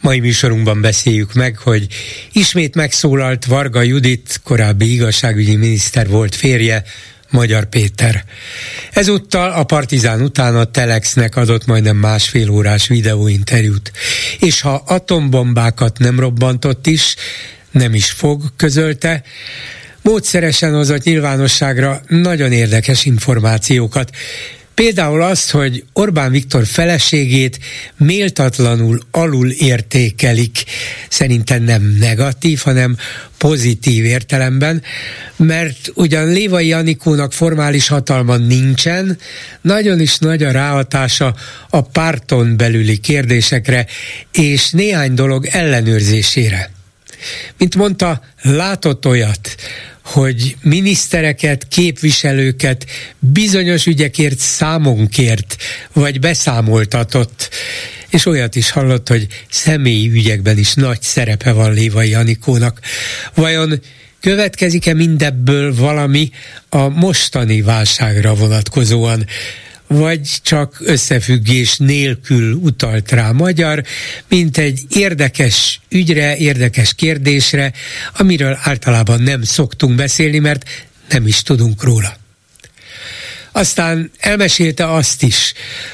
Mai 0.00 0.20
műsorunkban 0.20 0.80
beszéljük 0.80 1.34
meg, 1.34 1.58
hogy 1.58 1.86
ismét 2.32 2.74
megszólalt 2.74 3.44
Varga 3.44 3.82
Judit, 3.82 4.40
korábbi 4.44 4.92
igazságügyi 4.92 5.56
miniszter 5.56 6.08
volt 6.08 6.34
férje, 6.34 6.84
Magyar 7.30 7.64
Péter. 7.64 8.24
Ezúttal 8.90 9.50
a 9.50 9.64
Partizán 9.64 10.22
után 10.22 10.56
a 10.56 10.64
Telexnek 10.64 11.36
adott 11.36 11.66
majdnem 11.66 11.96
másfél 11.96 12.50
órás 12.50 12.86
videóinterjút. 12.86 13.92
És 14.38 14.60
ha 14.60 14.82
atombombákat 14.86 15.98
nem 15.98 16.20
robbantott 16.20 16.86
is, 16.86 17.16
nem 17.70 17.94
is 17.94 18.10
fog, 18.10 18.42
közölte, 18.56 19.22
módszeresen 20.02 20.74
hozott 20.74 21.02
nyilvánosságra 21.02 22.00
nagyon 22.08 22.52
érdekes 22.52 23.04
információkat, 23.04 24.10
Például 24.80 25.22
azt, 25.22 25.50
hogy 25.50 25.84
Orbán 25.92 26.30
Viktor 26.30 26.66
feleségét 26.66 27.58
méltatlanul 27.96 29.00
alul 29.10 29.50
értékelik, 29.50 30.64
szerintem 31.08 31.62
nem 31.62 31.96
negatív, 31.98 32.60
hanem 32.60 32.96
pozitív 33.38 34.04
értelemben, 34.04 34.82
mert 35.36 35.90
ugyan 35.94 36.28
Lévai 36.28 36.72
Anikónak 36.72 37.32
formális 37.32 37.88
hatalma 37.88 38.36
nincsen, 38.36 39.18
nagyon 39.60 40.00
is 40.00 40.18
nagy 40.18 40.42
a 40.42 40.50
ráhatása 40.50 41.34
a 41.70 41.82
párton 41.82 42.56
belüli 42.56 42.98
kérdésekre 42.98 43.86
és 44.32 44.70
néhány 44.70 45.14
dolog 45.14 45.46
ellenőrzésére. 45.46 46.70
Mint 47.58 47.76
mondta, 47.76 48.22
látott 48.42 49.06
olyat, 49.06 49.56
hogy 50.04 50.56
minisztereket, 50.62 51.68
képviselőket 51.68 52.86
bizonyos 53.18 53.86
ügyekért 53.86 54.38
számon 54.38 55.08
kért, 55.08 55.56
vagy 55.92 56.20
beszámoltatott, 56.20 57.48
és 58.10 58.26
olyat 58.26 58.56
is 58.56 58.70
hallott, 58.70 59.08
hogy 59.08 59.26
személyi 59.50 60.10
ügyekben 60.10 60.58
is 60.58 60.74
nagy 60.74 61.02
szerepe 61.02 61.52
van 61.52 61.72
Lévai 61.72 62.14
Anikónak. 62.14 62.80
Vajon 63.34 63.80
következik-e 64.20 64.94
mindebből 64.94 65.74
valami 65.74 66.30
a 66.68 66.88
mostani 66.88 67.62
válságra 67.62 68.34
vonatkozóan? 68.34 69.26
Vagy 69.92 70.28
csak 70.42 70.76
összefüggés 70.80 71.76
nélkül 71.76 72.52
utalt 72.52 73.10
rá 73.10 73.30
magyar, 73.30 73.84
mint 74.28 74.58
egy 74.58 74.80
érdekes 74.88 75.80
ügyre, 75.88 76.36
érdekes 76.36 76.94
kérdésre, 76.94 77.72
amiről 78.16 78.58
általában 78.62 79.22
nem 79.22 79.42
szoktunk 79.42 79.94
beszélni, 79.94 80.38
mert 80.38 80.64
nem 81.08 81.26
is 81.26 81.42
tudunk 81.42 81.82
róla. 81.82 82.16
Aztán 83.52 84.10
elmesélte 84.18 84.92
azt 84.92 85.22
is, 85.22 85.52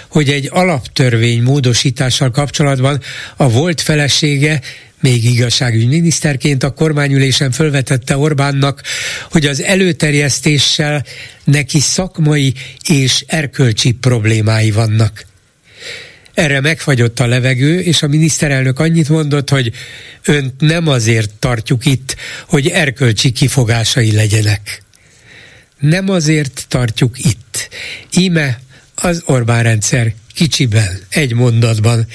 hogy 0.08 0.30
egy 0.30 0.48
alaptörvény 0.52 1.42
módosítással 1.42 2.30
kapcsolatban 2.30 3.00
a 3.36 3.48
volt 3.48 3.80
felesége 3.80 4.60
még 5.00 5.24
igazságügyi 5.24 5.86
miniszterként 5.86 6.62
a 6.62 6.70
kormányülésen 6.72 7.50
fölvetette 7.50 8.16
Orbánnak, 8.16 8.82
hogy 9.30 9.46
az 9.46 9.62
előterjesztéssel 9.62 11.04
neki 11.44 11.80
szakmai 11.80 12.54
és 12.88 13.24
erkölcsi 13.26 13.92
problémái 13.92 14.70
vannak. 14.70 15.26
Erre 16.34 16.60
megfagyott 16.60 17.20
a 17.20 17.26
levegő, 17.26 17.80
és 17.80 18.02
a 18.02 18.06
miniszterelnök 18.06 18.78
annyit 18.78 19.08
mondott, 19.08 19.50
hogy 19.50 19.72
önt 20.24 20.60
nem 20.60 20.88
azért 20.88 21.30
tartjuk 21.34 21.86
itt, 21.86 22.16
hogy 22.48 22.68
erkölcsi 22.68 23.30
kifogásai 23.30 24.12
legyenek. 24.12 24.82
Nem 25.78 26.08
azért 26.08 26.64
tartjuk 26.68 27.18
itt. 27.18 27.68
Íme 28.12 28.60
az 28.94 29.22
Orbán 29.26 29.62
rendszer 29.62 30.14
kicsiben, 30.34 30.98
egy 31.08 31.34
mondatban. 31.34 32.06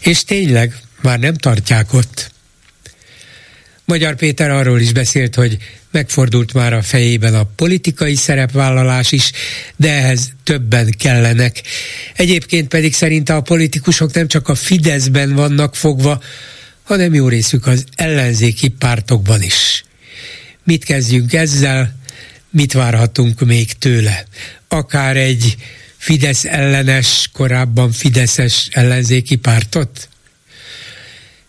És 0.00 0.24
tényleg 0.24 0.74
már 1.02 1.18
nem 1.18 1.34
tartják 1.34 1.92
ott. 1.92 2.30
Magyar 3.84 4.16
Péter 4.16 4.50
arról 4.50 4.80
is 4.80 4.92
beszélt, 4.92 5.34
hogy 5.34 5.56
megfordult 5.90 6.52
már 6.52 6.72
a 6.72 6.82
fejében 6.82 7.34
a 7.34 7.50
politikai 7.56 8.14
szerepvállalás 8.14 9.12
is, 9.12 9.30
de 9.76 9.90
ehhez 9.92 10.32
többen 10.44 10.94
kellenek. 10.98 11.62
Egyébként 12.16 12.68
pedig 12.68 12.94
szerinte 12.94 13.34
a 13.34 13.40
politikusok 13.40 14.12
nem 14.12 14.28
csak 14.28 14.48
a 14.48 14.54
Fideszben 14.54 15.34
vannak 15.34 15.76
fogva, 15.76 16.22
hanem 16.82 17.14
jó 17.14 17.28
részük 17.28 17.66
az 17.66 17.84
ellenzéki 17.94 18.68
pártokban 18.68 19.42
is. 19.42 19.84
Mit 20.64 20.84
kezdjünk 20.84 21.32
ezzel? 21.32 21.96
Mit 22.50 22.72
várhatunk 22.72 23.40
még 23.40 23.72
tőle? 23.72 24.24
Akár 24.68 25.16
egy 25.16 25.56
Fidesz 25.96 26.44
ellenes, 26.44 27.28
korábban 27.32 27.92
Fideszes 27.92 28.68
ellenzéki 28.70 29.36
pártot? 29.36 30.08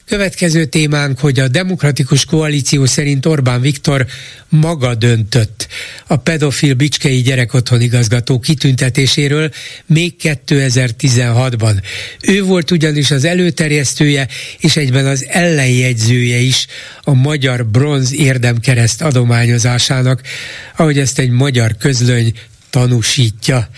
Következő 0.05 0.65
témánk, 0.65 1.19
hogy 1.19 1.39
a 1.39 1.47
demokratikus 1.47 2.25
koalíció 2.25 2.85
szerint 2.85 3.25
Orbán 3.25 3.61
Viktor 3.61 4.05
maga 4.49 4.95
döntött 4.95 5.67
a 6.07 6.15
pedofil 6.17 6.73
Bicskei 6.73 7.21
gyerekotthon 7.21 7.81
igazgató 7.81 8.39
kitüntetéséről 8.39 9.51
még 9.85 10.15
2016-ban. 10.21 11.83
Ő 12.21 12.43
volt 12.43 12.71
ugyanis 12.71 13.11
az 13.11 13.25
előterjesztője 13.25 14.27
és 14.59 14.75
egyben 14.75 15.05
az 15.05 15.25
ellenjegyzője 15.29 16.37
is 16.37 16.67
a 17.01 17.13
Magyar 17.13 17.65
Bronz 17.65 18.13
Érdemkereszt 18.13 19.01
adományozásának, 19.01 20.21
ahogy 20.75 20.99
ezt 20.99 21.19
egy 21.19 21.29
magyar 21.29 21.77
közlöny 21.77 22.33
tanúsítja. 22.69 23.69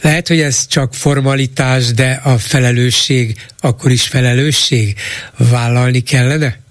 Lehet, 0.00 0.28
hogy 0.28 0.40
ez 0.40 0.66
csak 0.66 0.94
formalitás, 0.94 1.92
de 1.92 2.20
a 2.22 2.38
felelősség 2.38 3.36
akkor 3.60 3.90
is 3.90 4.02
felelősség. 4.02 4.94
Vállalni 5.36 6.00
kellene? 6.00 6.62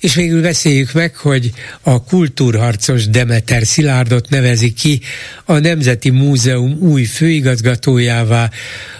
És 0.00 0.14
végül 0.14 0.42
beszéljük 0.42 0.92
meg, 0.92 1.16
hogy 1.16 1.52
a 1.80 2.04
kultúrharcos 2.04 3.08
Demeter 3.08 3.66
Szilárdot 3.66 4.28
nevezi 4.28 4.72
ki 4.72 5.00
a 5.44 5.58
Nemzeti 5.58 6.10
Múzeum 6.10 6.78
új 6.80 7.04
főigazgatójává, 7.04 8.50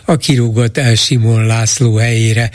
a 0.04 0.16
kirúgott 0.16 0.76
Elsimon 0.76 1.46
László 1.46 1.96
helyére. 1.96 2.50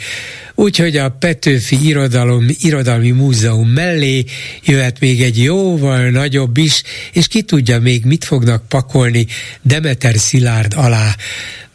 Úgyhogy 0.62 0.96
a 0.96 1.08
Petőfi 1.08 1.86
Irodalom, 1.86 2.46
Irodalmi 2.60 3.10
Múzeum 3.10 3.68
mellé 3.68 4.24
jöhet 4.64 5.00
még 5.00 5.22
egy 5.22 5.42
jóval 5.42 6.10
nagyobb 6.10 6.56
is, 6.56 6.82
és 7.12 7.26
ki 7.26 7.42
tudja 7.42 7.80
még 7.80 8.04
mit 8.04 8.24
fognak 8.24 8.68
pakolni 8.68 9.26
Demeter 9.62 10.16
Szilárd 10.16 10.72
alá. 10.76 11.16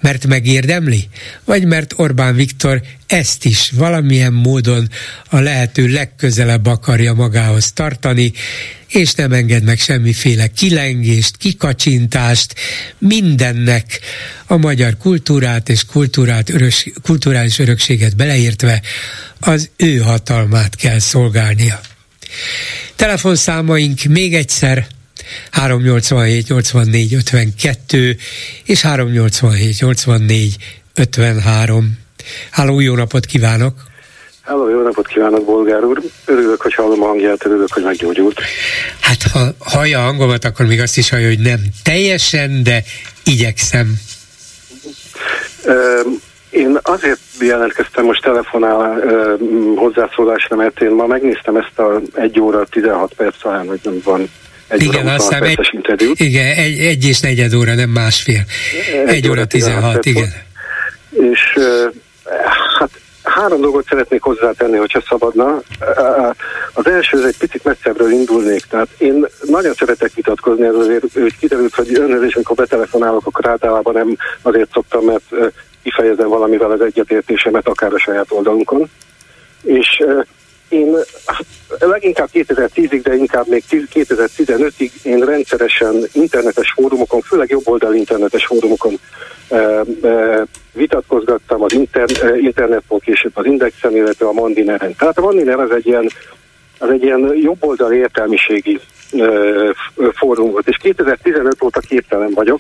Mert 0.02 0.28
megérdemli, 0.28 1.08
vagy 1.46 1.66
mert 1.66 1.94
Orbán 1.98 2.36
Viktor 2.36 2.82
ezt 3.08 3.46
is 3.46 3.72
valamilyen 3.76 4.34
módon 4.34 4.90
a 5.30 5.40
lehető 5.40 5.88
legközelebb 5.88 6.66
akarja 6.66 7.14
magához 7.14 7.72
tartani, 7.72 8.32
és 8.88 9.14
nem 9.14 9.32
enged 9.32 9.64
meg 9.64 9.80
semmiféle 9.80 10.48
kilengést, 10.48 11.38
kikacsintást, 11.38 12.56
mindennek 12.98 14.00
a 14.46 14.58
magyar 14.58 14.98
kultúrát 14.98 15.70
és 15.70 15.86
kultúrát, 15.86 16.50
örös, 16.50 16.90
kulturális 17.02 17.60
örökséget 17.60 18.16
beleértve 18.16 18.82
az 19.40 19.70
ő 19.76 19.98
hatalmát 19.98 20.76
kell 20.76 21.00
szolgálnia. 21.00 21.80
Telefonszámaink 22.96 24.04
még 24.04 24.36
egyszer 24.36 24.88
387 25.52 26.48
84 26.48 27.14
52 27.14 28.18
és 28.64 28.82
387 28.82 29.80
84 29.80 30.58
53. 30.94 31.98
Háló, 32.50 32.80
jó 32.80 32.96
napot 32.96 33.26
kívánok! 33.26 33.87
Háló, 34.48 34.70
jó 34.70 34.82
napot 34.82 35.08
kívánok, 35.08 35.46
Bolgár 35.46 35.84
úr! 35.84 36.02
Örülök, 36.26 36.62
hogy 36.62 36.74
hallom 36.74 37.04
a 37.04 37.06
hangját, 37.06 37.46
örülök, 37.46 37.74
hogy 37.74 37.84
meggyógyult. 37.84 38.42
Hát 39.00 39.22
ha 39.34 39.40
hallja 39.60 40.00
a 40.00 40.02
hangomat, 40.02 40.46
akkor 40.46 40.66
még 40.66 40.82
azt 40.82 40.98
is 40.98 41.10
hallja, 41.10 41.28
hogy 41.28 41.40
nem 41.40 41.60
teljesen, 41.84 42.64
de 42.64 42.84
igyekszem. 43.24 43.94
Én 46.50 46.78
azért 46.82 47.20
jelentkeztem 47.40 48.06
most 48.06 48.22
telefonál 48.22 49.02
hozzászólásra, 49.76 50.56
mert 50.56 50.82
én 50.82 50.92
ma 50.92 51.06
megnéztem 51.06 51.56
ezt 51.56 51.80
a 51.80 52.02
1 52.14 52.40
óra 52.40 52.66
16 52.66 53.14
perc 53.14 53.42
talán, 53.42 53.68
hogy 53.68 53.80
nem 53.84 54.02
van 54.04 54.30
egy 54.68 54.84
igen, 54.84 55.08
azt 55.08 55.28
hiszem 55.28 55.44
egy, 55.44 55.70
interjút. 55.72 56.20
igen, 56.20 56.56
egy, 56.56 56.80
egy 56.80 57.06
és 57.06 57.20
negyed 57.20 57.54
óra, 57.54 57.74
nem 57.74 57.90
másfél. 57.90 58.42
Egy, 59.06 59.16
egy 59.16 59.30
óra 59.30 59.46
16, 59.46 60.06
igen. 60.06 60.34
És 61.12 61.58
hát 62.80 62.90
három 63.30 63.62
dolgot 63.62 63.86
szeretnék 63.86 64.22
hozzátenni, 64.22 64.78
hogyha 64.78 65.02
szabadna. 65.08 65.62
Az 66.74 66.88
első, 66.88 67.26
egy 67.26 67.38
picit 67.38 67.64
messzebbről 67.64 68.12
indulnék. 68.12 68.66
Tehát 68.66 68.88
én 68.98 69.26
nagyon 69.42 69.74
szeretek 69.74 70.14
vitatkozni, 70.14 70.66
ez 70.66 70.76
azért 70.76 71.14
hogy 71.14 71.38
kiderült, 71.38 71.76
hogy 71.76 72.00
önhöz 72.00 72.24
is, 72.24 72.36
amikor 72.36 72.56
betelefonálok, 72.56 73.26
akkor 73.26 73.48
általában 73.48 73.94
nem 73.94 74.16
azért 74.42 74.72
szoktam, 74.72 75.06
mert 75.06 75.54
kifejezem 75.84 76.28
valamivel 76.28 76.72
az 76.72 76.82
egyetértésemet, 76.82 77.68
akár 77.68 77.94
a 77.94 78.00
saját 78.00 78.32
oldalunkon. 78.32 78.90
És 79.64 80.04
én 80.70 80.96
hát, 81.26 81.46
leginkább 81.80 82.30
2010-ig, 82.34 83.00
de 83.04 83.16
inkább 83.16 83.48
még 83.48 83.64
2015-ig 83.70 84.92
én 85.04 85.20
rendszeresen 85.20 85.96
internetes 86.12 86.72
fórumokon, 86.72 87.22
főleg 87.22 87.50
jobboldal 87.50 87.94
internetes 87.94 88.46
fórumokon 88.46 89.00
e, 89.50 89.58
e, 90.02 90.46
vitatkozgattam 90.74 91.64
az 91.64 91.74
inter, 91.74 92.10
interneton, 92.42 93.00
később 93.00 93.32
az 93.34 93.46
Indexen, 93.46 93.96
illetve 93.96 94.26
a 94.28 94.32
Mandineren. 94.32 94.96
Tehát 94.96 95.18
a 95.18 95.22
Mandiner 95.22 95.60
az 95.60 95.72
egy 95.72 95.88
ilyen, 95.88 96.10
az 96.80 96.90
egy 96.90 97.04
ilyen 97.04 97.34
jobboldal 97.36 97.94
értelmiségi 97.94 98.80
e, 99.20 99.28
fórum 100.14 100.52
volt, 100.52 100.68
és 100.68 100.78
2015 100.78 101.64
óta 101.64 101.80
képtelen 101.80 102.32
vagyok. 102.34 102.60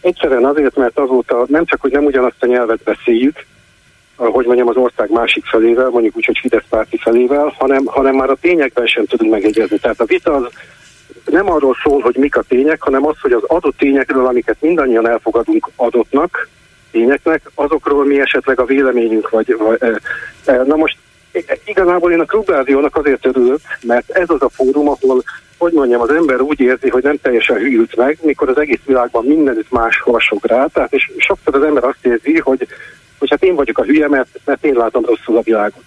Egyszerűen 0.00 0.44
azért, 0.44 0.76
mert 0.76 0.98
azóta 0.98 1.44
nem 1.48 1.64
csak, 1.64 1.80
hogy 1.80 1.92
nem 1.92 2.04
ugyanazt 2.04 2.42
a 2.42 2.46
nyelvet 2.46 2.82
beszéljük, 2.82 3.46
hogy 4.28 4.46
mondjam, 4.46 4.68
az 4.68 4.76
ország 4.76 5.10
másik 5.10 5.44
felével, 5.44 5.88
mondjuk 5.88 6.16
úgy, 6.16 6.24
hogy 6.24 6.38
Fidesz 6.40 6.64
párti 6.68 6.98
felével, 6.98 7.54
hanem, 7.58 7.84
hanem 7.84 8.14
már 8.14 8.30
a 8.30 8.36
tényekben 8.40 8.86
sem 8.86 9.04
tudunk 9.04 9.30
megegyezni. 9.30 9.78
Tehát 9.78 10.00
a 10.00 10.04
vita 10.04 10.34
az 10.34 10.46
nem 11.24 11.50
arról 11.50 11.76
szól, 11.82 12.00
hogy 12.00 12.16
mik 12.16 12.36
a 12.36 12.42
tények, 12.42 12.82
hanem 12.82 13.06
az, 13.06 13.14
hogy 13.20 13.32
az 13.32 13.42
adott 13.46 13.76
tényekről, 13.76 14.26
amiket 14.26 14.56
mindannyian 14.60 15.08
elfogadunk 15.08 15.70
adottnak, 15.76 16.48
tényeknek, 16.90 17.50
azokról 17.54 18.04
mi 18.04 18.20
esetleg 18.20 18.60
a 18.60 18.64
véleményünk, 18.64 19.30
vagy, 19.30 19.56
vagy 19.58 19.78
e, 19.80 20.00
e, 20.44 20.62
na 20.62 20.76
most 20.76 20.96
igazából 21.64 22.12
én 22.12 22.20
a 22.20 22.24
klubrádiónak 22.24 22.96
azért 22.96 23.26
örülök, 23.26 23.60
mert 23.82 24.10
ez 24.10 24.30
az 24.30 24.42
a 24.42 24.48
fórum, 24.48 24.88
ahol, 24.88 25.22
hogy 25.58 25.72
mondjam, 25.72 26.00
az 26.00 26.10
ember 26.10 26.40
úgy 26.40 26.60
érzi, 26.60 26.88
hogy 26.88 27.02
nem 27.02 27.18
teljesen 27.22 27.56
hűlt 27.56 27.96
meg, 27.96 28.18
mikor 28.22 28.48
az 28.48 28.58
egész 28.58 28.80
világban 28.84 29.24
mindenütt 29.24 29.70
más 29.70 30.00
hasog 30.00 30.44
rá, 30.44 30.66
tehát 30.66 30.92
és 30.92 31.10
sokszor 31.16 31.54
az 31.54 31.62
ember 31.62 31.84
azt 31.84 32.06
érzi, 32.06 32.38
hogy 32.38 32.66
hogy 33.20 33.30
hát 33.30 33.42
én 33.42 33.54
vagyok 33.54 33.78
a 33.78 33.84
hülye, 33.84 34.08
mert, 34.08 34.28
mert 34.44 34.64
én 34.64 34.74
látom 34.74 35.04
rosszul 35.04 35.36
a 35.36 35.42
világot. 35.42 35.82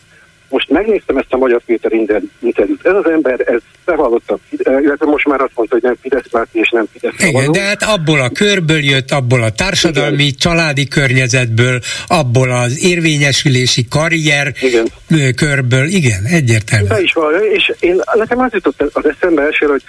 Most 0.50 0.70
megnéztem 0.70 1.18
ezt 1.18 1.34
a 1.34 1.38
Magyar 1.38 1.62
Péter 1.66 1.92
interjút. 2.40 2.86
Ez 2.86 2.94
az 2.94 3.10
ember, 3.10 3.40
ez 3.46 3.62
bevallotta, 3.86 4.38
illetve 4.58 5.06
most 5.06 5.28
már 5.28 5.42
azt 5.42 5.52
mondta, 5.56 5.76
hogy 5.76 5.84
nem 5.84 5.96
Fidesz 6.02 6.28
párti 6.32 6.60
és 6.60 6.70
nem 6.70 6.86
Fidesz 6.92 7.14
Igen, 7.20 7.32
való. 7.34 7.52
de 7.52 7.62
hát 7.62 7.84
abból 7.84 8.20
a 8.22 8.30
körből 8.30 8.84
jött, 8.84 9.12
abból 9.12 9.44
a 9.44 9.52
társadalmi, 9.52 10.24
Igen. 10.24 10.36
családi 10.38 10.88
környezetből, 10.88 11.80
abból 12.08 12.52
az 12.52 12.84
érvényesülési 12.84 13.86
karrier 13.90 14.54
Igen. 14.62 14.88
körből. 15.36 15.86
Igen, 15.86 16.24
egyértelmű. 16.24 16.88
Be 16.88 17.02
is 17.02 17.14
van, 17.14 17.34
és 17.52 17.72
én, 17.80 18.02
nekem 18.14 18.40
az 18.40 18.52
jutott 18.54 18.82
az 18.94 19.06
eszembe 19.06 19.42
elsőre, 19.42 19.72
hogy 19.72 19.84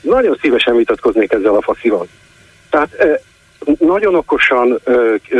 nagyon 0.00 0.38
szívesen 0.40 0.76
vitatkoznék 0.76 1.32
ezzel 1.32 1.54
a 1.54 1.62
faszival. 1.62 2.08
Tehát 2.70 3.20
nagyon 3.78 4.14
okosan, 4.14 4.80
ö, 4.84 5.14
ö, 5.28 5.38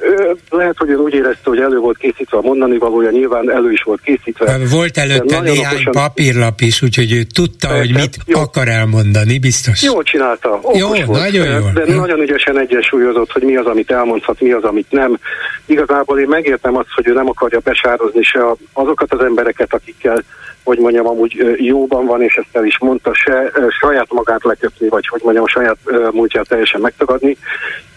ö, 0.00 0.32
lehet, 0.50 0.74
hogy 0.78 0.90
ön 0.90 0.98
úgy 0.98 1.14
érezte, 1.14 1.40
hogy 1.42 1.58
elő 1.58 1.78
volt 1.78 1.96
készítve 1.98 2.38
a 2.38 2.40
mondani 2.40 2.78
valója, 2.78 3.10
nyilván 3.10 3.50
elő 3.50 3.72
is 3.72 3.82
volt 3.82 4.00
készítve. 4.00 4.58
Volt 4.70 4.96
előtte 4.96 5.40
néhány 5.40 5.74
okosan... 5.74 5.92
papírlap 5.92 6.60
is, 6.60 6.82
úgyhogy 6.82 7.12
ő 7.12 7.22
tudta, 7.22 7.68
Persze, 7.68 7.82
hogy 7.82 7.94
mit 7.94 8.16
jó. 8.26 8.40
akar 8.40 8.68
elmondani, 8.68 9.38
biztos. 9.38 9.82
Jól 9.82 10.02
csinálta, 10.02 10.58
okos 10.62 10.78
jó, 10.78 10.88
volt, 10.88 11.20
nagyon 11.20 11.46
jó. 11.46 11.68
De 11.74 11.84
hm? 11.84 11.98
nagyon 11.98 12.20
ügyesen 12.20 12.58
egyensúlyozott, 12.58 13.32
hogy 13.32 13.42
mi 13.42 13.56
az, 13.56 13.66
amit 13.66 13.90
elmondhat, 13.90 14.40
mi 14.40 14.52
az, 14.52 14.64
amit 14.64 14.90
nem. 14.90 15.18
Igazából 15.66 16.18
én 16.18 16.28
megértem 16.28 16.76
azt, 16.76 16.90
hogy 16.94 17.08
ő 17.08 17.12
nem 17.12 17.28
akarja 17.28 17.58
besározni 17.58 18.22
se 18.22 18.40
azokat 18.72 19.12
az 19.12 19.20
embereket, 19.20 19.74
akikkel 19.74 20.22
hogy 20.64 20.78
mondjam, 20.78 21.06
amúgy 21.06 21.56
jóban 21.56 22.06
van, 22.06 22.22
és 22.22 22.34
ezt 22.34 22.56
el 22.56 22.64
is 22.64 22.78
mondta, 22.78 23.14
se 23.14 23.52
saját 23.80 24.12
magát 24.12 24.44
lekötni, 24.44 24.88
vagy 24.88 25.06
hogy 25.06 25.20
mondjam, 25.24 25.46
saját 25.46 25.76
múltját 26.12 26.48
teljesen 26.48 26.80
megtagadni. 26.80 27.36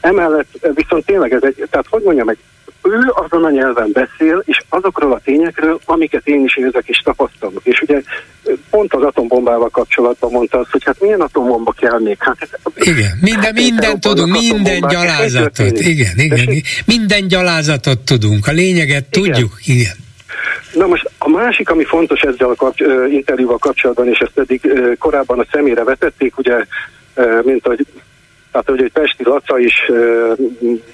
Emellett 0.02 0.70
viszont 0.74 1.06
tényleg 1.06 1.34
ez 1.34 1.44
egy, 1.44 1.68
tehát 1.70 1.88
hogy 1.90 2.02
mondjam, 2.04 2.30
egy 2.30 2.38
ő 2.84 3.14
azon 3.14 3.44
a 3.44 3.50
nyelven 3.50 3.90
beszél, 3.94 4.44
és 4.46 4.62
azokról 4.70 5.14
a 5.14 5.20
tényekről, 5.24 5.80
amiket 5.86 6.28
én 6.28 6.44
is 6.44 6.58
érzek 6.58 6.84
és 6.88 6.98
tapasztalok. 6.98 7.62
És 7.64 7.82
ugye 7.82 8.02
pont 8.70 8.94
az 8.94 9.04
atombombával 9.04 9.70
kapcsolatban 9.70 10.32
mondta 10.32 10.60
azt, 10.60 10.72
hogy 10.72 10.84
hát 10.84 11.02
milyen 11.02 11.22
atombomba 11.22 11.72
kell 11.72 12.00
még? 12.00 12.18
Hát 12.20 12.50
igen, 12.76 13.18
minden, 13.22 13.54
minden 13.54 14.00
tudunk, 14.00 14.32
minden 14.40 14.80
gyalázatot, 14.80 15.80
igen, 15.80 16.18
igen, 16.18 16.64
minden 16.86 17.28
gyalázatot 17.28 18.00
tudunk, 18.00 18.48
a 18.48 18.52
lényeget 18.52 19.18
igen. 19.18 19.32
tudjuk, 19.32 19.60
igen. 19.66 19.96
Na 20.74 20.88
most 20.88 21.10
a 21.18 21.30
másik, 21.30 21.70
ami 21.70 21.84
fontos 21.84 22.22
ezzel 22.22 22.50
a 22.50 22.56
kapcs- 22.56 22.86
interjúval 23.10 23.58
kapcsolatban, 23.58 24.08
és 24.08 24.20
ezt 24.20 24.38
eddig 24.38 24.96
korábban 25.00 25.40
a 25.40 25.46
szemére 25.52 25.84
vetették, 25.84 26.38
ugye, 26.38 26.66
mint 27.44 27.66
hogy 27.66 27.86
tehát, 28.54 28.70
hogy 28.70 28.84
egy 28.84 28.92
Pesti 28.92 29.24
Laca 29.24 29.60
is 29.60 29.92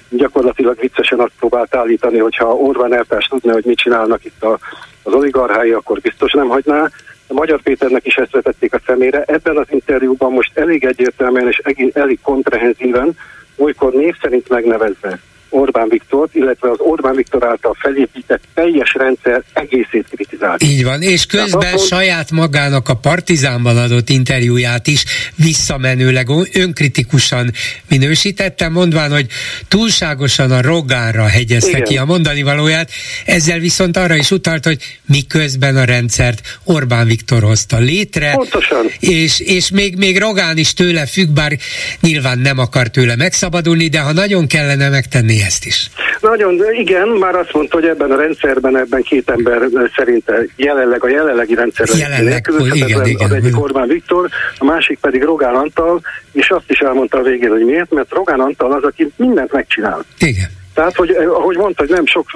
gyakorlatilag 0.08 0.80
viccesen 0.80 1.20
azt 1.20 1.32
próbált 1.38 1.74
állítani, 1.74 2.18
hogyha 2.18 2.54
Orbán 2.54 2.94
eltárs 2.94 3.26
tudna, 3.26 3.52
hogy 3.52 3.64
mit 3.64 3.78
csinálnak 3.78 4.24
itt 4.24 4.42
a, 4.42 4.58
az 5.02 5.12
oligarchái, 5.12 5.70
akkor 5.70 6.00
biztos 6.00 6.32
nem 6.32 6.48
hagyná. 6.48 6.90
A 7.26 7.32
Magyar 7.32 7.62
Péternek 7.62 8.06
is 8.06 8.16
ezt 8.16 8.32
vetették 8.32 8.74
a 8.74 8.80
szemére. 8.86 9.22
Ebben 9.26 9.56
az 9.56 9.66
interjúban 9.70 10.32
most 10.32 10.58
elég 10.58 10.84
egyértelműen 10.84 11.48
és 11.48 11.60
elég 11.92 12.18
komprehenzíven, 12.22 13.16
olykor 13.56 13.92
név 13.92 14.14
szerint 14.20 14.48
megnevezve 14.48 15.18
Orbán 15.50 15.88
Viktort, 15.88 16.34
illetve 16.34 16.70
az 16.70 16.78
Orbán 16.78 17.14
Viktor 17.14 17.46
által 17.46 17.76
felépített 17.78 18.42
teljes 18.54 18.94
rendszer 18.94 19.42
egészét 19.52 20.06
kritizált. 20.10 20.62
Így 20.62 20.84
van, 20.84 21.02
és 21.02 21.26
közben 21.26 21.60
Tehát, 21.60 21.86
saját 21.86 22.30
magának 22.30 22.88
a 22.88 22.94
Partizánban 22.94 23.76
adott 23.76 24.08
interjúját 24.08 24.86
is 24.86 25.04
visszamenőleg 25.34 26.28
önkritikusan 26.52 27.50
minősítette, 27.88 28.68
mondván, 28.68 29.10
hogy 29.10 29.26
túlságosan 29.68 30.50
a 30.50 30.62
rogára 30.62 31.26
hegyezte 31.26 31.68
Igen. 31.68 31.84
ki 31.84 31.96
a 31.96 32.04
mondani 32.04 32.42
valóját, 32.42 32.90
ezzel 33.24 33.58
viszont 33.58 33.96
arra 33.96 34.14
is 34.14 34.30
utalt, 34.30 34.64
hogy 34.64 34.98
miközben 35.06 35.76
a 35.76 35.84
rendszert 35.84 36.58
Orbán 36.64 37.06
Viktor 37.06 37.42
hozta 37.42 37.78
létre, 37.78 38.32
Pontosan. 38.34 38.86
és, 38.98 39.40
és 39.40 39.70
még, 39.70 39.96
még 39.96 40.18
Rogán 40.18 40.56
is 40.56 40.74
tőle 40.74 41.06
függ, 41.06 41.28
bár 41.28 41.58
nyilván 42.00 42.38
nem 42.38 42.58
akar 42.58 42.88
tőle 42.88 43.16
megszabadulni, 43.16 43.88
de 43.88 44.00
ha 44.00 44.12
nagyon 44.12 44.46
kellene 44.46 44.88
megtenni 44.88 45.39
ezt 45.40 45.64
is. 45.64 45.90
Nagyon, 46.20 46.60
igen, 46.72 47.08
már 47.08 47.34
azt 47.34 47.52
mondta, 47.52 47.76
hogy 47.76 47.86
ebben 47.86 48.10
a 48.10 48.16
rendszerben, 48.16 48.76
ebben 48.76 49.02
két 49.02 49.30
ember 49.30 49.60
szerint 49.96 50.32
jelenleg 50.56 51.04
a 51.04 51.08
jelenlegi 51.08 51.54
rendszerben 51.54 51.98
jelenleg, 51.98 52.46
hogy 52.46 52.76
igen, 52.76 53.06
igen, 53.06 53.30
az 53.30 53.32
egyik 53.32 53.60
Orbán 53.60 53.88
Viktor, 53.88 54.28
a 54.58 54.64
másik 54.64 54.98
pedig 54.98 55.22
Rogán 55.22 55.54
Antal, 55.54 56.00
és 56.32 56.50
azt 56.50 56.70
is 56.70 56.78
elmondta 56.78 57.18
a 57.18 57.22
végén, 57.22 57.50
hogy 57.50 57.64
miért, 57.64 57.90
mert 57.90 58.12
Rogán 58.12 58.40
Antal 58.40 58.72
az, 58.72 58.82
aki 58.82 59.12
mindent 59.16 59.52
megcsinál. 59.52 60.04
Igen. 60.18 60.58
Tehát, 60.74 60.96
hogy 60.96 61.10
eh, 61.10 61.30
ahogy 61.30 61.56
mondta, 61.56 61.82
hogy 61.82 61.94
nem 61.94 62.06
sok 62.06 62.26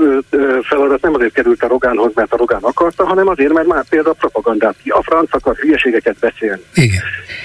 feladat 0.62 1.02
nem 1.02 1.14
azért 1.14 1.32
került 1.32 1.62
a 1.62 1.68
Rogánhoz, 1.68 2.10
mert 2.14 2.32
a 2.32 2.36
Rogán 2.36 2.62
akarta, 2.62 3.04
hanem 3.04 3.28
azért, 3.28 3.52
mert 3.52 3.66
már 3.66 3.84
például 3.88 4.14
propagandát 4.14 4.74
ki. 4.82 4.90
A 4.90 5.02
franc 5.02 5.34
akar 5.34 5.56
hülyeségeket 5.56 6.16
beszélni. 6.20 6.62
Igen. 6.74 7.02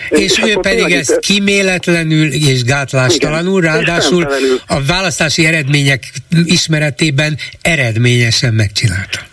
És, 0.09 0.19
és 0.19 0.41
ő 0.43 0.57
pedig 0.61 0.91
ezt 0.91 1.11
itt... 1.11 1.19
kiméletlenül 1.19 2.31
és 2.31 2.63
gátlástalanul, 2.63 3.63
igen, 3.63 3.73
ráadásul 3.73 4.27
a 4.67 4.83
választási 4.87 5.45
eredmények 5.45 6.03
ismeretében 6.45 7.37
eredményesen 7.61 8.53
megcsinálta. 8.53 9.28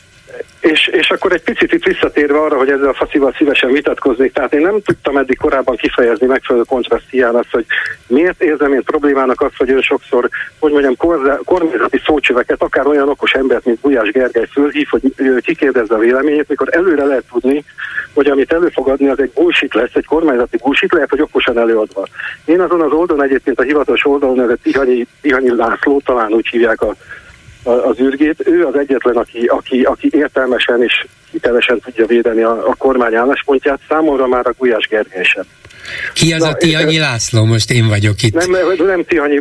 És, 0.70 0.86
és 0.86 1.10
akkor 1.10 1.32
egy 1.32 1.42
picit 1.42 1.72
itt 1.72 1.84
visszatérve 1.84 2.38
arra, 2.38 2.56
hogy 2.56 2.70
ezzel 2.70 2.88
a 2.88 2.94
faszival 2.94 3.34
szívesen 3.36 3.72
vitatkoznék, 3.72 4.32
tehát 4.32 4.54
én 4.54 4.60
nem 4.60 4.80
tudtam 4.82 5.16
eddig 5.16 5.38
korábban 5.38 5.76
kifejezni 5.76 6.26
megfelelő 6.26 6.64
kontrasztián 6.68 7.34
azt, 7.34 7.50
hogy 7.50 7.64
miért 8.06 8.42
érzem 8.42 8.72
én 8.72 8.82
problémának 8.82 9.40
azt, 9.40 9.56
hogy 9.56 9.70
ön 9.70 9.82
sokszor, 9.82 10.28
hogy 10.58 10.72
mondjam, 10.72 10.96
kormányzati 11.44 12.00
szócsöveket, 12.04 12.62
akár 12.62 12.86
olyan 12.86 13.08
okos 13.08 13.32
embert, 13.32 13.64
mint 13.64 13.80
Gulyás 13.80 14.10
Gergely 14.10 14.46
fölhív, 14.52 14.86
hogy 14.90 15.12
kikérdezze 15.40 15.94
a 15.94 15.98
véleményét, 15.98 16.48
mikor 16.48 16.68
előre 16.70 17.04
lehet 17.04 17.24
tudni, 17.32 17.64
hogy 18.14 18.26
amit 18.26 18.52
előfogadni, 18.52 19.08
az 19.08 19.20
egy 19.20 19.30
bullshit 19.34 19.74
lesz, 19.74 19.94
egy 19.94 20.06
kormányzati 20.06 20.56
bullshit, 20.56 20.92
lehet, 20.92 21.10
hogy 21.10 21.20
okosan 21.20 21.58
előadva. 21.58 22.06
Én 22.44 22.60
azon 22.60 22.80
az 22.80 22.92
oldalon 22.92 23.24
egyébként 23.24 23.60
a 23.60 23.62
hivatalos 23.62 24.06
oldalon 24.06 24.36
nevet 24.36 24.58
Tihanyi, 24.62 25.06
Tihanyi 25.20 25.56
László, 25.56 26.00
talán 26.04 26.32
úgy 26.32 26.48
hívják 26.48 26.80
a 26.80 26.94
az 27.66 28.00
űrgét. 28.00 28.48
Ő 28.48 28.66
az 28.66 28.76
egyetlen, 28.78 29.16
aki, 29.16 29.44
aki, 29.46 29.82
aki 29.82 30.08
értelmesen 30.10 30.82
és 30.82 31.06
hitelesen 31.30 31.80
tudja 31.80 32.06
védeni 32.06 32.42
a, 32.42 32.68
a 32.68 32.74
kormány 32.74 33.14
álláspontját, 33.14 33.80
számomra 33.88 34.26
már 34.26 34.46
a 34.46 34.54
Gulyás 34.58 34.86
Gergely 34.86 35.24
sem. 35.24 35.44
Ki 36.12 36.32
az 36.32 36.42
Na, 36.42 36.48
a 36.48 36.54
Tihanyi 36.54 36.98
László? 36.98 37.44
Most 37.44 37.70
én 37.70 37.88
vagyok 37.88 38.22
itt. 38.22 38.34
Nem, 38.34 38.50
nem 38.86 39.04
Tihanyi, 39.04 39.40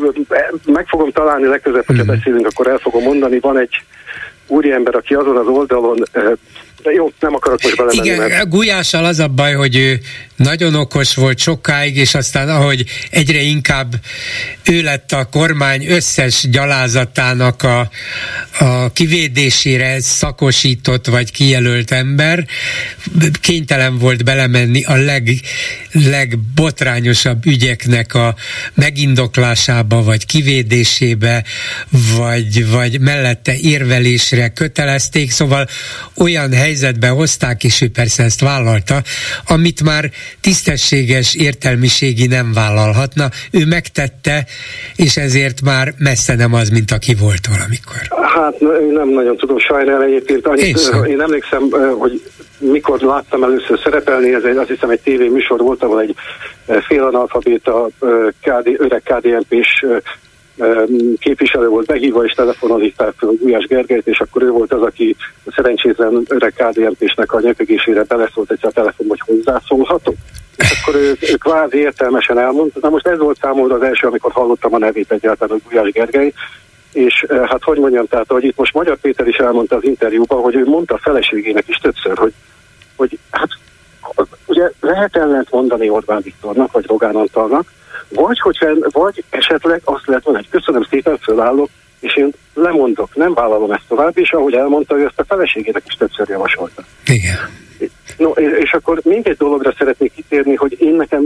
meg 0.65 0.88
fogom 0.88 1.12
találni 1.12 1.48
legközelebb, 1.48 1.86
hogyha 1.86 2.03
hmm. 2.03 2.15
beszélünk, 2.15 2.48
akkor 2.48 2.67
el 2.67 2.77
fogom 2.77 3.03
mondani. 3.03 3.39
Van 3.39 3.60
egy 3.60 3.84
úriember, 4.48 4.96
aki 4.96 5.13
azon 5.13 5.38
az 5.38 5.48
oldalon 5.48 6.03
de 6.86 6.91
jó, 6.91 7.12
nem 7.20 7.36
akarok 7.36 7.62
most 7.62 7.77
belemenni. 7.77 8.08
Igen, 8.08 8.29
mert... 8.29 8.50
Gulyással 8.50 9.05
az 9.05 9.20
a 9.20 9.27
baj, 9.27 9.53
hogy 9.53 9.75
ő 9.75 10.00
nagyon 10.36 10.75
okos 10.75 11.13
volt 11.13 11.39
sokáig, 11.39 11.98
és 11.98 12.13
aztán 12.13 12.50
ahogy 12.50 12.86
egyre 13.10 13.42
inkább 13.42 13.96
ő 14.63 14.82
lett 14.82 15.12
a 15.12 15.25
kormány 15.25 15.86
összes 15.86 16.46
gyalázatának 16.50 17.63
a, 17.63 17.89
a 18.60 18.92
kivédésére 18.92 20.01
szakosított 20.01 21.06
vagy 21.06 21.32
kijelölt 21.32 21.92
ember, 21.92 22.46
kénytelen 23.42 23.98
volt 23.98 24.24
belemenni 24.24 24.84
a 24.84 24.96
leg, 24.96 25.30
legbotrányosabb 25.92 27.46
ügyeknek 27.46 28.13
a 28.13 28.36
megindoklásába, 28.74 30.04
vagy 30.04 30.25
kivédésébe, 30.25 31.44
vagy, 31.89 32.70
vagy 32.70 33.00
mellette 33.00 33.58
érvelésre 33.58 34.50
kötelezték, 34.50 35.32
szóval 35.32 35.68
olyan 36.15 36.54
helyzetbe 36.54 37.08
hozták, 37.08 37.63
és 37.63 37.82
ő 37.82 37.89
persze 37.89 38.24
ezt 38.24 38.39
vállalta, 38.39 39.04
amit 39.44 39.82
már 39.82 40.12
tisztességes 40.41 41.36
értelmiségi 41.36 42.27
nem 42.27 42.53
vállalhatna. 42.53 43.29
Ő 43.51 43.65
megtette, 43.65 44.46
és 44.96 45.17
ezért 45.17 45.62
már 45.62 45.94
messze 45.98 46.36
nem 46.36 46.53
az, 46.53 46.70
mint 46.70 46.91
aki 46.91 47.15
volt 47.20 47.48
valamikor. 47.48 48.24
Hát 48.36 48.62
én 48.62 48.94
nem 48.94 49.10
nagyon 49.10 49.38
tudom 49.38 49.60
sajnálni 49.60 50.05
egyébként. 50.05 50.48
Annyit, 50.48 50.65
én, 50.65 51.03
én 51.03 51.22
emlékszem, 51.22 51.70
hogy 51.98 52.22
mikor 52.58 53.00
láttam 53.00 53.44
először 53.44 53.79
szerepelni, 53.84 54.34
ez 54.34 54.44
egy, 54.44 54.58
azt 54.58 54.70
hiszem 54.70 54.89
egy 54.89 55.00
tévéműsor 55.00 55.60
volt, 55.60 55.84
ahol 55.84 56.01
egy 56.01 56.15
félanalfabéta 56.88 57.89
KD, 58.41 58.75
öreg 58.77 59.01
KDNP-s 59.03 59.86
képviselő 61.20 61.68
volt 61.68 61.86
behívva, 61.86 62.26
és 62.26 62.34
telefonon 62.34 62.80
hívták 62.80 63.14
fel 63.18 63.30
Gulyás 63.40 63.66
Gergelyt, 63.66 64.08
és 64.08 64.20
akkor 64.20 64.44
ő 64.44 64.50
volt 64.50 64.74
az, 64.74 64.82
aki 64.82 65.16
szerencsétlen 65.56 66.24
öreg 66.28 66.54
KDNP-snek 66.54 67.34
a 67.34 67.40
nyökögésére 67.40 68.04
beleszólt 68.04 68.52
egy 68.52 68.60
a 68.62 68.72
telefon, 68.72 69.08
hogy 69.08 69.22
hozzászólhatok. 69.26 70.16
És 70.58 70.82
akkor 70.82 71.02
ő, 71.02 71.10
ő 71.10 71.36
kvázi 71.36 71.78
értelmesen 71.78 72.40
elmondta. 72.40 72.80
Na 72.82 72.90
most 72.90 73.08
ez 73.08 73.18
volt 73.18 73.38
számomra 73.42 73.76
az 73.76 73.82
első, 73.82 74.08
amikor 74.08 74.32
hallottam 74.32 74.74
a 74.74 74.78
nevét 74.78 75.12
egyáltalán, 75.12 75.60
hogy 75.62 75.72
Gulyás 75.72 75.92
Gergely, 75.92 76.34
és 76.94 77.26
hát 77.30 77.64
hogy 77.64 77.78
mondjam, 77.78 78.06
tehát 78.06 78.32
hogy 78.32 78.44
itt 78.44 78.58
most 78.58 78.74
Magyar 78.74 78.98
Péter 78.98 79.28
is 79.28 79.38
elmondta 79.38 79.76
az 79.76 79.84
interjúban, 79.84 80.42
hogy 80.42 80.56
ő 80.56 80.66
mondta 80.66 80.94
a 80.94 81.00
feleségének 81.02 81.68
is 81.68 81.78
többször, 81.78 82.18
hogy, 82.18 82.34
hogy 82.96 83.20
hát 83.32 83.50
ugye 84.46 84.72
lehet 84.82 85.16
ellent 85.16 85.52
mondani 85.52 85.90
Orbán 85.90 86.22
Viktornak, 86.22 86.72
vagy 86.72 86.86
Rogán 86.86 87.16
Antalnak, 87.16 87.72
vagy, 88.10 88.40
hogyha, 88.40 88.68
vagy 88.90 89.24
esetleg 89.30 89.82
azt 89.84 90.08
lehet 90.08 90.24
mondani, 90.26 90.48
hogy 90.50 90.62
köszönöm 90.62 90.88
szépen, 90.90 91.18
fölállok, 91.18 91.70
és 92.00 92.16
én 92.16 92.34
lemondok, 92.54 93.16
nem 93.16 93.34
vállalom 93.34 93.72
ezt 93.72 93.88
tovább, 93.88 94.18
és 94.18 94.32
ahogy 94.32 94.54
elmondta, 94.54 94.98
ő 94.98 95.06
ezt 95.06 95.20
a 95.20 95.24
feleségének 95.24 95.84
is 95.88 95.94
többször 95.94 96.30
javasolta. 96.30 96.84
Igen. 97.06 97.64
No, 98.18 98.30
és 98.32 98.74
akkor 98.74 99.00
még 99.04 99.28
egy 99.28 99.38
dologra 99.38 99.74
szeretnék 99.78 100.14
kitérni, 100.16 100.56
hogy 100.56 100.76
én 100.82 100.96
nekem 100.96 101.24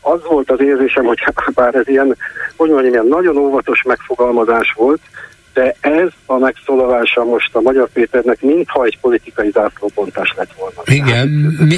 az 0.00 0.20
volt 0.28 0.50
az 0.50 0.60
érzésem, 0.60 1.04
hogy 1.04 1.18
bár 1.54 1.74
ez 1.74 1.88
ilyen, 1.88 2.16
hogy 2.56 2.70
mondjam, 2.70 2.92
ilyen 2.92 3.06
nagyon 3.06 3.36
óvatos 3.36 3.82
megfogalmazás 3.82 4.72
volt, 4.76 5.00
de 5.52 5.74
ez 5.80 6.08
a 6.26 6.38
megszólalása 6.38 7.24
most 7.24 7.54
a 7.54 7.60
Magyar 7.60 7.88
Péternek 7.92 8.40
mintha 8.40 8.84
egy 8.84 8.98
politikai 9.00 9.50
zászlópontás 9.50 10.34
lett 10.36 10.52
volna. 10.58 10.82
Igen, 10.84 11.28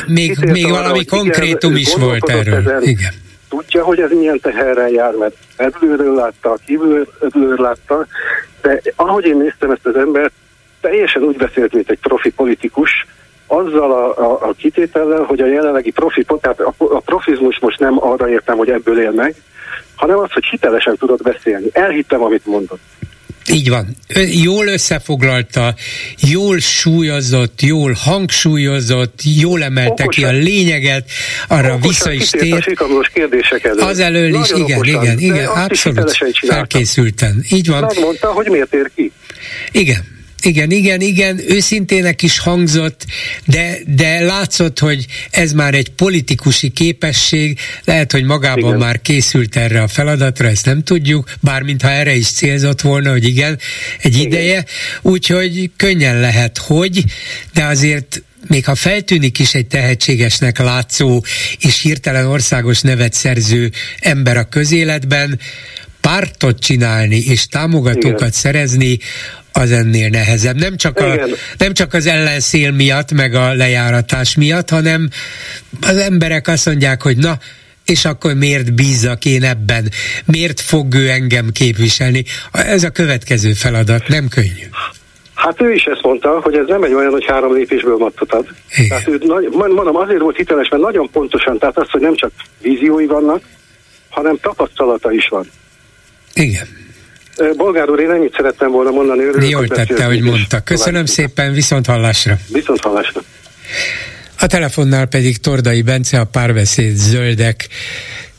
még, 0.07 0.37
még 0.53 0.71
valami 0.71 1.05
konkrétum 1.05 1.77
is 1.77 1.95
volt 1.95 2.29
erről. 2.29 2.55
Ezen, 2.55 2.83
Igen 2.83 3.25
tudja, 3.57 3.85
hogy 3.85 4.01
ez 4.01 4.11
milyen 4.11 4.41
teherrel 4.41 4.89
jár, 4.89 5.15
mert 5.15 5.37
belülről 5.57 6.15
látta, 6.15 6.59
kívülről 6.67 7.57
látta, 7.57 8.07
de 8.63 8.81
ahogy 8.97 9.27
én 9.27 9.37
néztem 9.37 9.71
ezt 9.71 9.87
az 9.87 9.97
embert, 9.97 10.33
teljesen 10.81 11.23
úgy 11.23 11.37
beszélt, 11.37 11.73
mint 11.73 11.91
egy 11.91 11.99
profi 11.99 12.31
politikus, 12.31 13.07
azzal 13.47 13.93
a, 13.93 14.19
a, 14.19 14.49
a 14.49 14.53
kitétellel, 14.53 15.23
hogy 15.23 15.41
a 15.41 15.47
jelenlegi 15.47 15.91
profi, 15.91 16.27
tehát 16.41 16.61
a, 16.61 16.75
a 16.79 17.01
profizmus 17.01 17.59
most 17.59 17.79
nem 17.79 18.05
arra 18.05 18.29
értem, 18.29 18.57
hogy 18.57 18.71
ebből 18.71 19.01
él 19.01 19.11
meg, 19.11 19.35
hanem 19.97 20.19
az, 20.19 20.33
hogy 20.33 20.45
hitelesen 20.45 20.97
tudod 20.97 21.23
beszélni. 21.23 21.67
Elhittem, 21.73 22.23
amit 22.23 22.47
mondott. 22.47 22.81
Így 23.49 23.69
van. 23.69 23.97
Jól 24.43 24.67
összefoglalta, 24.67 25.75
jól 26.19 26.61
súlyozott, 26.61 27.63
jól 27.63 27.93
hangsúlyozott, 27.93 29.21
jól 29.41 29.63
emelte 29.63 30.03
Okosan. 30.03 30.09
ki 30.09 30.25
a 30.25 30.31
lényeget, 30.31 31.11
arra 31.49 31.75
Okosan 31.75 31.89
vissza 31.89 32.13
is 32.13 32.31
tér. 32.31 32.77
Az 33.77 33.99
elől 33.99 34.35
is, 34.35 34.51
igen, 34.51 34.63
okosan, 34.63 35.03
igen, 35.03 35.19
igen, 35.19 35.47
abszolút 35.47 36.17
felkészülten. 36.47 37.45
Így 37.51 37.69
van. 37.69 37.81
Megmondta, 37.83 38.27
hogy 38.33 38.47
miért 38.47 38.75
ér 38.75 38.91
ki. 38.95 39.13
Igen. 39.71 40.16
Igen, 40.43 40.71
igen, 40.71 41.01
igen, 41.01 41.41
őszintének 41.49 42.23
is 42.23 42.39
hangzott, 42.39 43.05
de, 43.45 43.79
de 43.87 44.21
látszott, 44.21 44.79
hogy 44.79 45.07
ez 45.31 45.53
már 45.53 45.75
egy 45.75 45.91
politikusi 45.91 46.71
képesség, 46.71 47.59
lehet, 47.85 48.13
hogy 48.13 48.25
magában 48.25 48.69
igen. 48.69 48.79
már 48.79 49.01
készült 49.01 49.57
erre 49.57 49.83
a 49.83 49.89
feladatra, 49.89 50.49
ezt 50.49 50.65
nem 50.65 50.83
tudjuk, 50.83 51.33
bár 51.41 51.63
mintha 51.63 51.91
erre 51.91 52.15
is 52.15 52.31
célzott 52.31 52.81
volna, 52.81 53.11
hogy 53.11 53.25
igen, 53.25 53.59
egy 54.01 54.15
igen. 54.15 54.27
ideje, 54.27 54.65
úgyhogy 55.03 55.71
könnyen 55.77 56.21
lehet, 56.21 56.59
hogy, 56.59 57.05
de 57.53 57.65
azért 57.65 58.23
még 58.49 58.65
ha 58.65 58.75
feltűnik 58.75 59.39
is 59.39 59.55
egy 59.55 59.67
tehetségesnek 59.67 60.59
látszó 60.59 61.23
és 61.59 61.81
hirtelen 61.81 62.27
országos 62.27 62.81
nevet 62.81 63.13
szerző 63.13 63.71
ember 64.01 64.37
a 64.37 64.45
közéletben, 64.45 65.39
pártot 66.07 66.59
csinálni 66.59 67.17
és 67.17 67.47
támogatókat 67.47 68.19
Igen. 68.19 68.31
szerezni, 68.31 68.99
az 69.53 69.73
ennél 69.73 70.09
nehezebb. 70.09 70.57
Nem 70.57 70.77
csak, 70.77 70.99
a, 70.99 71.27
nem 71.59 71.73
csak 71.73 71.95
az 71.95 72.07
ellenszél 72.07 72.71
miatt, 72.71 73.13
meg 73.13 73.35
a 73.35 73.55
lejáratás 73.55 74.37
miatt, 74.37 74.71
hanem 74.71 75.09
az 75.81 75.97
emberek 75.97 76.49
azt 76.49 76.67
mondják, 76.67 77.03
hogy 77.03 77.17
na, 77.17 77.33
és 77.85 78.05
akkor 78.05 78.35
miért 78.35 78.75
bízzak 78.75 79.25
én 79.25 79.43
ebben? 79.45 79.89
Miért 80.25 80.61
fog 80.61 80.95
ő 80.95 81.09
engem 81.09 81.49
képviselni? 81.53 82.25
Ez 82.53 82.85
a 82.85 82.91
következő 82.91 83.53
feladat, 83.53 84.09
nem 84.09 84.29
könnyű. 84.29 84.67
Hát 85.35 85.61
ő 85.61 85.73
is 85.73 85.85
ezt 85.85 86.03
mondta, 86.03 86.41
hogy 86.41 86.55
ez 86.55 86.67
nem 86.67 86.83
egy 86.83 86.93
olyan, 86.93 87.11
hogy 87.11 87.25
három 87.27 87.55
lépésből 87.55 87.97
mattot 87.97 88.33
ad. 88.33 88.47
Tehát 88.89 89.09
ő, 89.09 89.19
mondom, 89.51 89.97
azért 89.97 90.21
volt 90.21 90.37
hiteles, 90.37 90.69
mert 90.69 90.83
nagyon 90.83 91.11
pontosan, 91.11 91.59
tehát 91.59 91.79
az, 91.79 91.91
hogy 91.91 92.01
nem 92.01 92.15
csak 92.15 92.31
víziói 92.61 93.07
vannak, 93.07 93.43
hanem 94.09 94.39
tapasztalata 94.41 95.13
is 95.13 95.29
van. 95.29 95.47
Igen. 96.37 96.69
Bolgár 97.57 97.91
úr, 97.91 98.01
én 98.01 98.11
ennyit 98.11 98.35
szerettem 98.37 98.71
volna 98.71 98.91
mondani. 98.91 99.23
Örülök, 99.23 99.51
Jól 99.51 99.69
tette, 99.69 100.05
hogy 100.05 100.21
mondta. 100.21 100.61
Köszönöm 100.61 101.07
szépen, 101.07 101.53
viszont 101.53 101.87
hallásra. 101.87 102.39
Viszont 102.53 102.81
hallásra. 102.81 103.23
A 104.41 104.47
telefonnál 104.47 105.07
pedig 105.07 105.39
Tordai 105.39 105.83
Bence, 105.83 106.21
a 106.21 106.25
párbeszéd 106.25 106.95
zöldek 106.95 107.69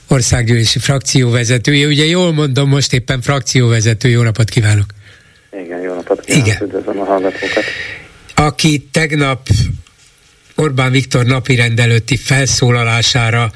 országgyűlési 0.08 0.80
frakcióvezetője. 0.80 1.88
Ugye 1.88 2.06
jól 2.06 2.34
mondom, 2.34 2.70
most 2.70 2.94
éppen 2.94 3.22
frakcióvezető. 3.22 4.10
Jó 4.10 4.22
napot 4.22 4.50
kívánok! 4.50 4.86
Igen, 5.64 5.82
jó 5.82 5.94
napot 5.94 6.20
kívánok! 6.20 6.48
Igen. 6.48 6.62
Üdvözlöm 6.62 7.00
a 7.00 7.04
hallgatókat! 7.04 7.64
Aki 8.36 8.88
tegnap 8.92 9.48
Orbán 10.56 10.92
Viktor 10.92 11.26
napirend 11.26 11.80
előtti 11.80 12.18
felszólalására 12.18 13.52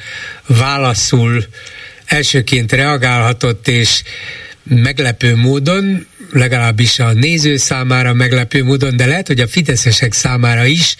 válaszul 0.48 1.43
elsőként 2.12 2.72
reagálhatott, 2.72 3.68
és 3.68 4.03
meglepő 4.63 5.36
módon, 5.36 6.08
legalábbis 6.32 7.00
a 7.00 7.13
néző 7.13 7.58
számára 7.58 8.13
meglepő 8.13 8.63
módon, 8.63 8.96
de 8.98 9.06
lehet, 9.06 9.27
hogy 9.27 9.39
a 9.39 9.48
fideszesek 9.48 10.13
számára 10.13 10.65
is 10.65 10.96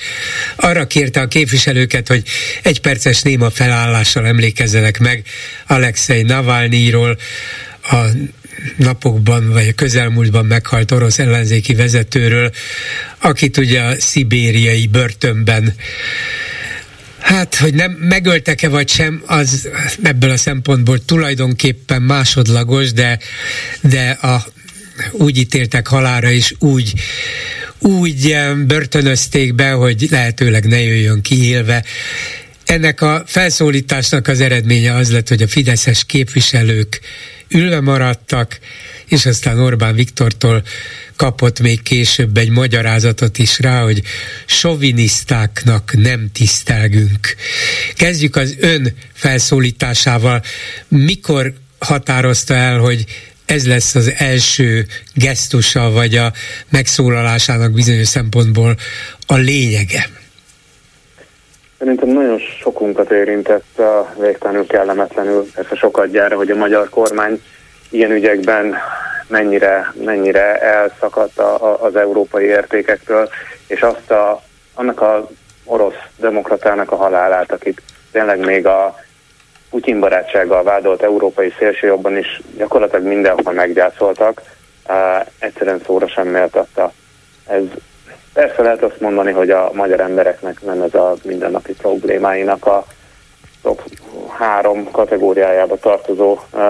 arra 0.56 0.88
kérte 0.88 1.22
a 1.22 1.28
képviselőket, 1.28 2.08
hogy 2.08 2.24
egy 2.62 2.82
perces 2.82 3.22
néma 3.22 3.50
felállással 3.50 4.26
emlékezzenek 4.26 5.00
meg 5.00 5.24
Alexei 5.68 6.22
Navalnyiról, 6.22 7.18
a 7.84 8.06
napokban, 8.78 9.50
vagy 9.50 9.68
a 9.68 9.74
közelmúltban 9.74 10.46
meghalt 10.46 10.92
orosz 10.92 11.20
ellenzéki 11.20 11.74
vezetőről, 11.74 12.52
akit 13.20 13.58
ugye 13.58 13.82
a 13.82 14.00
szibériai 14.00 14.88
börtönben 14.88 15.74
Hát, 17.22 17.56
hogy 17.56 17.74
nem 17.74 17.92
megöltek-e 17.92 18.70
vagy 18.70 18.90
sem, 18.90 19.24
az 19.26 19.70
ebből 20.04 20.30
a 20.30 20.38
szempontból 20.38 21.06
tulajdonképpen 21.06 22.02
másodlagos, 22.02 22.92
de, 22.92 23.20
de 23.82 24.10
a, 24.10 24.46
úgy 25.12 25.38
ítéltek 25.38 25.88
halára, 25.88 26.32
és 26.32 26.54
úgy, 26.60 26.94
úgy 27.80 28.38
börtönözték 28.68 29.56
be, 29.56 29.72
hogy 29.72 30.08
lehetőleg 30.10 30.66
ne 30.66 30.82
jöjjön 30.82 31.22
ki 31.22 31.44
élve. 31.44 31.84
Ennek 32.66 33.02
a 33.02 33.24
felszólításnak 33.26 34.28
az 34.28 34.40
eredménye 34.40 34.96
az 34.96 35.12
lett, 35.12 35.28
hogy 35.28 35.42
a 35.42 35.48
fideszes 35.48 36.06
képviselők 36.06 37.00
ülve 37.54 37.80
maradtak, 37.80 38.60
és 39.08 39.26
aztán 39.26 39.60
Orbán 39.60 39.96
Viktortól 39.96 40.64
kapott 41.16 41.60
még 41.60 41.82
később 41.82 42.38
egy 42.38 42.50
magyarázatot 42.50 43.38
is 43.38 43.60
rá, 43.60 43.82
hogy 43.82 44.02
sovinisztáknak 44.46 45.94
nem 45.98 46.30
tisztelgünk. 46.34 47.36
Kezdjük 47.96 48.36
az 48.36 48.56
ön 48.60 48.94
felszólításával. 49.14 50.44
Mikor 50.88 51.54
határozta 51.80 52.54
el, 52.54 52.80
hogy 52.80 53.06
ez 53.46 53.68
lesz 53.68 53.96
az 53.96 54.12
első 54.18 54.88
gesztusa, 55.14 55.90
vagy 55.90 56.16
a 56.16 56.34
megszólalásának 56.70 57.72
bizonyos 57.72 58.08
szempontból 58.08 58.78
a 59.26 59.36
lényege? 59.36 60.21
Szerintem 61.82 62.10
nagyon 62.10 62.40
sokunkat 62.40 63.12
érintett 63.12 63.80
a 63.80 64.14
végtelenül 64.20 64.68
kellemetlenül, 64.68 65.52
persze 65.56 65.76
sokat 65.76 66.12
gyára, 66.12 66.36
hogy 66.36 66.52
a 66.52 66.56
magyar 66.56 66.90
kormány 66.90 67.42
ilyen 67.90 68.12
ügyekben 68.12 68.76
mennyire, 69.28 69.94
mennyire 70.06 70.60
elszakadt 70.60 71.40
a, 71.40 71.64
a, 71.64 71.84
az 71.84 71.96
európai 71.96 72.46
értékektől, 72.46 73.30
és 73.68 73.82
azt 73.82 74.12
a, 74.12 74.42
annak 74.74 75.02
a 75.02 75.30
orosz 75.66 76.02
demokratának 76.18 76.92
a 76.92 76.96
halálát, 76.96 77.52
akit 77.52 77.82
tényleg 78.12 78.40
még 78.40 78.66
a 78.66 79.00
Putyin 79.70 80.00
barátsággal 80.00 80.64
vádolt 80.64 81.02
európai 81.02 81.54
szélsőjobban 81.58 82.18
is 82.18 82.42
gyakorlatilag 82.58 83.06
mindenhol 83.06 83.54
meggyászoltak, 83.54 84.42
uh, 84.88 85.26
egyszerűen 85.40 85.82
szóra 85.86 86.08
sem 86.08 86.28
méltatta. 86.28 86.94
Ez 87.48 87.64
persze 88.34 88.62
lehet 88.62 88.84
azt 88.84 89.00
mondani, 89.00 89.32
hogy 89.32 89.50
a 89.50 89.70
magyar 89.74 90.00
embereknek 90.00 90.62
nem 90.62 90.82
ez 90.82 90.94
a 90.94 91.16
mindennapi 91.24 91.74
problémáinak 91.74 92.66
a 92.66 92.86
top 93.62 93.82
három 94.38 94.92
kategóriájába 94.92 95.78
tartozó 95.78 96.32
uh, 96.52 96.62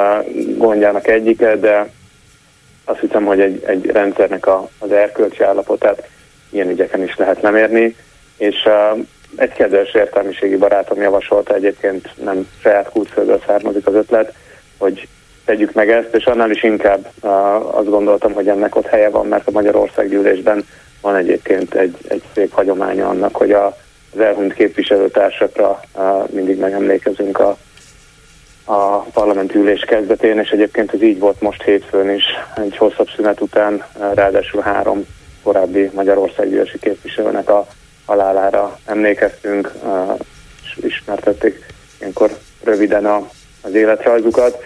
gondjának 0.57 1.07
egyike, 1.07 1.55
de 1.55 1.89
azt 2.85 2.99
hiszem, 2.99 3.25
hogy 3.25 3.39
egy, 3.39 3.63
egy 3.65 3.85
rendszernek 3.85 4.47
a, 4.47 4.69
az 4.79 4.91
erkölcsi 4.91 5.43
állapotát 5.43 6.07
ilyen 6.49 6.69
ügyeken 6.69 7.03
is 7.03 7.15
lehet 7.15 7.41
lemérni, 7.41 7.95
és 8.37 8.55
uh, 8.65 8.99
egy 9.35 9.53
kedves 9.53 9.93
értelmiségi 9.93 10.57
barátom 10.57 11.01
javasolta, 11.01 11.53
egyébként 11.55 12.09
nem 12.23 12.47
saját 12.61 12.89
kulcsföldről 12.89 13.41
származik 13.45 13.87
az 13.87 13.93
ötlet, 13.93 14.33
hogy 14.77 15.07
tegyük 15.45 15.73
meg 15.73 15.89
ezt, 15.89 16.15
és 16.15 16.25
annál 16.25 16.51
is 16.51 16.63
inkább 16.63 17.07
uh, 17.21 17.77
azt 17.77 17.89
gondoltam, 17.89 18.33
hogy 18.33 18.47
ennek 18.47 18.75
ott 18.75 18.87
helye 18.87 19.09
van, 19.09 19.27
mert 19.27 19.47
a 19.47 19.51
Magyarország 19.51 20.09
gyűlésben 20.09 20.65
van 21.01 21.15
egyébként 21.15 21.73
egy, 21.73 21.97
egy 22.07 22.23
szép 22.33 22.51
hagyománya 22.51 23.09
annak, 23.09 23.35
hogy 23.35 23.51
a, 23.51 23.77
az 24.13 24.19
elhunyt 24.19 24.53
képviselőtársakra 24.53 25.79
mindig 26.29 26.59
megemlékezünk 26.59 27.39
a, 27.39 27.57
a 28.65 28.97
parlament 28.97 29.55
ülés 29.55 29.81
kezdetén, 29.81 30.39
és 30.39 30.49
egyébként 30.49 30.93
ez 30.93 31.01
így 31.01 31.19
volt 31.19 31.41
most 31.41 31.61
hétfőn 31.61 32.09
is, 32.09 32.23
egy 32.55 32.77
hosszabb 32.77 33.09
szünet 33.15 33.41
után, 33.41 33.83
ráadásul 34.13 34.61
három 34.61 35.05
korábbi 35.43 35.89
Magyarországgyűlési 35.93 36.79
képviselőnek 36.79 37.49
a 37.49 37.67
halálára 38.05 38.79
emlékeztünk, 38.85 39.71
és 40.63 40.77
ismertették 40.83 41.65
ilyenkor 41.99 42.37
röviden 42.63 43.05
a, 43.05 43.29
az 43.61 43.73
életrajzukat. 43.73 44.63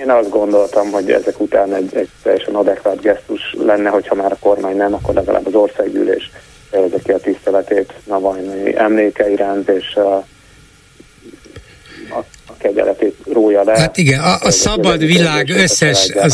Én 0.00 0.10
azt 0.10 0.30
gondoltam, 0.30 0.90
hogy 0.90 1.10
ezek 1.10 1.40
után 1.40 1.74
egy, 1.74 1.96
egy 1.96 2.08
teljesen 2.22 2.54
adekvát 2.54 3.00
gesztus 3.00 3.54
lenne, 3.58 3.88
hogyha 3.88 4.14
már 4.14 4.32
a 4.32 4.38
kormány 4.40 4.76
nem, 4.76 4.94
akkor 4.94 5.14
legalább 5.14 5.46
az 5.46 5.54
országgyűlés 5.54 6.30
fejezi 6.70 7.02
ki 7.04 7.12
a 7.12 7.18
tiszteletét 7.18 7.92
Navalnyi 8.04 8.76
emléke 8.76 9.30
iránt, 9.30 9.68
és 9.68 9.94
a, 9.94 10.24
a 12.48 12.56
kegyeletét 12.58 13.14
rója 13.32 13.62
le. 13.62 13.78
Hát 13.78 13.96
igen, 13.96 14.20
a, 14.20 14.38
a 14.40 14.50
szabad 14.50 15.06
világ 15.06 15.48
összes, 15.48 16.08
a, 16.08 16.30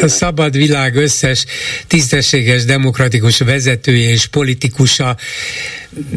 a 0.00 0.08
szabad 0.08 0.56
világ 0.56 0.96
összes 0.96 1.44
tisztességes, 1.86 2.64
demokratikus 2.64 3.38
vezetője 3.38 4.10
és 4.10 4.26
politikusa 4.26 5.16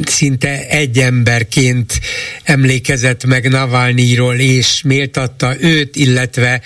szinte 0.06 0.68
egy 0.68 0.98
emberként 0.98 2.00
emlékezett 2.44 3.26
meg 3.26 3.50
Navalnyiról, 3.50 4.36
és 4.36 4.82
méltatta 4.86 5.54
őt, 5.60 5.96
illetve 5.96 6.62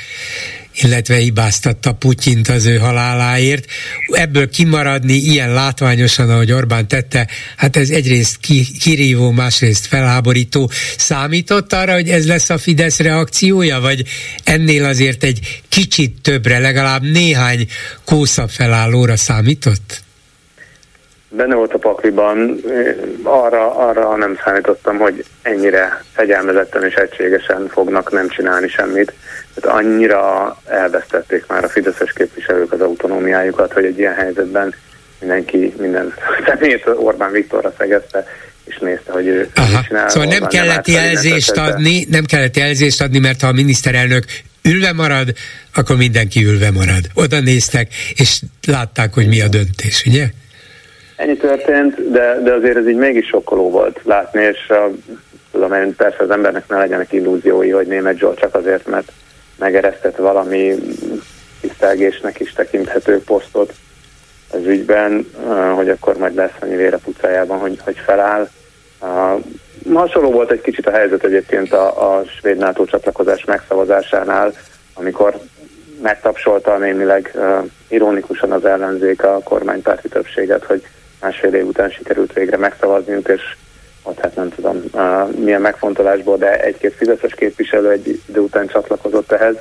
illetve 0.75 1.15
hibáztatta 1.15 1.93
Putyint 1.93 2.47
az 2.47 2.65
ő 2.65 2.77
haláláért. 2.77 3.65
Ebből 4.07 4.49
kimaradni 4.49 5.13
ilyen 5.13 5.53
látványosan, 5.53 6.29
ahogy 6.29 6.51
Orbán 6.51 6.87
tette, 6.87 7.27
hát 7.55 7.75
ez 7.75 7.89
egyrészt 7.89 8.37
ki, 8.39 8.67
kirívó, 8.79 9.31
másrészt 9.31 9.85
felháborító. 9.85 10.71
Számított 10.97 11.73
arra, 11.73 11.93
hogy 11.93 12.09
ez 12.09 12.27
lesz 12.27 12.49
a 12.49 12.57
Fidesz 12.57 12.99
reakciója, 12.99 13.79
vagy 13.79 14.03
ennél 14.43 14.85
azért 14.85 15.23
egy 15.23 15.61
kicsit 15.69 16.21
többre, 16.21 16.59
legalább 16.59 17.03
néhány 17.03 17.67
kósza 18.03 18.47
felállóra 18.47 19.17
számított? 19.17 20.03
Benne 21.35 21.55
volt 21.55 21.73
a 21.73 21.77
pakliban, 21.77 22.61
arra, 23.23 23.75
arra 23.75 24.15
nem 24.15 24.39
számítottam, 24.43 24.97
hogy 24.97 25.25
ennyire 25.41 26.03
fegyelmezetten 26.13 26.83
és 26.83 26.93
egységesen 26.93 27.67
fognak 27.67 28.11
nem 28.11 28.29
csinálni 28.29 28.67
semmit. 28.67 29.13
Tehát 29.53 29.79
annyira 29.79 30.57
elvesztették 30.65 31.45
már 31.47 31.63
a 31.63 31.69
fideszes 31.69 32.13
képviselők 32.13 32.71
az 32.71 32.81
autonómiájukat, 32.81 33.73
hogy 33.73 33.85
egy 33.85 33.97
ilyen 33.97 34.13
helyzetben 34.13 34.73
mindenki 35.19 35.73
minden 35.77 36.13
szemét 36.45 36.87
Orbán 36.95 37.31
Viktorra 37.31 37.73
szegezte, 37.77 38.27
és 38.63 38.77
nézte, 38.77 39.11
hogy 39.11 39.27
ő 39.27 39.49
Aha. 39.55 39.83
csinál. 39.87 40.09
Szóval 40.09 40.27
nem 40.39 40.47
kellett 40.47 40.85
nem 40.85 40.95
jelzést 40.95 41.57
adni, 41.57 42.05
nem 42.09 42.25
kellett 42.25 42.57
jelzést 42.57 43.01
adni, 43.01 43.19
mert 43.19 43.41
ha 43.41 43.47
a 43.47 43.51
miniszterelnök 43.51 44.23
ülve 44.63 44.93
marad, 44.93 45.33
akkor 45.73 45.95
mindenki 45.95 46.43
ülve 46.45 46.71
marad. 46.71 47.05
Oda 47.13 47.39
néztek, 47.39 47.93
és 48.15 48.41
látták, 48.67 49.13
hogy 49.13 49.27
mi 49.27 49.41
a 49.41 49.47
döntés, 49.47 50.03
ugye? 50.05 50.29
Ennyi 51.21 51.37
történt, 51.37 52.11
de, 52.11 52.39
de 52.43 52.53
azért 52.53 52.77
ez 52.77 52.87
így 52.87 52.95
mégis 52.95 53.27
sokkoló 53.27 53.69
volt 53.69 53.99
látni, 54.03 54.41
és 54.41 54.69
a, 54.69 54.89
tudom 55.51 55.73
én, 55.73 55.95
persze 55.95 56.23
az 56.23 56.29
embernek 56.29 56.67
ne 56.67 56.77
legyenek 56.77 57.11
illúziói, 57.11 57.69
hogy 57.69 57.87
német 57.87 58.17
Zsolt 58.17 58.39
csak 58.39 58.55
azért, 58.55 58.87
mert 58.87 59.11
megeresztett 59.57 60.15
valami 60.15 60.75
tisztelgésnek 61.61 62.39
is 62.39 62.53
tekinthető 62.53 63.23
posztot 63.23 63.73
az 64.51 64.65
ügyben, 64.65 65.25
hogy 65.75 65.89
akkor 65.89 66.17
majd 66.17 66.35
lesz 66.35 66.55
annyi 66.59 66.75
vére 66.75 66.97
pucájában, 66.97 67.59
hogy, 67.59 67.79
hogy 67.83 67.97
feláll. 68.05 68.49
Hasonló 69.93 70.31
volt 70.31 70.51
egy 70.51 70.61
kicsit 70.61 70.87
a 70.87 70.91
helyzet 70.91 71.23
egyébként 71.23 71.73
a, 71.73 72.15
a 72.17 72.23
svéd 72.39 72.57
NATO 72.57 72.85
csatlakozás 72.85 73.45
megszavazásánál, 73.45 74.53
amikor 74.93 75.35
megtapsolta 76.01 76.77
némileg 76.77 77.31
uh, 77.35 77.65
ironikusan 77.87 78.51
az 78.51 78.65
ellenzék 78.65 79.23
a 79.23 79.39
kormánypárti 79.43 80.07
többséget, 80.07 80.63
hogy 80.63 80.83
másfél 81.21 81.53
év 81.53 81.65
után 81.65 81.89
sikerült 81.89 82.33
végre 82.33 82.57
megszavazniuk, 82.57 83.27
és 83.27 83.41
ott 84.03 84.19
hát 84.19 84.35
nem 84.35 84.49
tudom 84.49 84.83
milyen 85.35 85.61
megfontolásból, 85.61 86.37
de 86.37 86.61
egy-két 86.61 86.93
fideszes 86.93 87.33
képviselő 87.33 87.89
egy 87.89 88.21
idő 88.27 88.39
után 88.39 88.67
csatlakozott 88.67 89.31
ehhez. 89.31 89.55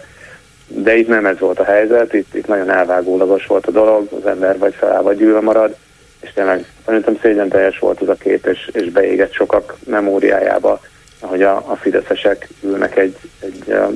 De 0.67 0.97
itt 0.97 1.09
nem 1.09 1.27
ez 1.27 1.39
volt 1.39 1.59
a 1.59 1.65
helyzet, 1.65 2.13
itt, 2.13 2.35
itt 2.35 2.47
nagyon 2.47 2.71
elvágólagos 2.71 3.47
volt 3.47 3.67
a 3.67 3.71
dolog, 3.71 4.09
az 4.21 4.27
ember 4.27 4.59
vagy 4.59 4.75
feláll, 4.75 5.03
vagy 5.03 5.17
gyűlve 5.17 5.41
marad, 5.41 5.77
és 6.21 6.33
tényleg 6.33 6.65
szerintem 6.85 7.19
szégyen 7.23 7.49
teljes 7.49 7.79
volt 7.79 8.01
az 8.01 8.09
a 8.09 8.15
kép, 8.15 8.47
és, 8.47 8.71
és 8.73 8.91
beégett 8.91 9.33
sokak 9.33 9.77
memóriájába, 9.87 10.81
ahogy 11.21 11.43
a, 11.43 11.57
a 11.57 11.77
fideszesek 11.77 12.49
ülnek 12.63 12.97
egy, 12.97 13.17
egy 13.41 13.63
uh, 13.67 13.93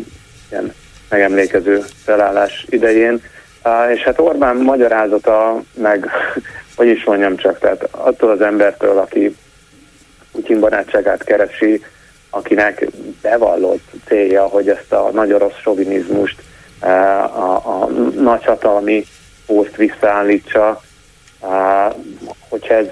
ilyen 0.50 0.72
megemlékező 1.09 1.85
felállás 2.05 2.66
idején. 2.68 3.22
És 3.94 4.03
hát 4.03 4.20
Orbán 4.20 4.57
magyarázata, 4.57 5.62
meg 5.74 6.11
hogy 6.77 6.87
is 6.87 7.05
mondjam 7.05 7.37
csak, 7.37 7.59
tehát 7.59 7.89
attól 7.91 8.31
az 8.31 8.41
embertől, 8.41 8.99
aki 8.99 9.37
Putyin 10.33 10.61
barátságát 10.61 11.25
keresi, 11.25 11.85
akinek 12.31 12.87
bevallott 13.23 13.91
célja, 14.07 14.47
hogy 14.47 14.69
ezt 14.69 14.93
a 14.93 15.11
nagy 15.13 15.33
orosz 15.33 15.59
sovinizmust, 15.61 16.43
a, 16.81 16.87
a, 16.87 17.63
a 17.65 17.87
nagyhatalmi 18.15 19.05
poszt 19.47 19.77
visszaállítsa, 19.77 20.81
hogyha 22.49 22.75
ez, 22.75 22.87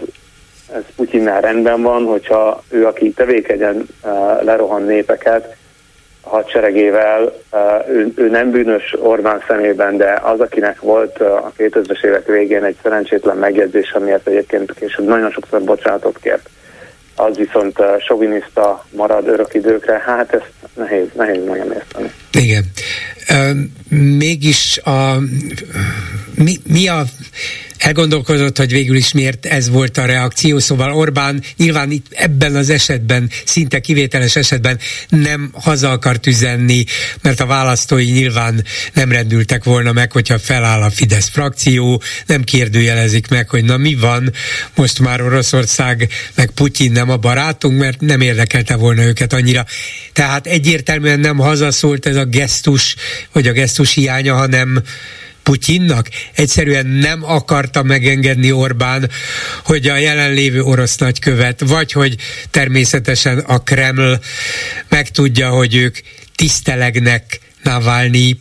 ez 0.73 0.83
Putyinnál 0.97 1.41
rendben 1.41 1.83
van, 1.83 2.05
hogyha 2.05 2.63
ő, 2.69 2.87
aki 2.87 3.11
tevékenyen 3.11 3.87
lerohan 4.41 4.83
népeket, 4.83 5.57
hadseregével, 6.23 7.33
ő, 7.89 8.13
ő 8.17 8.29
nem 8.29 8.51
bűnös 8.51 8.95
Orbán 8.99 9.43
szemében, 9.47 9.97
de 9.97 10.21
az, 10.23 10.41
akinek 10.41 10.81
volt 10.81 11.19
a 11.21 11.53
2000-es 11.59 12.05
évek 12.05 12.27
végén 12.27 12.65
egy 12.65 12.77
szerencsétlen 12.83 13.37
megjegyzés, 13.37 13.93
amiért 13.93 14.27
egyébként 14.27 14.75
később 14.75 15.07
nagyon 15.07 15.31
sokszor 15.31 15.63
bocsánatot 15.63 16.19
kért, 16.19 16.49
az 17.17 17.37
viszont 17.37 17.79
soviniszta 17.99 18.85
marad 18.91 19.29
örök 19.29 19.55
időkre, 19.55 20.03
hát 20.07 20.35
ezt 20.35 20.51
nehéz, 20.75 21.07
nehéz 21.13 21.45
megemészteni. 21.45 22.13
Igen. 22.33 22.71
Mégis 23.89 24.79
a, 24.79 25.23
mi, 26.35 26.61
mi 26.67 26.89
a 26.89 27.07
elgondolkozott, 27.83 28.59
hogy 28.59 28.73
végül 28.73 28.97
is 28.97 29.13
miért 29.13 29.47
ez 29.47 29.69
volt 29.69 29.99
a 29.99 30.05
reakció, 30.05 30.59
szóval 30.59 30.93
Orbán 30.93 31.43
nyilván 31.57 31.91
itt 31.91 32.07
ebben 32.11 32.57
az 32.57 32.71
esetben, 32.71 33.31
szinte 33.45 33.81
kivételes 33.81 34.37
esetben 34.37 34.79
nem 35.09 35.51
haza 35.53 35.91
akart 35.91 36.27
üzenni, 36.27 36.85
mert 37.23 37.41
a 37.41 37.47
választói 37.47 38.05
nyilván 38.05 38.65
nem 38.93 39.13
rendültek 39.13 39.65
volna 39.65 39.93
meg, 39.93 40.13
hogyha 40.13 40.39
feláll 40.39 40.83
a 40.83 40.91
Fidesz 40.91 41.29
frakció, 41.29 42.03
nem 42.27 42.45
kérdőjelezik 42.45 43.29
meg, 43.29 43.49
hogy 43.49 43.65
na 43.65 43.77
mi 43.77 43.95
van, 43.95 44.33
most 44.75 44.99
már 44.99 45.23
Oroszország 45.23 46.09
meg 46.35 46.51
Putyin 46.51 46.93
nem 46.93 47.11
a 47.11 47.17
barátunk, 47.17 47.79
mert 47.79 48.01
nem 48.01 48.21
érdekelte 48.21 48.77
volna 48.77 49.03
őket 49.03 49.33
annyira. 49.33 49.67
Tehát 50.13 50.47
egyértelműen 50.47 51.21
nem 51.21 51.39
hazaszólt 51.39 52.07
ez 52.07 52.17
a 52.17 52.22
gesztus, 52.25 52.97
vagy 53.33 53.49
a 53.49 53.53
gesztus 53.53 53.95
hiánya, 53.95 54.35
hanem 54.35 54.83
Putyinnak? 55.43 56.09
Egyszerűen 56.35 56.87
nem 56.87 57.25
akarta 57.25 57.83
megengedni 57.83 58.53
Orbán, 58.53 59.11
hogy 59.65 59.89
a 59.89 59.97
jelenlévő 59.97 60.63
orosz 60.63 60.97
nagykövet, 60.97 61.61
vagy 61.61 61.93
hogy 61.93 62.17
természetesen 62.51 63.39
a 63.39 63.59
Kreml 63.59 64.21
megtudja, 64.89 65.49
hogy 65.49 65.75
ők 65.75 65.99
tisztelegnek 66.35 67.41
Navalnyi 67.63 68.39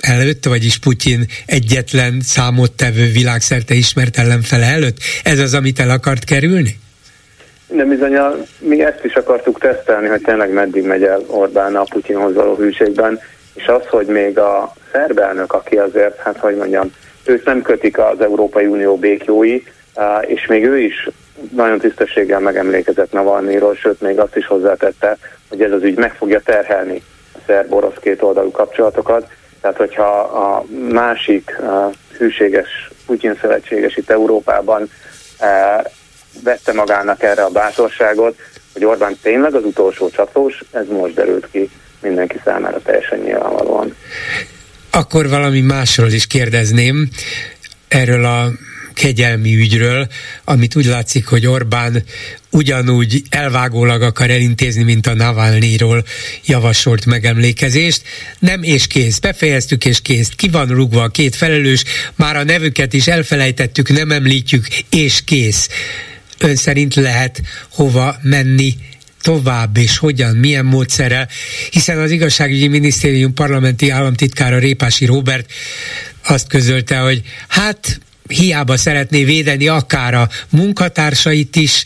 előtt, 0.00 0.44
vagyis 0.44 0.78
Putyin 0.78 1.26
egyetlen 1.46 2.20
számottevő 2.20 3.10
világszerte 3.10 3.74
ismert 3.74 4.18
ellenfele 4.18 4.66
előtt? 4.66 4.98
Ez 5.22 5.38
az, 5.38 5.54
amit 5.54 5.80
el 5.80 5.90
akart 5.90 6.24
kerülni? 6.24 6.78
De 7.68 7.84
bizony, 7.84 8.18
mi 8.58 8.84
ezt 8.84 9.04
is 9.04 9.14
akartuk 9.14 9.58
tesztelni, 9.58 10.08
hogy 10.08 10.20
tényleg 10.20 10.52
meddig 10.52 10.84
megy 10.84 11.04
el 11.04 11.20
Orbán 11.26 11.76
a 11.76 11.82
Putyinhoz 11.82 12.34
való 12.34 12.54
hűségben, 12.54 13.20
és 13.54 13.66
az, 13.66 13.86
hogy 13.86 14.06
még 14.06 14.38
a 14.38 14.72
szerb 14.92 15.18
elnök, 15.18 15.52
aki 15.52 15.76
azért, 15.76 16.18
hát 16.18 16.38
hogy 16.38 16.56
mondjam, 16.56 16.92
őt 17.24 17.44
nem 17.44 17.62
kötik 17.62 17.98
az 17.98 18.20
Európai 18.20 18.66
Unió 18.66 18.96
békjói, 18.96 19.62
és 20.20 20.46
még 20.46 20.64
ő 20.64 20.78
is 20.78 21.08
nagyon 21.52 21.78
tisztességgel 21.78 22.40
megemlékezett 22.40 23.12
Navalnyiról, 23.12 23.74
sőt 23.74 24.00
még 24.00 24.18
azt 24.18 24.36
is 24.36 24.46
hozzátette, 24.46 25.16
hogy 25.48 25.62
ez 25.62 25.72
az 25.72 25.82
ügy 25.82 25.98
meg 25.98 26.14
fogja 26.14 26.40
terhelni 26.40 27.02
a 27.34 27.38
szerb-orosz 27.46 27.98
kétoldalú 28.00 28.50
kapcsolatokat. 28.50 29.30
Tehát, 29.60 29.76
hogyha 29.76 30.18
a 30.20 30.64
másik 30.90 31.56
hűséges 32.18 32.90
Putyin 33.06 33.38
szövetséges 33.40 33.96
itt 33.96 34.10
Európában 34.10 34.90
vette 36.42 36.72
magának 36.72 37.22
erre 37.22 37.42
a 37.42 37.50
bátorságot, 37.50 38.38
hogy 38.72 38.84
Orbán 38.84 39.16
tényleg 39.22 39.54
az 39.54 39.64
utolsó 39.64 40.10
csatlós, 40.10 40.62
ez 40.70 40.86
most 40.88 41.14
derült 41.14 41.48
ki 41.50 41.70
mindenki 42.02 42.40
számára 42.44 42.80
teljesen 42.82 43.18
nyilvánvalóan. 43.18 43.94
Akkor 44.90 45.28
valami 45.28 45.60
másról 45.60 46.10
is 46.10 46.26
kérdezném, 46.26 47.08
erről 47.88 48.24
a 48.24 48.50
kegyelmi 48.94 49.54
ügyről, 49.54 50.06
amit 50.44 50.76
úgy 50.76 50.84
látszik, 50.84 51.26
hogy 51.26 51.46
Orbán 51.46 52.02
ugyanúgy 52.50 53.22
elvágólag 53.30 54.02
akar 54.02 54.30
elintézni, 54.30 54.82
mint 54.82 55.06
a 55.06 55.14
Navalnyiról 55.14 56.04
javasolt 56.44 57.06
megemlékezést. 57.06 58.02
Nem 58.38 58.62
és 58.62 58.86
kész, 58.86 59.18
befejeztük 59.18 59.84
és 59.84 60.00
kész. 60.00 60.28
Ki 60.28 60.48
van 60.48 60.66
rúgva 60.66 61.02
a 61.02 61.08
két 61.08 61.36
felelős, 61.36 61.84
már 62.16 62.36
a 62.36 62.44
nevüket 62.44 62.92
is 62.92 63.06
elfelejtettük, 63.06 63.88
nem 63.88 64.10
említjük, 64.10 64.66
és 64.90 65.24
kész. 65.24 65.68
Ön 66.38 66.56
szerint 66.56 66.94
lehet 66.94 67.42
hova 67.68 68.16
menni 68.22 68.74
tovább, 69.20 69.76
és 69.76 69.98
hogyan, 69.98 70.36
milyen 70.36 70.64
módszerrel, 70.64 71.28
hiszen 71.70 71.98
az 71.98 72.10
igazságügyi 72.10 72.68
minisztérium 72.68 73.34
parlamenti 73.34 73.90
államtitkára 73.90 74.58
Répási 74.58 75.04
Robert 75.04 75.50
azt 76.26 76.46
közölte, 76.46 76.98
hogy 76.98 77.22
hát 77.48 78.00
hiába 78.28 78.76
szeretné 78.76 79.24
védeni 79.24 79.68
akár 79.68 80.14
a 80.14 80.28
munkatársait 80.48 81.56
is, 81.56 81.84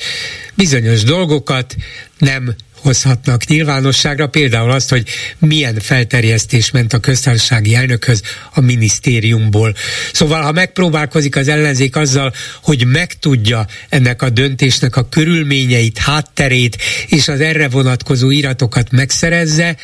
bizonyos 0.54 1.02
dolgokat 1.02 1.76
nem 2.18 2.54
hozhatnak 2.82 3.44
nyilvánosságra, 3.46 4.26
például 4.26 4.70
azt, 4.70 4.90
hogy 4.90 5.08
milyen 5.38 5.78
felterjesztés 5.78 6.70
ment 6.70 6.92
a 6.92 6.98
köztársasági 6.98 7.74
elnökhöz 7.74 8.22
a 8.54 8.60
minisztériumból. 8.60 9.74
Szóval, 10.12 10.42
ha 10.42 10.52
megpróbálkozik 10.52 11.36
az 11.36 11.48
ellenzék 11.48 11.96
azzal, 11.96 12.32
hogy 12.62 12.86
megtudja 12.86 13.66
ennek 13.88 14.22
a 14.22 14.30
döntésnek 14.30 14.96
a 14.96 15.08
körülményeit, 15.08 15.98
hátterét, 15.98 16.76
és 17.08 17.28
az 17.28 17.40
erre 17.40 17.68
vonatkozó 17.68 18.30
iratokat 18.30 18.90
megszerezze, 18.90 19.76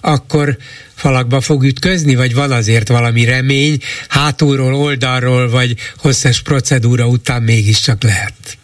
akkor 0.00 0.56
falakba 0.94 1.40
fog 1.40 1.64
ütközni, 1.64 2.14
vagy 2.14 2.34
van 2.34 2.50
azért 2.50 2.88
valami 2.88 3.24
remény, 3.24 3.76
hátulról, 4.08 4.74
oldalról, 4.74 5.50
vagy 5.50 5.74
hosszas 5.96 6.42
procedúra 6.42 7.06
után 7.06 7.42
mégiscsak 7.42 8.02
lehet? 8.02 8.58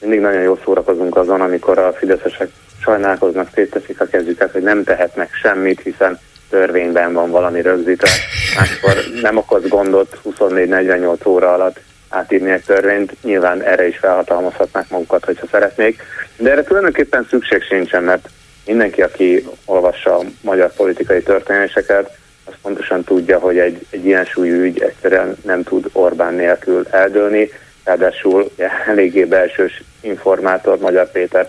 Mindig 0.00 0.20
nagyon 0.20 0.42
jól 0.42 0.60
szórakozunk 0.64 1.16
azon, 1.16 1.40
amikor 1.40 1.78
a 1.78 1.92
fideszesek 1.92 2.48
sajnálkoznak, 2.90 3.48
szétteszik 3.54 4.00
a 4.00 4.06
kezüket, 4.06 4.52
hogy 4.52 4.62
nem 4.62 4.84
tehetnek 4.84 5.34
semmit, 5.42 5.80
hiszen 5.80 6.18
törvényben 6.48 7.12
van 7.12 7.30
valami 7.30 7.62
rögzítve. 7.62 8.08
Máskor 8.56 9.04
nem 9.22 9.36
okoz 9.36 9.68
gondot 9.68 10.20
24-48 10.38 11.26
óra 11.26 11.52
alatt 11.52 11.80
átírni 12.08 12.50
egy 12.50 12.64
törvényt, 12.64 13.12
nyilván 13.22 13.62
erre 13.62 13.88
is 13.88 13.98
felhatalmazhatnák 13.98 14.90
magukat, 14.90 15.24
hogyha 15.24 15.46
szeretnék. 15.50 16.02
De 16.36 16.50
erre 16.50 16.62
tulajdonképpen 16.62 17.26
szükség 17.28 17.62
sincsen, 17.62 18.02
mert 18.02 18.28
mindenki, 18.66 19.02
aki 19.02 19.46
olvassa 19.64 20.18
a 20.18 20.24
magyar 20.40 20.72
politikai 20.72 21.22
történéseket, 21.22 22.18
az 22.44 22.52
pontosan 22.62 23.04
tudja, 23.04 23.38
hogy 23.38 23.58
egy, 23.58 23.86
egy 23.90 24.04
ilyen 24.04 24.24
súlyú 24.24 24.54
ügy 24.54 24.82
egyszerűen 24.82 25.36
nem 25.44 25.62
tud 25.62 25.88
Orbán 25.92 26.34
nélkül 26.34 26.86
eldőlni, 26.90 27.50
ráadásul 27.84 28.50
eléggé 28.86 29.24
belsős 29.24 29.82
informátor, 30.00 30.78
Magyar 30.78 31.10
Péter, 31.10 31.48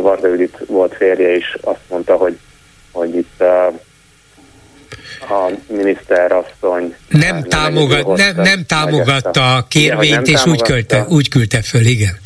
Varga 0.00 0.28
Judit 0.28 0.58
volt 0.66 0.94
férje 0.94 1.36
is, 1.36 1.56
azt 1.60 1.80
mondta, 1.88 2.16
hogy, 2.16 2.38
hogy 2.92 3.16
itt 3.16 3.40
a 5.20 5.50
miniszter 5.66 6.32
asszony 6.32 6.96
nem, 7.08 7.42
támogat, 7.42 8.16
nem, 8.16 8.36
nem 8.36 8.64
támogatta 8.66 9.54
a 9.56 9.66
kérvényt, 9.68 10.28
és 10.28 10.46
úgy, 10.46 10.62
küldte, 10.62 11.06
úgy 11.08 11.28
küldte 11.28 11.62
föl, 11.62 11.86
igen. 11.86 12.18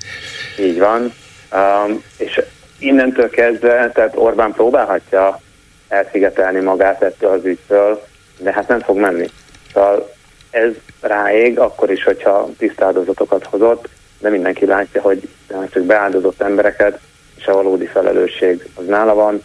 Így 0.58 0.78
van, 0.78 1.12
um, 1.52 2.02
és 2.16 2.40
innentől 2.78 3.30
kezdve, 3.30 3.90
tehát 3.94 4.12
Orbán 4.14 4.52
próbálhatja 4.52 5.40
elszigetelni 5.88 6.60
magát 6.60 7.02
ettől 7.02 7.30
az 7.30 7.44
ügytől, 7.44 8.06
de 8.38 8.52
hát 8.52 8.68
nem 8.68 8.80
fog 8.80 8.98
menni. 8.98 9.30
Szóval 9.72 10.14
ez 10.50 10.70
ráég, 11.00 11.58
akkor 11.58 11.90
is, 11.90 12.04
hogyha 12.04 12.48
tisztáldozatokat 12.58 13.46
hozott, 13.46 13.88
de 14.18 14.30
mindenki 14.30 14.66
látja, 14.66 15.00
hogy 15.00 15.28
csak 15.70 15.82
beáldozott 15.82 16.40
embereket, 16.40 16.98
és 17.42 17.52
valódi 17.52 17.86
felelősség 17.86 18.68
az 18.74 18.84
nála 18.86 19.14
van, 19.14 19.42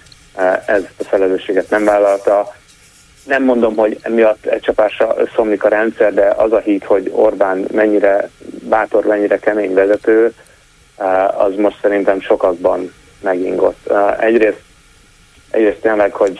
ez 0.65 0.83
a 0.97 1.03
felelősséget 1.03 1.69
nem 1.69 1.85
vállalta. 1.85 2.55
Nem 3.25 3.43
mondom, 3.43 3.75
hogy 3.75 3.97
emiatt 4.01 4.45
egy 4.45 4.61
csapásra 4.61 5.15
szomlik 5.35 5.63
a 5.63 5.67
rendszer, 5.67 6.13
de 6.13 6.33
az 6.37 6.51
a 6.51 6.59
hit, 6.59 6.83
hogy 6.83 7.11
Orbán 7.15 7.67
mennyire 7.71 8.29
bátor, 8.69 9.05
mennyire 9.05 9.39
kemény 9.39 9.73
vezető, 9.73 10.33
az 11.37 11.55
most 11.55 11.77
szerintem 11.81 12.21
sokakban 12.21 12.93
megingott. 13.21 13.91
Egyrészt, 14.19 14.61
egyrészt 15.51 15.81
tényleg, 15.81 16.13
hogy 16.13 16.39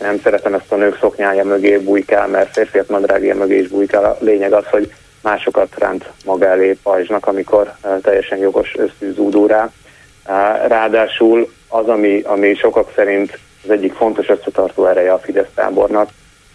nem 0.00 0.20
szeretem 0.22 0.54
ezt 0.54 0.72
a 0.72 0.76
nők 0.76 0.98
szoknyája 0.98 1.44
mögé 1.44 1.76
bújkál, 1.76 2.26
mert 2.26 2.52
férfiak 2.52 2.88
nadrágja 2.88 3.34
mögé 3.34 3.58
is 3.58 3.68
bújkál. 3.68 4.04
A 4.04 4.16
lényeg 4.20 4.52
az, 4.52 4.64
hogy 4.70 4.92
másokat 5.22 5.78
ránt 5.78 6.04
maga 6.24 6.46
elé 6.46 6.78
pajzsnak, 6.82 7.26
amikor 7.26 7.74
teljesen 8.02 8.38
jogos 8.38 8.74
ösztű 8.76 9.12
zúdul 9.12 9.48
rá. 9.48 9.70
Ráadásul 10.66 11.52
az, 11.68 11.88
ami, 11.88 12.20
ami 12.20 12.54
sokak 12.54 12.92
szerint 12.94 13.38
az 13.64 13.70
egyik 13.70 13.92
fontos 13.92 14.28
összetartó 14.28 14.86
ereje 14.86 15.12
a 15.12 15.18
Fidesz 15.18 15.50
tábornak, 15.54 16.10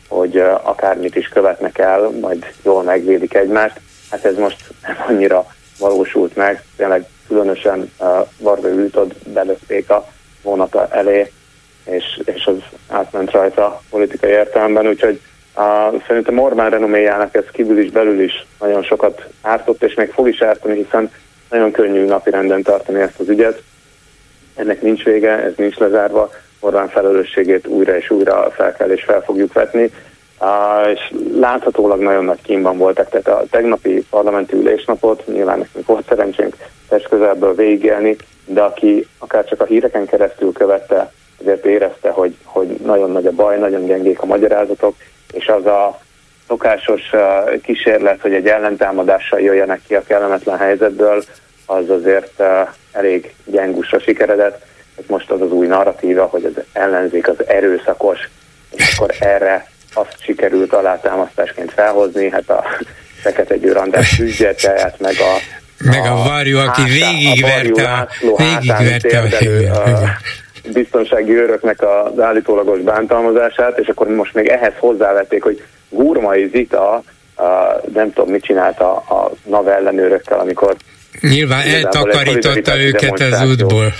hogy 0.08 0.38
akármit 0.62 1.15
is 1.15 1.27
követnek 1.27 1.77
el, 1.77 2.10
majd 2.21 2.45
jól 2.63 2.84
megvédik 2.84 3.34
egymást. 3.34 3.79
Hát 4.12 4.25
ez 4.25 4.38
most 4.38 4.58
nem 4.88 4.95
annyira 5.08 5.45
valósult 5.79 6.36
meg, 6.36 6.63
tényleg 6.77 7.05
különösen 7.27 7.91
Varga 8.38 8.67
Ültod 8.69 9.13
belökték 9.34 9.89
a 9.89 10.08
vonata 10.41 10.88
elé, 10.91 11.32
és, 11.86 12.21
és 12.25 12.45
az 12.45 12.58
átment 12.88 13.32
rajta 13.32 13.82
politikai 13.89 14.29
értelemben, 14.29 14.88
úgyhogy 14.88 15.21
uh, 15.55 16.01
szerintem 16.08 16.39
Orbán 16.39 16.69
renoméjának 16.69 17.36
ez 17.36 17.45
kívül 17.51 17.79
is, 17.79 17.91
belül 17.91 18.21
is 18.21 18.45
nagyon 18.60 18.84
sokat 18.84 19.27
ártott, 19.41 19.84
és 19.84 19.93
még 19.93 20.12
fog 20.12 20.27
is 20.27 20.41
ártani, 20.41 20.84
hiszen 20.84 21.12
nagyon 21.49 21.71
könnyű 21.71 22.05
napirenden 22.05 22.62
tartani 22.63 23.01
ezt 23.01 23.19
az 23.19 23.29
ügyet. 23.29 23.62
Ennek 24.55 24.81
nincs 24.81 25.03
vége, 25.03 25.43
ez 25.43 25.53
nincs 25.55 25.77
lezárva, 25.77 26.29
Orbán 26.59 26.89
felelősségét 26.89 27.67
újra 27.67 27.97
és 27.97 28.09
újra 28.09 28.49
fel 28.51 28.73
kell 28.73 28.89
és 28.89 29.03
fel 29.03 29.21
fogjuk 29.21 29.53
vetni, 29.53 29.91
és 30.93 31.13
láthatólag 31.33 31.99
nagyon 31.99 32.25
nagy 32.25 32.41
kínban 32.41 32.77
voltak, 32.77 33.09
tehát 33.09 33.27
a 33.27 33.45
tegnapi 33.49 34.05
parlamenti 34.09 34.55
ülésnapot 34.55 35.27
nyilván 35.27 35.57
nekünk 35.57 35.85
volt 35.85 36.05
szerencsénk 36.07 36.55
test 36.88 37.07
közelből 37.07 37.55
végigélni, 37.55 38.15
de 38.45 38.62
aki 38.62 39.07
akár 39.17 39.45
csak 39.45 39.62
a 39.62 39.65
híreken 39.65 40.05
keresztül 40.05 40.51
követte, 40.51 41.12
azért 41.41 41.65
érezte, 41.65 42.09
hogy, 42.09 42.35
hogy 42.43 42.67
nagyon 42.67 43.12
nagy 43.12 43.25
a 43.25 43.31
baj, 43.31 43.57
nagyon 43.57 43.85
gyengék 43.85 44.21
a 44.21 44.25
magyarázatok, 44.25 44.95
és 45.33 45.47
az 45.47 45.65
a 45.65 45.99
szokásos 46.49 47.01
uh, 47.12 47.62
kísérlet, 47.62 48.21
hogy 48.21 48.33
egy 48.33 48.47
ellentámadással 48.47 49.39
jöjjenek 49.39 49.81
ki 49.88 49.95
a 49.95 50.03
kellemetlen 50.03 50.57
helyzetből, 50.57 51.23
az 51.65 51.89
azért 51.89 52.33
uh, 52.38 52.67
elég 52.91 53.33
gyengusra 53.45 53.99
sikeredett. 53.99 54.65
Most 55.07 55.31
az 55.31 55.41
az 55.41 55.51
új 55.51 55.67
narratíva, 55.67 56.25
hogy 56.25 56.45
az 56.45 56.63
ellenzék 56.73 57.27
az 57.27 57.47
erőszakos, 57.47 58.29
és 58.75 58.95
akkor 58.95 59.15
erre 59.19 59.67
azt 59.93 60.15
sikerült 60.19 60.73
alátámasztásként 60.73 61.71
felhozni, 61.71 62.29
hát 62.29 62.49
a 62.49 62.63
Fekete 63.23 63.57
Győr 63.57 63.77
András 63.77 64.15
küzdjetet, 64.15 64.99
meg 64.99 65.15
a 65.19 65.57
meg 65.85 66.05
a, 66.05 66.12
a 66.12 66.23
Varjú, 66.23 66.57
aki 66.57 66.83
végigverte, 66.83 68.07
végigverte 68.38 69.19
a, 69.71 69.89
a 69.89 70.17
biztonsági 70.73 71.35
őröknek 71.35 71.81
az 71.81 72.19
állítólagos 72.19 72.79
bántalmazását, 72.79 73.77
és 73.77 73.88
akkor 73.88 74.07
most 74.07 74.33
még 74.33 74.47
ehhez 74.47 74.73
hozzávették, 74.77 75.43
hogy 75.43 75.63
Gurmai 75.89 76.49
Zita, 76.54 77.04
nem 77.93 78.13
tudom, 78.13 78.32
mit 78.32 78.43
csinálta 78.43 78.95
a 78.95 79.32
NAV 79.43 79.67
ellenőrökkel, 79.67 80.39
amikor 80.39 80.75
Nyilván 81.21 81.67
eltakarította 81.67 82.80
őket 82.80 83.19
az 83.19 83.43
útból. 83.49 83.93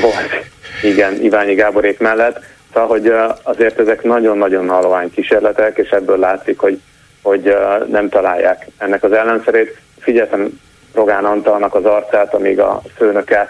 Volt. 0.00 0.46
Igen, 0.82 1.22
Iványi 1.22 1.54
Gáborék 1.54 1.98
mellett. 1.98 2.40
Szóval, 2.72 2.88
hogy 2.88 3.12
azért 3.42 3.80
ezek 3.80 4.02
nagyon-nagyon 4.02 4.68
halvány 4.68 5.10
kísérletek, 5.10 5.78
és 5.78 5.88
ebből 5.88 6.18
látszik, 6.18 6.58
hogy, 6.58 6.80
hogy 7.22 7.56
nem 7.90 8.08
találják 8.08 8.66
ennek 8.78 9.02
az 9.02 9.12
ellenszerét. 9.12 9.78
Figyeltem 10.00 10.60
Rogán 10.94 11.24
Antalnak 11.24 11.74
az 11.74 11.84
arcát, 11.84 12.34
amíg 12.34 12.60
a 12.60 12.82
főnöke 12.96 13.48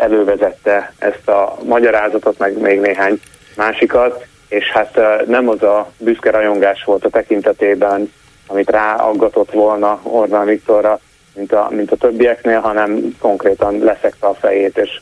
elővezette 0.00 0.92
ezt 0.98 1.28
a 1.28 1.56
magyarázatot, 1.62 2.38
meg 2.38 2.58
még 2.58 2.80
néhány 2.80 3.20
másikat, 3.56 4.26
és 4.48 4.70
hát 4.70 5.00
nem 5.26 5.48
az 5.48 5.62
a 5.62 5.90
büszke 5.98 6.30
rajongás 6.30 6.84
volt 6.84 7.04
a 7.04 7.10
tekintetében, 7.10 8.12
amit 8.46 8.70
ráaggatott 8.70 9.52
volna 9.52 10.00
Orbán 10.02 10.46
Viktorra, 10.46 11.00
mint 11.34 11.52
a, 11.52 11.68
mint 11.70 11.90
a 11.90 11.96
többieknél, 11.96 12.60
hanem 12.60 13.16
konkrétan 13.20 13.78
leszekte 13.78 14.26
a 14.26 14.34
fejét, 14.34 14.78
és, 14.78 15.00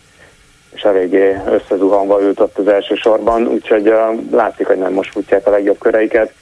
és 0.75 0.83
eléggé 0.83 1.41
összezuhanva 1.47 2.23
ült 2.23 2.41
ott 2.41 2.59
az 2.59 2.69
első 2.69 2.95
sorban, 2.95 3.47
úgyhogy 3.47 3.95
látszik, 4.31 4.67
hogy 4.67 4.79
nem 4.79 4.93
most 4.93 5.13
futják 5.13 5.47
a 5.47 5.51
legjobb 5.51 5.79
köreiket. 5.79 6.33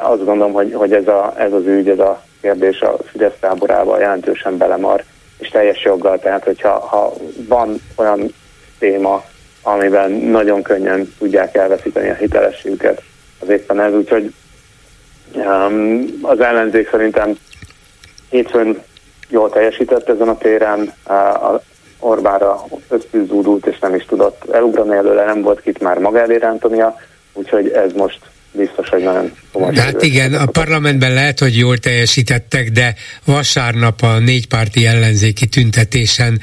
Azt 0.00 0.24
gondolom, 0.24 0.52
hogy, 0.52 0.72
hogy 0.74 0.92
ez, 0.92 1.08
a, 1.08 1.34
ez 1.36 1.52
az 1.52 1.66
ügy, 1.66 1.88
ez 1.88 1.98
a 1.98 2.22
kérdés 2.40 2.80
a 2.80 2.96
Fidesz 3.04 3.36
táborában 3.40 4.00
jelentősen 4.00 4.56
belemar, 4.56 5.04
és 5.38 5.48
teljes 5.48 5.84
joggal, 5.84 6.18
tehát 6.18 6.44
hogyha 6.44 6.78
ha 6.78 7.12
van 7.48 7.80
olyan 7.96 8.34
téma, 8.78 9.24
amiben 9.62 10.10
nagyon 10.10 10.62
könnyen 10.62 11.14
tudják 11.18 11.56
elveszíteni 11.56 12.08
a 12.08 12.14
hitelességüket, 12.14 13.02
az 13.38 13.48
éppen 13.48 13.80
ez, 13.80 13.92
úgyhogy 13.92 14.34
um, 15.34 16.04
az 16.22 16.40
ellenzék 16.40 16.88
szerintem 16.90 17.34
hétfőn 18.30 18.82
jól 19.28 19.50
teljesített 19.50 20.08
ezen 20.08 20.28
a 20.28 20.38
téren, 20.38 20.92
a 21.04 21.60
Orbára 21.98 22.64
összűzúdult, 22.88 23.66
és 23.66 23.78
nem 23.78 23.94
is 23.94 24.04
tudott 24.04 24.50
elugrani 24.52 24.96
előle, 24.96 25.24
nem 25.24 25.42
volt 25.42 25.60
kit 25.60 25.80
már 25.80 25.98
maga 25.98 26.20
elé 26.20 26.36
rántania, 26.36 26.96
úgyhogy 27.32 27.68
ez 27.68 27.92
most 27.92 28.18
biztos, 28.52 28.88
hogy 28.88 29.02
nagyon 29.02 29.32
komoly. 29.52 29.74
Hát 29.74 30.02
igen, 30.02 30.34
a 30.34 30.46
parlamentben 30.46 31.12
lehet, 31.12 31.38
hogy 31.38 31.56
jól 31.56 31.78
teljesítettek, 31.78 32.70
de 32.70 32.94
vasárnap 33.24 34.02
a 34.02 34.18
négypárti 34.18 34.86
ellenzéki 34.86 35.46
tüntetésen 35.46 36.40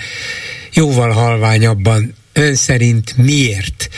jóval 0.74 1.10
halványabban. 1.10 2.14
Ön 2.40 2.56
szerint 2.56 3.18
miért? 3.18 3.90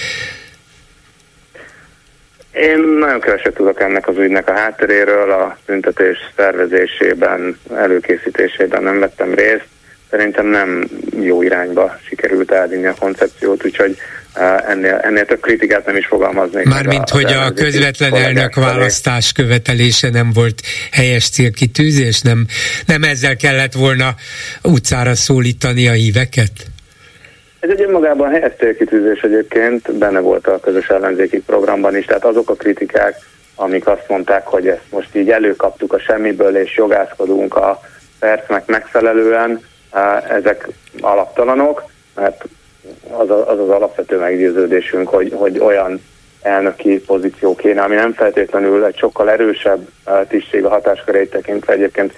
Én 2.52 2.80
nagyon 3.00 3.20
keveset 3.20 3.54
tudok 3.54 3.82
ennek 3.82 4.08
az 4.08 4.18
ügynek 4.18 4.50
a 4.50 4.54
hátteréről, 4.54 5.32
a 5.32 5.58
tüntetés 5.66 6.18
szervezésében, 6.36 7.60
előkészítésében 7.76 8.84
nem 8.84 9.00
vettem 9.00 9.34
részt. 9.34 9.66
Szerintem 10.10 10.46
nem 10.46 10.88
jó 11.22 11.42
irányba 11.42 12.00
sikerült 12.08 12.52
elvinni 12.52 12.86
a 12.86 12.96
koncepciót, 13.00 13.66
úgyhogy 13.66 13.98
ennél, 14.68 15.00
ennél 15.04 15.26
több 15.26 15.42
kritikát 15.42 15.86
nem 15.86 15.98
is 15.98 16.06
fogalmaznék. 16.06 16.66
Mármint, 16.66 17.10
hogy 17.10 17.34
a 17.34 17.52
közvetlen 17.54 18.14
elnök 18.14 18.56
választás 18.56 19.32
követelése 19.32 20.10
nem 20.10 20.32
volt 20.34 20.62
helyes 20.92 21.30
célkitűzés, 21.30 22.22
nem, 22.22 22.46
nem 22.86 23.04
ezzel 23.04 23.36
kellett 23.36 23.74
volna 23.74 24.16
utcára 24.62 25.16
szólítani 25.16 25.88
a 25.88 25.92
híveket? 25.92 26.71
Ez 27.62 27.70
egy 27.70 27.82
önmagában 27.82 28.30
helyes 28.30 28.54
célkitűzés 28.58 29.22
egyébként, 29.22 29.94
benne 29.94 30.20
volt 30.20 30.48
a 30.48 30.60
közös 30.60 30.88
ellenzéki 30.88 31.42
programban 31.42 31.98
is, 31.98 32.06
tehát 32.06 32.26
azok 32.26 32.50
a 32.50 32.54
kritikák, 32.54 33.16
amik 33.56 33.88
azt 33.88 34.06
mondták, 34.08 34.48
hogy 34.48 34.68
ezt 34.68 34.92
most 34.92 35.16
így 35.16 35.30
előkaptuk 35.30 35.94
a 35.94 36.00
semmiből, 36.00 36.58
és 36.58 36.76
jogászkodunk 36.78 37.56
a 37.56 37.80
percnek 38.20 38.66
megfelelően, 38.66 39.62
ezek 40.30 40.68
alaptalanok, 41.00 41.84
mert 42.16 42.44
az 43.12 43.30
az, 43.30 43.60
az 43.60 43.70
alapvető 43.70 44.18
meggyőződésünk, 44.18 45.08
hogy, 45.08 45.34
hogy 45.36 45.60
olyan 45.60 46.02
elnöki 46.42 47.00
pozíció 47.00 47.56
kéne, 47.56 47.82
ami 47.82 47.96
nem 47.96 48.14
feltétlenül 48.14 48.86
egy 48.86 48.98
sokkal 48.98 49.30
erősebb 49.30 49.88
tisztség 50.28 50.66
a 50.66 50.70
hatáskörét 50.70 51.30
tekintve, 51.30 51.74
egyébként 51.74 52.14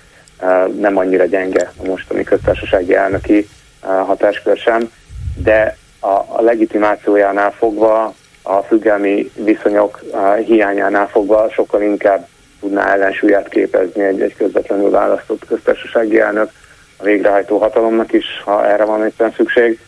nem 0.79 0.97
annyira 0.97 1.25
gyenge 1.25 1.71
a 1.77 1.85
mostani 1.85 2.23
köztársasági 2.23 2.95
elnöki 2.95 3.47
hatáskör 3.79 4.57
sem, 4.57 4.91
de 5.35 5.77
a, 5.99 6.07
a 6.07 6.41
legitimációjánál 6.41 7.51
fogva, 7.51 8.13
a 8.41 8.57
függelmi 8.57 9.31
viszonyok 9.35 10.03
hiányánál 10.45 11.07
fogva 11.07 11.49
sokkal 11.49 11.81
inkább 11.81 12.27
tudná 12.59 12.93
ellensúlyát 12.93 13.49
képezni 13.49 14.03
egy, 14.03 14.21
egy 14.21 14.35
közvetlenül 14.35 14.89
választott 14.89 15.45
köztársasági 15.47 16.19
elnök 16.19 16.51
a 16.97 17.03
végrehajtó 17.03 17.57
hatalomnak 17.57 18.13
is, 18.13 18.25
ha 18.45 18.67
erre 18.67 18.83
van 18.83 19.05
éppen 19.05 19.33
szükség. 19.35 19.79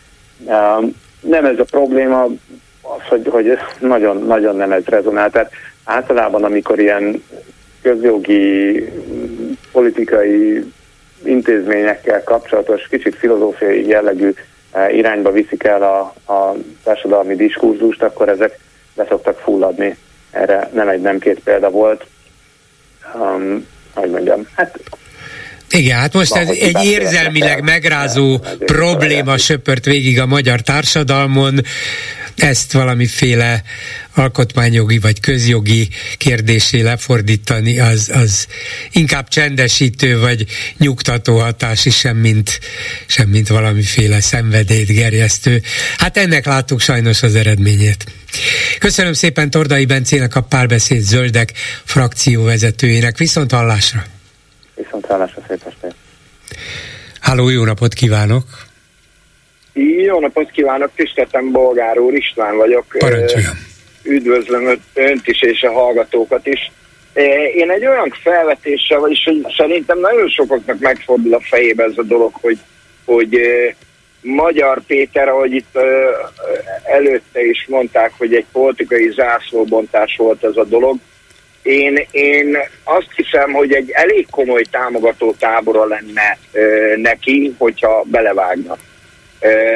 Nem 1.21 1.45
ez 1.45 1.59
a 1.59 1.63
probléma, 1.63 2.23
az, 2.81 3.07
hogy, 3.09 3.27
hogy 3.27 3.57
nagyon, 3.79 4.23
nagyon 4.23 4.55
nem 4.55 4.71
ez 4.71 4.85
rezonál. 4.85 5.29
Tehát 5.29 5.51
általában, 5.83 6.43
amikor 6.43 6.79
ilyen 6.79 7.23
közjogi, 7.81 8.83
politikai 9.71 10.63
intézményekkel 11.23 12.23
kapcsolatos, 12.23 12.87
kicsit 12.87 13.15
filozófiai 13.15 13.87
jellegű 13.87 14.33
irányba 14.91 15.31
viszik 15.31 15.63
el 15.63 15.83
a, 15.83 15.99
a 16.33 16.55
társadalmi 16.83 17.35
diskurzust, 17.35 18.01
akkor 18.01 18.29
ezek 18.29 18.59
beszoktak 18.93 19.39
fulladni. 19.39 19.97
Erre 20.31 20.69
nem 20.73 20.87
egy, 20.87 21.01
nem 21.01 21.19
két 21.19 21.39
példa 21.39 21.69
volt. 21.69 22.05
Um, 23.15 23.67
hogy 23.93 24.09
mondjam, 24.09 24.47
hát 24.55 24.79
igen, 25.69 25.97
hát 25.99 26.13
most 26.13 26.35
ez 26.35 26.49
egy 26.49 26.85
érzelmileg 26.85 27.63
megrázó 27.63 28.39
probléma 28.65 29.37
söpört 29.37 29.85
végig 29.85 30.19
a 30.19 30.25
magyar 30.25 30.61
társadalmon, 30.61 31.59
ezt 32.35 32.71
valamiféle 32.71 33.63
alkotmányjogi 34.13 34.99
vagy 34.99 35.19
közjogi 35.19 35.89
kérdésé 36.17 36.81
lefordítani, 36.81 37.79
az, 37.79 38.11
az 38.13 38.47
inkább 38.91 39.27
csendesítő 39.27 40.19
vagy 40.19 40.45
nyugtató 40.77 41.39
hatás 41.39 41.85
is, 41.85 41.97
semmint, 41.97 42.59
semmint 43.05 43.47
valamiféle 43.47 44.21
szenvedélyt 44.21 44.87
gerjesztő. 44.87 45.61
Hát 45.97 46.17
ennek 46.17 46.45
láttuk 46.45 46.79
sajnos 46.79 47.23
az 47.23 47.35
eredményét. 47.35 48.05
Köszönöm 48.79 49.13
szépen 49.13 49.49
Tordai 49.49 49.85
Bencének 49.85 50.35
a 50.35 50.41
párbeszéd 50.41 51.01
zöldek 51.01 51.51
frakcióvezetőjének. 51.83 53.17
Viszont 53.17 53.51
hallásra! 53.51 54.03
Viszont 54.75 55.05
hallásra 55.05 55.41
szép 55.47 55.61
estét! 55.67 55.95
Háló, 57.19 57.49
jó 57.49 57.63
napot 57.63 57.93
kívánok! 57.93 58.64
Jó 59.77 60.19
napot 60.19 60.51
kívánok, 60.51 60.91
tiszteltem 60.95 61.51
Bolgár 61.51 61.99
úr, 61.99 62.13
István 62.13 62.57
vagyok. 62.57 62.85
Parancsoljon. 62.97 63.53
Üdvözlöm 64.03 64.81
önt 64.93 65.27
is 65.27 65.41
és 65.41 65.61
a 65.61 65.71
hallgatókat 65.71 66.47
is. 66.47 66.71
Én 67.55 67.71
egy 67.71 67.85
olyan 67.85 68.13
felvetéssel, 68.23 68.99
vagyis 68.99 69.23
hogy 69.23 69.53
szerintem 69.57 69.99
nagyon 69.99 70.29
sokaknak 70.29 70.79
megfordul 70.79 71.33
a 71.33 71.39
fejébe 71.39 71.83
ez 71.83 71.97
a 71.97 72.03
dolog, 72.03 72.31
hogy, 72.41 72.57
hogy 73.05 73.39
Magyar 74.21 74.81
Péter, 74.87 75.27
ahogy 75.27 75.53
itt 75.53 75.77
előtte 76.83 77.45
is 77.45 77.65
mondták, 77.69 78.11
hogy 78.17 78.33
egy 78.33 78.45
politikai 78.51 79.11
zászlóbontás 79.11 80.15
volt 80.17 80.43
ez 80.43 80.57
a 80.57 80.63
dolog. 80.63 80.97
Én, 81.61 82.05
én 82.11 82.57
azt 82.83 83.09
hiszem, 83.15 83.51
hogy 83.51 83.73
egy 83.73 83.89
elég 83.89 84.27
komoly 84.29 84.63
támogató 84.71 85.35
tábora 85.39 85.85
lenne 85.85 86.37
neki, 86.95 87.55
hogyha 87.57 88.03
belevágnak 88.05 88.79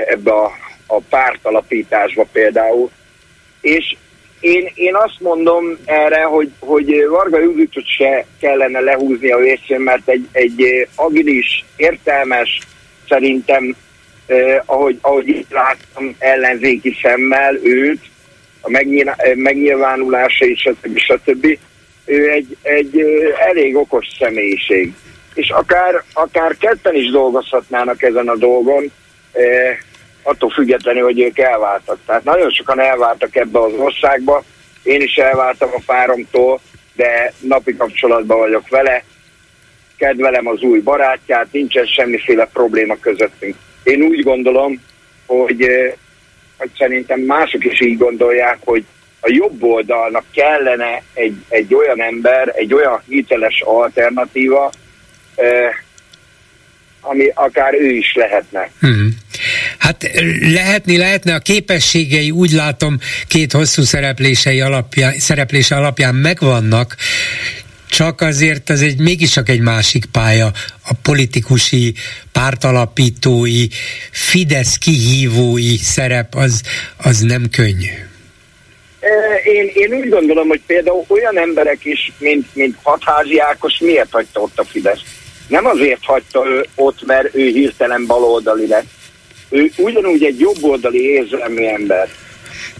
ebbe 0.06 0.32
a, 0.32 0.52
a 0.88 1.00
pártalapításba 1.10 2.28
például. 2.32 2.90
És 3.62 3.96
én, 4.40 4.72
én 4.74 4.96
azt 4.96 5.20
mondom 5.20 5.78
erre, 5.86 6.24
hogy, 6.24 6.52
hogy 6.60 7.06
Varga 7.10 7.40
Juditot 7.40 7.88
se 7.98 8.26
kellene 8.40 8.80
lehúzni 8.80 9.32
a 9.32 9.38
vészén, 9.38 9.80
mert 9.80 10.10
egy, 10.10 10.28
egy 10.32 10.88
agilis, 10.96 11.66
értelmes, 11.76 12.60
szerintem, 13.08 13.76
eh, 14.26 14.62
ahogy, 14.66 14.98
ahogy 15.02 15.46
láttam 15.50 16.16
ellenzéki 16.20 16.98
szemmel 17.02 17.56
őt, 17.64 18.02
a 18.62 18.70
megnyilvánulása 19.36 20.46
és 20.46 20.60
stb. 20.60 20.98
stb. 20.98 21.58
Ő 22.06 22.30
egy, 22.30 22.58
egy 22.62 23.00
elég 23.50 23.76
okos 23.76 24.08
személyiség. 24.20 24.94
És 25.34 25.50
akár, 25.50 26.04
akár 26.14 26.58
ketten 26.58 26.96
is 26.96 27.12
dolgozhatnának 27.12 28.02
ezen 28.02 28.28
a 28.28 28.36
dolgon, 28.36 28.92
attól 30.24 30.50
függetlenül, 30.50 31.04
hogy 31.04 31.20
ők 31.20 31.40
elváltak. 31.40 31.98
Tehát 32.06 32.24
nagyon 32.24 32.50
sokan 32.50 32.80
elváltak 32.80 33.36
ebbe 33.36 33.60
az 33.60 33.74
országba, 33.74 34.44
én 34.84 35.02
is 35.02 35.16
elváltam 35.16 35.70
a 35.74 35.82
páromtól, 35.86 36.60
de 36.96 37.34
napi 37.40 37.76
kapcsolatban 37.78 38.38
vagyok 38.38 38.70
vele, 38.70 39.04
kedvelem 39.98 40.48
az 40.48 40.62
új 40.62 40.80
barátját, 40.80 41.48
nincsen 41.52 41.86
semmiféle 41.86 42.46
probléma 42.54 42.96
közöttünk. 43.00 43.56
Én 43.84 44.02
úgy 44.02 44.24
gondolom, 44.24 44.82
hogy, 45.26 45.66
hogy 46.58 46.70
szerintem 46.78 47.20
mások 47.20 47.66
is 47.66 47.82
így 47.82 47.98
gondolják, 47.98 48.58
hogy, 48.64 48.86
a 49.20 49.30
jobb 49.32 49.64
oldalnak 49.64 50.24
kellene 50.32 51.02
egy, 51.14 51.36
egy 51.50 51.74
olyan 51.74 52.02
ember, 52.02 52.52
egy 52.56 52.74
olyan 52.74 53.02
hiteles 53.08 53.62
alternatíva, 53.62 54.72
ami 57.02 57.32
akár 57.34 57.74
ő 57.74 57.90
is 57.90 58.14
lehetne. 58.16 58.70
Hmm. 58.80 59.18
Hát 59.80 60.10
lehetni 60.42 60.98
lehetne, 60.98 61.34
a 61.34 61.40
képességei 61.40 62.32
úgy 62.32 62.52
látom 62.52 62.98
két 63.28 63.52
hosszú 63.52 63.82
szereplései 63.82 64.62
alapján, 64.62 65.20
szereplése 65.20 65.76
alapján 65.76 66.16
megvannak, 66.16 66.96
csak 67.90 68.22
azért 68.22 68.70
az 68.70 68.82
egy 68.82 69.00
mégiscsak 69.00 69.50
egy 69.50 69.60
másik 69.60 70.06
pálya, 70.06 70.52
a 70.82 70.94
politikusi, 71.02 71.94
pártalapítói, 72.32 73.68
Fidesz 74.12 74.78
kihívói 74.78 75.78
szerep, 75.78 76.36
az, 76.36 76.62
az 76.98 77.20
nem 77.20 77.50
könnyű. 77.52 77.92
Én, 79.44 79.72
én 79.74 79.94
úgy 79.94 80.10
gondolom, 80.10 80.48
hogy 80.48 80.62
például 80.66 81.06
olyan 81.08 81.40
emberek 81.40 81.86
is, 81.86 82.12
mint, 82.18 82.56
mint 82.56 82.78
Hatházi 82.84 83.40
Ákos, 83.40 83.78
miért 83.80 84.12
hagyta 84.12 84.40
ott 84.40 84.60
a 84.60 84.64
Fidesz? 84.64 85.02
Nem 85.48 85.66
azért 85.66 86.04
hagyta 86.04 86.44
ő 86.48 86.66
ott, 86.76 87.06
mert 87.06 87.36
ő 87.36 87.48
hirtelen 87.48 88.06
baloldali 88.06 88.68
lett. 88.68 88.88
Ő 89.50 89.72
ugyanúgy 89.78 90.24
egy 90.24 90.40
jobboldali 90.40 91.02
érzelmű 91.02 91.66
ember, 91.66 92.10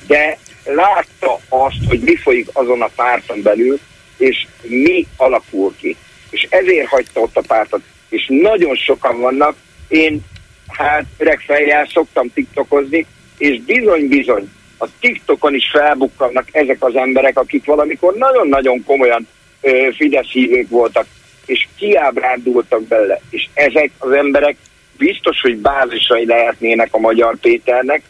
de 0.08 0.38
látta 0.66 1.40
azt, 1.50 1.78
hogy 1.88 2.00
mi 2.00 2.16
folyik 2.16 2.48
azon 2.54 2.82
a 2.82 2.90
párton 2.96 3.42
belül, 3.42 3.80
és 4.18 4.48
mi 4.62 5.06
alakul 5.18 5.74
ki. 5.80 5.96
És 6.30 6.48
ezért 6.50 6.88
hagyta 6.88 7.20
ott 7.20 7.38
a 7.38 7.44
pártot. 7.48 7.82
És 8.10 8.26
nagyon 8.28 8.76
sokan 8.76 9.20
vannak, 9.20 9.56
én 9.88 10.22
hát 10.68 11.06
öreg 11.18 11.40
fejjel 11.40 11.88
szoktam 11.94 12.34
tiktokozni, 12.34 13.06
és 13.38 13.62
bizony-bizony 13.62 14.50
a 14.78 14.88
TikTokon 15.00 15.56
is 15.56 15.70
felbukkannak 15.72 16.48
ezek 16.52 16.84
az 16.84 16.96
emberek, 16.96 17.38
akik 17.38 17.66
valamikor 17.66 18.16
nagyon-nagyon 18.16 18.84
komolyan 18.84 19.28
ö, 19.62 19.90
Fidesz 19.96 20.32
hívők 20.32 20.70
voltak, 20.70 21.06
és 21.46 21.68
kiábrándultak 21.78 22.84
bele. 22.84 23.22
És 23.30 23.48
ezek 23.54 23.92
az 23.98 24.12
emberek 24.12 24.56
biztos, 25.00 25.42
hogy 25.42 25.58
bázisai 25.58 26.26
lehetnének 26.26 26.88
a 26.92 27.00
Magyar 27.00 27.38
Péternek, 27.42 28.02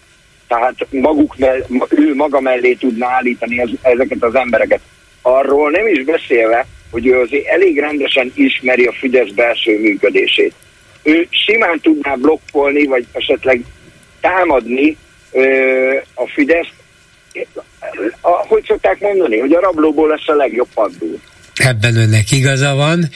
tehát 0.48 0.76
maguk 0.90 1.38
mell- 1.38 1.66
ő 1.90 2.16
maga 2.16 2.40
mellé 2.40 2.74
tudná 2.74 3.08
állítani 3.08 3.60
ez, 3.60 3.70
ezeket 3.82 4.24
az 4.24 4.36
embereket. 4.36 4.82
Arról 5.22 5.72
nem 5.72 5.88
is 5.88 6.04
beszélve, 6.04 6.66
hogy 6.92 7.08
ő 7.08 7.20
azért 7.20 7.48
elég 7.48 7.80
rendesen 7.80 8.32
ismeri 8.36 8.86
a 8.86 8.92
Fidesz 8.92 9.30
belső 9.30 9.80
működését. 9.80 10.54
Ő 11.04 11.28
simán 11.30 11.80
tudná 11.80 12.16
blokkolni, 12.16 12.86
vagy 12.86 13.06
esetleg 13.12 13.62
támadni 14.22 14.98
ö, 15.32 15.98
a 16.14 16.28
Fidesz, 16.28 16.68
a, 18.22 18.30
hogy 18.30 18.64
szokták 18.68 19.00
mondani, 19.00 19.40
hogy 19.40 19.54
a 19.54 19.60
rablóból 19.60 20.08
lesz 20.08 20.28
a 20.28 20.36
legjobb 20.36 20.68
paddul. 20.74 21.20
Ebben 21.60 21.96
önnek 21.96 22.32
igaza 22.32 22.74
van, 22.74 23.10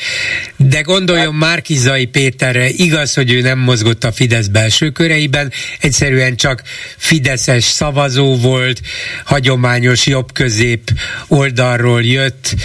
de 0.57 0.81
gondoljon 0.81 1.35
Márkizai 1.35 2.05
Péterre, 2.05 2.69
igaz, 2.69 3.13
hogy 3.13 3.31
ő 3.31 3.41
nem 3.41 3.59
mozgott 3.59 4.03
a 4.03 4.11
Fidesz 4.11 4.47
belső 4.47 4.89
köreiben, 4.89 5.51
egyszerűen 5.79 6.35
csak 6.35 6.61
Fideszes 6.97 7.63
szavazó 7.63 8.37
volt, 8.37 8.81
hagyományos 9.23 10.05
jobb-közép 10.05 10.91
oldalról 11.27 12.03
jött, 12.03 12.55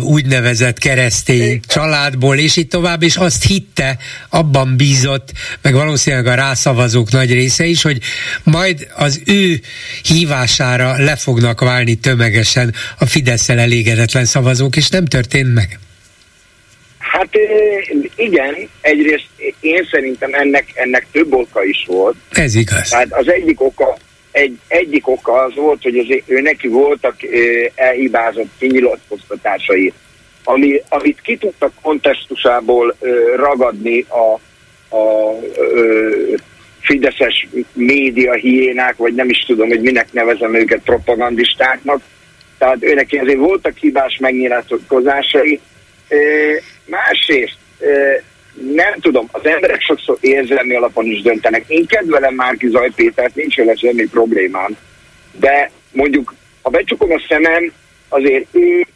úgynevezett 0.00 0.78
keresztény 0.78 1.60
családból, 1.66 2.36
és 2.36 2.56
így 2.56 2.68
tovább, 2.68 3.02
és 3.02 3.16
azt 3.16 3.44
hitte, 3.46 3.98
abban 4.30 4.76
bízott, 4.76 5.32
meg 5.62 5.74
valószínűleg 5.74 6.26
a 6.26 6.34
rászavazók 6.34 7.10
nagy 7.10 7.32
része 7.32 7.64
is, 7.64 7.82
hogy 7.82 7.98
majd 8.42 8.88
az 8.96 9.22
ő 9.26 9.60
hívására 10.02 11.04
le 11.04 11.16
fognak 11.16 11.60
válni 11.60 11.94
tömegesen 11.94 12.74
a 12.98 13.06
fidesz 13.06 13.48
elégedetlen 13.48 14.24
szavazók, 14.24 14.76
és 14.76 14.88
nem 14.88 15.04
történt 15.04 15.54
meg. 15.54 15.78
Hát 16.98 17.28
igen, 18.16 18.68
egyrészt 18.80 19.28
én 19.60 19.88
szerintem 19.90 20.34
ennek, 20.34 20.72
ennek 20.74 21.06
több 21.12 21.32
oka 21.32 21.64
is 21.64 21.84
volt. 21.86 22.16
Ez 22.30 22.54
igaz. 22.54 22.88
Tehát 22.88 23.12
az 23.12 23.30
egyik 23.32 23.60
oka 23.60 23.98
egy, 24.36 24.58
egyik 24.68 25.08
oka 25.08 25.32
az 25.32 25.54
volt, 25.54 25.82
hogy 25.82 25.98
az, 25.98 26.06
ő 26.26 26.40
neki 26.40 26.68
voltak 26.68 27.16
elhibázott 27.74 28.50
kinyilatkoztatásai, 28.58 29.92
ami, 30.44 30.82
amit 30.88 31.20
ki 31.20 31.36
tudtak 31.36 31.72
kontextusából 31.82 32.96
ragadni 33.36 34.06
a, 34.08 34.40
a 34.96 35.34
ö, 35.56 36.34
fideszes 36.80 37.48
média 37.72 38.32
hiénák, 38.32 38.96
vagy 38.96 39.14
nem 39.14 39.28
is 39.28 39.44
tudom, 39.46 39.68
hogy 39.68 39.80
minek 39.80 40.12
nevezem 40.12 40.54
őket 40.54 40.80
propagandistáknak. 40.84 42.00
Tehát 42.58 42.84
őnek 42.84 43.08
azért 43.20 43.38
voltak 43.38 43.76
hibás 43.76 44.18
megnyilatkozásai. 44.20 45.60
Másrészt 46.84 47.58
nem 48.74 48.94
tudom, 49.00 49.28
az 49.32 49.46
emberek 49.46 49.80
sokszor 49.80 50.16
érzelmi 50.20 50.74
alapon 50.74 51.06
is 51.06 51.22
döntenek. 51.22 51.64
Én 51.68 51.86
kedvelem 51.86 52.34
Márki 52.34 52.68
Zaj 52.68 52.90
Pétert, 52.94 53.34
nincs 53.34 53.56
vele 53.56 53.74
semmi 53.74 54.04
problémám. 54.04 54.76
De 55.32 55.70
mondjuk, 55.92 56.34
ha 56.62 56.70
becsukom 56.70 57.12
a 57.12 57.22
szemem, 57.28 57.72
azért 58.08 58.46
ő 58.52 58.86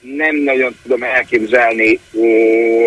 nem 0.00 0.36
nagyon 0.36 0.76
tudom 0.82 1.02
elképzelni 1.02 1.98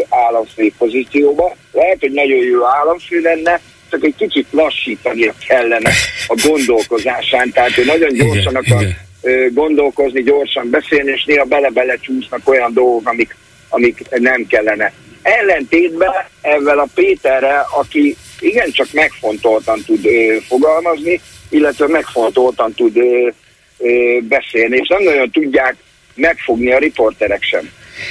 államfő 0.10 0.72
pozícióba. 0.78 1.56
Lehet, 1.72 2.00
hogy 2.00 2.12
nagyon 2.12 2.44
jó 2.44 2.66
államfő 2.66 3.20
lenne, 3.20 3.62
csak 3.90 4.04
egy 4.04 4.16
kicsit 4.18 4.48
lassítani 4.52 5.32
kellene 5.48 5.92
a 6.28 6.42
gondolkozásán. 6.48 7.52
Tehát 7.52 7.78
ő 7.78 7.84
nagyon 7.86 8.14
gyorsan 8.14 8.56
akar 8.56 8.86
gondolkozni, 9.52 10.24
gyorsan 10.24 10.70
beszélni, 10.70 11.12
és 11.12 11.24
néha 11.26 11.44
bele-bele 11.44 11.98
csúsznak 12.02 12.50
olyan 12.50 12.74
dolgok, 12.74 13.08
amik, 13.08 13.36
amik 13.70 14.04
nem 14.10 14.46
kellene. 14.48 14.94
Ellentétben 15.24 16.14
ezzel 16.42 16.80
a 16.80 16.88
Péterre, 16.96 17.66
aki 17.80 18.16
igencsak 18.40 18.88
megfontoltan 18.92 19.84
tud 19.86 20.06
ö, 20.06 20.38
fogalmazni, 20.48 21.22
illetve 21.50 21.88
megfontoltan 21.88 22.74
tud 22.74 22.98
ö, 22.98 23.30
ö, 23.78 24.18
beszélni, 24.22 24.78
és 24.78 24.88
nem 24.88 25.04
nagyon 25.04 25.32
tudják 25.32 25.76
megfogni 26.16 26.72
a 26.72 26.78
riporterek 26.78 27.44
sem. 27.44 27.70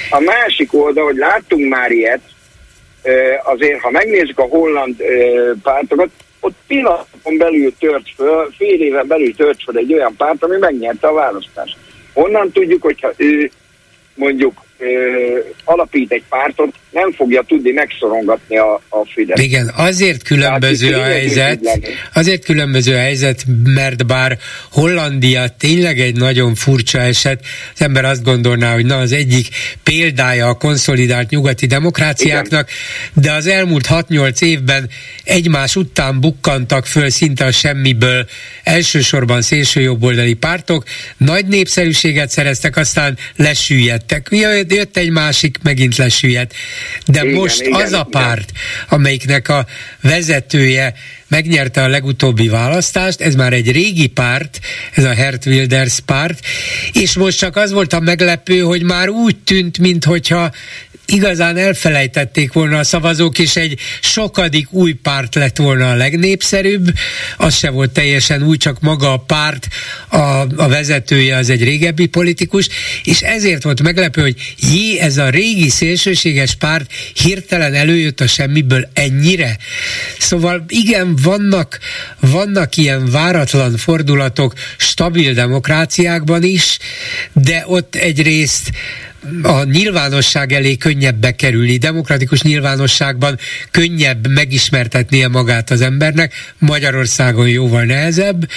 A 0.09 0.19
másik 0.19 0.73
oldal, 0.73 1.03
hogy 1.05 1.15
láttunk 1.15 1.69
már 1.69 1.91
ilyet, 1.91 2.21
azért 3.43 3.81
ha 3.81 3.89
megnézzük 3.89 4.39
a 4.39 4.43
holland 4.43 4.95
pártokat, 5.63 6.09
ott 6.39 6.55
pillanatokon 6.67 7.37
belül 7.37 7.73
tört 7.79 8.09
föl, 8.15 8.49
fél 8.57 8.81
éven 8.81 9.07
belül 9.07 9.35
tört 9.35 9.63
föl 9.63 9.77
egy 9.77 9.93
olyan 9.93 10.15
párt, 10.15 10.43
ami 10.43 10.57
megnyerte 10.57 11.07
a 11.07 11.13
választást. 11.13 11.77
Honnan 12.13 12.51
tudjuk, 12.51 12.81
hogyha 12.81 13.11
ő 13.17 13.51
mondjuk 14.15 14.61
alapít 15.63 16.11
egy 16.11 16.23
pártot, 16.29 16.73
nem 16.93 17.11
fogja 17.11 17.43
tudni 17.47 17.71
megszorongatni 17.71 18.57
a, 18.57 18.73
a 18.89 19.05
Fidesz. 19.13 19.41
Igen, 19.41 19.71
azért 19.75 20.23
különböző 20.23 20.93
a 20.93 21.03
helyzet, 21.03 21.59
azért 22.13 22.45
különböző 22.45 22.95
a 22.95 22.99
helyzet, 22.99 23.43
mert 23.63 24.05
bár 24.05 24.37
Hollandia 24.71 25.47
tényleg 25.59 25.99
egy 25.99 26.15
nagyon 26.15 26.55
furcsa 26.55 26.99
eset, 26.99 27.39
az 27.73 27.81
ember 27.81 28.05
azt 28.05 28.23
gondolná, 28.23 28.73
hogy 28.73 28.85
na 28.85 28.97
az 28.97 29.11
egyik 29.11 29.47
példája 29.83 30.47
a 30.47 30.53
konszolidált 30.53 31.29
nyugati 31.29 31.65
demokráciáknak, 31.65 32.69
Igen. 32.69 33.23
de 33.23 33.31
az 33.31 33.47
elmúlt 33.47 33.87
6-8 33.89 34.41
évben 34.41 34.89
egymás 35.23 35.75
után 35.75 36.19
bukkantak 36.19 36.85
föl 36.85 37.09
szinte 37.09 37.45
a 37.45 37.51
semmiből 37.51 38.25
elsősorban 38.63 39.41
szélsőjobboldali 39.41 40.33
pártok, 40.33 40.83
nagy 41.17 41.45
népszerűséget 41.45 42.29
szereztek, 42.29 42.77
aztán 42.77 43.17
lesüllyedtek. 43.35 44.27
Jött 44.73 44.97
egy 44.97 45.09
másik, 45.09 45.57
megint 45.63 45.95
lesüllyedt. 45.95 46.53
De 47.05 47.23
igen, 47.23 47.33
most 47.35 47.61
igen, 47.61 47.81
az 47.81 47.91
a 47.91 48.03
párt, 48.03 48.51
amelyiknek 48.89 49.49
a 49.49 49.65
vezetője 50.01 50.93
megnyerte 51.27 51.83
a 51.83 51.87
legutóbbi 51.87 52.47
választást, 52.47 53.21
ez 53.21 53.35
már 53.35 53.53
egy 53.53 53.71
régi 53.71 54.07
párt, 54.07 54.59
ez 54.91 55.03
a 55.03 55.13
Hert 55.13 55.45
Wilders 55.45 55.99
párt, 55.99 56.45
és 56.91 57.13
most 57.13 57.37
csak 57.37 57.55
az 57.55 57.71
volt 57.71 57.93
a 57.93 57.99
meglepő, 57.99 58.59
hogy 58.59 58.83
már 58.83 59.09
úgy 59.09 59.35
tűnt, 59.37 59.77
mintha 59.77 60.51
igazán 61.05 61.57
elfelejtették 61.57 62.53
volna 62.53 62.77
a 62.77 62.83
szavazók, 62.83 63.39
és 63.39 63.55
egy 63.55 63.79
sokadik 64.01 64.71
új 64.71 64.93
párt 64.93 65.35
lett 65.35 65.57
volna 65.57 65.89
a 65.89 65.95
legnépszerűbb, 65.95 66.93
az 67.37 67.55
se 67.55 67.69
volt 67.69 67.91
teljesen 67.91 68.43
új, 68.43 68.57
csak 68.57 68.79
maga 68.79 69.13
a 69.13 69.17
párt, 69.17 69.67
a, 70.07 70.17
a 70.55 70.67
vezetője 70.67 71.35
az 71.35 71.49
egy 71.49 71.63
régebbi 71.63 72.05
politikus, 72.05 72.67
és 73.03 73.21
ezért 73.21 73.63
volt 73.63 73.81
meglepő, 73.81 74.21
hogy 74.21 74.55
jé, 74.71 74.99
ez 74.99 75.17
a 75.17 75.29
régi 75.29 75.69
szélsőséges 75.69 76.55
párt 76.55 76.91
hirtelen 77.13 77.73
előjött 77.73 78.19
a 78.19 78.27
semmiből 78.27 78.89
ennyire. 78.93 79.57
Szóval 80.19 80.65
igen, 80.67 81.15
vannak, 81.21 81.79
vannak 82.19 82.77
ilyen 82.77 83.11
váratlan 83.11 83.77
fordulatok 83.77 84.53
stabil 84.77 85.33
demokráciákban 85.33 86.43
is, 86.43 86.77
de 87.33 87.63
ott 87.67 87.95
egyrészt 87.95 88.71
a 89.41 89.63
nyilvánosság 89.63 90.51
elé 90.51 90.75
könnyebb 90.75 91.15
bekerülni, 91.15 91.77
demokratikus 91.77 92.41
nyilvánosságban 92.41 93.37
könnyebb 93.71 94.27
megismertetnie 94.27 95.27
magát 95.27 95.71
az 95.71 95.81
embernek, 95.81 96.33
Magyarországon 96.57 97.49
jóval 97.49 97.83
nehezebb, 97.83 98.49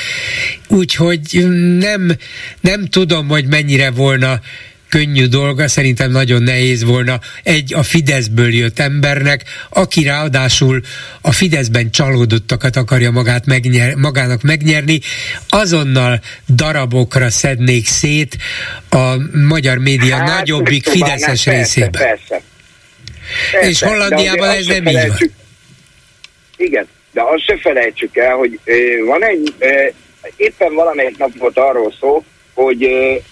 úgyhogy 0.68 1.46
nem, 1.78 2.12
nem 2.60 2.86
tudom, 2.86 3.28
hogy 3.28 3.46
mennyire 3.46 3.90
volna 3.90 4.40
könnyű 4.88 5.26
dolga, 5.26 5.68
szerintem 5.68 6.10
nagyon 6.10 6.42
nehéz 6.42 6.84
volna 6.84 7.20
egy 7.42 7.74
a 7.74 7.82
Fideszből 7.82 8.54
jött 8.54 8.78
embernek, 8.78 9.42
aki 9.70 10.02
ráadásul 10.02 10.80
a 11.20 11.32
Fideszben 11.32 11.90
csalódottakat 11.90 12.76
akarja 12.76 13.10
magát 13.10 13.46
megnyer, 13.46 13.94
magának 13.94 14.42
megnyerni, 14.42 15.00
azonnal 15.48 16.20
darabokra 16.48 17.30
szednék 17.30 17.86
szét 17.86 18.36
a 18.90 19.14
magyar 19.48 19.78
média 19.78 20.16
hát, 20.16 20.38
nagyobbik 20.38 20.84
Fideszes 20.88 21.44
persze, 21.44 21.50
részében. 21.50 21.90
Persze, 21.90 22.42
persze. 23.50 23.68
És 23.68 23.82
Hollandiában 23.82 24.48
ez 24.48 24.66
nem 24.66 24.86
így 24.86 25.08
van. 25.08 25.30
Igen, 26.56 26.86
de 27.12 27.22
azt 27.22 27.44
se 27.44 27.58
felejtsük 27.58 28.16
el, 28.16 28.34
hogy 28.34 28.60
van 29.06 29.24
egy, 29.24 29.54
éppen 30.36 30.74
valamelyik 30.74 31.18
nap 31.18 31.38
volt 31.38 31.58
arról 31.58 31.94
szó, 32.00 32.24
hogy, 32.56 32.88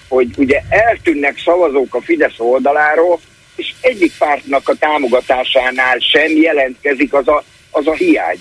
hogy 0.08 0.28
ugye 0.36 0.60
eltűnnek 0.68 1.38
szavazók 1.44 1.94
a 1.94 2.00
Fidesz 2.00 2.38
oldaláról, 2.38 3.20
és 3.56 3.72
egyik 3.80 4.12
pártnak 4.18 4.68
a 4.68 4.74
támogatásánál 4.74 5.98
sem 5.98 6.36
jelentkezik 6.36 7.14
az 7.14 7.28
a, 7.28 7.44
az 7.70 7.86
a 7.86 7.94
hiány. 7.94 8.38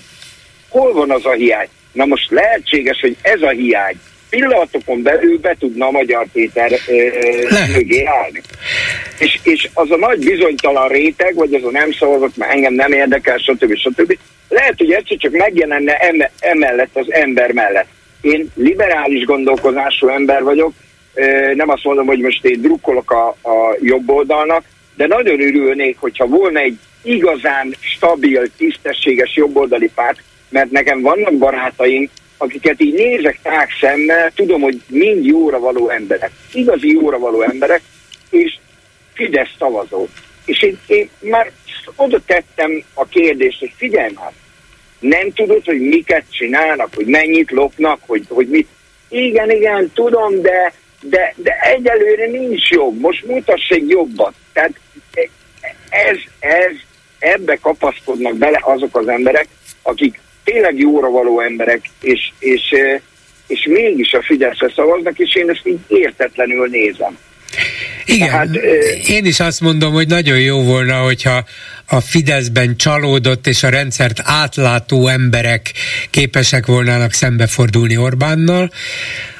Hol 0.68 0.92
van 0.92 1.10
az 1.10 1.26
a 1.26 1.32
hiány? 1.32 1.68
Na 1.92 2.04
most 2.04 2.30
lehetséges, 2.30 3.00
hogy 3.00 3.16
ez 3.22 3.42
a 3.42 3.48
hiány 3.48 4.00
pillanatokon 4.30 5.02
belül 5.02 5.38
be 5.38 5.56
tudna 5.58 5.86
a 5.86 5.90
Magyar 5.90 6.26
Péter 6.32 6.70
mögé 7.74 8.04
állni. 8.04 8.40
És, 9.18 9.38
és 9.42 9.68
az 9.74 9.90
a 9.90 9.96
nagy 9.96 10.18
bizonytalan 10.18 10.88
réteg, 10.88 11.34
vagy 11.34 11.54
az 11.54 11.64
a 11.64 11.70
nem 11.70 11.92
szavazott, 11.92 12.36
mert 12.36 12.52
engem 12.52 12.72
nem 12.72 12.92
érdekel, 12.92 13.38
stb. 13.38 13.76
stb. 13.76 14.18
Lehet, 14.48 14.74
hogy 14.78 14.92
egyszer 14.92 15.16
csak 15.16 15.32
megjelenne 15.32 15.96
emellett 16.38 16.96
az 16.96 17.12
ember 17.12 17.52
mellett. 17.52 17.88
Én 18.24 18.50
liberális 18.54 19.24
gondolkozású 19.24 20.08
ember 20.08 20.42
vagyok, 20.42 20.72
nem 21.54 21.68
azt 21.68 21.84
mondom, 21.84 22.06
hogy 22.06 22.18
most 22.18 22.44
én 22.44 22.60
drukkolok 22.60 23.10
a, 23.10 23.28
a 23.28 23.76
jobb 23.80 24.10
oldalnak, 24.10 24.64
de 24.96 25.06
nagyon 25.06 25.40
örülnék, 25.40 25.96
hogyha 26.00 26.26
volna 26.26 26.58
egy 26.58 26.78
igazán 27.02 27.74
stabil, 27.80 28.42
tisztességes 28.56 29.36
jobboldali 29.36 29.90
párt, 29.94 30.22
mert 30.48 30.70
nekem 30.70 31.00
vannak 31.00 31.34
barátaim, 31.34 32.10
akiket 32.36 32.80
így 32.80 32.94
nézek 32.94 33.38
tág 33.42 33.68
szemmel, 33.80 34.32
tudom, 34.34 34.60
hogy 34.60 34.80
mind 34.86 35.26
jóra 35.26 35.58
való 35.58 35.88
emberek, 35.88 36.30
igazi 36.52 36.92
jóra 36.92 37.18
való 37.18 37.42
emberek, 37.42 37.80
és 38.30 38.58
Fidesz 39.12 39.54
szavazó. 39.58 40.06
És 40.44 40.62
én, 40.62 40.78
én 40.86 41.08
már 41.20 41.50
oda 41.96 42.20
tettem 42.26 42.82
a 42.94 43.04
kérdést, 43.06 43.58
hogy 43.58 43.72
figyelj 43.76 44.12
már, 44.14 44.32
nem 45.08 45.32
tudod, 45.32 45.64
hogy 45.64 45.80
miket 45.80 46.24
csinálnak, 46.30 46.94
hogy 46.94 47.06
mennyit 47.06 47.50
lopnak, 47.50 48.00
hogy, 48.06 48.24
hogy 48.28 48.48
mit. 48.48 48.68
Igen, 49.08 49.50
igen, 49.50 49.90
tudom, 49.94 50.40
de, 50.40 50.72
de, 51.00 51.34
de 51.36 51.52
egyelőre 51.60 52.26
nincs 52.26 52.70
jobb. 52.70 53.00
Most 53.00 53.24
mutass 53.26 53.68
egy 53.68 53.88
jobbat. 53.88 54.34
Tehát 54.52 54.72
ez, 55.88 56.16
ez, 56.38 56.72
ebbe 57.18 57.56
kapaszkodnak 57.56 58.36
bele 58.36 58.60
azok 58.62 58.96
az 58.96 59.08
emberek, 59.08 59.46
akik 59.82 60.20
tényleg 60.44 60.78
jóra 60.78 61.10
való 61.10 61.40
emberek, 61.40 61.90
és, 62.00 62.32
és, 62.38 62.74
és 63.46 63.66
mégis 63.66 64.12
a 64.12 64.22
Fideszre 64.22 64.72
szavaznak, 64.74 65.18
és 65.18 65.34
én 65.34 65.50
ezt 65.50 65.66
így 65.66 65.80
értetlenül 65.88 66.68
nézem. 66.68 67.18
Igen, 68.04 68.28
Tehát, 68.28 68.54
én 69.08 69.24
is 69.24 69.40
azt 69.40 69.60
mondom, 69.60 69.92
hogy 69.92 70.08
nagyon 70.08 70.38
jó 70.38 70.62
volna, 70.62 70.98
hogyha 70.98 71.44
a 71.86 72.00
Fideszben 72.00 72.76
csalódott 72.76 73.46
és 73.46 73.62
a 73.62 73.68
rendszert 73.68 74.20
átlátó 74.24 75.08
emberek 75.08 75.72
képesek 76.10 76.66
volnának 76.66 77.12
szembefordulni 77.12 77.96
Orbánnal. 77.96 78.70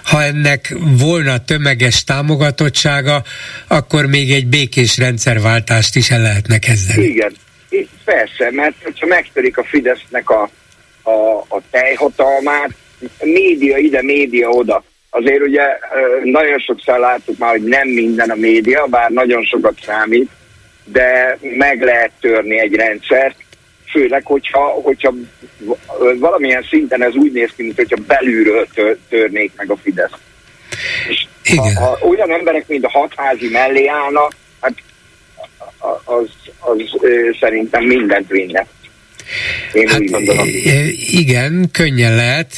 Ha 0.04 0.22
ennek 0.22 0.74
volna 0.98 1.44
tömeges 1.44 2.04
támogatottsága, 2.04 3.22
akkor 3.66 4.06
még 4.06 4.32
egy 4.32 4.46
békés 4.46 4.98
rendszerváltást 4.98 5.96
is 5.96 6.10
el 6.10 6.22
lehetne 6.22 6.58
kezdeni. 6.58 7.04
Igen, 7.04 7.32
persze, 8.04 8.50
mert 8.50 8.74
ha 9.00 9.06
megtörik 9.06 9.58
a 9.58 9.64
Fidesznek 9.64 10.30
a, 10.30 10.50
a, 11.02 11.38
a 11.48 11.62
teljhatalmát, 11.70 12.70
média 13.20 13.76
ide, 13.76 14.02
média 14.02 14.48
oda. 14.48 14.84
Azért 15.16 15.40
ugye 15.40 15.62
nagyon 16.22 16.58
sokszor 16.58 16.98
láttuk 16.98 17.38
már, 17.38 17.50
hogy 17.50 17.62
nem 17.62 17.88
minden 17.88 18.30
a 18.30 18.34
média, 18.34 18.86
bár 18.86 19.10
nagyon 19.10 19.44
sokat 19.44 19.74
számít, 19.84 20.30
de 20.84 21.38
meg 21.40 21.82
lehet 21.82 22.10
törni 22.20 22.58
egy 22.58 22.74
rendszert, 22.74 23.36
főleg, 23.90 24.24
hogyha, 24.24 24.60
hogyha 24.60 25.14
valamilyen 26.18 26.66
szinten 26.70 27.02
ez 27.02 27.14
úgy 27.14 27.32
néz 27.32 27.50
ki, 27.56 27.62
mint 27.62 27.76
hogyha 27.76 27.96
belülről 28.06 28.66
tör, 28.74 28.98
törnék 29.08 29.52
meg 29.56 29.70
a 29.70 29.76
Fidesz. 29.76 30.12
És 31.08 31.26
Igen. 31.44 31.74
Ha, 31.74 31.84
ha 31.84 31.98
olyan 32.08 32.30
emberek, 32.30 32.68
mint 32.68 32.84
a 32.84 32.90
hatházi 32.90 33.48
mellé 33.48 33.86
állnak, 33.86 34.32
hát 34.60 34.74
az, 35.78 35.98
az, 36.04 36.28
az 36.60 36.80
szerintem 37.40 37.84
mindent 37.84 38.28
vinne. 38.28 38.66
Én 39.72 39.88
hát, 39.88 40.00
úgy 40.00 40.10
gondolom. 40.10 40.46
Igen, 41.10 41.68
könnyen 41.72 42.14
lehet, 42.14 42.54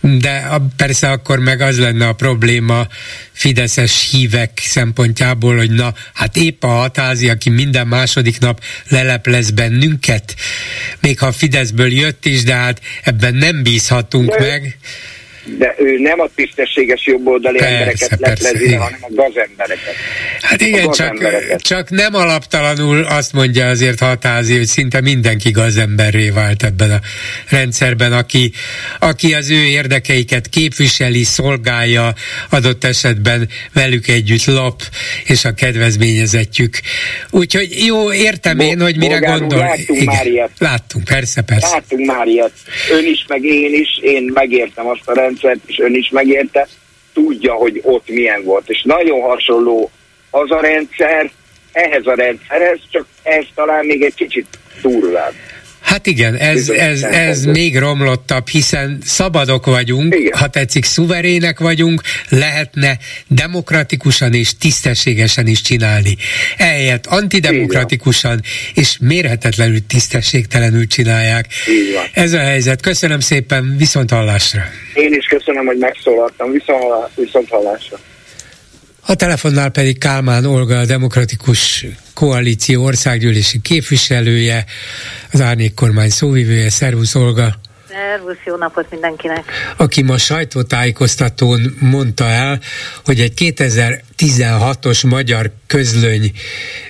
de 0.00 0.60
persze 0.76 1.10
akkor 1.10 1.38
meg 1.38 1.60
az 1.60 1.78
lenne 1.78 2.08
a 2.08 2.12
probléma 2.12 2.86
fideszes 3.32 4.08
hívek 4.10 4.60
szempontjából, 4.62 5.56
hogy 5.56 5.70
na, 5.70 5.94
hát 6.14 6.36
épp 6.36 6.62
a 6.62 6.68
hatázi, 6.68 7.28
aki 7.28 7.50
minden 7.50 7.86
második 7.86 8.38
nap 8.38 8.62
leleplez 8.88 9.50
bennünket, 9.50 10.34
még 11.00 11.18
ha 11.18 11.26
a 11.26 11.32
Fideszből 11.32 11.92
jött 11.92 12.26
is, 12.26 12.42
de 12.42 12.54
hát 12.54 12.80
ebben 13.02 13.34
nem 13.34 13.62
bízhatunk 13.62 14.30
de, 14.38 14.46
meg 14.46 14.78
de 15.58 15.74
ő 15.78 15.98
nem 15.98 16.20
a 16.20 16.28
tisztességes 16.34 17.06
jobboldali 17.06 17.58
persze, 17.58 17.72
embereket 17.72 18.20
leplezi, 18.20 18.74
hanem 18.74 18.98
a 19.00 19.08
gazembereket. 19.10 19.94
Hát 20.40 20.60
igen, 20.60 20.86
gazembereket. 20.86 21.62
csak, 21.62 21.86
csak 21.86 21.90
nem 21.90 22.14
alaptalanul 22.14 23.04
azt 23.04 23.32
mondja 23.32 23.68
azért 23.68 23.98
hatázi, 23.98 24.56
hogy 24.56 24.66
szinte 24.66 25.00
mindenki 25.00 25.50
gazemberré 25.50 26.30
vált 26.30 26.62
ebben 26.62 26.90
a 26.90 27.00
rendszerben, 27.50 28.12
aki, 28.12 28.52
aki 28.98 29.34
az 29.34 29.50
ő 29.50 29.64
érdekeiket 29.64 30.48
képviseli, 30.48 31.22
szolgálja, 31.22 32.12
adott 32.50 32.84
esetben 32.84 33.48
velük 33.72 34.08
együtt 34.08 34.44
lop, 34.44 34.82
és 35.24 35.44
a 35.44 35.52
kedvezményezetjük. 35.52 36.80
Úgyhogy 37.30 37.84
jó, 37.86 38.12
értem 38.12 38.56
Bo- 38.56 38.66
én, 38.66 38.80
hogy 38.80 38.96
mire 38.96 39.18
gondol. 39.18 39.58
Láttunk 39.58 40.00
igen, 40.00 40.04
már 40.04 40.26
ilyet. 40.26 40.50
Láttunk, 40.58 41.04
persze, 41.04 41.42
persze. 41.42 41.68
Láttunk 41.68 42.06
már 42.06 42.26
ilyet. 42.26 42.52
Ön 42.90 43.06
is, 43.06 43.24
meg 43.28 43.44
én 43.44 43.74
is, 43.74 43.98
én 44.02 44.30
megértem 44.34 44.86
azt 44.86 45.02
a 45.04 45.14
rendszer 45.14 45.37
rendszert, 45.40 45.68
és 45.70 45.78
ön 45.78 45.94
is 45.94 46.10
megérte, 46.10 46.68
tudja, 47.12 47.52
hogy 47.52 47.80
ott 47.84 48.08
milyen 48.08 48.44
volt. 48.44 48.70
És 48.70 48.82
nagyon 48.82 49.20
hasonló 49.20 49.90
az 50.30 50.50
a 50.50 50.60
rendszer, 50.60 51.30
ehhez 51.72 52.06
a 52.06 52.14
rendszerhez, 52.14 52.78
csak 52.90 53.06
ez 53.22 53.44
talán 53.54 53.86
még 53.86 54.02
egy 54.02 54.14
kicsit 54.14 54.46
durvább. 54.82 55.32
Hát 55.88 56.06
igen, 56.06 56.34
ez, 56.34 56.68
ez, 56.68 57.02
ez 57.02 57.44
még 57.44 57.78
romlottabb, 57.78 58.48
hiszen 58.48 58.98
szabadok 59.04 59.66
vagyunk, 59.66 60.14
igen. 60.14 60.38
ha 60.38 60.46
tetszik, 60.46 60.84
szuverének 60.84 61.58
vagyunk, 61.58 62.02
lehetne 62.28 62.98
demokratikusan 63.28 64.34
és 64.34 64.56
tisztességesen 64.58 65.46
is 65.46 65.60
csinálni. 65.60 66.16
Ehelyett 66.56 67.06
antidemokratikusan 67.06 68.40
és 68.74 68.96
mérhetetlenül 69.00 69.86
tisztességtelenül 69.86 70.86
csinálják. 70.86 71.46
Ez 72.12 72.32
a 72.32 72.38
helyzet. 72.38 72.80
Köszönöm 72.80 73.20
szépen, 73.20 73.74
viszont 73.78 74.10
hallásra. 74.10 74.62
Én 74.94 75.12
is 75.12 75.26
köszönöm, 75.26 75.66
hogy 75.66 75.78
megszólaltam. 75.78 76.50
Viszont 77.14 77.48
hallásra. 77.48 77.98
A 79.10 79.14
telefonnál 79.14 79.70
pedig 79.70 79.98
Kálmán 79.98 80.44
Olga, 80.44 80.78
a 80.78 80.84
Demokratikus 80.84 81.86
Koalíció 82.14 82.84
országgyűlési 82.84 83.60
képviselője, 83.60 84.64
az 85.32 85.40
Árnyék 85.40 85.74
kormány 85.74 86.08
szóvivője. 86.08 86.70
Szervusz 86.70 87.14
Olga! 87.14 87.54
Szervusz, 87.88 88.36
jó 88.44 88.56
napot 88.56 88.90
mindenkinek! 88.90 89.44
Aki 89.76 90.02
ma 90.02 90.18
sajtótájékoztatón 90.18 91.76
mondta 91.80 92.24
el, 92.24 92.60
hogy 93.04 93.20
egy 93.20 93.34
2016-os 94.18 95.08
magyar 95.08 95.50
közlöny 95.66 96.32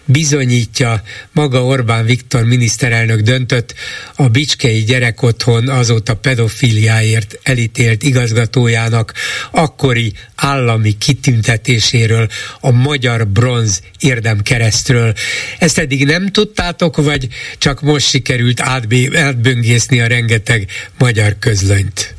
bizonyítja, 0.05 1.03
maga 1.33 1.65
Orbán 1.65 2.05
Viktor 2.05 2.45
miniszterelnök 2.45 3.21
döntött 3.21 3.75
a 4.17 4.29
Bicskei 4.29 4.83
Gyerekotthon 4.83 5.69
azóta 5.69 6.17
pedofiliáért 6.17 7.39
elítélt 7.43 8.03
igazgatójának 8.03 9.13
akkori 9.51 10.13
állami 10.37 10.99
kitüntetéséről, 10.99 12.29
a 12.61 12.71
Magyar 12.71 13.27
Bronz 13.27 13.83
érdemkeresztről. 14.01 15.13
Ezt 15.59 15.79
eddig 15.79 16.05
nem 16.05 16.27
tudtátok, 16.27 16.97
vagy 16.97 17.29
csak 17.59 17.81
most 17.81 18.09
sikerült 18.09 18.61
átböngészni 18.61 20.01
a 20.01 20.07
rengeteg 20.07 20.67
magyar 20.99 21.37
közlönyt? 21.39 22.15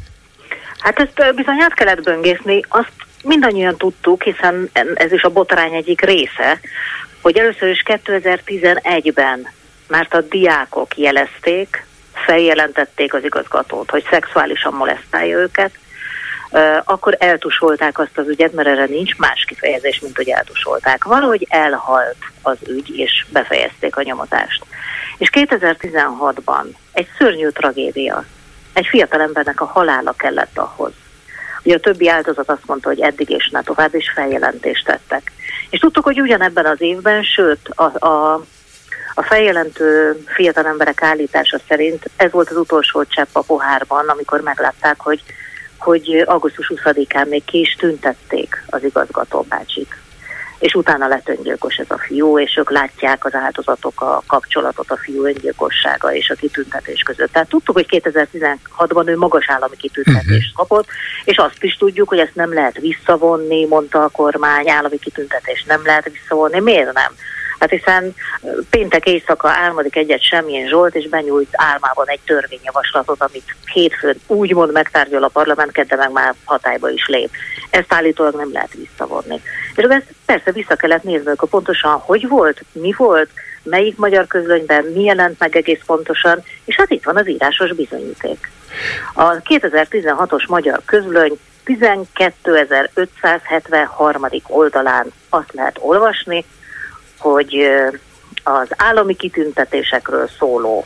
Hát 0.80 1.00
ezt 1.00 1.36
bizony 1.36 1.62
át 1.62 1.74
kellett 1.74 2.04
böngészni. 2.04 2.62
Azt 2.68 2.92
mindannyian 3.24 3.78
tudtuk, 3.78 4.24
hiszen 4.24 4.70
ez 4.94 5.12
is 5.12 5.24
a 5.24 5.30
botrány 5.30 5.74
egyik 5.74 6.02
része, 6.02 6.60
hogy 7.22 7.38
először 7.38 7.70
is 7.70 7.84
2011-ben 7.86 9.48
mert 9.90 10.14
a 10.14 10.22
diákok 10.22 10.98
jelezték, 10.98 11.86
feljelentették 12.14 13.14
az 13.14 13.24
igazgatót, 13.24 13.90
hogy 13.90 14.06
szexuálisan 14.10 14.74
molesztálja 14.74 15.38
őket, 15.38 15.72
akkor 16.84 17.16
eltusolták 17.20 18.00
azt 18.00 18.18
az 18.18 18.28
ügyet, 18.28 18.54
mert 18.54 18.68
erre 18.68 18.86
nincs 18.86 19.18
más 19.18 19.46
kifejezés, 19.48 20.00
mint 20.00 20.16
hogy 20.16 20.30
eltusolták. 20.30 21.04
Valahogy 21.04 21.48
elhalt 21.50 22.18
az 22.42 22.58
ügy, 22.68 22.98
és 22.98 23.26
befejezték 23.30 23.96
a 23.96 24.02
nyomozást. 24.02 24.66
És 25.18 25.30
2016-ban 25.34 26.66
egy 26.92 27.08
szörnyű 27.18 27.48
tragédia, 27.48 28.26
egy 28.74 28.86
fiatalembernek 28.86 29.62
a 29.62 29.66
halála 29.66 30.14
kellett 30.18 30.58
ahhoz. 30.58 30.92
Ugye 31.64 31.76
a 31.76 31.80
többi 31.80 32.10
áldozat 32.10 32.50
azt 32.50 32.66
mondta, 32.66 32.88
hogy 32.88 33.00
eddig 33.00 33.30
és 33.30 33.50
ne 33.50 33.62
tovább, 33.62 33.96
és 33.96 34.12
feljelentést 34.14 34.86
tettek. 34.86 35.32
És 35.70 35.80
tudtuk, 35.80 36.04
hogy 36.04 36.22
ugyanebben 36.22 36.66
az 36.66 36.82
évben, 36.82 37.24
sőt, 37.24 37.70
a, 37.76 38.06
a 38.08 38.46
a 39.14 39.24
feljelentő 39.24 40.20
fiatal 40.26 40.66
emberek 40.66 41.02
állítása 41.02 41.60
szerint 41.68 42.10
ez 42.16 42.32
volt 42.32 42.50
az 42.50 42.58
utolsó 42.58 43.04
csepp 43.04 43.28
a 43.32 43.42
pohárban, 43.42 44.08
amikor 44.08 44.42
meglátták, 44.42 45.00
hogy, 45.00 45.24
hogy 45.78 46.24
augusztus 46.26 46.72
20-án 46.76 47.30
még 47.30 47.46
ki 47.46 47.60
is 47.60 47.76
tüntették 47.76 48.64
az 48.70 48.84
igazgató 48.84 49.46
bácsik. 49.50 50.02
És 50.60 50.74
utána 50.74 51.08
lett 51.08 51.30
öngyilkos 51.30 51.76
ez 51.76 51.90
a 51.90 51.98
fiú, 51.98 52.40
és 52.40 52.58
ők 52.58 52.70
látják 52.70 53.26
az 53.26 53.34
áldozatok 53.34 54.02
a 54.02 54.24
kapcsolatot 54.28 54.92
a 54.92 54.98
fiú 54.98 55.26
öngyilkossága 55.26 56.14
és 56.14 56.30
a 56.30 56.36
kitüntetés 56.36 57.02
között. 57.02 57.32
Tehát 57.32 57.50
tudtuk, 57.50 57.76
hogy 57.76 58.02
2016-ban 58.04 59.08
ő 59.08 59.18
magas 59.18 59.50
állami 59.50 59.76
kitüntetést 59.76 60.28
uh-huh. 60.28 60.68
kapott, 60.68 60.88
és 61.24 61.38
azt 61.38 61.64
is 61.64 61.78
tudjuk, 61.78 62.10
hogy 62.10 62.20
ezt 62.20 62.36
nem 62.36 62.54
lehet 62.54 62.80
visszavonni, 62.80 63.66
mondta 63.66 64.04
a 64.04 64.10
kormány, 64.10 64.70
állami 64.70 64.98
kitüntetést 64.98 65.68
nem 65.68 65.82
lehet 65.86 66.10
visszavonni. 66.12 66.60
Miért 66.60 66.94
nem? 66.94 67.14
Hát 67.60 67.70
hiszen 67.70 68.16
péntek 68.70 69.06
éjszaka 69.06 69.50
álmodik 69.50 69.96
egyet 69.96 70.24
semmilyen 70.24 70.68
Zsolt, 70.68 70.96
és 70.96 71.10
benyújt 71.10 71.50
álmában 71.52 72.08
egy 72.08 72.20
törvényjavaslatot, 72.26 73.22
amit 73.22 73.56
hétfőn 73.66 74.16
úgymond 74.28 74.72
megtárgyal 74.72 75.24
a 75.24 75.28
parlament, 75.28 75.72
kedde 75.72 75.96
meg 75.96 76.12
már 76.12 76.34
hatályba 76.46 76.90
is 76.90 77.08
lép. 77.08 77.30
Ezt 77.70 77.94
állítólag 77.94 78.36
nem 78.36 78.52
lehet 78.52 78.74
visszavonni. 78.74 79.42
És 79.76 79.84
ezt 79.84 80.14
persze 80.26 80.52
vissza 80.52 80.76
kellett 80.76 81.04
nézni, 81.04 81.32
hogy 81.36 81.50
pontosan 81.50 81.92
hogy 81.92 82.28
volt, 82.28 82.64
mi 82.72 82.94
volt, 82.98 83.30
melyik 83.64 83.98
magyar 83.98 84.28
közlönyben, 84.28 84.84
mi 84.84 85.04
jelent 85.04 85.40
meg 85.40 85.56
egész 85.56 85.82
pontosan, 85.86 86.44
és 86.66 86.76
hát 86.76 86.90
itt 86.90 87.04
van 87.04 87.18
az 87.18 87.30
írásos 87.30 87.74
bizonyíték. 87.74 88.52
A 89.14 89.42
2016-os 89.42 90.48
magyar 90.48 90.82
közlöny 90.86 91.40
12.573. 91.66 94.42
oldalán 94.48 95.12
azt 95.30 95.54
lehet 95.54 95.78
olvasni, 95.80 96.46
hogy 97.20 97.72
az 98.44 98.68
állami 98.78 99.16
kitüntetésekről 99.16 100.30
szóló 100.38 100.86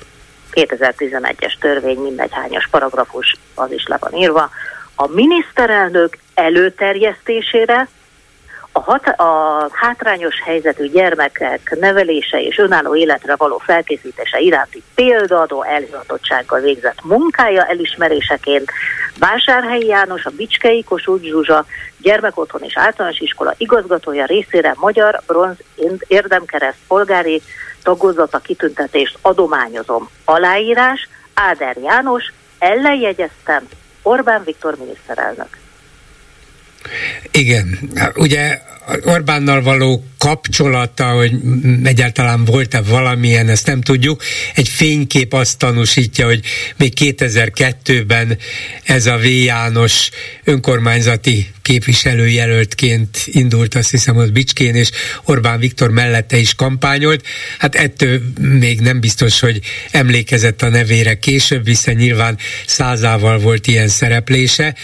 2011-es 0.51 1.57
törvény, 1.59 1.99
mindegy 1.99 2.33
hányas 2.33 2.67
paragrafus, 2.71 3.35
az 3.55 3.71
is 3.71 3.87
le 3.87 3.97
van 3.99 4.13
írva, 4.13 4.49
a 4.95 5.07
miniszterelnök 5.07 6.17
előterjesztésére 6.33 7.87
a, 8.75 8.79
hat, 8.79 9.07
a 9.07 9.67
hátrányos 9.71 10.41
helyzetű 10.45 10.89
gyermekek 10.89 11.75
nevelése 11.79 12.41
és 12.41 12.57
önálló 12.57 12.95
életre 12.95 13.35
való 13.35 13.57
felkészítése 13.57 14.39
iránti 14.39 14.83
példaadó 14.95 15.63
elhivatottsággal 15.63 16.59
végzett 16.59 17.03
munkája 17.03 17.65
elismeréseként 17.65 18.71
Vásárhelyi 19.19 19.85
János, 19.85 20.25
a 20.25 20.29
Bicskei 20.29 20.83
Kossuth 20.83 21.23
Zsuzsa 21.23 21.65
gyermekotthon 21.97 22.61
és 22.61 22.77
általános 22.77 23.19
iskola 23.19 23.53
igazgatója 23.57 24.25
részére 24.25 24.73
magyar 24.77 25.21
bronz 25.27 25.57
érdemkereszt 26.07 26.77
polgári 26.87 27.41
tagozata 27.83 28.37
kitüntetést 28.37 29.17
adományozom. 29.21 30.09
Aláírás 30.25 31.09
Áder 31.33 31.77
János, 31.77 32.33
ellenjegyeztem 32.59 33.67
Orbán 34.01 34.43
Viktor 34.43 34.75
miniszterelnök. 34.77 35.62
Igen, 37.31 37.79
ugye 38.15 38.61
Orbánnal 39.03 39.61
való 39.61 40.03
kapcsolata, 40.17 41.05
hogy 41.05 41.31
egyáltalán 41.83 42.45
volt-e 42.45 42.81
valamilyen, 42.81 43.49
ezt 43.49 43.65
nem 43.65 43.81
tudjuk. 43.81 44.23
Egy 44.55 44.67
fénykép 44.67 45.33
azt 45.33 45.57
tanúsítja, 45.57 46.25
hogy 46.25 46.39
még 46.77 46.93
2002-ben 46.99 48.37
ez 48.83 49.05
a 49.05 49.17
V. 49.17 49.25
János 49.25 50.09
önkormányzati 50.43 51.51
képviselőjelöltként 51.61 53.17
indult, 53.25 53.75
azt 53.75 53.91
hiszem, 53.91 54.17
az 54.17 54.29
Bicskén, 54.29 54.75
és 54.75 54.89
Orbán 55.23 55.59
Viktor 55.59 55.89
mellette 55.89 56.37
is 56.37 56.55
kampányolt. 56.55 57.25
Hát 57.57 57.75
ettől 57.75 58.21
még 58.39 58.79
nem 58.79 58.99
biztos, 58.99 59.39
hogy 59.39 59.59
emlékezett 59.91 60.61
a 60.61 60.69
nevére 60.69 61.19
később, 61.19 61.67
hiszen 61.67 61.95
nyilván 61.95 62.37
százával 62.65 63.39
volt 63.39 63.67
ilyen 63.67 63.87
szereplése, 63.87 64.75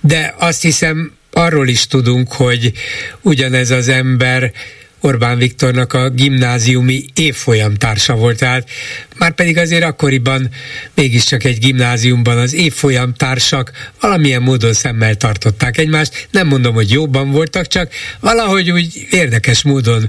de 0.00 0.34
azt 0.38 0.62
hiszem, 0.62 1.13
arról 1.34 1.68
is 1.68 1.86
tudunk, 1.86 2.32
hogy 2.32 2.72
ugyanez 3.20 3.70
az 3.70 3.88
ember 3.88 4.52
Orbán 5.00 5.38
Viktornak 5.38 5.92
a 5.92 6.08
gimnáziumi 6.08 7.04
évfolyam 7.14 7.74
társa 7.74 8.14
volt, 8.14 8.38
tehát 8.38 8.68
már 9.16 9.34
pedig 9.34 9.58
azért 9.58 9.84
akkoriban 9.84 10.50
mégiscsak 10.94 11.44
egy 11.44 11.58
gimnáziumban 11.58 12.38
az 12.38 12.54
évfolyam 12.54 13.14
társak 13.14 13.72
valamilyen 14.00 14.42
módon 14.42 14.72
szemmel 14.72 15.14
tartották 15.14 15.78
egymást. 15.78 16.28
Nem 16.30 16.46
mondom, 16.46 16.74
hogy 16.74 16.90
jobban 16.90 17.30
voltak, 17.30 17.66
csak 17.66 17.92
valahogy 18.20 18.70
úgy 18.70 19.06
érdekes 19.10 19.62
módon 19.62 20.08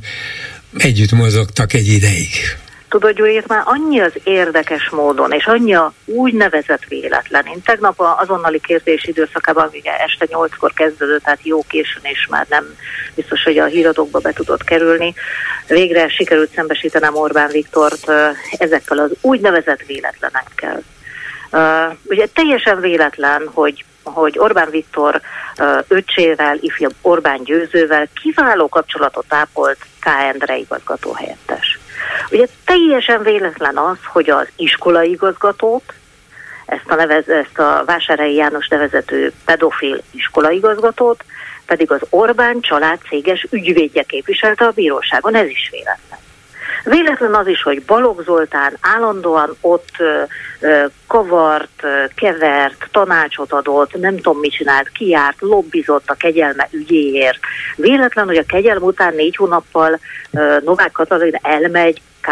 együtt 0.78 1.11
mozogtak 1.11 1.73
egy 1.73 1.88
ideig. 1.88 2.30
Tudod, 2.89 3.19
hogy 3.19 3.43
már 3.47 3.61
annyi 3.65 3.99
az 3.99 4.13
érdekes 4.23 4.89
módon, 4.89 5.31
és 5.31 5.45
annyi 5.45 5.75
a 5.75 5.93
úgynevezett 6.05 6.83
véletlen. 6.88 7.45
Én 7.45 7.61
tegnap 7.61 7.99
azonnali 7.99 8.59
kérdés 8.59 9.03
időszakában, 9.03 9.69
ugye 9.73 9.97
este 9.97 10.25
nyolckor 10.29 10.73
kezdődött, 10.73 11.23
tehát 11.23 11.39
jó 11.43 11.63
későn, 11.67 12.03
és 12.03 12.27
már 12.29 12.45
nem 12.49 12.65
biztos, 13.15 13.43
hogy 13.43 13.57
a 13.57 13.65
híradókba 13.65 14.19
be 14.19 14.31
tudott 14.31 14.63
kerülni. 14.63 15.13
Végre 15.67 16.09
sikerült 16.09 16.53
szembesítenem 16.53 17.15
Orbán 17.15 17.49
Viktort 17.49 18.11
ezekkel 18.57 18.97
az 18.97 19.11
úgynevezett 19.21 19.81
véletlenekkel. 19.86 20.81
Ugye 22.03 22.27
teljesen 22.33 22.79
véletlen, 22.79 23.49
hogy 23.53 23.86
hogy 24.03 24.39
Orbán 24.39 24.69
Viktor 24.69 25.21
uh, 25.59 25.77
öcsével, 25.88 26.57
ifjabb 26.59 26.93
Orbán 27.01 27.43
Győzővel 27.43 28.07
kiváló 28.21 28.69
kapcsolatot 28.69 29.25
ápolt 29.29 29.77
K. 29.99 30.05
Endre 30.05 30.57
igazgató 30.57 31.13
helyettes. 31.13 31.79
Ugye 32.32 32.45
teljesen 32.66 33.24
véletlen 33.24 33.78
az, 33.78 33.97
hogy 34.03 34.30
az 34.30 34.47
iskolaigazgatót, 34.56 35.93
ezt 36.66 36.89
a, 36.89 36.95
nevez, 36.95 37.30
ezt 37.30 37.60
a 37.60 37.84
Vásárhelyi 37.86 38.36
János 38.36 38.68
nevezető 38.68 39.32
pedofil 39.45 40.01
iskolaigazgatót, 40.12 41.24
pedig 41.66 41.91
az 41.91 42.01
Orbán 42.10 42.60
család 42.62 42.99
céges 43.10 43.47
ügyvédje 43.49 44.03
képviselte 44.03 44.66
a 44.66 44.72
bíróságon, 44.72 45.36
ez 45.36 45.47
is 45.47 45.70
véletlen. 45.72 46.20
Véletlen 46.84 47.34
az 47.34 47.47
is, 47.47 47.62
hogy 47.62 47.84
Balogh 47.84 48.24
Zoltán 48.24 48.78
állandóan 48.82 49.56
ott 49.62 49.91
kavart, 51.07 51.84
kevert, 52.16 52.88
tanácsot 52.91 53.51
adott, 53.51 53.99
nem 53.99 54.16
tudom 54.16 54.39
mit 54.39 54.51
csinált, 54.51 54.89
kiárt, 54.89 55.41
lobbizott 55.41 56.09
a 56.09 56.13
kegyelme 56.13 56.68
ügyéért. 56.72 57.39
Véletlen, 57.76 58.26
hogy 58.26 58.38
a 58.38 58.45
kegyelm 58.47 58.84
után 58.84 59.13
négy 59.16 59.36
hónappal 59.36 59.99
Novák 60.63 60.91
Katalin 60.91 61.39
elmegy 61.41 62.01
K. 62.22 62.30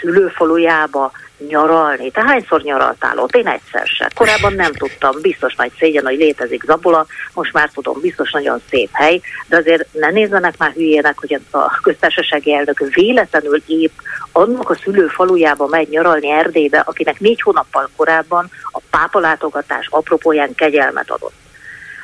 Szülőfalujába, 0.00 1.12
nyaralni. 1.48 2.10
Te 2.10 2.22
hányszor 2.22 2.62
nyaraltál 2.62 3.18
ott? 3.18 3.36
Én 3.36 3.46
egyszer 3.46 3.86
se. 3.86 4.10
Korábban 4.14 4.52
nem 4.52 4.72
tudtam, 4.72 5.20
biztos 5.20 5.54
nagy 5.54 5.72
szégyen, 5.78 6.04
hogy 6.04 6.16
létezik 6.16 6.62
Zabola, 6.62 7.06
most 7.34 7.52
már 7.52 7.70
tudom, 7.74 8.00
biztos 8.00 8.30
nagyon 8.30 8.62
szép 8.70 8.88
hely, 8.92 9.20
de 9.48 9.56
azért 9.56 9.86
ne 9.92 10.10
nézzenek 10.10 10.58
már 10.58 10.72
hülyének, 10.72 11.18
hogy 11.18 11.40
a 11.50 11.80
köztársasági 11.82 12.54
elnök 12.54 12.78
véletlenül 12.78 13.62
épp 13.66 13.98
annak 14.32 14.70
a 14.70 14.74
szülő 14.74 15.06
falujába 15.06 15.66
megy 15.66 15.88
nyaralni 15.88 16.30
Erdélybe, 16.30 16.78
akinek 16.78 17.20
négy 17.20 17.40
hónappal 17.40 17.88
korábban 17.96 18.50
a 18.72 18.80
pápalátogatás 18.90 19.86
apropóján 19.90 20.54
kegyelmet 20.54 21.10
adott. 21.10 21.34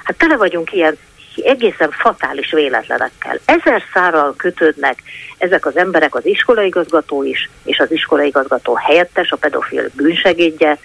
Hát 0.02 0.16
tele 0.16 0.36
vagyunk 0.36 0.72
ilyen 0.72 0.98
egészen 1.44 1.90
fatális 1.90 2.52
véletlenekkel. 2.52 3.38
Ezer 3.44 3.82
szárral 3.92 4.34
kötődnek 4.36 5.02
ezek 5.42 5.66
az 5.66 5.76
emberek, 5.76 6.14
az 6.14 6.26
iskolaigazgató 6.26 7.24
is, 7.24 7.50
és 7.64 7.78
az 7.78 7.92
iskolaigazgató 7.92 8.74
helyettes, 8.74 9.30
a 9.30 9.36
pedofil 9.36 9.90
bűnsegédje, 9.92 10.78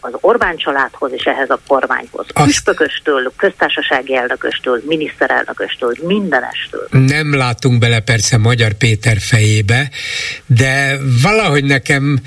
az 0.00 0.12
Orbán 0.20 0.56
családhoz 0.56 1.12
és 1.12 1.24
ehhez 1.24 1.50
a 1.50 1.60
kormányhoz. 1.66 2.26
Püspököstől, 2.44 3.32
köztársasági 3.36 4.16
elnököstől, 4.16 4.82
miniszterelnököstől, 4.86 5.92
mindenestől. 6.02 6.88
Nem 6.90 7.34
látunk 7.34 7.78
bele 7.78 8.00
persze 8.00 8.36
Magyar 8.36 8.72
Péter 8.72 9.16
fejébe, 9.18 9.90
de 10.46 10.98
valahogy 11.22 11.64
nekem 11.64 12.20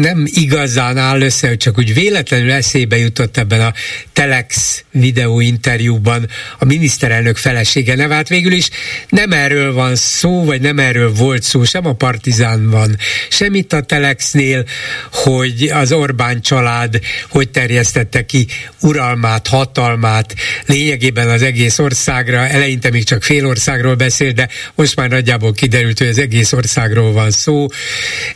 nem 0.00 0.24
igazán 0.24 0.96
áll 0.96 1.20
össze, 1.20 1.48
hogy 1.48 1.56
csak 1.56 1.78
úgy 1.78 1.94
véletlenül 1.94 2.50
eszébe 2.50 2.96
jutott 2.96 3.36
ebben 3.36 3.60
a 3.60 3.72
Telex 4.12 4.84
videóinterjúban 4.90 6.28
a 6.58 6.64
miniszterelnök 6.64 7.36
felesége 7.36 7.94
neve. 7.94 8.14
Hát 8.14 8.28
végül 8.28 8.52
is 8.52 8.70
nem 9.08 9.32
erről 9.32 9.72
van 9.72 9.96
szó, 9.96 10.44
vagy 10.44 10.60
nem 10.62 10.78
erről 10.78 11.12
volt 11.12 11.42
szó, 11.42 11.64
sem 11.64 11.86
a 11.86 11.92
Partizánban, 11.92 12.96
sem 13.28 13.54
itt 13.54 13.72
a 13.72 13.80
Telexnél, 13.80 14.64
hogy 15.12 15.70
az 15.72 15.92
Orbán 15.92 16.40
család 16.40 17.00
hogy 17.28 17.48
terjesztette 17.48 18.26
ki 18.26 18.46
uralmát, 18.80 19.46
hatalmát, 19.46 20.34
lényegében 20.66 21.28
az 21.28 21.42
egész 21.42 21.78
országra, 21.78 22.46
eleinte 22.46 22.90
még 22.90 23.04
csak 23.04 23.22
fél 23.22 23.46
országról 23.46 23.94
beszél, 23.94 24.32
de 24.32 24.48
most 24.74 24.96
már 24.96 25.08
nagyjából 25.08 25.52
kiderült, 25.52 25.98
hogy 25.98 26.06
az 26.06 26.18
egész 26.18 26.52
országról 26.52 27.12
van 27.12 27.30
szó, 27.30 27.66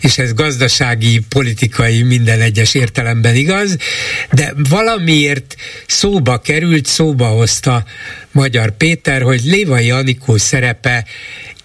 és 0.00 0.18
ez 0.18 0.34
gazdasági, 0.34 1.20
politikai, 1.28 2.02
minden 2.02 2.40
egyes 2.40 2.74
értelemben 2.74 3.34
igaz, 3.34 3.76
de 4.32 4.52
valamiért 4.68 5.56
szóba 5.86 6.38
került, 6.38 6.86
szóba 6.86 7.26
hozta 7.26 7.84
Magyar 8.32 8.76
Péter, 8.76 9.22
hogy 9.22 9.40
Lévai 9.44 9.90
Anikó 9.90 10.36
szerepe 10.36 11.04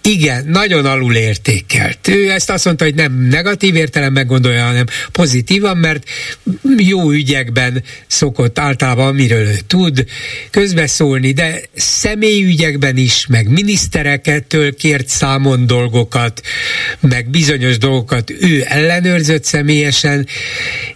igen, 0.04 0.45
nagyon 0.47 0.86
alul 0.86 1.16
értékelt. 1.16 2.08
Ő 2.08 2.30
ezt 2.30 2.49
azt 2.49 2.66
mondta, 2.66 2.84
hogy 2.84 2.95
nem 2.95 3.14
negatív 3.14 3.76
értelemben 3.76 4.28
gondolja, 4.28 4.64
hanem 4.64 4.86
pozitívan, 5.12 5.78
mert 5.78 6.04
jó 6.78 7.12
ügyekben 7.12 7.84
szokott 8.08 8.60
általában, 8.60 9.08
amiről 9.08 9.47
ő 9.47 9.60
tud, 9.68 10.06
közbeszólni, 10.49 11.32
de 11.32 11.62
személyügyekben 11.76 12.97
is, 12.97 13.26
meg 13.28 13.49
miniszterekettől 13.49 14.76
kért 14.76 15.08
számon 15.08 15.68
dolgokat, 15.68 16.41
meg 16.99 17.30
bizonyos 17.30 17.78
dolgokat 17.78 18.30
ő 18.30 18.66
ellenőrzött 18.68 19.43
személyesen, 19.43 20.28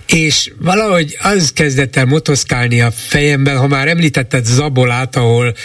és 0.08 0.52
valahogy 0.60 1.18
az 1.22 1.52
kezdett 1.54 1.96
el 1.96 2.06
motoszkálni 2.06 2.82
a 2.82 2.92
fejemben, 2.92 3.58
ha 3.58 3.68
már 3.68 3.88
említetted 3.88 4.46
Zabolát, 4.46 5.16
ahol, 5.16 5.56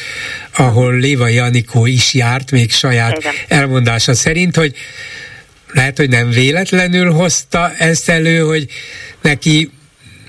ahol 0.56 0.96
Léva 0.96 1.28
Janikó 1.28 1.86
is 1.86 2.14
járt, 2.14 2.50
még 2.50 2.70
saját 2.70 3.16
Igen. 3.16 3.29
Elmondása 3.48 4.14
szerint, 4.14 4.56
hogy 4.56 4.74
lehet, 5.72 5.96
hogy 5.96 6.08
nem 6.08 6.30
véletlenül 6.30 7.12
hozta 7.12 7.72
ezt 7.78 8.08
elő, 8.08 8.38
hogy 8.38 8.66
neki 9.22 9.70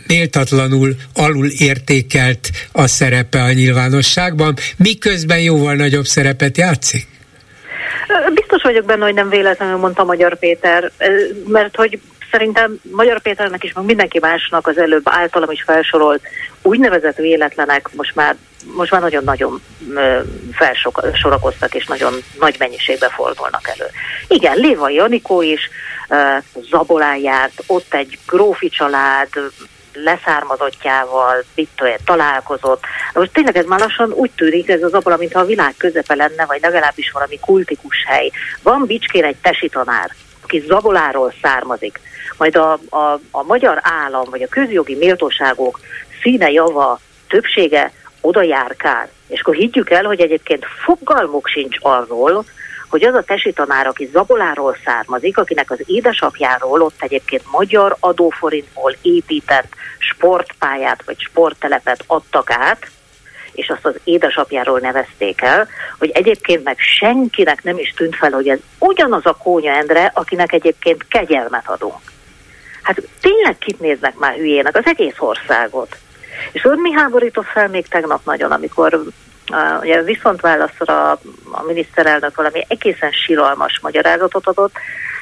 méltatlanul 0.08 0.96
alul 1.14 1.48
értékelt 1.48 2.50
a 2.72 2.88
szerepe 2.88 3.42
a 3.42 3.52
nyilvánosságban, 3.52 4.56
miközben 4.78 5.40
jóval 5.40 5.76
nagyobb 5.76 6.06
szerepet 6.06 6.58
játszik? 6.58 7.08
Biztos 8.34 8.62
vagyok 8.62 8.86
benne, 8.86 9.04
hogy 9.04 9.14
nem 9.14 9.30
véletlenül 9.30 9.78
mondta 9.78 10.04
Magyar 10.04 10.40
Péter, 10.40 10.92
mert 11.48 11.76
hogy 11.76 12.00
szerintem 12.32 12.80
Magyar 12.92 13.22
Péternek 13.22 13.64
is, 13.64 13.74
meg 13.74 13.86
mindenki 13.86 14.20
másnak 14.20 14.68
az 14.68 14.78
előbb 14.78 15.04
általam 15.06 15.52
is 15.52 15.64
felsorolt 15.64 16.22
úgynevezett 16.62 17.16
véletlenek 17.16 17.90
most 17.96 18.16
már 18.16 18.36
most 18.76 18.92
már 18.92 19.02
nagyon-nagyon 19.02 19.62
felsorakoztak, 20.52 21.76
és 21.76 21.86
nagyon 21.86 22.14
nagy 22.40 22.56
mennyiségbe 22.60 23.10
fordulnak 23.10 23.68
elő. 23.68 23.90
Igen, 24.28 24.58
Léva 24.58 24.90
Janikó 24.90 25.42
is 25.42 25.70
Zabolán 26.70 27.18
járt, 27.18 27.64
ott 27.68 27.94
egy 27.94 28.20
grófi 28.28 28.70
család, 28.70 29.28
leszármazottjával, 29.94 31.44
mit 31.56 31.84
találkozott. 32.06 32.84
Most 33.14 33.34
tényleg 33.34 33.58
ez 33.58 33.66
már 33.66 33.80
lassan 33.80 34.12
úgy 34.12 34.32
tűnik, 34.36 34.70
ez 34.70 34.84
az 34.84 34.94
abban, 34.94 35.18
mintha 35.18 35.40
a 35.40 35.46
világ 35.46 35.74
közepe 35.78 36.16
lenne, 36.16 36.46
vagy 36.46 36.62
legalábbis 36.62 37.12
valami 37.12 37.40
kultikus 37.40 38.04
hely. 38.08 38.32
Van 38.64 38.86
Bicskén 38.86 39.24
egy 39.24 39.38
tesi 39.42 39.70
tanár, 39.70 40.12
aki 40.44 40.64
Zaboláról 40.68 41.34
származik 41.42 42.00
majd 42.42 42.56
a, 42.56 42.80
a, 42.90 43.20
a 43.32 43.44
magyar 43.44 43.80
állam, 43.82 44.30
vagy 44.30 44.42
a 44.42 44.48
közjogi 44.48 44.96
méltóságok 44.96 45.80
színe 46.22 46.52
java 46.52 47.00
többsége 47.28 47.92
oda 48.22 48.42
járkál. 48.42 49.10
És 49.28 49.40
akkor 49.40 49.56
higgyük 49.56 49.90
el, 49.90 50.04
hogy 50.04 50.20
egyébként 50.20 50.66
fogalmuk 50.84 51.48
sincs 51.48 51.78
arról, 51.80 52.46
hogy 52.90 53.04
az 53.04 53.14
a 53.14 53.24
tesi 53.24 53.54
tanár, 53.54 53.88
aki 53.88 54.10
Zaboláról 54.12 54.78
származik, 54.86 55.38
akinek 55.38 55.72
az 55.72 55.80
édesapjáról 55.86 56.82
ott 56.82 56.96
egyébként 57.00 57.44
magyar 57.52 57.96
adóforintból 58.00 58.96
épített 59.02 59.74
sportpályát 59.98 61.04
vagy 61.06 61.20
sporttelepet 61.20 62.04
adtak 62.08 62.52
át, 62.52 62.88
és 63.52 63.70
azt 63.70 63.86
az 63.86 63.96
édesapjáról 64.04 64.80
nevezték 64.80 65.42
el, 65.42 65.68
hogy 66.00 66.10
egyébként 66.10 66.64
meg 66.64 66.78
senkinek 66.80 67.64
nem 67.64 67.78
is 67.78 67.94
tűnt 67.96 68.16
fel, 68.16 68.32
hogy 68.32 68.48
ez 68.48 68.60
ugyanaz 68.80 69.26
a 69.26 69.38
Kónya 69.44 69.72
Endre, 69.72 70.12
akinek 70.14 70.54
egyébként 70.54 71.08
kegyelmet 71.08 71.70
adunk. 71.70 72.12
Hát 72.82 73.02
tényleg 73.22 73.58
kit 73.58 73.80
néznek 73.80 74.16
már 74.16 74.34
hülyének? 74.34 74.78
Az 74.78 74.86
egész 74.86 75.16
országot. 75.18 75.98
És 76.52 76.66
ott 76.66 76.82
mi 76.82 76.92
háborított 76.92 77.46
fel 77.46 77.68
még 77.68 77.88
tegnap 77.88 78.26
nagyon, 78.26 78.52
amikor 78.52 78.94
uh, 78.94 79.80
ugye 79.82 80.02
viszontválaszra 80.04 81.12
a 81.52 81.64
miniszterelnök 81.68 82.36
valami 82.36 82.66
egészen 82.68 83.12
siralmas 83.12 83.80
magyarázatot 83.82 84.48
adott, 84.48 84.74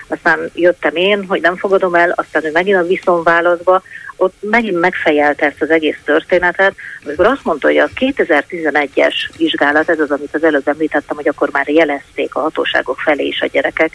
aztán 0.08 0.52
jöttem 0.54 0.96
én, 0.96 1.26
hogy 1.28 1.42
nem 1.42 1.58
fogadom 1.58 1.96
el, 1.96 2.14
aztán 2.16 2.46
ő 2.46 2.52
megint 2.52 2.78
a 2.78 2.88
viszonválaszba, 2.88 3.82
ott 4.16 4.34
megint 4.40 4.80
megfejelte 4.80 5.46
ezt 5.46 5.62
az 5.62 5.70
egész 5.70 5.98
történetet, 6.06 6.76
amikor 7.06 7.26
azt 7.26 7.44
mondta, 7.44 7.68
hogy 7.68 7.78
a 7.78 7.90
2011-es 7.96 9.14
vizsgálat, 9.38 9.90
ez 9.90 10.00
az, 10.00 10.12
amit 10.12 10.36
az 10.36 10.44
előbb 10.44 10.68
említettem, 10.68 11.16
hogy 11.16 11.28
akkor 11.28 11.50
már 11.52 11.70
jelezték 11.70 12.36
a 12.36 12.40
hatóságok 12.40 13.00
felé 13.00 13.26
is 13.26 13.42
a 13.42 13.46
gyerekek, 13.46 13.92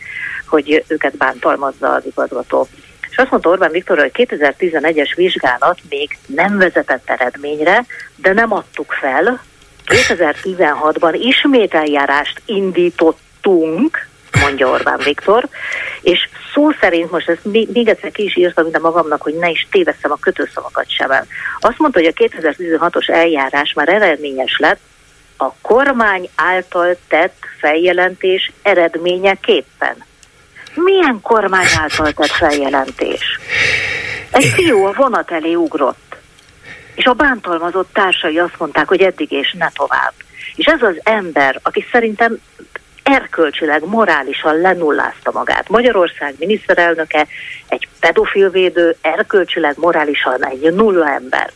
hogy 0.46 0.84
őket 0.86 1.16
bántalmazza 1.16 1.92
az 1.92 2.06
igazgató 2.06 2.68
és 3.14 3.20
azt 3.20 3.30
mondta 3.30 3.48
Orbán 3.50 3.70
Viktor, 3.70 3.98
hogy 3.98 4.10
2011-es 4.14 5.12
vizsgálat 5.16 5.78
még 5.88 6.18
nem 6.26 6.58
vezetett 6.58 7.10
eredményre, 7.10 7.84
de 8.16 8.32
nem 8.32 8.52
adtuk 8.52 8.92
fel. 8.92 9.42
2016-ban 9.86 11.18
ismét 11.18 11.74
eljárást 11.74 12.42
indítottunk, 12.44 14.08
mondja 14.40 14.68
Orbán 14.68 14.98
Viktor, 15.04 15.48
és 16.00 16.28
szó 16.52 16.70
szerint 16.80 17.10
most 17.10 17.28
ezt 17.28 17.44
még 17.44 17.88
egyszer 17.88 18.10
ki 18.10 18.24
is 18.24 18.36
írtam 18.36 18.70
de 18.70 18.78
magamnak, 18.78 19.22
hogy 19.22 19.34
ne 19.34 19.50
is 19.50 19.66
tévesszem 19.70 20.12
a 20.12 20.18
kötőszavakat 20.20 20.90
sem. 20.90 21.10
Azt 21.60 21.78
mondta, 21.78 22.00
hogy 22.00 22.12
a 22.16 22.24
2016-os 22.24 23.10
eljárás 23.10 23.72
már 23.72 23.88
eredményes 23.88 24.56
lett, 24.58 24.80
a 25.36 25.52
kormány 25.60 26.28
által 26.34 26.96
tett 27.08 27.36
feljelentés 27.58 28.52
eredményeképpen. 28.62 30.04
Milyen 30.74 31.20
kormány 31.22 31.66
által 31.80 32.12
tett 32.12 32.30
feljelentés? 32.30 33.38
Egy 34.30 34.44
fiú 34.44 34.84
a 34.84 34.92
vonat 34.92 35.30
elé 35.30 35.54
ugrott, 35.54 36.16
és 36.94 37.04
a 37.04 37.12
bántalmazott 37.12 37.92
társai 37.92 38.38
azt 38.38 38.58
mondták, 38.58 38.88
hogy 38.88 39.00
eddig 39.00 39.32
és 39.32 39.54
ne 39.58 39.68
tovább. 39.74 40.12
És 40.54 40.66
ez 40.66 40.82
az 40.82 41.00
ember, 41.02 41.60
aki 41.62 41.86
szerintem 41.92 42.38
erkölcsileg, 43.02 43.84
morálisan 43.86 44.60
lenullázta 44.60 45.30
magát. 45.32 45.68
Magyarország 45.68 46.34
miniszterelnöke 46.38 47.26
egy 47.68 47.88
pedofilvédő, 48.00 48.96
erkölcsileg, 49.00 49.74
morálisan 49.78 50.46
egy 50.46 50.72
nulla 50.74 51.10
ember. 51.10 51.52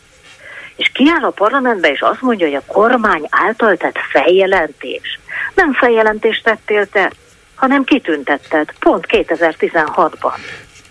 És 0.75 0.91
kiáll 0.93 1.23
a 1.23 1.29
parlamentbe, 1.29 1.91
és 1.91 2.01
azt 2.01 2.21
mondja, 2.21 2.45
hogy 2.45 2.55
a 2.55 2.73
kormány 2.73 3.27
által 3.29 3.77
tett 3.77 3.97
feljelentés. 4.11 5.19
Nem 5.55 5.73
feljelentést 5.73 6.43
tettél 6.43 6.85
te, 6.85 7.11
hanem 7.59 7.83
kitüntetted, 7.83 8.69
pont 8.79 9.05
2016-ban. 9.07 10.33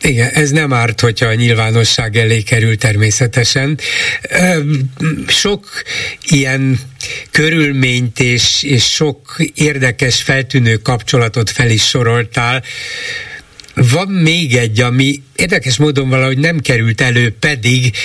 Igen, 0.00 0.28
ez 0.28 0.50
nem 0.50 0.72
árt, 0.72 1.00
hogyha 1.00 1.26
a 1.26 1.34
nyilvánosság 1.34 2.16
elé 2.16 2.42
kerül 2.42 2.76
természetesen. 2.76 3.78
Sok 5.26 5.66
ilyen 6.22 6.78
körülményt 7.30 8.20
és, 8.20 8.62
és 8.62 8.84
sok 8.84 9.36
érdekes, 9.54 10.22
feltűnő 10.22 10.76
kapcsolatot 10.76 11.50
fel 11.50 11.70
is 11.70 11.88
soroltál. 11.88 12.62
Van 13.74 14.08
még 14.08 14.56
egy, 14.56 14.80
ami 14.80 15.22
érdekes 15.36 15.76
módon 15.76 16.08
valahogy 16.08 16.38
nem 16.38 16.58
került 16.58 17.00
elő, 17.00 17.34
pedig 17.40 17.96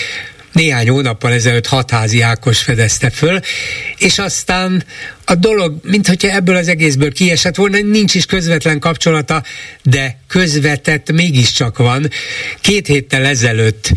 néhány 0.51 0.89
hónappal 0.89 1.31
ezelőtt 1.31 1.67
hatházi 1.67 2.21
Ákos 2.21 2.61
fedezte 2.61 3.09
föl, 3.09 3.39
és 3.97 4.19
aztán 4.19 4.83
a 5.25 5.35
dolog, 5.35 5.79
mintha 5.83 6.13
ebből 6.19 6.55
az 6.55 6.67
egészből 6.67 7.11
kiesett 7.11 7.55
volna, 7.55 7.77
nincs 7.81 8.15
is 8.15 8.25
közvetlen 8.25 8.79
kapcsolata, 8.79 9.43
de 9.83 10.17
közvetett 10.27 11.11
mégiscsak 11.11 11.77
van. 11.77 12.09
Két 12.61 12.87
héttel 12.87 13.25
ezelőtt 13.25 13.91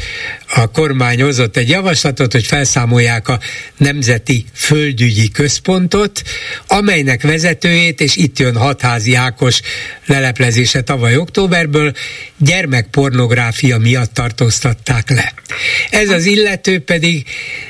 a 0.54 0.70
kormány 0.70 1.22
hozott 1.22 1.56
egy 1.56 1.68
javaslatot, 1.68 2.32
hogy 2.32 2.46
felszámolják 2.46 3.28
a 3.28 3.40
Nemzeti 3.76 4.44
Földügyi 4.52 5.30
Központot, 5.30 6.22
amelynek 6.66 7.22
vezetőjét, 7.22 8.00
és 8.00 8.16
itt 8.16 8.38
jön 8.38 8.56
hatházi 8.56 9.14
Ákos 9.14 9.60
leleplezése 10.06 10.82
tavaly 10.82 11.16
októberből, 11.16 11.92
gyermekpornográfia 12.38 13.78
miatt 13.78 14.14
tartóztatták 14.14 15.10
le. 15.10 15.34
Ez 15.90 16.08
az 16.08 16.24
illető 16.24 16.78
pedig 16.80 17.26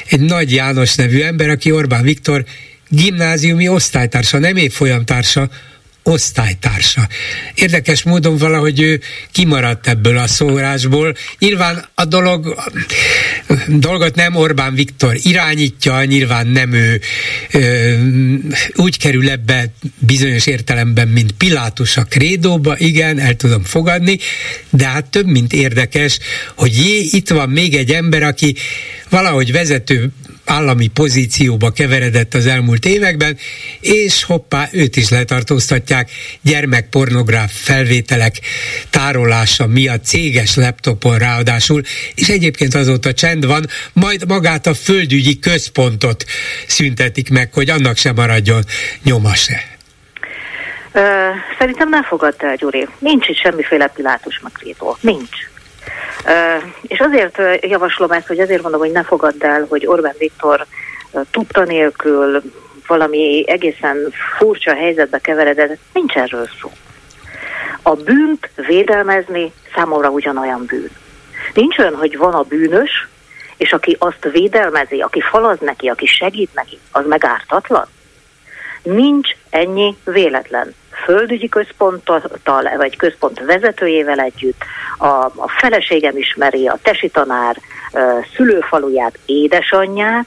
egy 0.09 0.21
Nagy 0.21 0.53
János 0.53 0.95
nevű 0.95 1.21
ember, 1.21 1.49
aki 1.49 1.73
Orbán 1.73 2.03
Viktor 2.03 2.45
gimnáziumi 2.89 3.69
osztálytársa, 3.69 4.39
nem 4.39 4.57
évfolyamtársa, 4.57 5.49
osztálytársa. 6.07 7.09
Érdekes 7.55 8.03
módon 8.03 8.37
valahogy 8.37 8.81
ő 8.81 9.01
kimaradt 9.33 9.89
ebből 9.89 10.19
a 10.19 10.27
szórásból. 10.27 11.15
Nyilván 11.39 11.85
a 11.95 12.05
dolog, 12.05 12.63
dolgot 13.69 14.15
nem 14.15 14.35
Orbán 14.35 14.75
Viktor 14.75 15.17
irányítja, 15.23 16.05
nyilván 16.05 16.47
nem 16.47 16.73
ő 16.73 17.01
ö, 17.51 17.95
úgy 18.75 18.99
kerül 18.99 19.31
ebbe 19.31 19.73
bizonyos 19.99 20.47
értelemben, 20.47 21.09
mint 21.09 21.33
Pilátus 21.33 21.97
a 21.97 22.05
krédóba, 22.05 22.79
igen, 22.79 23.19
el 23.19 23.35
tudom 23.35 23.65
fogadni, 23.65 24.19
de 24.71 24.87
hát 24.87 25.05
több, 25.05 25.27
mint 25.27 25.53
érdekes, 25.53 26.19
hogy 26.55 26.77
jé, 26.77 26.99
itt 27.11 27.29
van 27.29 27.49
még 27.51 27.75
egy 27.75 27.91
ember, 27.91 28.23
aki 28.23 28.57
valahogy 29.09 29.53
vezető 29.53 30.11
állami 30.47 30.87
pozícióba 30.87 31.71
keveredett 31.71 32.35
az 32.35 32.47
elmúlt 32.47 32.85
években, 32.85 33.37
és 33.81 34.25
hoppá, 34.25 34.69
őt 34.73 34.97
is 34.97 35.09
letartóztatják 35.09 36.11
gyermekpornográf 36.43 37.53
felvételek 37.55 38.35
tárolása 38.91 39.67
miatt 39.67 40.05
céges 40.05 40.57
laptopon 40.57 41.19
ráadásul, 41.19 41.83
és 42.15 42.29
egyébként 42.29 42.75
azóta 42.75 43.13
csend 43.13 43.47
van, 43.47 43.67
majd 43.93 44.29
magát 44.29 44.67
a 44.67 44.75
földügyi 44.75 45.39
központot 45.39 46.25
szüntetik 46.67 47.31
meg, 47.31 47.53
hogy 47.53 47.71
annak 47.71 47.97
sem 47.97 48.15
maradjon 48.15 48.63
nyoma 49.03 49.35
se. 49.35 49.75
Szerintem 51.59 51.89
nem 51.89 52.03
fogadta 52.03 52.47
el, 52.47 52.57
Gyuri. 52.57 52.89
Nincs 52.99 53.29
itt 53.29 53.37
semmiféle 53.37 53.87
Pilátus 53.87 54.41
megrétó. 54.43 54.97
Nincs. 55.01 55.37
És 56.83 56.99
azért 56.99 57.39
javaslom 57.61 58.11
ezt, 58.11 58.27
hogy 58.27 58.41
azért 58.41 58.63
mondom, 58.63 58.81
hogy 58.81 58.91
ne 58.91 59.03
fogadd 59.03 59.45
el, 59.45 59.67
hogy 59.69 59.87
Orbán 59.87 60.15
Viktor 60.19 60.67
tudta 61.31 61.65
nélkül 61.65 62.43
valami 62.87 63.45
egészen 63.47 63.97
furcsa 64.39 64.75
helyzetbe 64.75 65.19
keveredett, 65.19 65.79
nincs 65.93 66.15
erről 66.15 66.49
szó. 66.61 66.71
A 67.83 67.95
bűnt 67.95 68.51
védelmezni 68.55 69.53
számomra 69.75 70.09
ugyanolyan 70.09 70.65
bűn. 70.67 70.91
Nincs 71.55 71.79
olyan, 71.79 71.95
hogy 71.95 72.17
van 72.17 72.35
a 72.35 72.43
bűnös, 72.43 73.09
és 73.57 73.73
aki 73.73 73.97
azt 73.99 74.29
védelmezi, 74.33 75.01
aki 75.01 75.21
falaz 75.21 75.59
neki, 75.61 75.89
aki 75.89 76.07
segít 76.07 76.55
neki, 76.55 76.79
az 76.91 77.05
megártatlan. 77.07 77.87
Nincs 78.87 79.31
ennyi 79.51 79.97
véletlen. 80.05 80.75
Földügyi 81.05 81.49
központtal, 81.49 82.23
vagy 82.77 82.97
központ 82.97 83.41
vezetőjével 83.45 84.19
együtt, 84.19 84.63
a, 84.99 85.07
a 85.25 85.49
feleségem 85.59 86.17
ismeri 86.17 86.67
a 86.67 86.79
tesi 86.83 87.09
tanár 87.09 87.57
szülőfaluját, 88.37 89.19
édesanyját, 89.27 90.27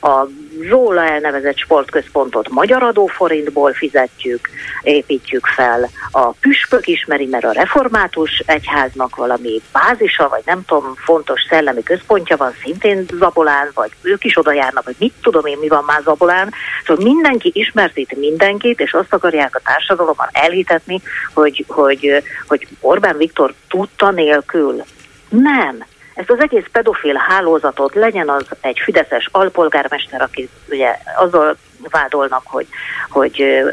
a 0.00 0.26
róla 0.68 1.04
elnevezett 1.04 1.56
sportközpontot 1.56 2.48
magyar 2.48 2.82
adóforintból 2.82 3.72
fizetjük, 3.72 4.48
építjük 4.82 5.46
fel. 5.46 5.88
A 6.10 6.30
püspök 6.30 6.86
ismeri, 6.86 7.26
mert 7.26 7.44
a 7.44 7.52
református 7.52 8.42
egyháznak 8.46 9.16
valami 9.16 9.60
bázisa, 9.72 10.28
vagy 10.28 10.42
nem 10.44 10.64
tudom, 10.66 10.94
fontos 10.96 11.46
szellemi 11.48 11.82
központja 11.82 12.36
van 12.36 12.52
szintén 12.62 13.06
Zabolán, 13.18 13.70
vagy 13.74 13.90
ők 14.02 14.24
is 14.24 14.38
oda 14.38 14.52
járnak, 14.52 14.84
vagy 14.84 14.96
mit 14.98 15.12
tudom 15.22 15.46
én, 15.46 15.58
mi 15.58 15.68
van 15.68 15.84
már 15.84 16.02
Zabolán. 16.02 16.52
Szóval 16.84 17.04
mindenki 17.04 17.50
ismertít 17.54 18.16
mindenkit, 18.16 18.80
és 18.80 18.92
azt 18.92 19.12
akarják 19.12 19.56
a 19.56 19.60
társadalomban 19.64 20.28
elhitetni, 20.32 21.00
hogy, 21.34 21.64
hogy, 21.68 22.22
hogy 22.46 22.66
Orbán 22.80 23.16
Viktor 23.16 23.54
tudta 23.68 24.10
nélkül. 24.10 24.84
Nem 25.28 25.84
ezt 26.16 26.30
az 26.30 26.40
egész 26.40 26.64
pedofil 26.72 27.14
hálózatot 27.28 27.94
legyen 27.94 28.28
az 28.28 28.44
egy 28.60 28.78
fideszes 28.84 29.28
alpolgármester, 29.32 30.22
aki 30.22 30.48
ugye 30.68 30.98
azzal 31.16 31.56
vádolnak, 31.90 32.42
hogy, 32.44 32.66
hogy 33.08 33.64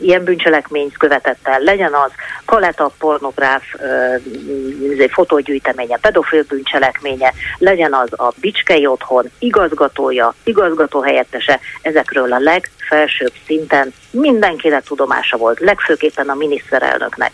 ilyen 0.00 0.24
bűncselekményt 0.24 0.96
követett 0.96 1.38
el, 1.42 1.60
legyen 1.60 1.92
az 1.92 2.10
kaleta 2.44 2.90
pornográf 2.98 3.62
fotógyűjteménye, 5.08 5.96
pedofil 5.96 6.44
bűncselekménye, 6.48 7.32
legyen 7.58 7.94
az 7.94 8.20
a 8.20 8.32
Bicskei 8.40 8.86
otthon 8.86 9.30
igazgatója, 9.38 10.34
igazgató 10.44 11.00
helyettese, 11.00 11.60
ezekről 11.82 12.32
a 12.32 12.38
legfelsőbb 12.38 13.32
szinten 13.46 13.92
mindenkinek 14.10 14.82
tudomása 14.82 15.36
volt, 15.36 15.60
legfőképpen 15.60 16.28
a 16.28 16.34
miniszterelnöknek 16.34 17.32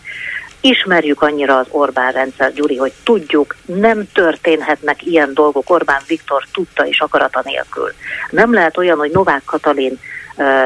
ismerjük 0.61 1.21
annyira 1.21 1.57
az 1.57 1.67
Orbán 1.69 2.11
rendszer, 2.11 2.53
Gyuri, 2.53 2.77
hogy 2.77 2.93
tudjuk, 3.03 3.55
nem 3.65 4.07
történhetnek 4.13 5.05
ilyen 5.05 5.33
dolgok. 5.33 5.69
Orbán 5.69 6.01
Viktor 6.07 6.43
tudta 6.53 6.87
és 6.87 6.99
akarata 6.99 7.41
nélkül. 7.45 7.93
Nem 8.29 8.53
lehet 8.53 8.77
olyan, 8.77 8.97
hogy 8.97 9.11
Novák 9.11 9.41
Katalin 9.45 9.99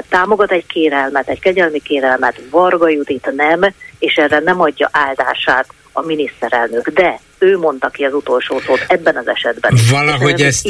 támogat 0.10 0.52
egy 0.52 0.66
kérelmet, 0.66 1.28
egy 1.28 1.40
kegyelmi 1.40 1.80
kérelmet, 1.80 2.42
Varga 2.50 2.90
Judit 2.90 3.32
nem, 3.36 3.62
és 4.00 4.16
erre 4.16 4.40
nem 4.40 4.62
adja 4.62 4.90
áldását 4.92 5.68
a 5.92 6.02
miniszterelnök. 6.02 6.90
De 6.90 7.20
ő 7.44 7.58
mondta 7.58 7.90
ki 7.90 8.04
az 8.04 8.14
utolsó 8.14 8.60
szót 8.60 8.86
ebben 8.88 9.16
az 9.16 9.28
esetben. 9.28 9.74
Valahogy 9.92 10.42
ezt, 10.42 10.68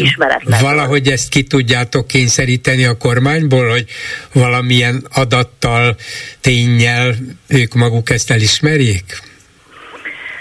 valahogy 0.61 1.07
ezt 1.07 1.29
ki 1.29 1.43
tudjátok 1.43 2.07
kényszeríteni 2.07 2.85
a 2.85 2.97
kormányból, 2.97 3.69
hogy 3.69 3.85
valamilyen 4.33 5.07
adattal, 5.13 5.95
tényel 6.41 7.13
ők 7.47 7.73
maguk 7.73 8.09
ezt 8.09 8.31
elismerjék? 8.31 9.21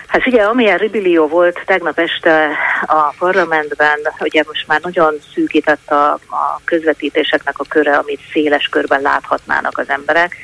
Hát 0.06 0.26
ugye, 0.26 0.42
amilyen 0.42 0.78
ribillió 0.78 1.28
volt 1.28 1.62
tegnap 1.66 1.98
este 1.98 2.48
a 2.86 3.14
parlamentben, 3.18 3.98
ugye 4.20 4.42
most 4.46 4.66
már 4.66 4.80
nagyon 4.80 5.14
szűkített 5.34 5.90
a, 5.90 6.12
a 6.12 6.60
közvetítéseknek 6.64 7.58
a 7.58 7.64
köre, 7.68 7.96
amit 7.96 8.20
széles 8.32 8.68
körben 8.70 9.00
láthatnának 9.00 9.78
az 9.78 9.88
emberek. 9.88 10.36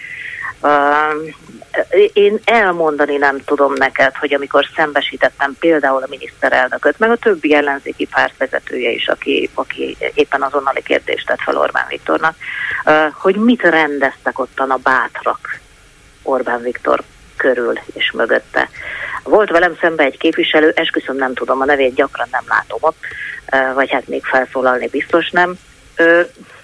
Én 2.12 2.40
elmondani 2.44 3.16
nem 3.16 3.44
tudom 3.44 3.72
neked, 3.72 4.14
hogy 4.16 4.34
amikor 4.34 4.68
szembesítettem 4.76 5.56
például 5.60 6.02
a 6.02 6.06
miniszterelnököt, 6.08 6.98
meg 6.98 7.10
a 7.10 7.16
többi 7.16 7.54
ellenzéki 7.54 8.06
párt 8.06 8.36
vezetője 8.38 8.90
is, 8.90 9.08
aki, 9.08 9.50
aki 9.54 9.96
éppen 10.14 10.42
azonnali 10.42 10.82
kérdést 10.82 11.26
tett 11.26 11.40
fel 11.40 11.56
Orbán 11.56 11.86
Viktornak, 11.88 12.34
hogy 13.12 13.36
mit 13.36 13.62
rendeztek 13.62 14.38
ottan 14.38 14.70
a 14.70 14.76
bátrak 14.76 15.60
Orbán 16.22 16.62
Viktor 16.62 17.02
körül 17.36 17.78
és 17.94 18.10
mögötte. 18.12 18.68
Volt 19.22 19.50
velem 19.50 19.76
szembe 19.80 20.04
egy 20.04 20.18
képviselő, 20.18 20.72
esküszöm 20.76 21.16
nem 21.16 21.34
tudom 21.34 21.60
a 21.60 21.64
nevét, 21.64 21.94
gyakran 21.94 22.28
nem 22.30 22.44
látom 22.48 22.78
ott, 22.80 22.98
vagy 23.74 23.90
hát 23.90 24.08
még 24.08 24.24
felszólalni 24.24 24.88
biztos 24.88 25.30
nem, 25.30 25.58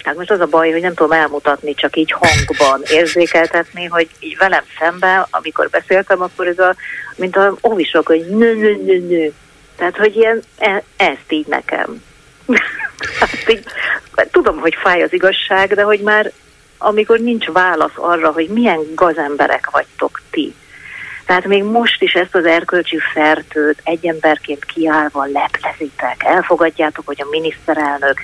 Hát 0.04 0.16
most 0.16 0.30
az 0.30 0.40
a 0.40 0.46
baj, 0.46 0.70
hogy 0.70 0.80
nem 0.80 0.94
tudom 0.94 1.12
elmutatni, 1.12 1.74
csak 1.74 1.96
így 1.96 2.12
hangban 2.12 2.82
érzékeltetni, 2.90 3.84
hogy 3.84 4.08
így 4.20 4.36
velem 4.36 4.64
szemben, 4.78 5.26
amikor 5.30 5.68
beszéltem, 5.70 6.22
akkor 6.22 6.46
ez 6.46 6.58
a, 6.58 6.74
mint 7.16 7.36
a 7.36 7.56
óvisok, 7.62 8.06
hogy 8.06 8.26
nő, 8.28 8.54
nő, 8.54 8.76
nő, 8.84 8.98
nő. 8.98 9.32
Tehát, 9.76 9.96
hogy 9.96 10.16
ilyen, 10.16 10.42
e, 10.58 10.82
ezt 10.96 11.26
így 11.28 11.46
nekem. 11.46 12.02
hát 13.20 13.48
így, 13.48 13.64
tudom, 14.30 14.58
hogy 14.58 14.74
fáj 14.82 15.02
az 15.02 15.12
igazság, 15.12 15.74
de 15.74 15.82
hogy 15.82 16.00
már 16.00 16.32
amikor 16.78 17.18
nincs 17.18 17.46
válasz 17.46 17.94
arra, 17.94 18.32
hogy 18.32 18.48
milyen 18.48 18.80
gazemberek 18.94 19.70
vagytok 19.70 20.20
ti, 20.30 20.54
tehát 21.26 21.46
még 21.46 21.62
most 21.62 22.02
is 22.02 22.12
ezt 22.12 22.34
az 22.34 22.44
erkölcsi 22.44 22.98
fertőt 23.12 23.80
egy 23.84 24.06
emberként 24.06 24.64
kiállva 24.64 25.24
leplezitek. 25.24 26.24
Elfogadjátok, 26.24 27.06
hogy 27.06 27.20
a 27.20 27.26
miniszterelnök 27.30 28.20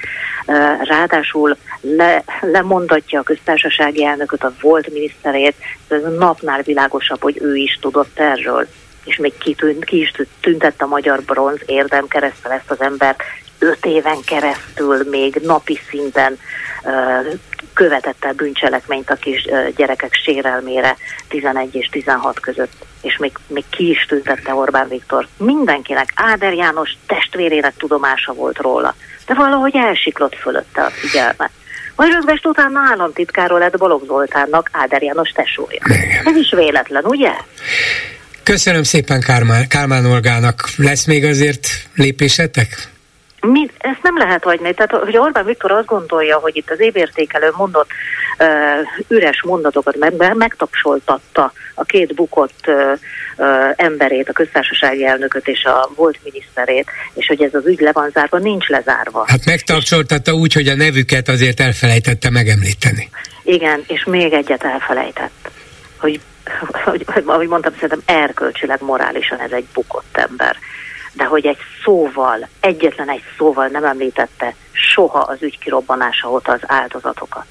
ráadásul 0.82 1.56
le, 1.80 2.24
lemondatja 2.40 3.20
a 3.20 3.22
köztársasági 3.22 4.04
elnököt, 4.04 4.44
a 4.44 4.52
volt 4.60 4.92
miniszterét, 4.92 5.54
ez 5.88 6.02
napnál 6.18 6.62
világosabb, 6.62 7.22
hogy 7.22 7.38
ő 7.40 7.56
is 7.56 7.78
tudott 7.80 8.18
erről 8.18 8.66
és 9.04 9.16
még 9.16 9.38
ki, 9.38 9.56
ki 9.80 10.00
is 10.00 10.12
tüntette 10.40 10.84
a 10.84 10.88
magyar 10.88 11.22
bronz 11.22 11.60
érdem 11.66 12.06
keresztül 12.06 12.52
ezt 12.52 12.70
az 12.70 12.80
embert, 12.80 13.22
öt 13.58 13.84
éven 13.86 14.20
keresztül 14.26 15.08
még 15.10 15.40
napi 15.42 15.80
szinten 15.88 16.38
követett 17.72 18.24
el 18.24 18.32
bűncselekményt 18.32 19.10
a 19.10 19.14
kis 19.14 19.48
gyerekek 19.76 20.14
sérelmére 20.24 20.96
11 21.28 21.74
és 21.74 21.88
16 21.90 22.40
között, 22.40 22.72
és 23.02 23.16
még, 23.16 23.32
még 23.46 23.64
ki 23.70 23.90
is 23.90 24.06
tüntette 24.08 24.54
Orbán 24.54 24.88
Viktor. 24.88 25.26
Mindenkinek, 25.36 26.12
Áder 26.14 26.52
János 26.52 26.96
testvérének 27.06 27.76
tudomása 27.76 28.32
volt 28.32 28.58
róla, 28.58 28.94
de 29.26 29.34
valahogy 29.34 29.76
elsiklott 29.76 30.34
fölötte 30.34 30.82
a 30.82 30.90
figyelme. 30.90 31.50
Majd 31.96 32.12
rögvest 32.12 32.46
utána 32.46 32.80
államtitkáról 32.90 33.58
lett 33.58 33.78
Balogh 33.78 34.06
Zoltánnak 34.06 34.68
Áder 34.72 35.02
János 35.02 35.30
tesója. 35.30 35.80
Ez 36.24 36.36
is 36.36 36.50
véletlen, 36.50 37.04
ugye? 37.04 37.32
Köszönöm 38.42 38.82
szépen 38.82 39.20
Kármán, 39.20 39.68
Kármán 39.68 40.06
Olgának. 40.06 40.68
Lesz 40.76 41.04
még 41.04 41.24
azért 41.24 41.68
lépésetek? 41.94 42.89
Mi, 43.40 43.70
ezt 43.78 44.02
nem 44.02 44.18
lehet 44.18 44.44
hagyni. 44.44 44.74
Tehát, 44.74 45.04
hogy 45.04 45.16
Orbán 45.16 45.44
Viktor 45.44 45.70
azt 45.70 45.86
gondolja, 45.86 46.38
hogy 46.38 46.56
itt 46.56 46.70
az 46.70 46.80
évértékelő 46.80 47.52
mondott 47.56 47.90
uh, 48.38 48.46
üres 49.08 49.42
mondatokat 49.42 49.96
meg, 49.96 50.36
megtapsoltatta 50.36 51.52
a 51.74 51.84
két 51.84 52.14
bukott 52.14 52.64
uh, 52.66 52.98
uh, 53.36 53.46
emberét, 53.76 54.28
a 54.28 54.32
köztársasági 54.32 55.06
elnököt 55.06 55.48
és 55.48 55.64
a 55.64 55.90
volt 55.96 56.18
miniszterét, 56.24 56.90
és 57.14 57.26
hogy 57.26 57.42
ez 57.42 57.54
az 57.54 57.66
ügy 57.66 57.80
le 57.80 57.92
van 57.92 58.10
zárva, 58.12 58.38
nincs 58.38 58.68
lezárva. 58.68 59.24
Hát 59.26 59.44
megtapsoltatta 59.44 60.32
úgy, 60.32 60.52
hogy 60.52 60.68
a 60.68 60.76
nevüket 60.76 61.28
azért 61.28 61.60
elfelejtette 61.60 62.30
megemlíteni. 62.30 63.10
Igen, 63.42 63.84
és 63.86 64.04
még 64.04 64.32
egyet 64.32 64.64
elfelejtett, 64.64 65.50
hogy 65.98 66.20
ahogy 67.24 67.48
mondtam, 67.48 67.72
szerintem 67.72 68.02
erkölcsileg, 68.04 68.82
morálisan 68.82 69.38
ez 69.38 69.50
egy 69.50 69.66
bukott 69.74 70.16
ember. 70.28 70.56
De 71.12 71.24
hogy 71.24 71.46
egy 71.46 71.58
szóval, 71.84 72.48
egyetlen 72.60 73.08
egy 73.08 73.22
szóval 73.36 73.66
nem 73.66 73.84
említette 73.84 74.54
soha 74.72 75.18
az 75.18 75.42
ügy 75.42 75.58
kirobbanása 75.58 76.30
óta 76.30 76.52
az 76.52 76.60
áldozatokat. 76.66 77.46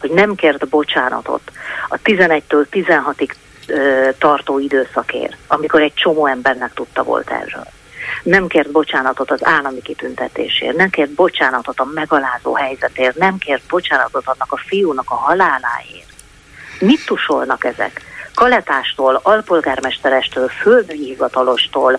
Hogy 0.00 0.10
nem 0.10 0.34
kért 0.34 0.68
bocsánatot 0.68 1.52
a 1.88 1.96
11-től 1.96 2.66
16-ig 2.70 3.30
tartó 4.18 4.58
időszakért, 4.58 5.36
amikor 5.46 5.82
egy 5.82 5.94
csomó 5.94 6.26
embernek 6.26 6.72
tudta 6.74 7.02
volt 7.02 7.30
erről. 7.30 7.66
Nem 8.22 8.46
kért 8.46 8.70
bocsánatot 8.70 9.30
az 9.30 9.44
állami 9.44 9.82
kitüntetésért, 9.82 10.76
nem 10.76 10.90
kért 10.90 11.10
bocsánatot 11.10 11.80
a 11.80 11.90
megalázó 11.94 12.54
helyzetért, 12.54 13.16
nem 13.16 13.38
kért 13.38 13.62
bocsánatot 13.68 14.26
annak 14.26 14.52
a 14.52 14.62
fiúnak 14.66 15.10
a 15.10 15.14
haláláért. 15.14 16.12
Mit 16.80 17.06
tusolnak 17.06 17.64
ezek? 17.64 18.00
Kaletástól, 18.34 19.20
alpolgármesterestől, 19.22 20.48
földügyi 20.48 21.04
hivatalostól, 21.04 21.98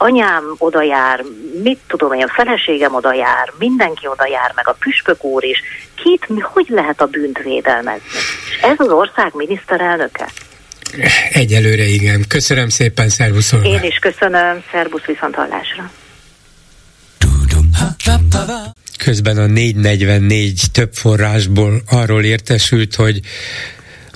anyám 0.00 0.54
oda 0.58 0.82
jár, 0.82 1.24
mit 1.62 1.78
tudom 1.86 2.12
én, 2.12 2.22
a 2.22 2.32
feleségem 2.32 2.94
oda 2.94 3.14
jár, 3.14 3.52
mindenki 3.58 4.06
oda 4.06 4.26
jár, 4.26 4.52
meg 4.54 4.68
a 4.68 4.76
püspök 4.78 5.24
úr 5.24 5.44
is. 5.44 5.62
Kit, 5.94 6.28
mi, 6.28 6.40
hogy 6.40 6.66
lehet 6.68 7.00
a 7.00 7.06
bűnt 7.06 7.38
védelmezni? 7.38 8.06
És 8.50 8.58
ez 8.62 8.76
az 8.76 8.88
ország 8.88 9.30
miniszterelnöke? 9.34 10.28
Egyelőre 11.32 11.84
igen. 11.84 12.24
Köszönöm 12.28 12.68
szépen, 12.68 13.08
szervusz 13.08 13.52
Én 13.62 13.82
is 13.82 13.98
köszönöm, 13.98 14.62
szervusz 14.72 15.04
viszont 15.04 15.34
hallásra. 15.34 15.90
Közben 19.04 19.36
a 19.36 19.46
444 19.46 20.62
több 20.72 20.92
forrásból 20.92 21.82
arról 21.90 22.24
értesült, 22.24 22.94
hogy 22.94 23.20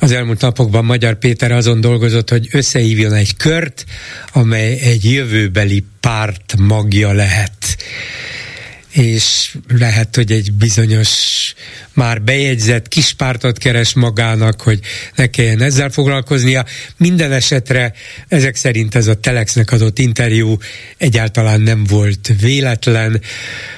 az 0.05 0.12
elmúlt 0.12 0.40
napokban 0.40 0.84
Magyar 0.84 1.14
Péter 1.14 1.52
azon 1.52 1.80
dolgozott, 1.80 2.30
hogy 2.30 2.48
összehívjon 2.50 3.12
egy 3.12 3.36
kört, 3.36 3.84
amely 4.32 4.78
egy 4.80 5.05
jövőbeli 5.05 5.84
párt 6.00 6.55
magja 6.59 7.12
lehet 7.12 7.76
és 8.95 9.57
lehet, 9.68 10.16
hogy 10.16 10.32
egy 10.32 10.53
bizonyos 10.53 11.11
már 11.92 12.22
bejegyzett 12.22 12.88
kispártot 12.88 13.59
keres 13.59 13.92
magának, 13.92 14.61
hogy 14.61 14.80
ne 15.14 15.26
kelljen 15.26 15.62
ezzel 15.62 15.90
foglalkoznia. 15.90 16.64
Minden 16.97 17.32
esetre 17.32 17.92
ezek 18.28 18.57
szerint 18.57 18.95
ez 18.95 19.07
a 19.07 19.14
Telexnek 19.14 19.72
adott 19.72 19.99
interjú 19.99 20.57
egyáltalán 20.97 21.61
nem 21.61 21.84
volt 21.84 22.30
véletlen, 22.40 23.20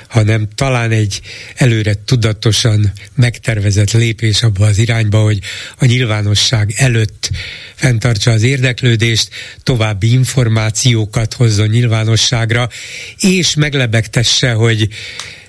hanem 0.09 0.49
talán 0.55 0.91
egy 0.91 1.21
előre 1.55 1.95
tudatosan 2.05 2.93
megtervezett 3.15 3.93
lépés 3.93 4.43
abba 4.43 4.67
az 4.67 4.79
irányba, 4.79 5.23
hogy 5.23 5.39
a 5.79 5.85
nyilvánosság 5.85 6.73
előtt 6.77 7.31
fenntartsa 7.75 8.31
az 8.31 8.43
érdeklődést, 8.43 9.29
további 9.63 10.13
információkat 10.13 11.35
hozzon 11.35 11.69
nyilvánosságra, 11.69 12.69
és 13.19 13.55
meglebegtesse, 13.55 14.53
hogy 14.53 14.89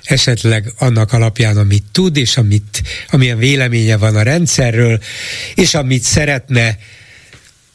esetleg 0.04 0.74
annak 0.78 1.14
alapján, 1.14 1.58
amit 1.58 1.84
tud, 1.92 2.18
és 2.18 2.38
amit, 2.38 2.82
amilyen 3.10 3.38
véleménye 3.38 3.98
van 3.98 4.16
a 4.16 4.22
rendszerről, 4.22 5.00
és 5.56 5.74
amit 5.74 6.04
szeretne, 6.04 6.78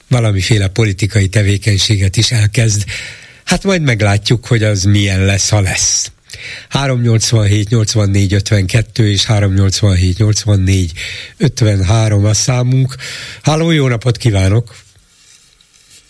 valamiféle 0.08 0.68
politikai 0.68 1.28
tevékenységet 1.28 2.16
is 2.16 2.30
elkezd. 2.30 2.84
Hát 3.44 3.64
majd 3.64 3.82
meglátjuk, 3.82 4.46
hogy 4.46 4.62
az 4.62 4.84
milyen 4.84 5.24
lesz, 5.24 5.50
ha 5.50 5.60
lesz. 5.60 6.12
387 6.68 7.68
84 7.68 8.32
52 8.34 9.08
és 9.10 9.24
387 9.24 10.18
84 10.18 10.92
53 11.36 12.24
a 12.24 12.34
számunk. 12.34 12.94
Háló, 13.42 13.70
jó 13.70 13.88
napot 13.88 14.16
kívánok! 14.16 14.74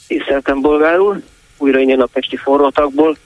Tiszteltem, 0.06 0.60
bolgár 0.60 0.98
úr! 0.98 1.22
Újra 1.56 1.78
innen 1.78 2.00
a 2.00 2.06
Pesti 2.06 2.36
forrótakból. 2.36 3.16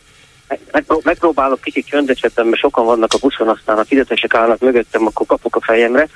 Megpróbálok 1.03 1.61
kicsit 1.61 1.87
csöndesetem, 1.87 2.47
mert 2.47 2.61
sokan 2.61 2.85
vannak 2.85 3.13
a 3.13 3.19
buszon, 3.19 3.49
aztán 3.49 3.79
a 3.79 3.85
fizetesek 3.85 4.35
állnak 4.35 4.59
mögöttem, 4.59 5.07
akkor 5.07 5.27
kapok 5.27 5.57
a 5.57 5.61
fejemre. 5.61 6.09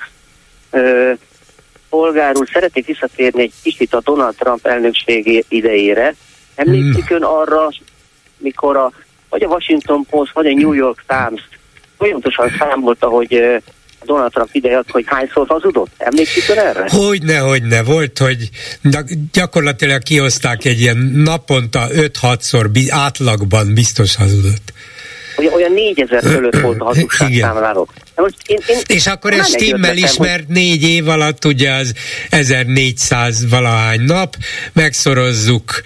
Polgár 1.89 2.37
úr, 2.37 2.49
szeretnék 2.53 2.85
visszatérni 2.85 3.41
egy 3.41 3.53
kicsit 3.63 3.93
a 3.93 4.01
Donald 4.03 4.35
Trump 4.35 4.65
elnökségi 4.65 5.43
idejére. 5.47 6.15
Emlékszik 6.55 7.07
hmm. 7.07 7.15
ön 7.15 7.23
arra, 7.23 7.69
mikor 8.37 8.77
a 8.77 8.91
vagy 9.31 9.43
a 9.43 9.47
Washington 9.47 10.05
Post, 10.09 10.33
vagy 10.33 10.45
a 10.45 10.53
New 10.53 10.73
York 10.73 11.03
Times 11.07 11.49
folyamatosan 11.97 12.49
számolta, 12.59 13.07
hogy 13.07 13.61
Donald 14.05 14.31
Trump 14.31 14.49
ideje, 14.51 14.81
hogy 14.87 15.03
hányszor 15.07 15.47
hazudott? 15.47 15.91
Emlékszik 15.97 16.49
ön 16.49 16.57
erre? 16.57 16.85
Hogyne, 16.89 17.37
hogyne. 17.37 17.83
Volt, 17.83 18.17
hogy 18.17 18.49
gyakorlatilag 19.33 20.03
kihozták 20.03 20.65
egy 20.65 20.79
ilyen 20.79 20.97
naponta 21.13 21.87
5-6-szor 21.89 22.87
átlagban 22.89 23.73
biztos 23.73 24.15
hazudott 24.15 24.73
hogy 25.35 25.49
olyan 25.53 25.71
4000 25.71 26.23
fölött 26.23 26.59
volt 26.59 26.79
a 26.79 26.83
hazugságszámlálók. 26.83 27.93
Én, 28.45 28.57
én 28.67 28.77
és 28.87 29.07
akkor 29.07 29.33
ez 29.33 29.47
stimmel 29.47 29.97
is, 29.97 30.17
mert 30.17 30.47
négy 30.47 30.83
év 30.83 31.07
alatt 31.07 31.45
ugye 31.45 31.71
az 31.71 31.93
1400 32.29 33.49
valahány 33.49 34.01
nap, 34.01 34.35
megszorozzuk 34.73 35.81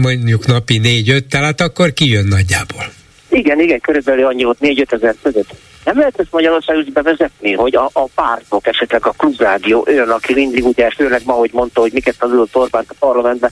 mondjuk 0.00 0.46
napi 0.46 0.80
4-5 0.84 1.20
tehát 1.28 1.60
akkor 1.60 1.92
kijön 1.92 2.26
nagyjából. 2.26 2.92
Igen, 3.28 3.60
igen, 3.60 3.80
körülbelül 3.80 4.26
annyi 4.26 4.44
volt 4.44 4.58
4-5 4.60 4.92
ezer 4.92 5.14
között. 5.22 5.54
Nem 5.86 5.98
lehet 5.98 6.20
ezt 6.20 6.32
Magyarországon 6.32 6.82
is 6.82 6.92
bevezetni, 6.92 7.52
hogy 7.52 7.76
a, 7.76 7.90
a 7.92 8.04
pártok, 8.14 8.66
esetleg 8.66 9.06
a 9.06 9.14
klubrádió, 9.16 9.84
olyan, 9.88 10.10
aki 10.10 10.34
mindig 10.34 10.64
ugye, 10.64 10.90
főleg 10.90 11.20
ma, 11.24 11.32
hogy 11.32 11.50
mondta, 11.52 11.80
hogy 11.80 11.92
miket 11.92 12.14
az 12.18 12.30
Orbánt 12.52 12.90
a 12.90 12.94
parlamentben, 12.98 13.50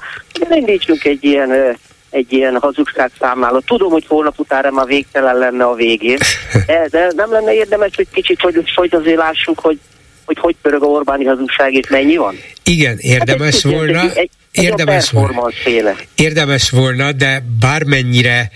de 0.48 0.56
indítsunk 0.56 1.04
egy 1.04 1.24
ilyen 1.24 1.76
egy 2.10 2.32
ilyen 2.32 2.58
hazugság 2.60 3.10
számláló. 3.18 3.58
Tudom, 3.58 3.90
hogy 3.90 4.06
holnap 4.06 4.38
utána 4.38 4.70
már 4.70 4.86
végtelen 4.86 5.36
lenne 5.36 5.64
a 5.64 5.74
végén, 5.74 6.18
de, 6.66 6.86
de 6.90 7.12
nem 7.16 7.32
lenne 7.32 7.54
érdemes, 7.54 7.90
hogy 7.96 8.06
kicsit, 8.12 8.40
hogy, 8.40 8.72
hogy 8.74 8.94
azért 8.94 9.16
lássuk, 9.16 9.58
hogy 9.58 9.78
hogy 10.24 10.38
hogy 10.38 10.56
pörög 10.62 10.82
a 10.82 10.86
Orbáni 10.86 11.24
hazugság, 11.24 11.72
és 11.72 11.88
mennyi 11.88 12.16
van? 12.16 12.36
Igen, 12.64 12.96
érdemes 12.98 13.62
hát 13.62 13.64
egy, 13.64 13.78
volna. 13.78 14.00
Egy, 14.00 14.10
egy, 14.14 14.30
egy 14.52 14.64
érdemes, 14.64 15.10
volna, 15.10 15.48
érdemes 16.14 16.70
volna, 16.70 17.12
de 17.12 17.42
bármennyire 17.60 18.50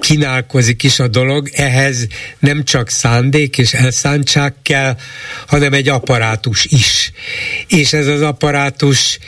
kínálkozik 0.00 0.82
is 0.82 0.98
a 0.98 1.08
dolog, 1.08 1.48
ehhez 1.52 2.06
nem 2.38 2.64
csak 2.64 2.88
szándék 2.88 3.58
és 3.58 3.72
elszántság 3.72 4.54
kell, 4.62 4.96
hanem 5.46 5.72
egy 5.72 5.88
apparátus 5.88 6.64
is. 6.64 7.12
És 7.66 7.92
ez 7.92 8.06
az 8.06 8.22
apparátus 8.22 9.18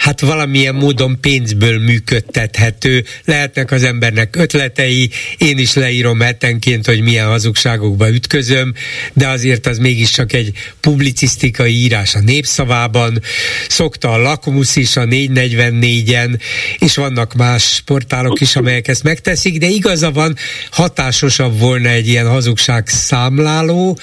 hát 0.00 0.20
valamilyen 0.20 0.74
módon 0.74 1.20
pénzből 1.20 1.78
működtethető. 1.78 3.04
Lehetnek 3.24 3.70
az 3.70 3.84
embernek 3.84 4.36
ötletei, 4.36 5.10
én 5.38 5.58
is 5.58 5.74
leírom 5.74 6.20
hetenként, 6.20 6.86
hogy 6.86 7.00
milyen 7.00 7.26
hazugságokba 7.26 8.10
ütközöm, 8.10 8.74
de 9.12 9.28
azért 9.28 9.66
az 9.66 9.78
mégiscsak 9.78 10.32
egy 10.32 10.52
publicisztikai 10.80 11.74
írás 11.74 12.14
a 12.14 12.20
népszavában, 12.20 13.22
szokta 13.68 14.12
a 14.12 14.16
Lakmus 14.16 14.76
is 14.76 14.96
a 14.96 15.04
444-en, 15.04 16.40
és 16.78 16.96
vannak 16.96 17.34
más 17.34 17.82
portálok 17.84 18.40
is, 18.40 18.56
amelyek 18.56 18.88
ezt 18.88 19.02
megteszik, 19.02 19.58
de 19.58 19.66
igaza 19.66 20.10
van, 20.10 20.36
hatásosabb 20.70 21.58
volna 21.58 21.88
egy 21.88 22.08
ilyen 22.08 22.28
hazugság 22.28 22.88
számláló, 22.88 23.98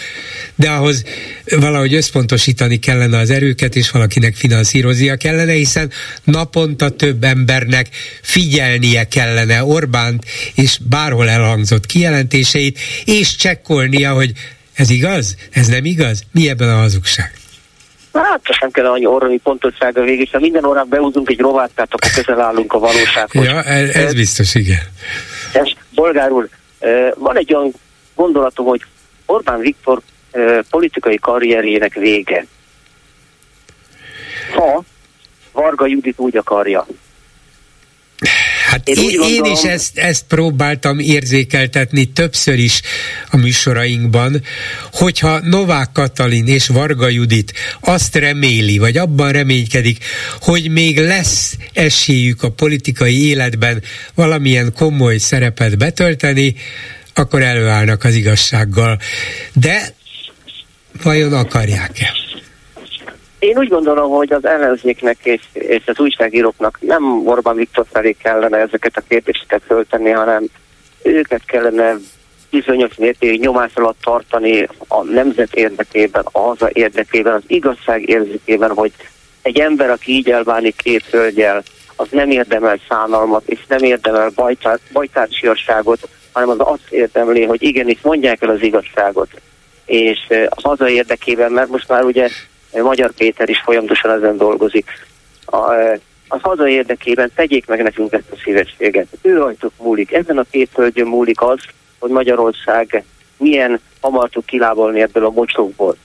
de 0.56 0.70
ahhoz 0.70 1.04
valahogy 1.50 1.94
összpontosítani 1.94 2.78
kellene 2.78 3.18
az 3.18 3.30
erőket, 3.30 3.76
és 3.76 3.90
valakinek 3.90 4.36
finanszíroznia 4.36 5.16
kellene, 5.16 5.52
hiszen 5.52 5.87
naponta 6.24 6.90
több 6.90 7.24
embernek 7.24 7.88
figyelnie 8.22 9.04
kellene 9.04 9.64
Orbánt 9.64 10.26
és 10.56 10.80
bárhol 10.90 11.30
elhangzott 11.30 11.86
kijelentéseit, 11.86 12.80
és 13.06 13.36
csekkolnia, 13.36 14.14
hogy 14.14 14.32
ez 14.74 14.90
igaz, 14.90 15.36
ez 15.52 15.68
nem 15.68 15.86
igaz, 15.86 16.24
mi 16.32 16.50
ebben 16.50 16.70
a 16.70 16.76
hazugság? 16.76 17.32
Hát, 18.14 18.42
ezt 18.44 18.62
nem 18.62 18.72
kell 18.72 18.86
annyi 18.86 19.06
orrani 19.06 19.38
pontossága 19.38 20.02
végig, 20.02 20.30
ha 20.32 20.40
minden 20.40 20.66
órán 20.66 20.88
behúzunk 20.90 21.30
egy 21.30 21.40
rovátkát, 21.40 21.94
akkor 21.94 22.12
közel 22.12 22.42
állunk 22.42 22.74
a 22.74 22.80
valósághoz. 22.80 23.46
Ja, 23.46 23.64
ez, 23.64 23.90
ez 23.90 24.14
biztos, 24.14 24.56
igen. 24.56 24.80
És, 25.64 25.76
bolgár 25.94 26.32
úr, 26.32 26.50
van 27.16 27.38
egy 27.38 27.54
olyan 27.54 27.74
gondolatom, 28.16 28.66
hogy 28.66 28.86
Orbán 29.26 29.60
Viktor 29.60 30.02
politikai 30.70 31.18
karrierjének 31.18 31.94
vége. 31.94 32.46
Ha 34.56 34.84
Varga 35.58 35.88
Judit 35.88 36.20
úgy 36.20 36.38
akarja. 36.38 36.88
Hát 38.66 38.88
én, 38.88 38.96
én, 38.98 39.18
gondolom, 39.18 39.46
én 39.46 39.52
is 39.52 39.64
ezt, 39.64 39.98
ezt 39.98 40.26
próbáltam 40.28 41.00
érzékeltetni 41.00 42.06
többször 42.06 42.60
is 42.60 42.82
a 43.32 43.38
műsorainkban, 43.38 44.42
hogyha 44.92 45.40
Novák 45.40 45.92
Katalin 45.94 46.48
és 46.48 46.68
Varga 46.68 47.08
Judit 47.08 47.54
azt 47.80 48.16
reméli, 48.16 48.78
vagy 48.78 48.98
abban 48.98 49.32
reménykedik, 49.32 50.04
hogy 50.42 50.72
még 50.72 51.00
lesz 51.00 51.56
esélyük 51.74 52.44
a 52.44 52.52
politikai 52.52 53.28
életben 53.28 53.84
valamilyen 54.16 54.74
komoly 54.74 55.18
szerepet 55.18 55.78
betölteni, 55.78 56.56
akkor 57.14 57.42
előállnak 57.42 58.04
az 58.04 58.14
igazsággal. 58.14 59.00
De 59.54 59.96
vajon 61.04 61.34
akarják-e? 61.34 62.27
Én 63.40 63.58
úgy 63.58 63.68
gondolom, 63.68 64.12
hogy 64.12 64.34
az 64.34 64.46
ellenzéknek 64.46 65.18
és, 65.24 65.42
és 65.54 65.84
az 65.86 66.00
újságíróknak 66.00 66.78
nem 66.82 67.28
Orbán 67.28 67.56
Viktor 67.56 67.86
felé 67.92 68.12
kellene 68.12 68.58
ezeket 68.58 68.98
a 68.98 69.04
kérdéseket 69.08 69.62
föltenni, 69.66 70.10
hanem 70.10 70.46
őket 71.04 71.46
kellene 71.46 71.96
bizonyos 72.50 72.96
mértékig 72.96 73.40
nyomás 73.40 73.72
alatt 73.74 74.02
tartani 74.02 74.68
a 74.88 75.04
nemzet 75.04 75.54
érdekében, 75.54 76.26
a 76.32 76.40
haza 76.40 76.70
érdekében, 76.74 77.34
az 77.34 77.44
igazság 77.48 78.10
érzékében, 78.10 78.72
hogy 78.72 78.92
egy 79.42 79.60
ember, 79.60 79.90
aki 79.90 80.12
így 80.12 80.30
elbánik 80.30 80.76
két 80.76 81.06
hölgyel, 81.06 81.64
az 81.96 82.08
nem 82.12 82.30
érdemel 82.30 82.80
szánalmat, 82.90 83.44
és 83.46 83.60
nem 83.68 83.84
érdemel 83.84 84.32
bajtár, 84.36 84.80
bajtársiasságot, 84.92 86.10
hanem 86.32 86.50
az 86.50 86.58
azt 86.60 86.90
érdemli, 86.90 87.44
hogy 87.44 87.64
igenis 87.64 88.02
mondják 88.02 88.42
el 88.42 88.50
az 88.50 88.62
igazságot. 88.62 89.30
És 89.86 90.20
a 90.50 90.68
haza 90.68 90.90
érdekében, 90.90 91.52
mert 91.52 91.70
most 91.70 91.88
már 91.88 92.04
ugye 92.04 92.30
Magyar 92.74 93.12
Péter 93.12 93.50
is 93.50 93.60
folyamatosan 93.60 94.12
ezen 94.12 94.38
dolgozik, 94.38 94.86
a, 95.46 95.72
az 96.28 96.42
haza 96.42 96.68
érdekében 96.68 97.32
tegyék 97.36 97.68
meg 97.68 97.84
nekünk 97.84 98.14
ezt 98.14 98.32
a 98.32 98.38
szívességet. 98.44 99.08
Ő 99.22 99.38
rajtuk 99.38 99.72
múlik. 99.78 100.14
Ezen 100.14 100.38
a 100.38 100.46
két 100.52 100.70
hölgyön 100.74 101.08
múlik 101.08 101.42
az, 101.42 101.60
hogy 102.00 102.10
Magyarország 102.10 103.04
milyen 103.38 103.80
hamar 104.02 104.30
tud 104.30 104.46
kilábalni 104.46 105.02
ebből 105.02 105.26
a 105.26 105.30
mocsokból. 105.30 105.96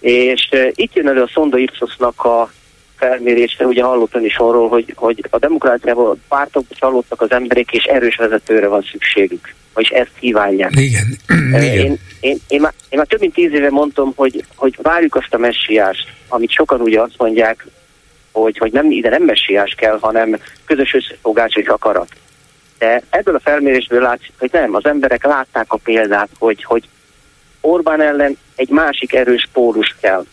És 0.00 0.48
uh, 0.52 0.68
itt 0.74 0.94
jön 0.94 1.08
elő 1.08 1.22
a 1.22 1.30
Szonda 1.32 1.58
Ipsosnak 1.58 2.24
a 2.24 2.50
felmérésre, 2.96 3.66
ugye 3.66 3.82
hallottam 3.82 4.24
is 4.24 4.36
arról, 4.36 4.68
hogy, 4.68 4.92
hogy 4.96 5.24
a 5.30 5.38
demokráciában 5.38 6.22
pártok 6.28 6.64
csalódtak 6.70 7.20
az 7.20 7.30
emberek, 7.30 7.72
és 7.72 7.84
erős 7.84 8.16
vezetőre 8.16 8.68
van 8.68 8.82
szükségük. 8.90 9.54
Vagyis 9.74 9.90
ezt 9.90 10.10
kívánják. 10.18 10.70
Igen. 10.76 11.18
Igen. 11.28 11.62
Én, 11.62 11.98
én, 12.20 12.38
én, 12.48 12.60
már, 12.60 12.72
én 12.88 12.98
már 12.98 13.06
több 13.06 13.20
mint 13.20 13.34
tíz 13.34 13.52
éve 13.52 13.70
mondtam, 13.70 14.12
hogy, 14.16 14.44
hogy 14.54 14.78
várjuk 14.82 15.14
azt 15.14 15.34
a 15.34 15.38
messiást, 15.38 16.12
amit 16.28 16.50
sokan 16.50 16.80
ugye 16.80 17.00
azt 17.00 17.18
mondják, 17.18 17.66
hogy, 18.32 18.58
hogy 18.58 18.72
nem 18.72 18.90
ide 18.90 19.08
nem 19.08 19.22
messiás 19.22 19.74
kell, 19.76 19.98
hanem 20.00 20.40
közös 20.64 20.94
összefogás 20.94 21.56
és 21.56 21.66
akarat. 21.66 22.08
De 22.78 23.02
ebből 23.10 23.34
a 23.34 23.40
felmérésből 23.40 24.00
látszik, 24.00 24.32
hogy 24.38 24.48
nem, 24.52 24.74
az 24.74 24.84
emberek 24.84 25.24
látták 25.24 25.72
a 25.72 25.76
példát, 25.76 26.28
hogy, 26.38 26.64
hogy 26.64 26.88
Orbán 27.60 28.00
ellen 28.00 28.36
egy 28.54 28.68
másik 28.68 29.14
erős 29.14 29.48
pólus 29.52 29.96
kell, 30.00 30.24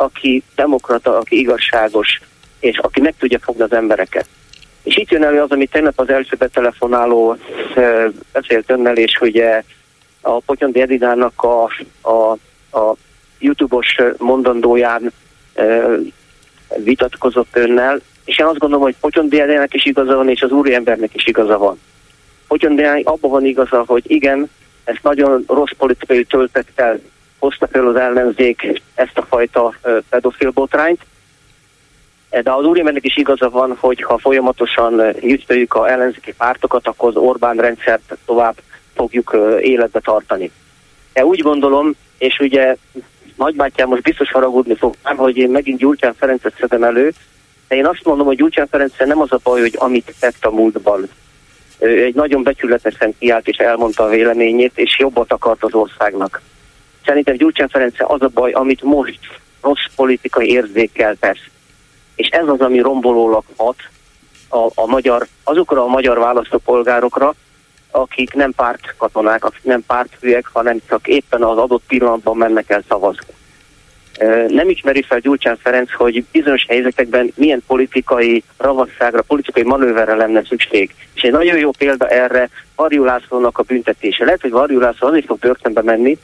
aki 0.00 0.42
demokrata, 0.54 1.16
aki 1.16 1.38
igazságos, 1.38 2.20
és 2.60 2.78
aki 2.78 3.00
meg 3.00 3.14
tudja 3.18 3.38
fogni 3.38 3.62
az 3.62 3.72
embereket. 3.72 4.26
És 4.82 4.96
itt 4.96 5.10
jön 5.10 5.24
elő 5.24 5.40
az, 5.40 5.50
amit 5.50 5.70
tegnap 5.70 5.98
az 5.98 6.08
első 6.08 6.36
betelefonáló 6.36 7.36
beszélt 8.32 8.70
önnel, 8.70 8.96
és 8.96 9.18
ugye 9.20 9.62
a 10.20 10.40
Potyondi 10.40 10.80
Edidának 10.80 11.42
a, 11.42 11.64
a, 12.10 12.32
a 12.78 12.96
YouTube-os 13.38 13.96
mondandóján 14.18 15.12
vitatkozott 16.76 17.56
önnel, 17.56 18.00
és 18.24 18.38
én 18.38 18.46
azt 18.46 18.58
gondolom, 18.58 18.84
hogy 18.84 18.96
Potyondi 19.00 19.40
Edidának 19.40 19.74
is 19.74 19.84
igaza 19.84 20.14
van, 20.16 20.28
és 20.28 20.42
az 20.42 20.50
úriembernek 20.50 21.14
is 21.14 21.26
igaza 21.26 21.58
van. 21.58 21.80
Potyondi 22.48 22.82
abban 22.82 23.30
van 23.30 23.44
igaza, 23.44 23.84
hogy 23.86 24.10
igen, 24.10 24.50
ezt 24.84 25.02
nagyon 25.02 25.44
rossz 25.46 25.72
politikai 25.78 26.24
töltettel 26.24 27.00
hozta 27.40 27.66
fel 27.66 27.86
az 27.86 27.96
ellenzék 27.96 28.82
ezt 28.94 29.18
a 29.18 29.22
fajta 29.22 29.74
pedofil 30.08 30.50
botrányt, 30.50 31.00
de 32.30 32.52
az 32.52 32.64
úriembernek 32.64 33.04
is 33.04 33.16
igaza 33.16 33.50
van, 33.50 33.76
hogy 33.80 34.02
ha 34.02 34.18
folyamatosan 34.18 35.02
gyűjtőjük 35.20 35.74
a 35.74 35.90
ellenzéki 35.90 36.32
pártokat, 36.32 36.86
akkor 36.86 37.08
az 37.08 37.16
Orbán 37.16 37.56
rendszert 37.56 38.16
tovább 38.26 38.54
fogjuk 38.94 39.36
életbe 39.60 40.00
tartani. 40.00 40.50
De 41.12 41.24
úgy 41.24 41.40
gondolom, 41.40 41.94
és 42.18 42.38
ugye 42.38 42.76
nagybátyám 43.36 43.88
most 43.88 44.02
biztos 44.02 44.30
haragudni 44.30 44.74
fog, 44.74 44.94
nem, 45.04 45.16
hogy 45.16 45.36
én 45.36 45.50
megint 45.50 45.78
Gyurcsán 45.78 46.14
Ferencet 46.14 46.54
szedem 46.58 46.82
elő, 46.82 47.12
de 47.68 47.76
én 47.76 47.86
azt 47.86 48.04
mondom, 48.04 48.26
hogy 48.26 48.36
Gyurcsán 48.36 48.66
Ferenc 48.66 48.92
nem 48.98 49.20
az 49.20 49.32
a 49.32 49.38
baj, 49.42 49.60
hogy 49.60 49.74
amit 49.78 50.14
tett 50.20 50.44
a 50.44 50.50
múltban. 50.50 51.08
Ő 51.78 52.04
egy 52.04 52.14
nagyon 52.14 52.42
becsületesen 52.42 53.14
kiállt 53.18 53.48
és 53.48 53.56
elmondta 53.56 54.04
a 54.04 54.08
véleményét, 54.08 54.78
és 54.78 54.98
jobbat 54.98 55.32
akart 55.32 55.64
az 55.64 55.74
országnak. 55.74 56.42
Szerintem 57.04 57.36
Gyurcsán 57.36 57.68
Ferenc 57.68 57.94
az 57.98 58.22
a 58.22 58.28
baj, 58.28 58.52
amit 58.52 58.82
most 58.82 59.18
rossz 59.60 59.86
politikai 59.96 60.50
érzékkel 60.50 61.16
tesz. 61.20 61.44
És 62.14 62.28
ez 62.28 62.48
az, 62.48 62.60
ami 62.60 62.78
rombolólag 62.78 63.44
hat 63.56 63.76
a, 64.48 64.70
a 64.74 64.86
magyar, 64.86 65.26
azokra 65.44 65.82
a 65.82 65.86
magyar 65.86 66.18
választópolgárokra, 66.18 67.34
akik 67.90 68.32
nem 68.32 68.52
pártkatonák, 68.52 69.44
akik 69.44 69.64
nem 69.64 69.84
párthűek, 69.86 70.46
hanem 70.52 70.80
csak 70.88 71.08
éppen 71.08 71.42
az 71.42 71.58
adott 71.58 71.82
pillanatban 71.86 72.36
mennek 72.36 72.70
el 72.70 72.82
szavazni. 72.88 73.34
Nem 74.48 74.68
ismeri 74.68 75.02
fel 75.02 75.18
Gyurcsán 75.18 75.56
Ferenc, 75.56 75.92
hogy 75.92 76.24
bizonyos 76.32 76.64
helyzetekben 76.68 77.32
milyen 77.34 77.62
politikai 77.66 78.44
ravasságra, 78.56 79.22
politikai 79.22 79.62
manőverre 79.62 80.14
lenne 80.14 80.44
szükség. 80.44 80.94
És 81.14 81.22
egy 81.22 81.32
nagyon 81.32 81.58
jó 81.58 81.70
példa 81.70 82.08
erre 82.08 82.50
Varjú 82.76 83.04
Lászlónak 83.04 83.58
a 83.58 83.62
büntetése. 83.62 84.24
Lehet, 84.24 84.40
hogy 84.40 84.50
Varjú 84.50 84.78
László 84.78 85.08
azért 85.08 85.26
fog 85.26 85.38
börtönbe 85.38 85.82
menni, 85.82 86.18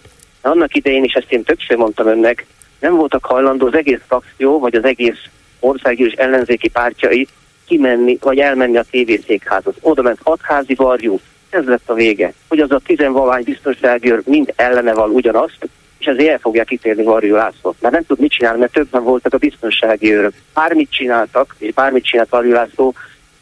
annak 0.47 0.75
idején 0.75 1.05
is 1.05 1.13
ezt 1.13 1.33
én 1.33 1.43
többször 1.43 1.77
mondtam 1.77 2.07
önnek, 2.07 2.47
nem 2.81 2.97
voltak 2.97 3.25
hajlandó 3.25 3.67
az 3.67 3.75
egész 3.75 4.01
frakció, 4.07 4.59
vagy 4.59 4.75
az 4.75 4.85
egész 4.85 5.25
országgyűlés 5.61 6.13
ellenzéki 6.13 6.69
pártjai 6.69 7.29
kimenni, 7.67 8.19
vagy 8.21 8.39
elmenni 8.39 8.77
a 8.77 8.85
tévészékházhoz. 8.91 9.75
Oda 9.81 10.03
ment 10.03 10.19
hatházi 10.23 10.75
varjú, 10.75 11.21
ez 11.51 11.65
lett 11.65 11.91
a 11.91 11.95
vége. 11.95 12.33
Hogy 12.49 12.59
az 12.59 12.71
a 12.71 12.81
tizenvalány 12.87 13.43
biztonságőr 13.45 14.23
mind 14.25 14.53
ellene 14.57 14.95
van 14.95 15.11
ugyanazt, 15.11 15.69
és 15.99 16.07
ezért 16.07 16.31
el 16.31 16.39
fogják 16.39 16.71
ítélni 16.71 17.03
Varjú 17.03 17.35
Lászlót. 17.35 17.77
Mert 17.81 17.95
nem 17.95 18.05
tud 18.05 18.21
mit 18.21 18.33
csinálni, 18.33 18.59
mert 18.59 18.73
többen 18.73 19.03
voltak 19.03 19.35
a 19.35 19.39
biztonsági 19.39 20.15
őrök. 20.15 20.33
Bármit 20.55 20.91
csináltak, 20.91 21.55
és 21.59 21.73
bármit 21.73 22.05
csinált 22.05 22.29
Varjú 22.29 22.53
László, 22.53 22.95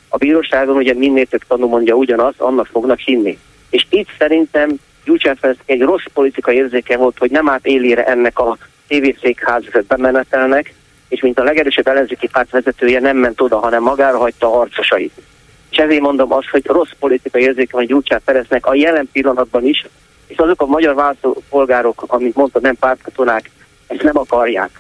a 0.09 0.17
bíróságon 0.17 0.77
ugye 0.77 0.95
minél 0.95 1.27
több 1.27 1.43
tanú 1.49 1.69
mondja 1.69 1.95
ugyanazt, 1.95 2.41
annak 2.41 2.67
fognak 2.67 2.99
hinni. 2.99 3.39
És 3.71 3.87
itt 3.91 4.09
szerintem 4.19 4.77
Gyurcsány 5.05 5.37
egy 5.65 5.81
rossz 5.81 6.05
politikai 6.13 6.57
érzéke 6.57 6.97
volt, 6.97 7.19
hogy 7.19 7.31
nem 7.31 7.49
állt 7.49 7.67
élére 7.67 8.05
ennek 8.05 8.39
a 8.39 8.59
tévészékház 8.87 9.63
bemenetelnek, 9.87 10.75
és 11.09 11.21
mint 11.21 11.39
a 11.39 11.43
legerősebb 11.43 11.87
ellenzéki 11.87 12.29
párt 12.29 12.51
vezetője 12.51 13.01
nem 13.01 13.17
ment 13.17 13.41
oda, 13.41 13.59
hanem 13.59 13.83
magára 13.83 14.19
hagyta 14.19 14.47
a 14.47 14.57
harcosait. 14.57 15.13
És 15.71 15.77
ezért 15.77 16.01
mondom 16.01 16.33
azt, 16.33 16.49
hogy 16.49 16.67
rossz 16.67 16.91
politikai 16.99 17.43
érzéke 17.43 17.77
van 17.77 17.87
Gyurcsán 17.87 18.21
Ferencnek 18.25 18.67
a 18.67 18.75
jelen 18.75 19.09
pillanatban 19.13 19.65
is, 19.67 19.87
és 20.27 20.37
azok 20.37 20.63
a 20.63 20.67
magyar 20.67 20.95
választópolgárok, 20.95 22.05
amit 22.07 22.35
mondta, 22.35 22.61
nem 22.61 22.77
pártkatonák, 22.77 23.51
ezt 23.87 24.03
nem 24.03 24.19
akarják. 24.19 24.71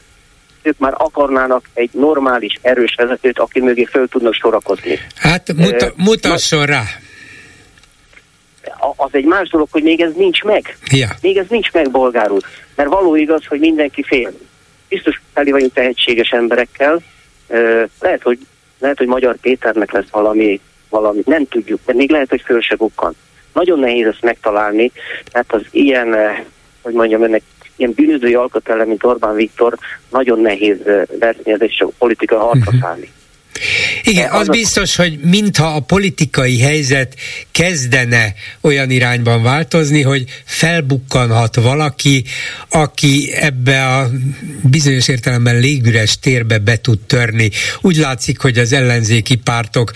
Ők 0.63 0.79
már 0.79 0.95
akarnának 0.97 1.65
egy 1.75 1.91
normális, 1.93 2.59
erős 2.63 2.95
vezetőt, 2.97 3.39
aki 3.39 3.61
mögé 3.61 3.85
föl 3.85 4.09
tudnak 4.09 4.35
sorakozni. 4.35 4.99
Hát 5.15 5.53
muta, 5.53 5.93
mutasson 5.97 6.67
rá! 6.67 6.83
Az 8.97 9.11
egy 9.11 9.25
más 9.25 9.49
dolog, 9.49 9.69
hogy 9.71 9.83
még 9.83 10.01
ez 10.01 10.13
nincs 10.17 10.43
meg. 10.43 10.77
Ja. 10.91 11.09
Még 11.21 11.37
ez 11.37 11.47
nincs 11.49 11.73
meg, 11.73 11.91
bolgárul. 11.91 12.41
Mert 12.75 12.89
való 12.89 13.15
igaz, 13.15 13.47
hogy 13.47 13.59
mindenki 13.59 14.03
fél. 14.03 14.33
Biztos 14.89 15.21
teli 15.35 15.51
vagyunk 15.51 15.73
tehetséges 15.73 16.31
emberekkel. 16.31 17.01
Lehet, 18.01 18.23
hogy, 18.23 18.39
lehet, 18.79 18.99
hogy 18.99 19.07
Magyar 19.07 19.37
Péternek 19.37 19.93
lesz 19.93 20.11
valami 20.11 20.61
valami, 20.95 21.23
nem 21.25 21.47
tudjuk, 21.49 21.81
de 21.87 21.95
még 21.95 22.11
lehet, 22.11 22.29
hogy 22.29 22.43
föl 22.45 22.61
se 22.61 22.75
bukkan. 22.77 23.15
Nagyon 23.53 23.79
nehéz 23.79 24.07
ezt 24.07 24.23
megtalálni, 24.23 24.93
mert 25.33 25.53
az 25.53 25.63
ilyen, 25.71 26.17
hogy 26.83 26.93
mondjam 26.93 27.23
önnek, 27.23 27.43
ilyen 27.77 27.93
bűnözői 27.93 28.35
alkotele, 28.35 28.85
mint 28.85 29.05
Orbán 29.05 29.35
Viktor, 29.35 29.75
nagyon 30.11 30.41
nehéz 30.41 30.87
eh, 30.87 31.03
versenyezni 31.19 31.67
és 31.67 31.85
politika 31.99 32.39
harcra 32.39 32.73
uh-huh. 32.73 32.99
Igen, 34.03 34.31
az, 34.31 34.49
biztos, 34.49 34.97
hogy 34.97 35.19
mintha 35.23 35.67
a 35.67 35.81
politikai 35.81 36.61
helyzet 36.61 37.17
kezdene 37.51 38.35
olyan 38.61 38.91
irányban 38.91 39.43
változni, 39.43 40.03
hogy 40.03 40.25
felbukkanhat 40.45 41.55
valaki, 41.55 42.25
aki 42.69 43.33
ebbe 43.35 43.87
a 43.87 44.11
bizonyos 44.63 45.09
értelemben 45.09 45.59
légüres 45.59 46.19
térbe 46.19 46.59
be 46.59 46.77
tud 46.77 46.99
törni. 46.99 47.51
Úgy 47.81 47.97
látszik, 47.97 48.39
hogy 48.41 48.59
az 48.59 48.73
ellenzéki 48.73 49.35
pártok 49.35 49.93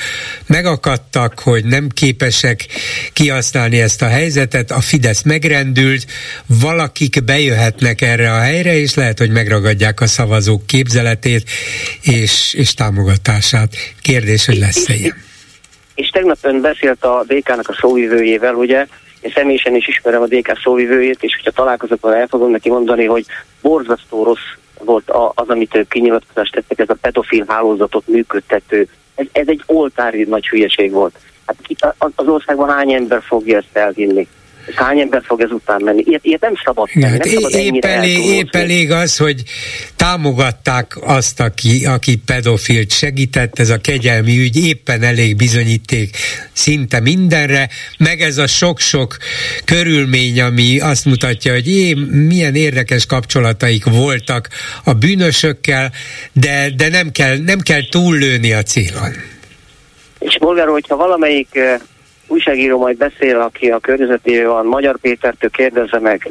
megakadtak, 0.46 1.38
hogy 1.38 1.64
nem 1.64 1.88
képesek 1.88 2.66
kihasználni 3.12 3.80
ezt 3.80 4.02
a 4.02 4.08
helyzetet, 4.08 4.70
a 4.70 4.80
Fidesz 4.80 5.22
megrendült, 5.22 6.06
valakik 6.46 7.24
bejöhetnek 7.24 8.00
erre 8.00 8.32
a 8.32 8.40
helyre, 8.40 8.78
és 8.78 8.94
lehet, 8.94 9.18
hogy 9.18 9.30
megragadják 9.30 10.00
a 10.00 10.06
szavazók 10.06 10.66
képzeletét 10.66 11.50
és, 12.00 12.54
és 12.54 12.74
támogatását 12.74 13.76
kérdés, 14.02 14.46
hogy 14.46 14.58
lesz-e 14.58 14.94
ilyen. 14.94 15.16
És 15.94 16.08
tegnap 16.08 16.38
ön 16.40 16.60
beszélt 16.60 17.04
a 17.04 17.24
DK-nak 17.26 17.68
a 17.68 17.76
szóvivőjével, 17.80 18.54
ugye? 18.54 18.86
Én 19.20 19.32
személyesen 19.34 19.74
is 19.74 19.88
ismerem 19.88 20.22
a 20.22 20.26
DK 20.26 20.58
szóvivőjét, 20.62 21.22
és 21.22 21.34
hogyha 21.36 21.50
találkozok 21.50 22.14
el 22.14 22.26
fogom 22.26 22.50
neki 22.50 22.68
mondani, 22.68 23.04
hogy 23.04 23.24
borzasztó 23.62 24.24
rossz 24.24 24.56
volt 24.78 25.10
az, 25.34 25.48
amit 25.48 25.74
ők 25.74 25.88
kinyilatkozást 25.88 26.52
tettek, 26.52 26.78
ez 26.78 26.88
a 26.88 26.96
pedofil 27.00 27.44
hálózatot 27.48 28.06
működtető. 28.06 28.88
Ez, 29.14 29.26
ez 29.32 29.48
egy 29.48 29.62
oltári 29.66 30.24
nagy 30.24 30.48
hülyeség 30.48 30.90
volt. 30.90 31.18
Hát 31.46 31.94
az 32.14 32.26
országban 32.26 32.70
hány 32.70 32.92
ember 32.92 33.22
fogja 33.22 33.56
ezt 33.56 33.76
elhinni? 33.76 34.28
Hány 34.74 35.00
ember 35.00 35.22
fog 35.24 35.40
ezután 35.40 35.80
menni? 35.84 36.02
Ilyet, 36.04 36.24
ilyet 36.24 36.40
nem 36.40 36.54
szabad 36.64 36.88
tenni. 36.92 37.04
Hát 37.04 37.24
nem 37.24 37.34
szabad 37.34 37.54
épp, 37.54 37.84
elég, 37.84 38.24
épp 38.24 38.54
elég 38.54 38.90
az, 38.90 39.16
hogy 39.16 39.42
támogatták 39.96 40.96
azt, 41.00 41.40
aki, 41.40 41.86
aki 41.86 42.16
pedofilt 42.16 42.92
segített, 42.92 43.58
ez 43.58 43.70
a 43.70 43.78
kegyelmi 43.78 44.38
ügy 44.38 44.66
éppen 44.66 45.02
elég 45.02 45.36
bizonyíték 45.36 46.16
szinte 46.52 47.00
mindenre, 47.00 47.68
meg 47.98 48.20
ez 48.20 48.38
a 48.38 48.46
sok-sok 48.46 49.16
körülmény, 49.64 50.40
ami 50.40 50.80
azt 50.80 51.04
mutatja, 51.04 51.52
hogy 51.52 51.66
jé, 51.66 51.94
milyen 52.28 52.54
érdekes 52.54 53.06
kapcsolataik 53.06 53.84
voltak 53.84 54.48
a 54.84 54.92
bűnösökkel, 54.92 55.92
de, 56.32 56.70
de 56.76 56.88
nem, 56.88 57.10
kell, 57.10 57.36
nem 57.36 57.60
kell 57.60 57.88
túllőni 57.90 58.52
a 58.52 58.62
célon. 58.62 59.12
És 60.18 60.38
bolgár, 60.38 60.66
hogyha 60.66 60.96
valamelyik 60.96 61.48
uh, 61.54 61.80
újságíró 62.28 62.78
majd 62.78 62.96
beszél, 62.96 63.40
aki 63.40 63.70
a 63.70 63.78
környezetében 63.78 64.46
van, 64.46 64.66
Magyar 64.66 64.98
Pétertől 64.98 65.50
kérdezze 65.50 65.98
meg, 65.98 66.30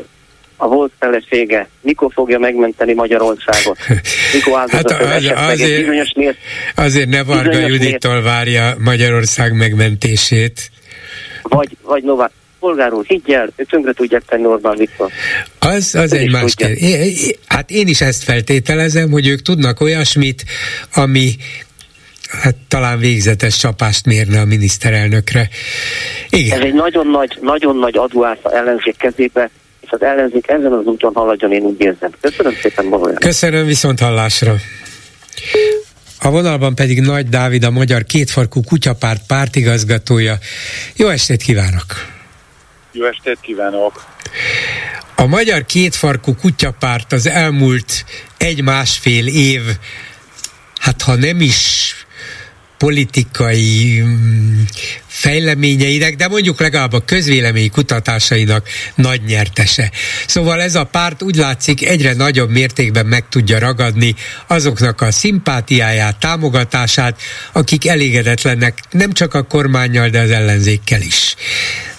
a 0.58 0.68
volt 0.68 0.92
felesége, 1.00 1.70
mikor 1.82 2.12
fogja 2.14 2.40
megmenteni 2.40 2.94
Magyarországot? 2.94 3.78
Mikor 4.34 4.66
hát 4.70 4.92
az, 4.92 5.32
azért, 5.36 5.80
bizonyos 5.80 6.14
mért, 6.16 6.38
azért 6.76 7.10
ne 7.10 7.24
Varga 7.24 7.68
Judittól 7.68 8.22
várja 8.22 8.76
Magyarország 8.80 9.54
megmentését. 9.54 10.72
Vagy, 11.42 11.78
vagy 11.82 12.04
Novák 12.04 12.32
polgár 12.60 12.94
úr, 12.94 13.06
higgyel, 13.06 13.50
tönkre 13.70 13.94
tudják 13.94 14.24
tenni 14.26 14.46
Orbán 14.46 14.78
Viktor. 14.78 15.12
Az, 15.60 15.96
az 15.96 16.14
egy 16.14 16.32
más 16.32 16.56
kérdés. 16.56 17.36
Hát 17.48 17.70
én 17.72 17.88
is 17.88 18.02
ezt 18.02 18.24
feltételezem, 18.24 19.12
hogy 19.12 19.28
ők 19.28 19.42
tudnak 19.42 19.82
olyasmit, 19.82 20.44
ami 20.94 21.36
hát 22.30 22.56
talán 22.68 23.00
végzetes 23.00 23.58
csapást 23.58 24.06
mérne 24.06 24.40
a 24.40 24.46
miniszterelnökre. 24.46 25.50
Igen. 26.30 26.60
Ez 26.60 26.66
egy 26.66 26.74
nagyon 26.74 27.08
nagy, 27.08 27.38
nagyon 27.42 27.78
nagy 27.78 27.98
adóász 27.98 28.38
a 28.42 28.56
ellenzék 28.56 28.98
kezébe, 28.98 29.50
és 29.82 29.90
az 29.92 30.02
ellenzék 30.02 30.48
ezen 30.48 30.72
az 30.72 30.86
úton 30.86 31.14
haladjon, 31.14 31.52
én 31.52 31.62
úgy 31.62 31.82
érzem. 31.82 32.12
Köszönöm 32.22 32.54
szépen, 32.62 32.90
Bologyan. 32.90 33.16
Köszönöm, 33.16 33.66
viszont 33.66 34.00
hallásra. 34.00 34.56
A 36.20 36.30
vonalban 36.30 36.76
pedig 36.76 37.02
Nagy 37.02 37.30
Dávid, 37.30 37.64
a 37.64 37.70
Magyar 37.72 38.04
Kétfarkú 38.04 38.62
Kutyapárt 38.64 39.22
pártigazgatója. 39.28 40.38
Jó 40.96 41.08
estét 41.08 41.42
kívánok! 41.42 41.86
Jó 42.92 43.06
estét 43.06 43.38
kívánok! 43.42 44.06
A 45.16 45.26
Magyar 45.26 45.66
Kétfarkú 45.66 46.36
Kutyapárt 46.36 47.14
az 47.14 47.28
elmúlt 47.28 48.06
egy-másfél 48.38 49.28
év, 49.28 49.62
hát 50.80 51.02
ha 51.02 51.16
nem 51.16 51.42
is 51.42 51.94
politikai 52.78 54.02
mm, 54.02 54.62
fejleményeinek, 55.08 56.16
de 56.16 56.28
mondjuk 56.28 56.60
legalább 56.60 56.94
a 56.94 57.06
közvélemény 57.06 57.72
kutatásainak 57.72 58.68
nagy 58.96 59.22
nyertese. 59.24 59.92
Szóval 60.28 60.62
ez 60.62 60.76
a 60.76 60.84
párt 60.84 61.22
úgy 61.22 61.36
látszik 61.36 61.88
egyre 61.88 62.14
nagyobb 62.14 62.50
mértékben 62.50 63.06
meg 63.06 63.30
tudja 63.30 63.60
ragadni 63.60 64.16
azoknak 64.48 65.02
a 65.02 65.12
szimpátiáját, 65.12 66.20
támogatását, 66.20 67.22
akik 67.52 67.88
elégedetlennek 67.88 68.80
nem 68.92 69.14
csak 69.14 69.34
a 69.34 69.44
kormányjal, 69.44 70.10
de 70.10 70.20
az 70.20 70.30
ellenzékkel 70.30 71.02
is. 71.02 71.36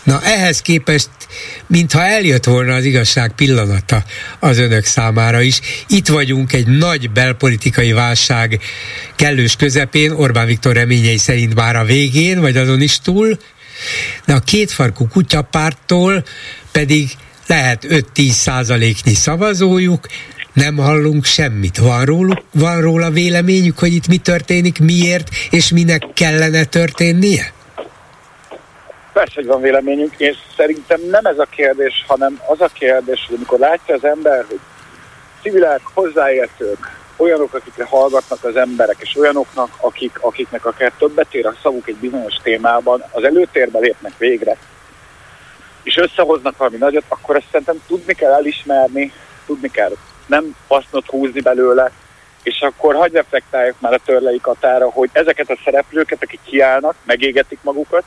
Na 0.08 0.22
ehhez 0.22 0.62
képest, 0.62 1.08
mintha 1.66 2.04
eljött 2.04 2.44
volna 2.44 2.74
az 2.74 2.84
igazság 2.84 3.32
pillanata 3.32 4.04
az 4.38 4.58
önök 4.58 4.84
számára 4.84 5.40
is. 5.40 5.60
Itt 5.88 6.08
vagyunk 6.08 6.52
egy 6.52 6.66
nagy 6.66 7.10
belpolitikai 7.10 7.92
válság 7.92 8.60
kellős 9.16 9.56
közepén, 9.56 10.10
Orbán 10.10 10.46
Viktor 10.46 10.74
reményei 10.74 11.16
szerint 11.16 11.54
már 11.54 11.76
a 11.76 11.84
végén, 11.84 12.40
vagy 12.40 12.56
azon 12.56 12.80
is 12.80 13.00
túl, 13.00 13.38
de 14.26 14.34
a 14.34 14.38
kétfarkú 14.40 15.08
kutyapárttól 15.08 16.24
pedig 16.72 17.10
lehet 17.46 17.86
5-10 18.14 18.30
százaléknyi 18.30 19.14
szavazójuk, 19.14 20.06
nem 20.52 20.76
hallunk 20.76 21.24
semmit. 21.24 21.76
Van 21.76 22.04
róla, 22.04 22.42
van 22.52 22.80
róla 22.80 23.10
véleményük, 23.10 23.78
hogy 23.78 23.94
itt 23.94 24.08
mi 24.08 24.16
történik, 24.16 24.78
miért, 24.78 25.28
és 25.50 25.68
minek 25.68 26.02
kellene 26.14 26.64
történnie? 26.64 27.52
Persze, 29.18 29.34
hogy 29.34 29.46
van 29.46 29.60
véleményünk, 29.60 30.14
és 30.16 30.36
szerintem 30.56 31.00
nem 31.10 31.24
ez 31.24 31.38
a 31.38 31.44
kérdés, 31.44 32.04
hanem 32.06 32.40
az 32.46 32.60
a 32.60 32.66
kérdés, 32.66 33.24
hogy 33.26 33.36
amikor 33.36 33.58
látja 33.58 33.94
az 33.94 34.04
ember, 34.04 34.44
hogy 34.48 34.60
civilek, 35.42 35.80
hozzáértők, 35.94 36.78
olyanok, 37.16 37.54
akikre 37.54 37.84
hallgatnak 37.84 38.44
az 38.44 38.56
emberek, 38.56 38.96
és 38.98 39.16
olyanoknak, 39.16 39.68
akik, 39.80 40.18
akiknek 40.20 40.66
akár 40.66 40.92
többet 40.98 41.34
ér 41.34 41.46
a 41.46 41.54
szavuk 41.62 41.88
egy 41.88 41.96
bizonyos 41.96 42.34
témában, 42.42 43.04
az 43.12 43.24
előtérbe 43.24 43.78
lépnek 43.78 44.18
végre, 44.18 44.56
és 45.82 45.96
összehoznak 45.96 46.56
valami 46.56 46.76
nagyot, 46.76 47.04
akkor 47.08 47.36
ezt 47.36 47.48
szerintem 47.50 47.82
tudni 47.86 48.14
kell 48.14 48.32
elismerni, 48.32 49.12
tudni 49.46 49.70
kell 49.70 49.92
nem 50.26 50.56
hasznot 50.68 51.06
húzni 51.06 51.40
belőle, 51.40 51.90
és 52.42 52.60
akkor 52.60 52.94
hagyj 52.94 53.14
reflektáljuk 53.14 53.80
már 53.80 53.92
a 53.92 54.00
törlei 54.04 54.40
katára, 54.40 54.90
hogy 54.90 55.10
ezeket 55.12 55.50
a 55.50 55.58
szereplőket, 55.64 56.22
akik 56.22 56.40
kiállnak, 56.44 56.94
megégetik 57.04 57.58
magukat, 57.62 58.04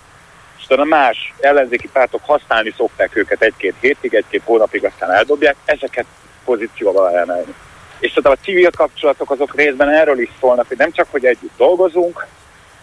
a 0.67 0.83
más 0.83 1.33
ellenzéki 1.39 1.87
pártok 1.87 2.21
használni 2.25 2.73
szokták 2.77 3.15
őket 3.15 3.41
egy-két 3.41 3.75
hétig, 3.79 4.13
egy-két 4.13 4.41
hónapig, 4.45 4.85
aztán 4.85 5.11
eldobják, 5.11 5.55
ezeket 5.65 6.05
pozícióval 6.45 7.17
emelni. 7.17 7.53
És 7.99 8.07
szerintem 8.07 8.31
a 8.31 8.43
civil 8.43 8.69
kapcsolatok 8.71 9.31
azok 9.31 9.55
részben 9.55 9.89
erről 9.89 10.19
is 10.19 10.29
szólnak, 10.39 10.67
hogy 10.67 10.77
nem 10.77 10.91
csak, 10.91 11.07
hogy 11.11 11.25
együtt 11.25 11.57
dolgozunk, 11.57 12.27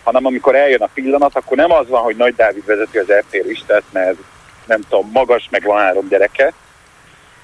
hanem 0.03 0.27
amikor 0.27 0.55
eljön 0.55 0.83
a 0.83 0.89
pillanat, 0.95 1.37
akkor 1.37 1.57
nem 1.57 1.73
az 1.73 1.89
van, 1.89 2.03
hogy 2.03 2.17
Nagy 2.17 2.35
Dávid 2.35 2.65
vezeti 2.65 2.99
az 2.99 3.13
RT 3.13 3.45
listát, 3.45 3.83
mert 3.93 4.17
nem 4.67 4.81
tudom, 4.89 5.11
magas, 5.13 5.49
meg 5.51 5.63
van 5.63 5.79
három 5.79 6.09
gyereke, 6.09 6.53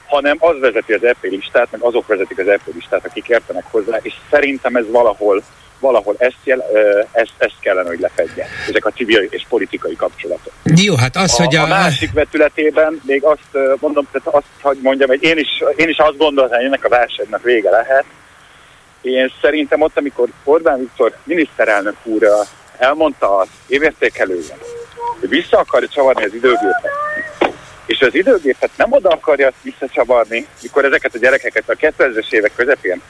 hanem 0.07 0.37
az 0.41 0.61
vezeti 0.61 0.93
az 0.93 1.07
RT 1.07 1.23
listát, 1.23 1.71
meg 1.71 1.81
azok 1.81 2.07
vezetik 2.07 2.39
az 2.39 2.51
RT 2.51 2.75
listát, 2.75 3.07
akik 3.07 3.29
értenek 3.29 3.65
hozzá, 3.71 3.99
és 4.03 4.15
szerintem 4.31 4.77
ez 4.77 4.91
valahol 4.91 5.43
valahol 5.85 6.15
ezt, 6.19 6.43
jel, 6.45 6.65
ezt, 7.13 7.33
ezt 7.39 7.61
kellene, 7.61 7.89
hogy 7.89 8.01
lefedje, 8.01 8.47
ezek 8.69 8.85
a 8.87 8.91
civil 8.91 9.23
és 9.23 9.45
politikai 9.49 9.97
kapcsolatok. 9.97 10.53
Jó, 10.63 10.95
hát 10.95 11.17
az, 11.17 11.35
a, 11.39 11.43
hogy 11.43 11.57
a... 11.57 11.63
a 11.63 11.67
másik 11.67 12.13
vetületében 12.13 13.01
még 13.07 13.23
azt 13.25 13.79
mondom, 13.81 14.07
tehát 14.13 14.29
azt, 14.39 14.47
hogy 14.63 14.79
mondjam, 14.83 15.09
hogy 15.09 15.23
én 15.23 15.39
is, 15.39 15.63
én 15.77 15.89
is 15.89 15.97
azt 15.99 16.17
gondolom, 16.17 16.51
hogy 16.51 16.65
ennek 16.65 16.85
a 16.85 16.89
válságnak 16.89 17.43
vége 17.43 17.71
lehet. 17.71 18.05
Én 19.01 19.33
szerintem 19.41 19.81
ott, 19.81 19.99
amikor 19.99 20.29
Orbán 20.45 20.79
Viktor 20.79 21.17
miniszterelnök 21.25 21.97
úr 22.03 22.29
elmondta 22.79 23.37
az 23.37 23.49
évértékelőjén, 23.67 24.59
hogy 25.21 25.29
vissza 25.29 25.59
akarja 25.59 25.89
csavarni 25.89 26.25
az 26.25 26.35
időgépet, 26.35 26.91
és 27.87 28.01
az 28.01 28.15
időgépet 28.15 28.71
nem 28.77 28.93
oda 28.93 29.09
akarja 29.09 29.53
visszacsavarni, 29.63 30.47
mikor 30.63 30.85
ezeket 30.85 31.15
a 31.15 31.19
gyerekeket 31.19 31.69
a 31.69 31.75
2000-es 31.75 32.33
évek 32.33 32.53
közepén 32.57 33.03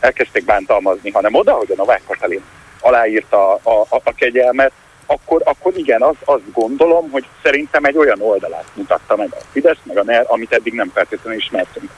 elkezdték 0.00 0.44
bántalmazni, 0.44 1.10
hanem 1.10 1.34
oda, 1.34 1.52
hogy 1.52 1.70
a 1.70 1.76
Novák 1.76 2.02
Katalin 2.06 2.42
aláírta 2.80 3.54
a, 3.54 3.80
a, 3.88 4.00
a 4.04 4.14
kegyelmet, 4.14 4.72
akkor, 5.06 5.42
akkor 5.44 5.72
igen, 5.76 6.02
az, 6.02 6.14
azt 6.24 6.52
gondolom, 6.52 7.10
hogy 7.10 7.24
szerintem 7.42 7.84
egy 7.84 7.96
olyan 7.96 8.20
oldalát 8.20 8.66
mutatta 8.74 9.16
meg 9.16 9.28
a 9.30 9.36
Fidesz, 9.52 9.78
meg 9.82 9.96
a 9.98 10.02
NER, 10.02 10.24
amit 10.28 10.52
eddig 10.52 10.72
nem 10.72 10.90
feltétlenül 10.94 11.38
ismertünk. 11.38 11.90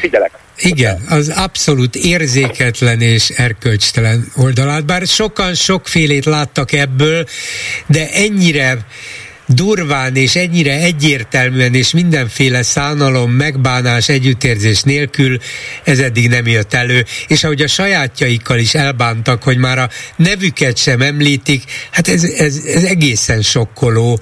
Figyelek. 0.00 0.38
Igen, 0.56 1.04
az 1.08 1.28
abszolút 1.36 1.96
érzéketlen 1.96 3.00
és 3.00 3.28
erkölcstelen 3.28 4.32
oldalát, 4.36 4.84
bár 4.84 5.06
sokan 5.06 5.54
sokfélét 5.54 6.24
láttak 6.24 6.72
ebből, 6.72 7.24
de 7.86 8.08
ennyire 8.12 8.78
durván 9.48 10.16
és 10.16 10.36
ennyire 10.36 10.80
egyértelműen 10.80 11.74
és 11.74 11.92
mindenféle 11.92 12.62
szánalom, 12.62 13.30
megbánás, 13.30 14.08
együttérzés 14.08 14.82
nélkül 14.82 15.38
ez 15.84 15.98
eddig 15.98 16.28
nem 16.28 16.46
jött 16.46 16.74
elő, 16.74 17.04
és 17.26 17.44
ahogy 17.44 17.62
a 17.62 17.68
sajátjaikkal 17.68 18.58
is 18.58 18.74
elbántak, 18.74 19.42
hogy 19.42 19.56
már 19.56 19.78
a 19.78 19.90
nevüket 20.16 20.76
sem 20.76 21.00
említik, 21.00 21.62
hát 21.90 22.08
ez, 22.08 22.24
ez, 22.24 22.60
ez 22.66 22.82
egészen 22.82 23.42
sokkoló 23.42 24.20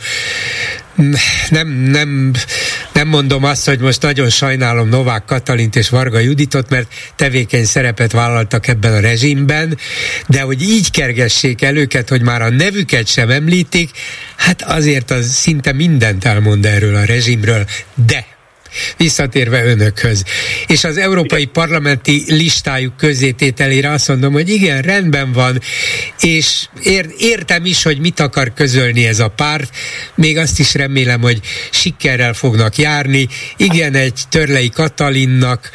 nem, 1.48 1.68
nem, 1.68 2.32
nem 2.92 3.08
mondom 3.08 3.44
azt, 3.44 3.66
hogy 3.66 3.78
most 3.78 4.02
nagyon 4.02 4.30
sajnálom 4.30 4.88
Novák 4.88 5.24
Katalint 5.24 5.76
és 5.76 5.88
Varga 5.88 6.18
Juditot, 6.18 6.70
mert 6.70 6.92
tevékeny 7.16 7.64
szerepet 7.64 8.12
vállaltak 8.12 8.68
ebben 8.68 8.92
a 8.92 9.00
rezsimben, 9.00 9.78
de 10.26 10.40
hogy 10.40 10.62
így 10.62 10.90
kergessék 10.90 11.62
el 11.62 11.76
őket, 11.76 12.08
hogy 12.08 12.22
már 12.22 12.42
a 12.42 12.50
nevüket 12.50 13.06
sem 13.06 13.30
említik, 13.30 13.90
hát 14.36 14.62
azért 14.62 15.10
az 15.10 15.32
szinte 15.32 15.72
mindent 15.72 16.24
elmond 16.24 16.66
erről 16.66 16.96
a 16.96 17.04
rezsimről, 17.04 17.66
de 18.06 18.35
visszatérve 18.96 19.64
önökhöz. 19.64 20.22
És 20.66 20.84
az 20.84 20.96
európai 20.96 21.44
parlamenti 21.44 22.24
listájuk 22.26 22.96
közzétételére 22.96 23.90
azt 23.90 24.08
mondom, 24.08 24.32
hogy 24.32 24.48
igen, 24.48 24.82
rendben 24.82 25.32
van, 25.32 25.60
és 26.20 26.66
ér, 26.82 27.06
értem 27.18 27.64
is, 27.64 27.82
hogy 27.82 27.98
mit 27.98 28.20
akar 28.20 28.52
közölni 28.54 29.06
ez 29.06 29.20
a 29.20 29.28
párt, 29.28 29.74
még 30.14 30.38
azt 30.38 30.58
is 30.58 30.74
remélem, 30.74 31.20
hogy 31.20 31.40
sikerrel 31.70 32.32
fognak 32.32 32.76
járni. 32.76 33.28
Igen, 33.56 33.94
egy 33.94 34.20
Törlei 34.28 34.68
Katalinnak 34.68 35.70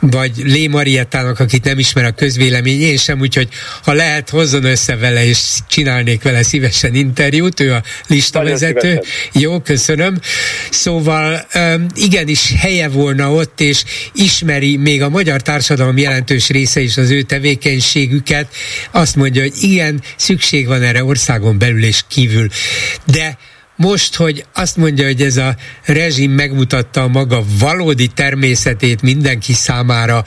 vagy 0.00 0.32
Lé 0.44 0.66
Mariettának, 0.66 1.40
akit 1.40 1.64
nem 1.64 1.78
ismer 1.78 2.04
a 2.04 2.10
közvélemény, 2.10 2.80
én 2.80 2.96
sem, 2.96 3.20
úgyhogy 3.20 3.48
ha 3.82 3.92
lehet, 3.92 4.30
hozzon 4.30 4.64
össze 4.64 4.96
vele, 4.96 5.26
és 5.26 5.38
csinálnék 5.68 6.22
vele 6.22 6.42
szívesen 6.42 6.94
interjút, 6.94 7.60
ő 7.60 7.72
a 7.72 7.82
listavezető. 8.06 9.02
Jó, 9.32 9.60
köszönöm. 9.60 10.20
Szóval 10.70 11.46
igenis 12.28 12.60
helye 12.60 12.88
volna 12.88 13.32
ott, 13.32 13.60
és 13.60 13.84
ismeri 14.12 14.76
még 14.76 15.02
a 15.02 15.08
magyar 15.08 15.42
társadalom 15.42 15.98
jelentős 15.98 16.48
része 16.48 16.80
is 16.80 16.96
az 16.96 17.10
ő 17.10 17.22
tevékenységüket. 17.22 18.54
Azt 18.90 19.16
mondja, 19.16 19.42
hogy 19.42 19.52
igen, 19.60 20.02
szükség 20.16 20.66
van 20.66 20.82
erre 20.82 21.04
országon 21.04 21.58
belül 21.58 21.84
és 21.84 22.04
kívül. 22.08 22.48
De 23.04 23.38
most, 23.76 24.14
hogy 24.14 24.44
azt 24.54 24.76
mondja, 24.76 25.06
hogy 25.06 25.22
ez 25.22 25.36
a 25.36 25.56
rezsim 25.84 26.30
megmutatta 26.30 27.02
a 27.02 27.08
maga 27.08 27.44
valódi 27.58 28.06
természetét 28.06 29.02
mindenki 29.02 29.52
számára, 29.52 30.24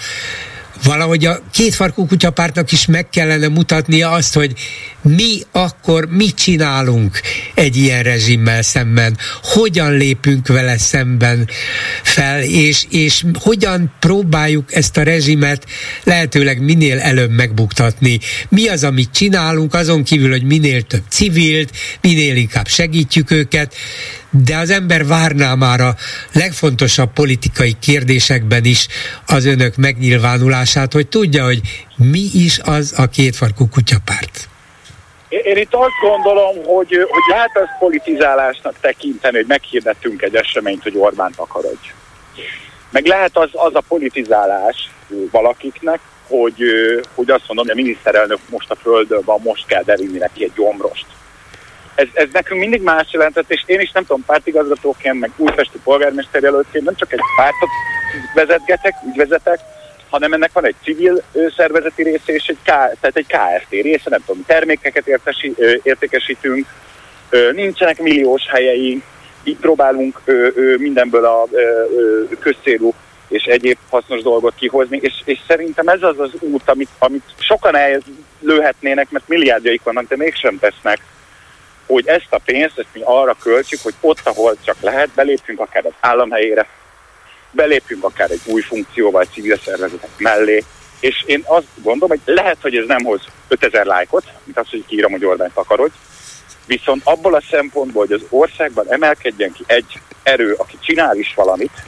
valahogy 0.84 1.26
a 1.26 1.40
kétfarkú 1.52 2.06
kutyapártnak 2.08 2.72
is 2.72 2.86
meg 2.86 3.10
kellene 3.10 3.48
mutatnia 3.48 4.12
azt, 4.12 4.34
hogy 4.34 4.54
mi 5.02 5.42
akkor 5.52 6.08
mit 6.10 6.36
csinálunk 6.36 7.22
egy 7.54 7.78
ilyen 7.78 8.04
rezsimmel 8.04 8.62
szemben, 8.62 9.18
hogyan 9.42 9.98
lépünk 9.98 10.48
vele 10.48 10.78
szemben 10.78 11.50
fel, 12.04 12.42
és, 12.42 12.86
és 12.90 13.26
hogyan 13.40 13.94
próbáljuk 14.00 14.74
ezt 14.74 14.98
a 14.98 15.04
rezsimet 15.04 15.66
lehetőleg 16.04 16.62
minél 16.62 17.00
előbb 17.00 17.32
megbuktatni. 17.32 18.20
Mi 18.50 18.68
az, 18.68 18.84
amit 18.84 19.12
csinálunk, 19.12 19.74
azon 19.74 20.04
kívül, 20.04 20.30
hogy 20.30 20.44
minél 20.44 20.82
több 20.82 21.04
civilt, 21.10 21.72
minél 22.02 22.36
inkább 22.36 22.68
segítjük 22.68 23.32
őket, 23.32 23.76
de 24.32 24.58
az 24.58 24.70
ember 24.70 25.06
várná 25.06 25.54
már 25.56 25.80
a 25.80 25.96
legfontosabb 26.34 27.14
politikai 27.14 27.76
kérdésekben 27.82 28.66
is 28.66 28.88
az 29.28 29.46
önök 29.46 29.76
megnyilvánulását, 29.76 30.94
hogy 30.94 31.08
tudja, 31.08 31.44
hogy 31.44 31.62
mi 31.96 32.30
is 32.34 32.60
az 32.64 32.94
a 32.98 33.08
kétfarkú 33.08 33.70
kutyapárt. 33.70 34.50
Én 35.30 35.58
itt 35.58 35.74
azt 35.74 36.00
gondolom, 36.02 36.56
hogy, 36.56 36.90
hogy 37.10 37.24
lehet 37.30 37.52
ezt 37.54 37.78
politizálásnak 37.80 38.76
tekinteni, 38.82 39.38
hogy 39.38 39.48
meghirdettünk 39.48 40.22
egy 40.22 40.36
eseményt, 40.36 40.84
hogy 40.84 40.98
Orbánt 40.98 41.38
akarodj. 41.38 41.92
Meg 42.90 43.06
lehet 43.06 43.38
az, 43.38 43.50
az 43.52 43.76
a 43.76 43.84
politizálás 43.88 44.92
valakiknek, 45.32 46.00
hogy, 46.28 46.64
hogy 47.16 47.30
azt 47.30 47.44
mondom, 47.48 47.66
hogy 47.66 47.80
a 47.80 47.84
miniszterelnök 47.84 48.40
most 48.50 48.72
a 48.72 48.76
földön 48.76 49.22
van, 49.26 49.40
most 49.44 49.66
kell 49.66 49.84
derinni 49.84 50.18
neki 50.18 50.44
egy 50.44 50.52
gyomrost 50.56 51.06
ez, 51.96 52.08
ez 52.14 52.28
nekünk 52.32 52.60
mindig 52.60 52.82
más 52.82 53.08
jelentett, 53.12 53.52
és 53.52 53.64
én 53.66 53.80
is 53.80 53.92
nem 53.92 54.06
tudom, 54.06 54.26
pártigazgatóként, 54.26 55.20
meg 55.20 55.32
újfesti 55.38 55.80
polgármester 55.84 56.42
jelöltként 56.42 56.86
nem 56.86 56.96
csak 56.96 57.14
egy 57.14 57.20
pártot 57.36 57.70
vezetgetek, 58.34 58.94
úgy 59.04 59.16
vezetek, 59.16 59.60
hanem 60.10 60.34
ennek 60.34 60.52
van 60.54 60.66
egy 60.66 60.76
civil 60.84 61.24
szervezeti 61.56 62.04
része 62.04 62.34
és 62.34 62.48
egy, 62.48 62.58
K, 62.64 62.66
tehát 62.66 63.12
egy 63.14 63.28
KFT 63.28 63.70
része, 63.70 64.10
nem 64.10 64.24
tudom, 64.26 64.44
termékeket 64.46 65.08
értesi, 65.08 65.56
értékesítünk, 65.84 66.68
nincsenek 67.52 68.02
milliós 68.02 68.48
helyeink, 68.48 69.04
így 69.44 69.58
próbálunk 69.58 70.22
mindenből 70.78 71.26
a 71.26 71.48
közcélú 72.40 72.94
és 73.28 73.44
egyéb 73.44 73.78
hasznos 73.90 74.22
dolgot 74.22 74.54
kihozni, 74.56 75.00
és, 75.02 75.14
és 75.26 75.40
szerintem 75.48 75.88
ez 75.88 76.04
az 76.04 76.20
az 76.20 76.32
út, 76.40 76.70
amit, 76.70 76.90
amit 77.00 77.24
sokan 77.40 77.76
ellőhetnének, 77.76 79.10
mert 79.10 79.28
milliárdjaik 79.28 79.84
vannak, 79.84 80.08
de 80.08 80.16
mégsem 80.16 80.60
tesznek 80.60 81.00
hogy 81.92 82.08
ezt 82.08 82.28
a 82.30 82.40
pénzt 82.46 82.80
ezt 82.80 82.88
mi 82.94 83.02
arra 83.04 83.36
költjük, 83.40 83.82
hogy 83.82 83.94
ott, 84.02 84.20
ahol 84.24 84.56
csak 84.64 84.76
lehet, 84.82 85.10
belépjünk 85.10 85.60
akár 85.60 85.86
az 85.86 85.94
állam 86.00 86.32
helyére, 86.32 86.68
belépjünk 87.52 88.04
akár 88.04 88.32
egy 88.32 88.42
új 88.46 88.62
funkcióval 88.62 89.24
civil 89.24 89.58
szervezetek 89.66 90.10
mellé, 90.18 90.64
és 91.00 91.24
én 91.26 91.44
azt 91.46 91.68
gondolom, 91.76 92.10
hogy 92.10 92.34
lehet, 92.36 92.58
hogy 92.62 92.76
ez 92.76 92.86
nem 92.88 93.04
hoz 93.04 93.22
5000 93.48 93.86
lájkot, 93.86 94.24
mint 94.44 94.58
az, 94.58 94.70
hogy 94.70 94.86
kiírom, 94.88 95.12
hogy 95.12 95.26
Orbán 95.26 95.52
takarodj, 95.54 95.94
viszont 96.66 97.02
abból 97.06 97.34
a 97.34 97.42
szempontból, 97.50 98.06
hogy 98.06 98.16
az 98.16 98.26
országban 98.30 98.86
emelkedjen 98.90 99.52
ki 99.52 99.64
egy 99.68 100.00
erő, 100.24 100.54
aki 100.54 100.78
csinál 100.82 101.18
is 101.18 101.34
valamit, 101.36 101.84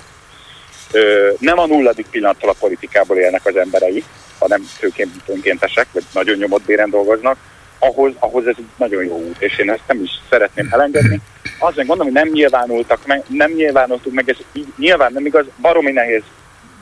nem 1.40 1.60
a 1.60 1.66
nulladik 1.66 2.06
pillanattal 2.06 2.50
a 2.50 2.56
politikából 2.60 3.18
élnek 3.18 3.46
az 3.46 3.56
emberei, 3.56 4.04
hanem 4.40 4.62
főként 4.78 5.12
önkéntesek, 5.26 5.88
vagy 5.92 6.04
nagyon 6.14 6.38
nyomott 6.38 6.64
béren 6.64 6.90
dolgoznak, 6.90 7.38
ahhoz, 7.84 8.14
ahhoz 8.20 8.48
ez 8.48 8.56
egy 8.58 8.68
nagyon 8.78 9.04
jó 9.04 9.16
út, 9.16 9.42
és 9.42 9.58
én 9.58 9.70
ezt 9.70 9.88
nem 9.88 10.02
is 10.04 10.12
szeretném 10.30 10.68
elengedni. 10.72 11.20
Azt 11.60 11.76
meg 11.76 11.86
mondom, 11.86 12.06
hogy 12.06 12.16
nem 12.16 12.28
nyilvánultak 12.28 13.06
meg, 13.06 13.24
nem 13.28 13.52
nyilvánultuk 13.52 14.14
meg, 14.14 14.30
ez 14.30 14.38
így 14.54 14.74
nyilván 14.78 15.14
nem 15.14 15.26
igaz, 15.26 15.46
baromi 15.62 15.92
nehéz 15.92 16.22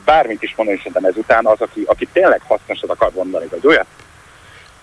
bármit 0.04 0.42
is 0.42 0.54
mondani 0.56 0.78
szerintem 0.78 1.04
ezután 1.04 1.46
az, 1.46 1.60
aki, 1.60 1.82
aki 1.86 2.08
tényleg 2.12 2.40
hasznosat 2.46 2.90
akar 2.90 3.10
mondani, 3.14 3.46
vagy 3.50 3.66
olyat, 3.66 3.86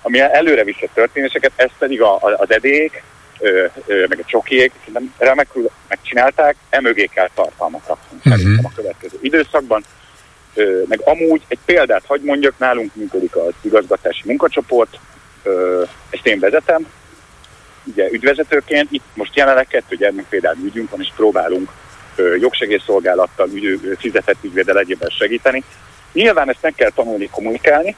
ami 0.01 0.19
előre 0.19 0.63
vissza 0.63 0.87
történéseket, 0.93 1.51
ez 1.55 1.69
pedig 1.77 2.01
a, 2.01 2.13
a, 2.13 2.35
az 2.37 2.51
edék, 2.51 3.03
ö, 3.39 3.65
ö, 3.85 4.05
meg 4.09 4.19
a 4.19 4.25
csokiék, 4.25 4.71
nem 4.93 5.13
remekül 5.17 5.69
megcsinálták, 5.87 6.55
emögé 6.69 7.05
kell 7.05 7.29
tartalmat 7.33 7.87
rakni 7.87 8.17
uh-huh. 8.25 8.65
a 8.65 8.71
következő 8.75 9.17
időszakban. 9.21 9.83
Ö, 10.53 10.81
meg 10.87 11.01
amúgy 11.03 11.41
egy 11.47 11.59
példát 11.65 12.03
hagy 12.05 12.21
mondjak, 12.21 12.53
nálunk 12.57 12.95
működik 12.95 13.35
az 13.35 13.53
igazgatási 13.61 14.21
munkacsoport, 14.25 14.99
ezt 16.09 16.25
én 16.25 16.39
vezetem, 16.39 16.87
ugye 17.83 18.07
ügyvezetőként, 18.11 18.87
itt 18.91 19.03
most 19.13 19.35
jelenleg 19.35 19.67
kettő 19.67 19.95
gyermekvédelmi 19.95 20.65
ügyünk 20.65 20.89
van, 20.89 21.01
és 21.01 21.11
próbálunk 21.15 21.71
jogsegélyszolgálattal, 22.39 23.49
ügy, 23.53 23.79
fizetett 23.99 24.43
ügyvédel 24.43 24.79
egyébben 24.79 25.09
segíteni. 25.09 25.63
Nyilván 26.13 26.49
ezt 26.49 26.61
meg 26.61 26.73
kell 26.75 26.89
tanulni 26.89 27.29
kommunikálni, 27.31 27.95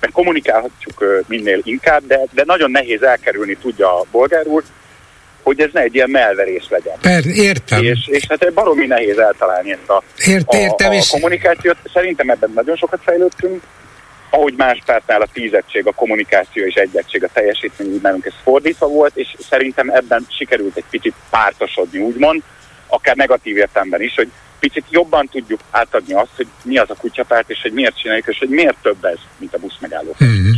mert 0.00 0.12
kommunikálhatjuk 0.12 1.24
minél 1.26 1.60
inkább, 1.62 2.06
de, 2.06 2.20
de 2.32 2.42
nagyon 2.46 2.70
nehéz 2.70 3.02
elkerülni, 3.02 3.56
tudja 3.56 4.00
a 4.00 4.04
bolgár 4.10 4.46
úr, 4.46 4.62
hogy 5.42 5.60
ez 5.60 5.70
ne 5.72 5.80
egy 5.80 5.94
ilyen 5.94 6.10
melverés 6.10 6.66
legyen. 6.68 6.96
Per, 7.00 7.26
értem. 7.26 7.82
És, 7.82 8.06
és 8.06 8.24
hát 8.28 8.52
baromi 8.52 8.86
nehéz 8.86 9.18
eltalálni 9.18 9.72
ezt 9.72 9.88
a, 9.88 10.02
Ért, 10.26 10.54
értem, 10.54 10.90
a, 10.92 10.96
a 10.96 11.04
kommunikációt. 11.10 11.76
Szerintem 11.92 12.30
ebben 12.30 12.50
nagyon 12.54 12.76
sokat 12.76 13.00
fejlődtünk, 13.02 13.62
ahogy 14.34 14.54
más 14.56 14.82
pártnál 14.86 15.20
a 15.20 15.28
tízettség, 15.32 15.86
a 15.86 15.92
kommunikáció 15.92 16.64
és 16.64 16.74
egyettség, 16.74 17.24
a 17.24 17.28
teljesítmény, 17.32 17.88
úgy 17.88 18.02
nálunk 18.02 18.24
ez 18.24 18.32
fordítva 18.42 18.86
volt, 18.86 19.16
és 19.16 19.34
szerintem 19.50 19.88
ebben 19.88 20.26
sikerült 20.38 20.76
egy 20.76 20.84
picit 20.90 21.14
pártosodni, 21.30 21.98
úgymond, 21.98 22.42
akár 22.86 23.16
negatív 23.16 23.56
értelemben 23.56 24.02
is, 24.02 24.14
hogy 24.14 24.30
picit 24.58 24.84
jobban 24.90 25.28
tudjuk 25.28 25.60
átadni 25.70 26.14
azt, 26.14 26.36
hogy 26.36 26.46
mi 26.62 26.76
az 26.76 26.90
a 26.90 26.94
kutyapárt, 26.94 27.50
és 27.50 27.58
hogy 27.62 27.72
miért 27.72 27.98
csináljuk, 27.98 28.26
és 28.26 28.38
hogy 28.38 28.48
miért 28.48 28.76
több 28.82 29.04
ez, 29.04 29.18
mint 29.38 29.54
a 29.54 29.58
busz 29.58 29.76
megálló. 29.80 30.16
Mm-hmm. 30.24 30.52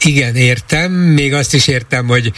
Igen, 0.00 0.34
értem. 0.34 0.92
Még 0.92 1.34
azt 1.34 1.54
is 1.54 1.68
értem, 1.68 2.06
hogy 2.06 2.32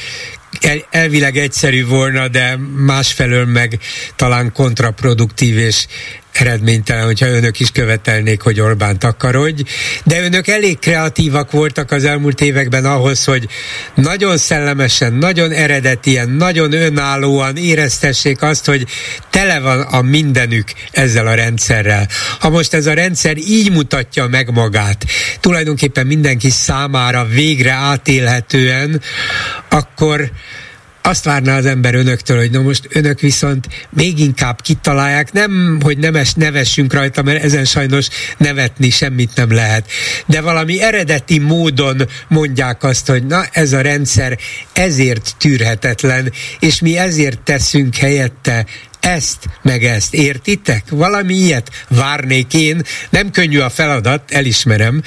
el, 0.61 0.79
elvileg 0.91 1.37
egyszerű 1.37 1.87
volna, 1.87 2.29
de 2.29 2.57
másfelől 2.77 3.45
meg 3.45 3.79
talán 4.16 4.53
kontraproduktív 4.53 5.59
és 5.59 5.87
eredménytelen, 6.40 7.05
hogyha 7.05 7.27
önök 7.27 7.60
is 7.60 7.70
követelnék, 7.70 8.43
hogy 8.43 8.60
Orbán 8.60 8.98
takarodj, 8.98 9.62
de 10.05 10.23
önök 10.23 10.48
elég 10.48 10.78
kreatívak 10.78 11.51
voltak 11.51 11.90
az 11.90 12.05
elmúlt 12.05 12.40
években 12.40 12.85
ahhoz, 12.85 13.24
hogy 13.24 13.48
nagyon 13.94 14.36
szellemesen, 14.36 15.12
nagyon 15.12 15.52
eredetien, 15.52 16.31
nagyon 16.31 16.73
önállóan 16.73 17.56
éreztessék 17.56 18.43
azt, 18.43 18.66
hogy 18.66 18.86
tele 19.31 19.60
van 19.60 19.81
a 19.81 20.02
mindenük 20.02 20.73
ezzel 20.90 21.27
a 21.27 21.35
rendszerrel. 21.35 22.09
Ha 22.40 22.51
most 22.51 22.74
ez 22.74 22.86
a 22.86 22.94
rendszer 22.94 23.36
így 23.36 23.73
mutatja 23.73 24.27
meg 24.27 24.52
magát, 24.52 25.05
tulajdonképpen 25.40 26.06
mindenki 26.06 26.51
számára 26.51 27.24
végre 27.24 27.73
átélhetően, 27.73 29.02
akkor 29.69 30.31
azt 31.09 31.25
várná 31.25 31.57
az 31.57 31.67
ember 31.67 31.95
önöktől, 31.95 32.37
hogy 32.39 32.51
na 32.51 32.61
most 32.61 32.89
önök 32.89 33.21
viszont 33.21 33.69
még 33.91 34.19
inkább 34.19 34.63
kitalálják, 34.63 35.33
nem, 35.33 35.79
hogy 35.83 35.99
nemes, 35.99 36.35
nevessünk 36.35 36.93
rajta, 36.93 37.23
mert 37.23 37.43
ezen 37.43 37.65
sajnos 37.65 38.09
nevetni 38.37 38.91
semmit 38.91 39.31
nem 39.35 39.53
lehet, 39.53 39.91
de 40.27 40.41
valami 40.41 40.83
eredeti 40.83 41.39
módon 41.39 42.09
mondják 42.29 42.83
azt, 42.83 43.07
hogy 43.07 43.27
na 43.27 43.45
ez 43.53 43.73
a 43.73 43.81
rendszer 43.81 44.39
ezért 44.73 45.35
tűrhetetlen, 45.39 46.33
és 46.59 46.81
mi 46.81 46.99
ezért 46.99 47.41
teszünk 47.41 47.95
helyette 47.95 48.67
ezt, 49.09 49.45
meg 49.63 49.85
ezt, 49.85 50.15
értitek? 50.15 50.83
Valami 50.91 51.35
ilyet 51.35 51.69
várnék 51.89 52.55
én. 52.55 52.83
Nem 53.11 53.31
könnyű 53.31 53.59
a 53.59 53.69
feladat, 53.69 54.31
elismerem, 54.31 55.03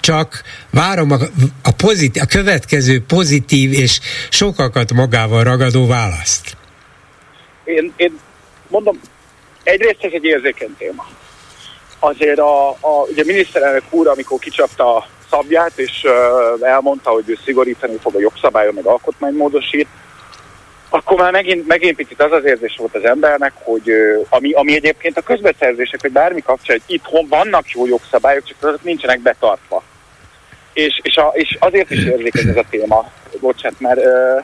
csak 0.00 0.42
várom 0.70 1.10
a, 1.10 1.16
a, 1.62 1.70
pozitív, 1.76 2.22
a 2.22 2.26
következő 2.26 3.02
pozitív 3.06 3.72
és 3.72 4.00
sokakat 4.30 4.92
magával 4.92 5.42
ragadó 5.42 5.86
választ. 5.86 6.56
Én, 7.64 7.92
én 7.96 8.18
mondom, 8.68 9.00
egyrészt 9.62 10.04
ez 10.04 10.10
egy 10.12 10.24
érzékeny 10.24 10.74
téma. 10.78 11.06
Azért 11.98 12.38
a, 12.38 12.68
a 12.70 13.06
ugye 13.10 13.22
a 13.22 13.26
miniszterelnök 13.26 13.84
úr, 13.90 14.08
amikor 14.08 14.38
kicsapta 14.38 14.96
a 14.96 15.06
szabját, 15.30 15.72
és 15.78 16.04
uh, 16.04 16.68
elmondta, 16.68 17.10
hogy 17.10 17.24
ő 17.26 17.38
szigorítani 17.44 17.96
fog 18.00 18.14
a 18.14 18.20
jogszabályon, 18.20 18.74
meg 18.74 18.86
alkotmánymódosít, 18.86 19.88
akkor 20.88 21.16
már 21.20 21.32
megint, 21.32 21.66
megint 21.66 21.96
picit 21.96 22.22
az 22.22 22.32
az 22.32 22.44
érzés 22.44 22.76
volt 22.78 22.94
az 22.94 23.04
embernek, 23.04 23.52
hogy 23.54 23.90
ami, 24.28 24.52
ami 24.52 24.74
egyébként 24.74 25.16
a 25.16 25.22
közbeszerzések, 25.22 26.00
hogy 26.00 26.12
bármi 26.12 26.40
kapcsolat, 26.40 26.82
hogy 26.86 26.94
itthon 26.94 27.26
vannak 27.28 27.70
jó 27.70 27.86
jogszabályok, 27.86 28.44
csak 28.44 28.56
azok 28.60 28.82
nincsenek 28.82 29.20
betartva. 29.20 29.82
És, 30.72 31.00
és, 31.02 31.16
a, 31.16 31.30
és 31.32 31.56
azért 31.60 31.90
is 31.90 32.04
érzékeny 32.04 32.48
ez 32.48 32.56
a 32.56 32.64
téma, 32.70 33.10
bocsánat, 33.40 33.80
mert 33.80 34.04
ö, 34.04 34.38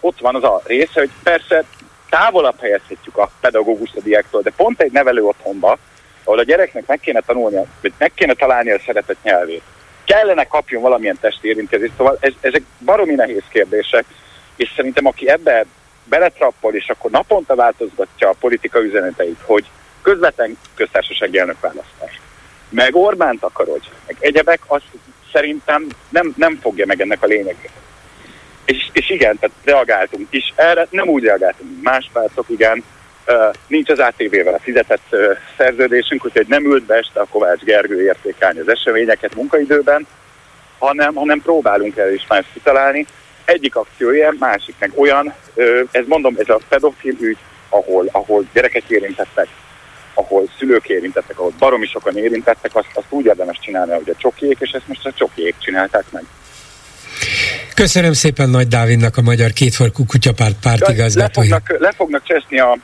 ott 0.00 0.20
van 0.20 0.34
az 0.34 0.44
a 0.44 0.60
része, 0.64 1.00
hogy 1.00 1.10
persze 1.22 1.64
távolabb 2.10 2.60
helyezhetjük 2.60 3.16
a 3.16 3.30
pedagógust 3.40 3.96
a 3.96 4.00
diáktól, 4.00 4.42
de 4.42 4.50
pont 4.56 4.80
egy 4.80 4.92
nevelő 4.92 5.22
otthonba, 5.22 5.78
ahol 6.24 6.38
a 6.38 6.44
gyereknek 6.44 6.86
meg 6.86 7.00
kéne 7.00 7.20
tanulnia, 7.20 7.64
vagy 7.80 7.92
meg 7.98 8.12
kéne 8.14 8.34
találni 8.34 8.70
a 8.70 8.80
szeretett 8.86 9.22
nyelvét, 9.22 9.62
kellene 10.04 10.44
kapjon 10.44 10.82
valamilyen 10.82 11.18
testi 11.20 11.48
érintkezést, 11.48 11.92
szóval 11.96 12.16
ez, 12.20 12.32
ezek 12.40 12.62
baromi 12.84 13.14
nehéz 13.14 13.42
kérdések, 13.48 14.04
és 14.56 14.72
szerintem 14.76 15.06
aki 15.06 15.28
ebbe 15.28 15.64
beletrappol, 16.04 16.74
és 16.74 16.88
akkor 16.88 17.10
naponta 17.10 17.54
változgatja 17.54 18.28
a 18.28 18.36
politika 18.40 18.82
üzeneteit, 18.82 19.38
hogy 19.44 19.64
közvetlen 20.02 20.58
köztársasági 20.74 21.38
elnök 21.38 21.60
választás, 21.60 22.20
meg 22.68 22.96
Orbánt 22.96 23.42
akarod, 23.42 23.80
meg 24.06 24.16
egyebek, 24.20 24.60
azt 24.66 24.86
szerintem 25.32 25.86
nem, 26.08 26.34
nem 26.36 26.58
fogja 26.62 26.86
meg 26.86 27.00
ennek 27.00 27.22
a 27.22 27.26
lényegét. 27.26 27.70
És, 28.64 28.88
és 28.92 29.10
igen, 29.10 29.38
tehát 29.38 29.56
reagáltunk 29.64 30.26
is 30.30 30.52
erre, 30.56 30.86
nem 30.90 31.08
úgy 31.08 31.24
reagáltunk, 31.24 31.82
más 31.82 32.10
pártok, 32.12 32.44
igen, 32.48 32.84
nincs 33.66 33.90
az 33.90 33.98
ATV-vel 33.98 34.54
a 34.54 34.58
fizetett 34.58 35.06
uh, 35.10 35.36
szerződésünk, 35.56 36.24
úgyhogy 36.24 36.46
nem 36.48 36.64
ült 36.64 36.84
be 36.84 36.94
este 36.94 37.20
a 37.20 37.26
Kovács 37.30 37.60
Gergő 37.60 38.02
értékelni 38.02 38.60
az 38.60 38.68
eseményeket 38.68 39.34
munkaidőben, 39.34 40.06
hanem, 40.78 41.14
hanem 41.14 41.42
próbálunk 41.42 41.96
el 41.96 42.12
is 42.12 42.26
más 42.28 42.44
kitalálni. 42.52 43.06
Egyik 43.44 43.76
akció 43.76 44.10
ilyen, 44.10 44.36
másik 44.38 44.74
meg 44.78 44.92
olyan, 44.94 45.34
ez 45.90 46.04
mondom, 46.06 46.34
ez 46.38 46.48
a 46.48 46.60
pedofil 46.68 47.16
ügy, 47.20 47.38
ahol, 47.68 48.08
ahol 48.12 48.44
gyerekek 48.52 48.82
érintettek, 48.88 49.48
ahol 50.14 50.48
szülők 50.58 50.88
érintettek, 50.88 51.38
ahol 51.38 51.52
baromi 51.58 51.86
sokan 51.86 52.16
érintettek, 52.16 52.76
azt, 52.76 52.88
azt 52.94 53.06
úgy 53.08 53.24
érdemes 53.24 53.58
csinálni, 53.60 53.92
hogy 53.92 54.08
a 54.08 54.18
csokiék, 54.18 54.56
és 54.60 54.70
ezt 54.70 54.88
most 54.88 55.06
a 55.06 55.12
csokiék 55.12 55.54
csinálták 55.58 56.04
meg. 56.10 56.24
Köszönöm 57.74 58.12
szépen 58.12 58.50
Nagy 58.50 58.68
Dávidnak, 58.68 59.16
a 59.16 59.22
Magyar 59.22 59.52
Kétfarkú 59.52 60.04
Kutyapárt 60.06 60.56
pártigazgatója. 60.62 61.54
Le 61.54 61.60
fognak, 61.60 61.80
le 61.80 61.92
fognak 61.96 62.22
cseszni 62.24 62.58
a, 62.58 62.78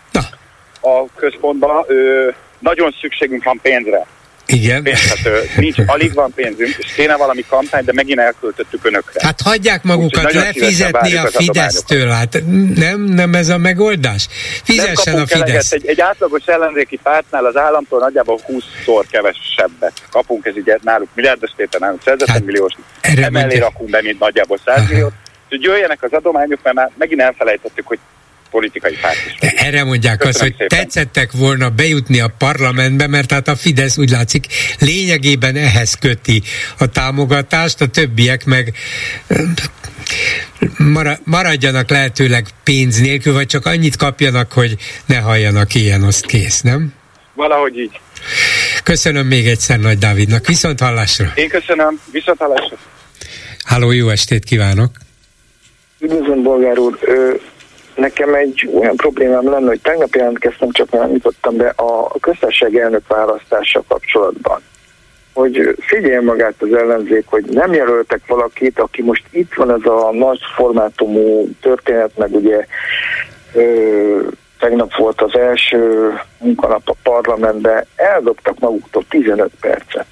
a 0.80 1.06
központba. 1.14 1.84
Ö, 1.88 2.28
nagyon 2.58 2.94
szükségünk 3.00 3.44
van 3.44 3.58
pénzre. 3.62 4.06
Igen. 4.52 4.84
Hát, 4.84 5.56
nincs, 5.56 5.76
alig 5.86 6.14
van 6.14 6.32
pénzünk, 6.34 6.76
és 6.78 6.92
kéne 6.92 7.16
valami 7.16 7.44
kampány, 7.48 7.84
de 7.84 7.92
megint 7.92 8.18
elköltöttük 8.18 8.84
önökre. 8.84 9.20
Hát 9.26 9.40
hagyják 9.40 9.82
magukat 9.82 10.24
Úgy, 10.24 10.34
lefizetni 10.34 11.16
a 11.16 11.26
Fidesztől, 11.26 12.08
hát 12.08 12.42
nem, 12.74 13.00
nem 13.00 13.34
ez 13.34 13.48
a 13.48 13.58
megoldás? 13.58 14.28
Fizessen 14.64 15.18
a 15.18 15.26
Fidesz. 15.26 15.72
Egy, 15.72 15.86
egy 15.86 16.00
átlagos 16.00 16.46
ellenzéki 16.46 16.98
pártnál 17.02 17.44
az 17.44 17.56
államtól 17.56 17.98
nagyjából 17.98 18.40
20-szor 18.48 19.04
kevesebbet 19.10 19.92
kapunk, 20.10 20.46
ez 20.46 20.56
így 20.56 20.72
náluk 20.82 21.08
milliárdos 21.14 21.50
tétel, 21.56 21.80
náluk 21.80 22.02
100 22.04 22.24
hát, 22.26 22.44
milliós, 22.44 22.72
emellé 23.00 23.58
rakunk 23.58 23.90
be, 23.90 24.02
mint 24.02 24.18
nagyjából 24.18 24.58
100 24.64 24.88
milliót. 24.88 25.12
Úgyhogy 25.44 25.62
jöjjenek 25.62 26.02
az 26.02 26.12
adományok, 26.12 26.58
mert 26.62 26.76
már 26.76 26.90
megint 26.98 27.20
elfelejtettük, 27.20 27.86
hogy 27.86 27.98
politikai 28.50 28.96
párt 29.00 29.16
is. 29.26 29.34
De 29.40 29.52
erre 29.56 29.84
mondják 29.84 30.18
Köszönöm 30.18 30.34
azt, 30.34 30.40
hogy 30.40 30.54
szépen. 30.58 30.78
tetszettek 30.78 31.32
volna 31.32 31.68
bejutni 31.70 32.20
a 32.20 32.34
parlamentbe, 32.38 33.06
mert 33.06 33.32
hát 33.32 33.48
a 33.48 33.56
Fidesz 33.56 33.98
úgy 33.98 34.10
látszik 34.10 34.46
lényegében 34.78 35.56
ehhez 35.56 35.94
köti 35.94 36.42
a 36.78 36.86
támogatást, 36.86 37.80
a 37.80 37.86
többiek 37.86 38.44
meg 38.44 38.74
maradjanak 41.24 41.90
lehetőleg 41.90 42.46
pénz 42.64 43.00
nélkül, 43.00 43.32
vagy 43.32 43.46
csak 43.46 43.66
annyit 43.66 43.96
kapjanak, 43.96 44.52
hogy 44.52 44.76
ne 45.06 45.16
halljanak 45.16 45.74
ilyen, 45.74 46.02
azt 46.02 46.26
kész, 46.26 46.60
nem? 46.60 46.92
Valahogy 47.34 47.78
így. 47.78 48.00
Köszönöm 48.84 49.26
még 49.26 49.46
egyszer 49.46 49.78
Nagy 49.78 49.98
Dávidnak. 49.98 50.46
Viszont 50.46 50.80
hallásra. 50.80 51.32
Én 51.34 51.48
köszönöm. 51.48 52.00
Viszont 52.12 52.38
hallásra. 52.38 52.76
Háló, 53.64 53.90
jó 53.90 54.08
estét 54.08 54.44
kívánok. 54.44 54.90
Üdvözlöm, 55.98 56.42
bolgár 56.42 56.78
úr 56.78 56.98
nekem 57.98 58.34
egy 58.34 58.70
olyan 58.74 58.96
problémám 58.96 59.50
lenne, 59.50 59.66
hogy 59.66 59.80
tegnap 59.80 60.14
jelentkeztem, 60.14 60.70
csak 60.70 60.90
nem 60.90 61.10
jutottam 61.10 61.56
be 61.56 61.68
a 61.76 62.18
köztársaság 62.20 62.76
elnök 62.76 63.06
választása 63.06 63.82
kapcsolatban 63.88 64.60
hogy 65.38 65.76
figyelj 65.80 66.24
magát 66.24 66.54
az 66.58 66.72
ellenzék, 66.72 67.24
hogy 67.26 67.44
nem 67.44 67.72
jelöltek 67.72 68.20
valakit, 68.26 68.78
aki 68.78 69.02
most 69.02 69.24
itt 69.30 69.54
van 69.54 69.70
ez 69.70 69.86
a 69.86 70.10
nagy 70.12 70.40
formátumú 70.54 71.48
történet, 71.60 72.10
meg 72.16 72.34
ugye 72.34 72.66
ö, 73.54 74.20
tegnap 74.58 74.96
volt 74.96 75.20
az 75.20 75.36
első 75.36 76.12
munkanap 76.38 76.88
a 76.88 76.94
parlamentben, 77.02 77.84
eldobtak 77.96 78.58
maguktól 78.58 79.04
15 79.08 79.50
percet. 79.60 80.06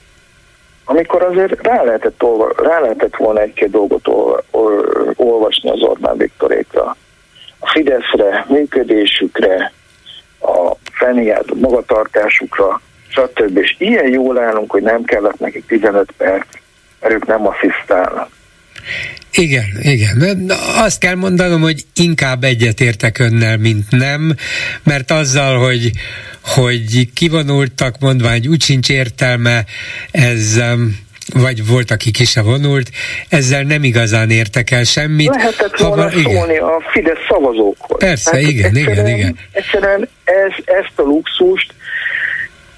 Amikor 0.84 1.22
azért 1.22 1.66
rá 1.66 1.82
lehetett, 1.82 2.22
olva, 2.22 2.52
rá 2.62 2.80
lehetett 2.80 3.16
volna 3.16 3.40
egy-két 3.40 3.70
dolgot 3.70 4.08
olvasni 5.16 5.70
az 5.70 5.82
Orbán 5.82 6.16
Viktorékra 6.16 6.96
a 7.58 7.70
Fideszre, 7.70 8.46
működésükre, 8.48 9.72
a 10.40 10.76
fenniált 10.92 11.54
magatartásukra, 11.54 12.80
stb. 13.08 13.56
És 13.56 13.74
ilyen 13.78 14.08
jól 14.08 14.38
állunk, 14.38 14.70
hogy 14.70 14.82
nem 14.82 15.04
kellett 15.04 15.38
nekik 15.38 15.66
15 15.66 16.12
perc, 16.16 16.46
mert 17.00 17.14
ők 17.14 17.26
nem 17.26 17.46
asszisztálnak. 17.46 18.28
Igen, 19.32 19.66
igen. 19.80 20.50
Azt 20.74 20.98
kell 20.98 21.14
mondanom, 21.14 21.60
hogy 21.60 21.84
inkább 21.94 22.44
egyetértek 22.44 23.18
önnel, 23.18 23.56
mint 23.56 23.90
nem, 23.90 24.34
mert 24.82 25.10
azzal, 25.10 25.58
hogy, 25.58 25.90
hogy 26.42 27.12
kivonultak 27.12 27.98
mondvány, 27.98 28.46
úgy 28.46 28.62
sincs 28.62 28.88
értelme, 28.90 29.64
ez 30.10 30.60
vagy 31.34 31.66
volt, 31.66 31.90
aki 31.90 32.10
ki 32.10 32.24
se 32.24 32.42
vonult, 32.42 32.90
ezzel 33.28 33.62
nem 33.62 33.84
igazán 33.84 34.30
értek 34.30 34.70
el 34.70 34.84
semmit. 34.84 35.34
Lehetett 35.34 35.78
volna 35.78 36.02
ha, 36.02 36.10
szólni 36.10 36.52
igen. 36.52 36.62
a 36.62 36.80
Fidesz 36.90 37.26
szavazókhoz. 37.28 37.98
Persze, 37.98 38.30
hát 38.30 38.40
igen, 38.40 38.76
igen, 38.76 39.06
igen. 39.06 39.38
Egyszerűen 39.52 40.08
ez, 40.24 40.52
ezt 40.64 40.92
a 40.98 41.02
luxust, 41.02 41.74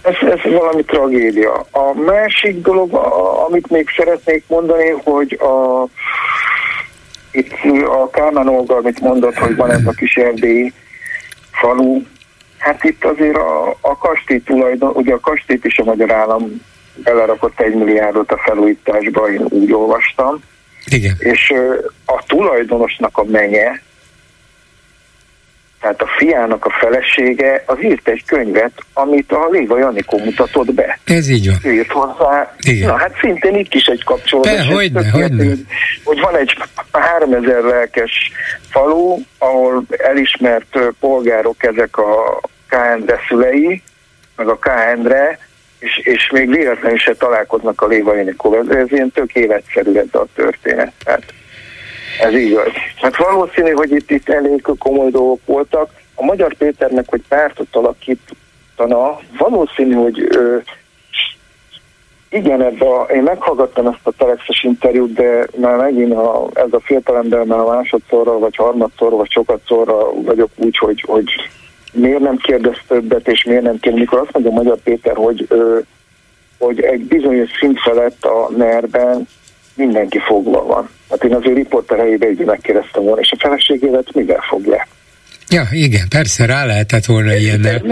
ez, 0.03 0.15
ez 0.29 0.53
valami 0.53 0.83
tragédia. 0.85 1.67
A 1.71 1.95
másik 1.95 2.61
dolog, 2.61 2.95
a, 2.95 3.47
amit 3.47 3.71
még 3.71 3.89
szeretnék 3.97 4.45
mondani, 4.47 4.95
hogy 5.05 5.39
a, 5.41 5.87
itt 7.31 7.53
a 8.03 8.11
Kálmán 8.11 8.49
Olga, 8.49 8.77
amit 8.77 9.01
mondott, 9.01 9.37
hogy 9.37 9.57
van 9.57 9.71
ez 9.71 9.87
a 9.87 9.93
kis 9.93 10.17
erdélyi 10.17 10.73
falu, 11.51 12.03
hát 12.59 12.85
itt 12.85 13.05
azért 13.05 13.37
a, 13.37 13.77
a 13.81 13.97
kastély 13.97 14.41
tulajdon, 14.41 14.91
ugye 14.95 15.15
a 15.15 15.21
kastélyt 15.21 15.65
is 15.65 15.79
a 15.79 15.85
magyar 15.85 16.13
állam 16.13 16.61
belerakott 17.03 17.61
egy 17.61 17.75
milliárdot 17.75 18.33
a 18.33 18.39
felújításba, 18.45 19.33
én 19.33 19.45
úgy 19.49 19.73
olvastam. 19.73 20.43
Igen. 20.85 21.15
És 21.19 21.55
a 22.07 22.23
tulajdonosnak 22.27 23.19
a 23.19 23.25
menye, 23.25 23.81
tehát 25.81 26.03
a 26.03 26.07
fiának 26.19 26.65
a 26.65 26.71
felesége, 26.71 27.63
az 27.67 27.77
írt 27.83 28.09
egy 28.09 28.25
könyvet, 28.25 28.73
amit 28.93 29.33
a 29.33 29.49
Léva 29.51 29.79
Janikó 29.79 30.19
mutatott 30.19 30.75
be. 30.75 30.99
Ez 31.05 31.29
így 31.29 31.47
van. 31.47 31.73
Írt 31.73 31.91
hozzá. 31.93 32.55
Igen. 32.59 32.89
Na 32.89 32.97
hát 32.97 33.17
szintén 33.21 33.55
itt 33.55 33.75
is 33.75 33.85
egy 33.85 34.05
kapcsolódás. 34.05 34.67
De, 34.67 34.75
hogyne, 34.75 35.11
hogyne. 35.11 35.45
Hogy 36.05 36.21
van 36.21 36.37
egy 36.37 36.57
3000 36.93 37.63
lelkes 37.63 38.33
falu, 38.71 39.19
ahol 39.39 39.85
elismert 39.97 40.79
polgárok 41.01 41.65
ezek 41.65 41.97
a 41.97 42.41
KND 42.69 43.15
szülei, 43.29 43.83
meg 44.37 44.49
a 44.49 44.59
KND-re, 44.59 45.39
és, 45.79 46.01
és 46.05 46.31
még 46.31 46.49
véletlenül 46.51 46.99
se 46.99 47.15
találkoznak 47.15 47.81
a 47.81 47.87
Léva 47.87 48.15
Janikóval. 48.15 48.77
Ez 48.77 48.93
ilyen 48.93 49.11
tök 49.11 49.35
életszerű 49.35 49.93
ez 49.93 50.07
a 50.13 50.27
történet. 50.35 50.93
Tehát 51.05 51.33
ez 52.21 52.35
így 52.35 52.55
van. 52.55 52.67
Hát 52.97 53.17
valószínű, 53.17 53.71
hogy 53.71 53.91
itt, 53.93 54.11
itt 54.11 54.29
elég 54.29 54.67
komoly 54.79 55.11
dolgok 55.11 55.41
voltak. 55.45 55.91
A 56.15 56.25
Magyar 56.25 56.55
Péternek, 56.55 57.05
hogy 57.09 57.23
pártot 57.29 57.77
alakítana, 57.77 59.19
valószínű, 59.39 59.95
hogy 59.95 60.29
ö, 60.31 60.57
igen, 62.31 62.63
ebbe 62.63 62.87
a, 62.87 63.03
én 63.03 63.23
meghallgattam 63.23 63.87
ezt 63.87 64.07
a 64.07 64.13
telexes 64.19 64.63
interjút, 64.63 65.13
de 65.13 65.47
már 65.57 65.77
megint 65.77 66.13
a, 66.13 66.49
ez 66.55 66.73
a 66.73 66.81
fiatalember 66.81 67.45
már 67.45 67.65
másodszorra, 67.65 68.39
vagy 68.39 68.57
harmadszorra, 68.57 69.17
vagy 69.17 69.31
sokatszorra 69.31 70.23
vagyok 70.23 70.51
úgy, 70.57 70.79
hogy, 70.79 71.05
hogy 71.07 71.49
miért 71.93 72.21
nem 72.21 72.37
kérdez 72.37 72.77
többet, 72.87 73.29
és 73.29 73.45
miért 73.45 73.63
nem 73.63 73.79
kérdez, 73.79 74.01
mikor 74.01 74.19
azt 74.19 74.33
mondja 74.33 74.53
Magyar 74.53 74.79
Péter, 74.83 75.17
hogy, 75.17 75.47
ö, 75.49 75.79
hogy 76.59 76.81
egy 76.81 77.05
bizonyos 77.05 77.51
szint 77.61 77.81
felett 77.81 78.25
a 78.25 78.51
ner 78.57 78.85
mindenki 79.75 80.19
fogva 80.19 80.65
van. 80.67 80.89
Hát 81.11 81.25
én 81.25 81.35
az 81.35 81.47
ő 81.47 81.53
riporter 81.53 81.99
helyébe 81.99 82.31
így 82.31 82.45
megkérdeztem 82.45 83.03
volna, 83.03 83.21
és 83.21 83.33
a 83.33 83.37
feleségévet 83.39 84.15
mivel 84.15 84.41
fogják? 84.49 84.89
Ja, 85.51 85.69
igen, 85.71 86.09
persze, 86.09 86.47
rá 86.47 86.65
lehetett 86.65 87.05
volna 87.05 87.35
ilyennel. 87.35 87.83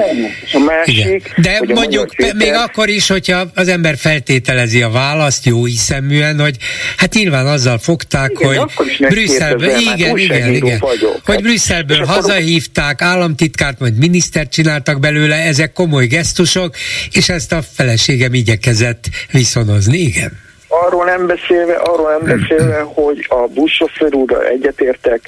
A 0.53 0.59
másik, 0.59 0.97
igen. 0.97 1.21
De 1.37 1.61
mondjuk 1.75 2.15
még 2.37 2.53
akkor 2.53 2.89
is, 2.89 3.09
hogyha 3.09 3.45
az 3.55 3.69
ember 3.69 3.97
feltételezi 3.97 4.83
a 4.83 4.91
választ 4.91 5.47
jó 5.47 5.65
hiszeműen, 5.65 6.41
hogy 6.41 6.57
hát 6.97 7.15
nyilván 7.15 7.47
azzal 7.47 7.79
fogták, 7.79 8.31
igen, 8.39 8.69
hogy 8.75 8.97
Brüsszelből, 8.99 9.79
igen, 9.79 10.19
igen, 10.19 10.55
igen, 10.55 10.79
vagyok. 10.79 11.21
hogy 11.25 11.43
Brüsszelből 11.43 12.05
hazahívták, 12.05 13.03
államtitkárt, 13.03 13.79
majd 13.79 13.97
minisztert 13.97 14.51
csináltak 14.51 15.01
belőle, 15.01 15.37
ezek 15.37 15.73
komoly 15.73 16.07
gesztusok, 16.07 16.75
és 17.13 17.29
ezt 17.29 17.53
a 17.53 17.63
feleségem 17.75 18.35
igyekezett 18.35 19.05
viszonozni, 19.31 19.99
igen. 19.99 20.45
Arról 20.69 21.05
nem 21.05 21.27
beszélve, 21.27 21.75
arról 21.75 22.19
nem 22.19 22.39
beszélve, 22.39 22.81
hogy 22.81 23.27
a 23.29 23.47
buszsofőr 23.55 24.15
úrral 24.15 24.45
egyetértek, 24.47 25.21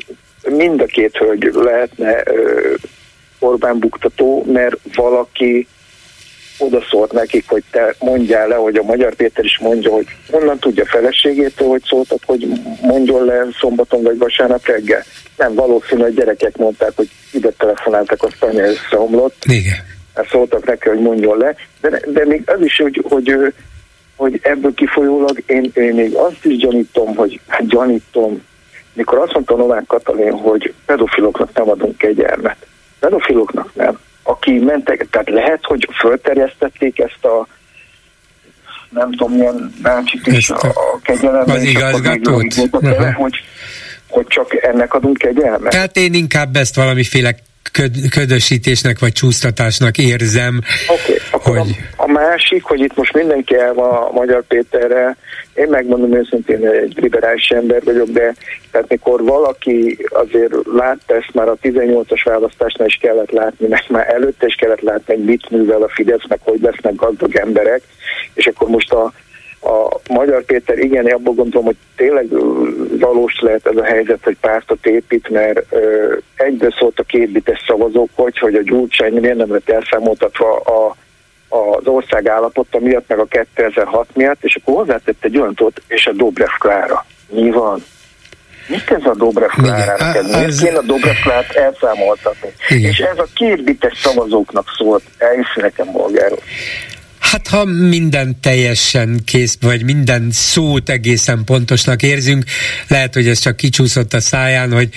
mind 0.43 0.81
a 0.81 0.87
két 0.87 1.17
hölgy 1.17 1.51
lehetne 1.55 2.23
Orbán 3.39 3.79
buktató, 3.79 4.45
mert 4.47 4.77
valaki 4.95 5.67
odaszólt 6.59 7.13
nekik, 7.13 7.45
hogy 7.49 7.63
te 7.71 7.95
mondjál 7.99 8.49
le, 8.49 8.55
hogy 8.55 8.77
a 8.77 8.83
Magyar 8.83 9.15
Péter 9.15 9.45
is 9.45 9.59
mondja, 9.59 9.91
hogy 9.91 10.07
honnan 10.31 10.59
tudja 10.59 10.87
feleségétől, 10.87 11.69
hogy 11.69 11.83
szóltak, 11.87 12.19
hogy 12.25 12.49
mondjon 12.83 13.25
le 13.25 13.47
szombaton 13.61 14.03
vagy 14.03 14.19
vasárnap 14.19 14.67
reggel. 14.67 15.05
Nem, 15.37 15.55
valószínű, 15.55 16.03
hogy 16.03 16.15
gyerekek 16.15 16.57
mondták, 16.57 16.91
hogy 16.95 17.09
ide 17.33 17.51
telefonáltak, 17.51 18.23
azt 18.23 18.43
anya 18.43 18.65
összeomlott. 18.65 19.45
Igen. 19.45 19.77
Ezt 20.15 20.29
szóltak 20.31 20.67
neki, 20.67 20.89
hogy 20.89 21.01
mondjon 21.01 21.39
le. 21.39 21.55
De, 21.81 22.01
de 22.07 22.27
még 22.27 22.43
az 22.47 22.61
is, 22.61 22.77
hogy, 22.77 23.05
hogy, 23.09 23.37
hogy 24.17 24.41
ebből 24.43 24.75
kifolyólag 24.75 25.43
én, 25.47 25.71
én 25.75 25.95
még 25.95 26.15
azt 26.15 26.45
is 26.45 26.57
gyanítom, 26.57 27.15
hogy 27.15 27.41
hát 27.47 27.69
gyanítom, 27.69 28.43
mikor 28.99 29.19
azt 29.19 29.33
mondta 29.33 29.57
Novák 29.57 29.85
Katalin, 29.87 30.33
hogy 30.33 30.75
pedofiloknak 30.87 31.53
nem 31.55 31.69
adunk 31.69 31.99
kegyelmet. 31.99 32.57
Pedofiloknak 32.99 33.75
nem. 33.75 33.99
Aki 34.23 34.59
mentek, 34.59 35.07
tehát 35.11 35.31
lehet, 35.31 35.61
hogy 35.63 35.89
fölterjesztették 36.01 36.99
ezt 36.99 37.25
a 37.25 37.47
nem 38.89 39.11
tudom, 39.11 39.33
milyen 39.33 39.75
bácsit 39.83 40.27
is 40.27 40.51
a, 40.51 40.69
a 40.69 41.01
kegyelmet. 41.03 41.49
Az 41.49 41.63
igazgatót. 41.63 42.55
Hogy, 43.17 43.35
hogy 44.09 44.27
csak 44.27 44.63
ennek 44.63 44.95
adunk 44.95 45.17
kegyelmet. 45.17 45.73
Tehát 45.73 45.97
én 45.97 46.15
inkább 46.15 46.57
ezt 46.57 46.75
valamiféle 46.75 47.35
köd, 47.73 48.09
ködösítésnek 48.11 48.99
vagy 48.99 49.13
csúsztatásnak 49.13 49.99
érzem. 49.99 50.61
Okay, 50.87 51.18
hogy... 51.57 51.77
a, 51.97 52.03
a 52.03 52.07
másik, 52.07 52.65
hogy 52.65 52.81
itt 52.81 52.97
most 52.97 53.15
mindenki 53.15 53.57
el 53.57 53.75
van 53.75 53.91
a 53.91 54.11
Magyar 54.13 54.43
Péterre, 54.49 55.17
én 55.55 55.69
megmondom 55.69 56.15
őszintén, 56.15 56.59
hogy 56.59 56.77
egy 56.77 56.99
liberális 57.01 57.49
ember 57.49 57.83
vagyok, 57.85 58.09
de 58.09 58.35
tehát 58.71 58.89
mikor 58.89 59.25
valaki 59.25 60.07
azért 60.11 60.53
látta 60.73 61.15
ezt 61.15 61.35
már 61.35 61.49
a 61.49 61.57
18-as 61.63 62.21
választásnál 62.25 62.89
is 62.89 62.99
kellett 63.01 63.31
látni, 63.31 63.67
mert 63.67 63.89
már 63.89 64.09
előtte 64.09 64.47
is 64.47 64.55
kellett 64.55 64.81
látni, 64.81 65.15
hogy 65.15 65.25
mit 65.25 65.51
művel 65.51 65.83
a 65.83 65.89
Fidesz, 65.89 66.27
meg 66.29 66.39
hogy 66.43 66.61
lesznek 66.61 66.95
gazdag 66.95 67.37
emberek, 67.37 67.83
és 68.35 68.47
akkor 68.47 68.69
most 68.69 68.93
a 68.93 69.13
a 69.61 70.01
Magyar 70.09 70.45
Péter 70.45 70.79
igen, 70.79 71.07
abban 71.07 71.35
gondolom, 71.35 71.67
hogy 71.67 71.77
tényleg 71.97 72.29
valós 72.99 73.41
lehet 73.41 73.67
ez 73.67 73.77
a 73.77 73.85
helyzet, 73.85 74.25
hogy 74.25 74.37
pártot 74.41 74.87
épít, 74.87 75.29
mert 75.29 75.65
ö, 75.71 76.15
egyből 76.37 76.71
szólt 76.79 76.99
a 76.99 77.03
kétbites 77.03 77.65
szavazók, 77.67 78.11
hogy, 78.15 78.39
hogy 78.39 78.55
a 78.55 78.63
Gyurcsány 78.63 79.13
miért 79.13 79.37
nem 79.37 79.53
lett 79.53 79.71
elszámoltatva 79.71 80.57
a, 80.57 80.97
az 81.49 81.87
ország 81.87 82.29
állapota 82.29 82.79
miatt, 82.79 83.09
meg 83.09 83.19
a 83.19 83.27
2006 83.53 84.09
miatt, 84.15 84.45
és 84.45 84.59
akkor 84.63 84.75
hozzátett 84.75 85.25
egy 85.25 85.39
olyan 85.39 85.55
tót, 85.55 85.83
és 85.87 86.07
a 86.07 86.13
Dobrev 86.13 86.55
Klára. 86.59 87.07
Mi 87.29 87.51
van? 87.51 87.85
Mit 88.69 88.91
ez 88.91 89.05
a 89.05 89.15
Dobrev 89.15 89.49
Klárának? 89.49 90.23
Miért 90.23 90.59
kéne 90.59 90.79
a 90.79 90.83
Dobrev 90.83 91.17
Klárát 91.23 91.51
elszámoltatni? 91.51 92.49
Igen. 92.69 92.91
És 92.91 92.99
ez 92.99 93.19
a 93.19 93.27
kétbites 93.35 93.99
szavazóknak 93.99 94.67
szólt, 94.77 95.03
elhiszi 95.19 95.61
nekem 95.61 95.93
bolgáról. 95.93 96.39
Hát 97.31 97.49
ha 97.49 97.65
minden 97.65 98.37
teljesen 98.41 99.21
kész, 99.27 99.59
vagy 99.61 99.85
minden 99.85 100.29
szót 100.31 100.89
egészen 100.89 101.45
pontosnak 101.45 102.03
érzünk, 102.03 102.45
lehet, 102.89 103.15
hogy 103.15 103.27
ez 103.27 103.39
csak 103.39 103.57
kicsúszott 103.57 104.13
a 104.13 104.21
száján, 104.21 104.73
hogy 104.73 104.89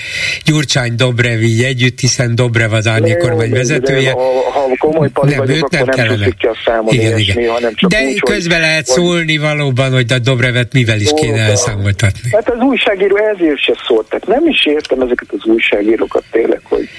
Gyurcsány 0.45 0.95
Dobrev 0.95 1.41
így 1.41 1.63
együtt, 1.63 1.99
hiszen 1.99 2.35
Dobrev 2.35 2.73
az 2.73 2.87
árnyékormány 2.87 3.49
vezetője. 3.49 4.11
Ha, 4.11 4.19
ha 4.51 4.75
komoly 4.77 5.09
nem, 5.21 5.37
vagyok, 5.37 5.55
őt 5.55 5.69
nem 5.69 5.85
kellene. 5.85 6.15
Nem 6.15 6.51
a 6.51 6.57
számon 6.65 6.93
igen, 6.93 7.17
igen. 7.17 7.49
hanem 7.49 7.73
csak 7.75 7.89
De 7.89 8.03
úgy, 8.03 8.19
közben 8.19 8.59
hogy, 8.59 8.67
lehet 8.67 8.87
vagy... 8.87 8.95
szólni 8.97 9.37
valóban, 9.37 9.91
hogy 9.91 10.11
a 10.13 10.19
Dobrevet 10.19 10.73
mivel 10.73 10.99
is 10.99 11.09
kéne 11.15 11.39
elszámoltatni. 11.39 12.29
Hát 12.31 12.49
az 12.49 12.59
újságíró 12.59 13.15
ezért 13.17 13.59
se 13.59 13.73
szólt. 13.87 14.09
Tehát 14.09 14.27
nem 14.27 14.47
is 14.47 14.65
értem 14.65 15.01
ezeket 15.01 15.27
az 15.37 15.45
újságírókat 15.45 16.23
tényleg, 16.31 16.59
hogy 16.63 16.89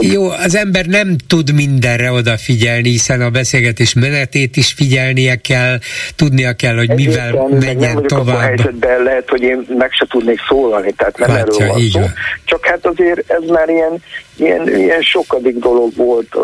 jó, 0.00 0.28
az 0.28 0.54
ember 0.54 0.86
nem 0.86 1.16
tud 1.26 1.52
mindenre 1.52 2.12
odafigyelni, 2.12 2.88
hiszen 2.90 3.20
a 3.20 3.30
beszélgetés 3.30 3.94
menetét 3.94 4.56
is 4.56 4.72
figyelnie 4.72 5.36
kell, 5.36 5.78
tudnia 6.16 6.52
kell, 6.52 6.74
hogy 6.74 6.90
Egyébként 6.90 7.32
mivel 7.32 7.48
menjen 7.48 7.94
nem 7.94 8.02
tovább. 8.02 8.36
A 8.36 8.40
helyzetben 8.40 9.02
lehet, 9.02 9.28
hogy 9.28 9.42
én 9.42 9.66
meg 9.78 9.92
se 9.92 10.06
tudnék 10.08 10.40
szólalni, 10.48 10.92
tehát 10.92 11.18
nem 11.18 11.28
Látja, 11.28 11.64
erről 11.64 11.68
van 11.68 11.88
szó. 11.90 12.00
Csak 12.44 12.66
hát 12.66 12.86
azért 12.86 13.30
ez 13.30 13.48
már 13.48 13.68
ilyen, 13.68 14.02
ilyen, 14.40 14.68
ilyen 14.68 15.02
sokadik 15.02 15.58
dolog 15.58 15.96
volt, 15.96 16.36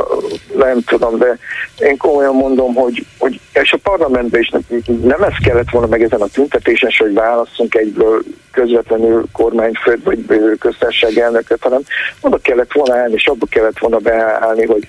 nem 0.56 0.80
tudom, 0.80 1.18
de 1.18 1.38
én 1.78 1.96
komolyan 1.96 2.34
mondom, 2.34 2.74
hogy, 2.74 3.06
hogy 3.18 3.40
és 3.52 3.72
a 3.72 3.78
parlamentben 3.82 4.40
is 4.40 4.48
nem, 4.48 4.62
nem 5.02 5.22
ez 5.22 5.34
kellett 5.44 5.70
volna 5.70 5.86
meg 5.86 6.02
ezen 6.02 6.20
a 6.20 6.26
tüntetésen, 6.26 6.90
hogy 6.98 7.12
válasszunk 7.12 7.74
egyből 7.74 8.22
közvetlenül 8.52 9.24
kormányfőt 9.32 10.04
vagy 10.04 10.24
köztársaság 10.58 11.18
elnököt, 11.18 11.62
hanem 11.62 11.80
oda 12.20 12.38
kellett 12.38 12.72
volna 12.72 12.96
állni, 12.96 13.14
és 13.14 13.26
abba 13.26 13.46
kellett 13.46 13.78
volna 13.78 13.98
beállni, 13.98 14.64
hogy 14.66 14.88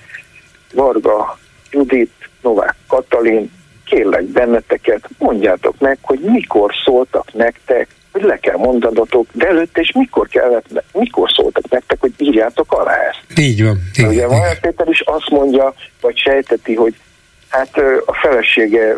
Varga, 0.72 1.38
Judit, 1.70 2.12
Novák 2.42 2.74
Katalin, 2.88 3.50
kérlek 3.84 4.24
benneteket, 4.24 5.08
mondjátok 5.18 5.78
meg, 5.78 5.98
hogy 6.02 6.18
mikor 6.18 6.72
szóltak 6.84 7.32
nektek, 7.32 7.88
hogy 8.18 8.28
le 8.28 8.36
kell 8.36 8.56
mondanotok, 8.56 9.26
de 9.32 9.46
előtte 9.46 9.80
és 9.80 9.92
mikor 9.92 10.28
kellett, 10.28 10.82
mikor 10.92 11.30
szóltak 11.30 11.70
nektek, 11.70 12.00
hogy 12.00 12.12
írjátok 12.18 12.72
alá 12.72 12.96
ezt. 13.10 13.38
Így 13.38 13.64
van. 13.64 13.78
Igen, 13.94 14.10
Ugye 14.10 14.26
Vajer 14.26 14.60
Péter 14.60 14.88
is 14.88 15.00
azt 15.00 15.30
mondja, 15.30 15.74
vagy 16.00 16.16
sejteti, 16.16 16.74
hogy 16.74 16.94
hát 17.48 17.76
a 18.06 18.14
felesége 18.14 18.96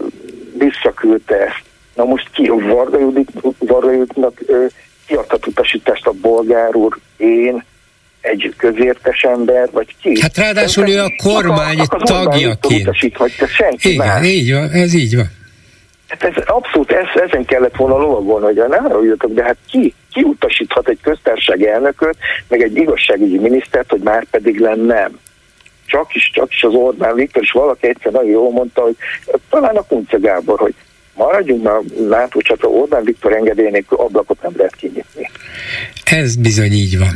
visszaküldte 0.59 1.35
ezt 1.47 1.69
Na 2.01 2.05
most 2.05 2.31
ki, 2.33 2.49
Varga, 2.49 2.99
Judit, 2.99 3.31
Varga 3.59 3.93
Juditnak 3.93 4.41
kiadhat 5.07 5.47
utasítást 5.47 6.07
a 6.07 6.13
bolgár 6.21 6.75
úr, 6.75 6.99
én, 7.17 7.65
egy 8.21 8.55
közértes 8.57 9.23
ember, 9.23 9.69
vagy 9.73 9.95
ki? 10.03 10.21
Hát 10.21 10.37
ráadásul 10.37 10.89
ő 10.89 10.99
a 10.99 11.13
kormány 11.23 11.79
tagjaként. 11.99 12.89
Utasít, 12.89 13.17
vagy 13.17 13.35
te 13.39 13.47
senki 13.47 13.93
Igen, 13.93 14.07
más. 14.07 14.27
így 14.27 14.53
van, 14.53 14.71
ez 14.71 14.95
így 14.95 15.17
van. 15.17 15.31
Hát 16.11 16.25
ez 16.25 16.43
abszolút, 16.47 16.93
ez, 16.93 17.23
ezen 17.29 17.45
kellett 17.45 17.77
volna 17.77 17.97
lovagolni, 17.97 18.45
hogy 18.45 18.69
nem 18.69 18.85
arra 18.85 19.17
de 19.29 19.43
hát 19.43 19.57
ki, 19.71 19.95
ki 20.13 20.23
utasíthat 20.23 20.89
egy 20.89 20.99
köztársasági 21.03 21.69
elnököt, 21.69 22.17
meg 22.49 22.63
egy 22.63 22.77
igazságügyi 22.77 23.39
minisztert, 23.39 23.91
hogy 23.91 24.01
már 24.01 24.25
pedig 24.31 24.59
lenne 24.59 24.95
nem. 24.95 25.19
Csak 25.87 26.15
is, 26.15 26.31
csak 26.35 26.53
is 26.53 26.63
az 26.63 26.75
Orbán 26.75 27.15
Viktor, 27.15 27.43
és 27.43 27.51
valaki 27.51 27.89
egyszer 27.89 28.13
nagyon 28.13 28.31
jól 28.31 28.51
mondta, 28.51 28.83
hogy 28.83 28.97
talán 29.51 29.77
a 29.77 29.83
Kunce 29.83 30.17
Gábor, 30.17 30.59
hogy 30.59 30.75
maradjunk 31.15 31.69
a 31.69 31.83
látócsatra, 32.09 32.69
Orbán 32.69 33.05
Viktor 33.05 33.33
engedély 33.33 33.71
nélkül 33.71 33.99
ablakot 33.99 34.43
nem 34.43 34.53
lehet 34.57 34.77
kinyitni. 34.77 35.31
Ez 36.05 36.37
bizony 36.37 36.73
így 36.73 36.99
van. 36.99 37.15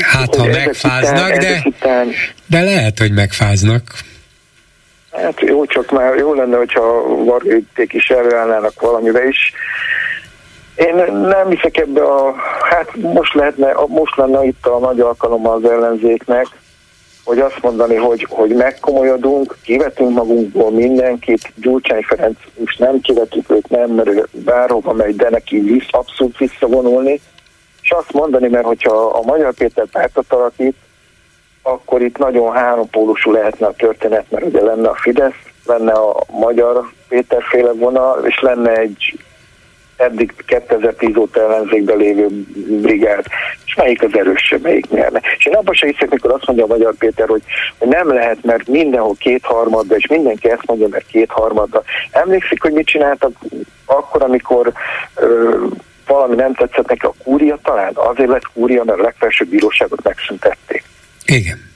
Hát, 0.00 0.34
ha 0.34 0.46
megfáznak, 0.46 1.28
után, 1.28 1.38
de, 1.38 1.62
után, 1.64 2.08
de 2.46 2.60
lehet, 2.60 2.98
hogy 2.98 3.12
megfáznak. 3.12 3.82
Hát 5.12 5.40
jó, 5.40 5.64
csak 5.64 5.90
már 5.90 6.16
jó 6.16 6.34
lenne, 6.34 6.56
hogyha 6.56 7.02
vargőték 7.24 7.92
is 7.92 8.10
előállnának 8.10 8.80
valamivel 8.80 9.26
is. 9.26 9.52
Én 10.74 10.94
nem 11.12 11.48
hiszek 11.48 11.76
ebbe 11.76 12.02
a, 12.02 12.34
hát 12.70 12.96
most 12.96 13.34
lehetne, 13.34 13.74
most 13.88 14.16
lenne 14.16 14.44
itt 14.44 14.66
a 14.66 14.78
nagy 14.78 15.00
alkalom 15.00 15.48
az 15.48 15.64
ellenzéknek, 15.64 16.46
hogy 17.24 17.38
azt 17.38 17.62
mondani, 17.62 17.94
hogy, 17.94 18.26
hogy 18.30 18.50
megkomolyodunk, 18.50 19.56
kivetünk 19.62 20.10
magunkból 20.10 20.70
mindenkit, 20.70 21.52
Gyurcsány 21.56 22.02
Ferenc 22.02 22.38
most 22.58 22.78
nem 22.78 23.00
kivetjük 23.00 23.50
őt, 23.50 23.68
nem, 23.68 23.90
mert 23.90 24.08
ő 24.08 24.26
bárhova 24.30 24.92
megy, 24.92 25.16
de 25.16 25.30
neki 25.30 25.58
visz, 25.58 25.86
abszolút 25.90 26.38
visszavonulni, 26.38 27.20
és 27.82 27.90
azt 27.90 28.12
mondani, 28.12 28.48
mert 28.48 28.64
hogyha 28.64 28.94
a 28.94 29.22
Magyar 29.22 29.54
Péter 29.54 29.86
pártot 29.86 30.32
alakít, 30.32 30.76
akkor 31.62 32.02
itt 32.02 32.18
nagyon 32.18 32.52
hárompólusú 32.52 33.32
lehetne 33.32 33.66
a 33.66 33.72
történet, 33.72 34.30
mert 34.30 34.44
ugye 34.44 34.62
lenne 34.62 34.88
a 34.88 34.94
Fidesz, 34.94 35.42
lenne 35.66 35.92
a 35.92 36.16
Magyar 36.30 36.90
Péter 37.08 37.42
féle 37.42 37.72
vonal, 37.72 38.24
és 38.26 38.40
lenne 38.40 38.76
egy 38.76 39.18
eddig 39.96 40.32
2010 40.46 41.16
óta 41.16 41.40
ellenzékben 41.40 41.96
lévő 41.96 42.26
brigád, 42.80 43.24
és 43.64 43.74
melyik 43.74 44.02
az 44.02 44.16
erősebb, 44.16 44.62
melyik 44.62 44.90
nyerne. 44.90 45.20
És 45.38 45.46
én 45.46 45.54
abban 45.54 45.74
se 45.74 45.86
hiszek, 45.86 46.10
mikor 46.10 46.32
azt 46.32 46.46
mondja 46.46 46.64
a 46.64 46.68
Magyar 46.68 46.94
Péter, 46.98 47.28
hogy, 47.28 47.42
hogy 47.78 47.88
nem 47.88 48.12
lehet, 48.12 48.38
mert 48.42 48.68
mindenhol 48.68 49.14
kétharmadda, 49.18 49.96
és 49.96 50.06
mindenki 50.06 50.50
ezt 50.50 50.66
mondja, 50.66 50.88
mert 50.88 51.06
kétharmadda. 51.06 51.82
Emlékszik, 52.10 52.62
hogy 52.62 52.72
mit 52.72 52.86
csináltak 52.86 53.32
akkor, 53.86 54.22
amikor 54.22 54.72
ö, 55.16 55.56
valami 56.06 56.34
nem 56.34 56.54
tetszett 56.54 56.88
neki 56.88 57.06
a 57.06 57.14
kúria 57.24 57.58
talán? 57.62 57.92
Azért 57.94 58.30
lett 58.30 58.52
kúria, 58.54 58.84
mert 58.84 58.98
a 58.98 59.02
legfelsőbb 59.02 59.48
bíróságot 59.48 60.02
megszüntették. 60.02 60.84
Igen. 61.26 61.71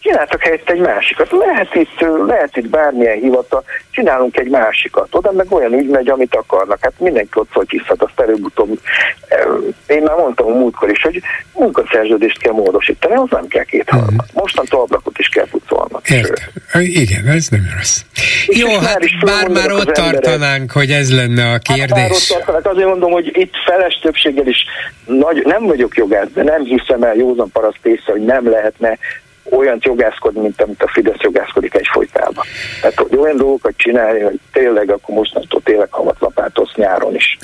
Csináltak 0.00 0.42
helyett 0.42 0.70
egy 0.70 0.80
másikat. 0.80 1.30
Lehet 1.30 1.74
itt, 1.74 2.00
lehet 2.26 2.56
itt 2.56 2.68
bármilyen 2.68 3.18
hivatal, 3.18 3.64
csinálunk 3.90 4.38
egy 4.38 4.48
másikat. 4.48 5.08
Oda 5.10 5.32
meg 5.32 5.52
olyan 5.52 5.72
ügy 5.72 5.88
megy, 5.88 6.08
amit 6.08 6.34
akarnak. 6.34 6.78
Hát 6.80 6.92
mindenki 6.98 7.30
ott 7.34 7.50
fogyiszhat, 7.50 8.02
azt 8.02 8.20
előbb-utóbb. 8.20 8.80
Én 9.86 10.02
már 10.02 10.16
mondtam 10.16 10.46
a 10.46 10.58
múltkor 10.58 10.90
is, 10.90 11.02
hogy 11.02 11.22
munkaszerződést 11.52 12.38
kell 12.38 12.52
módosítani, 12.52 13.14
az 13.14 13.28
nem 13.30 13.46
kell 13.46 13.64
két 13.64 13.88
harmad. 13.88 14.10
Uh-huh. 14.10 14.26
Mostantól 14.32 14.80
ablakot 14.80 15.18
is 15.18 15.28
kell 15.28 15.46
pucolnak. 15.50 16.02
Igen, 16.80 17.26
ez 17.26 17.48
nem 17.48 17.68
rossz. 17.76 18.00
Jó, 18.46 18.78
hát 18.78 19.00
bár 19.24 19.48
már 19.48 19.72
ott 19.72 19.92
tartanánk, 19.92 20.72
hogy 20.72 20.90
ez 20.90 21.14
lenne 21.14 21.52
a 21.52 21.58
kérdés. 21.58 21.96
Hát 21.96 22.10
ott 22.10 22.28
tartanánk, 22.28 22.66
azért 22.66 22.88
mondom, 22.88 23.10
hogy 23.10 23.30
itt 23.36 23.54
feles 23.66 23.98
többséggel 24.02 24.46
is 24.46 24.64
nagy, 25.04 25.42
nem 25.44 25.66
vagyok 25.66 25.96
jogász, 25.96 26.28
de 26.34 26.42
nem 26.42 26.64
hiszem 26.64 27.02
el 27.02 27.14
józan 27.14 27.50
paraszt 27.50 27.86
észre, 27.86 28.12
hogy 28.12 28.24
nem 28.24 28.50
lehetne 28.50 28.98
olyan 29.50 29.78
jogászkodni, 29.80 30.40
mint 30.40 30.62
amit 30.62 30.82
a 30.82 30.88
Fidesz 30.88 31.20
jogászkodik 31.20 31.74
egyfolytában. 31.74 32.44
Tehát, 32.80 32.98
hogy 32.98 33.16
olyan 33.16 33.36
dolgokat 33.36 33.72
csinálni, 33.76 34.20
hogy 34.20 34.40
tényleg 34.52 34.90
akkor 34.90 35.14
mostantól 35.14 35.60
tényleg 35.64 35.88
havat 35.90 36.16
lapátosz 36.18 36.74
nyáron 36.74 37.14
is. 37.14 37.38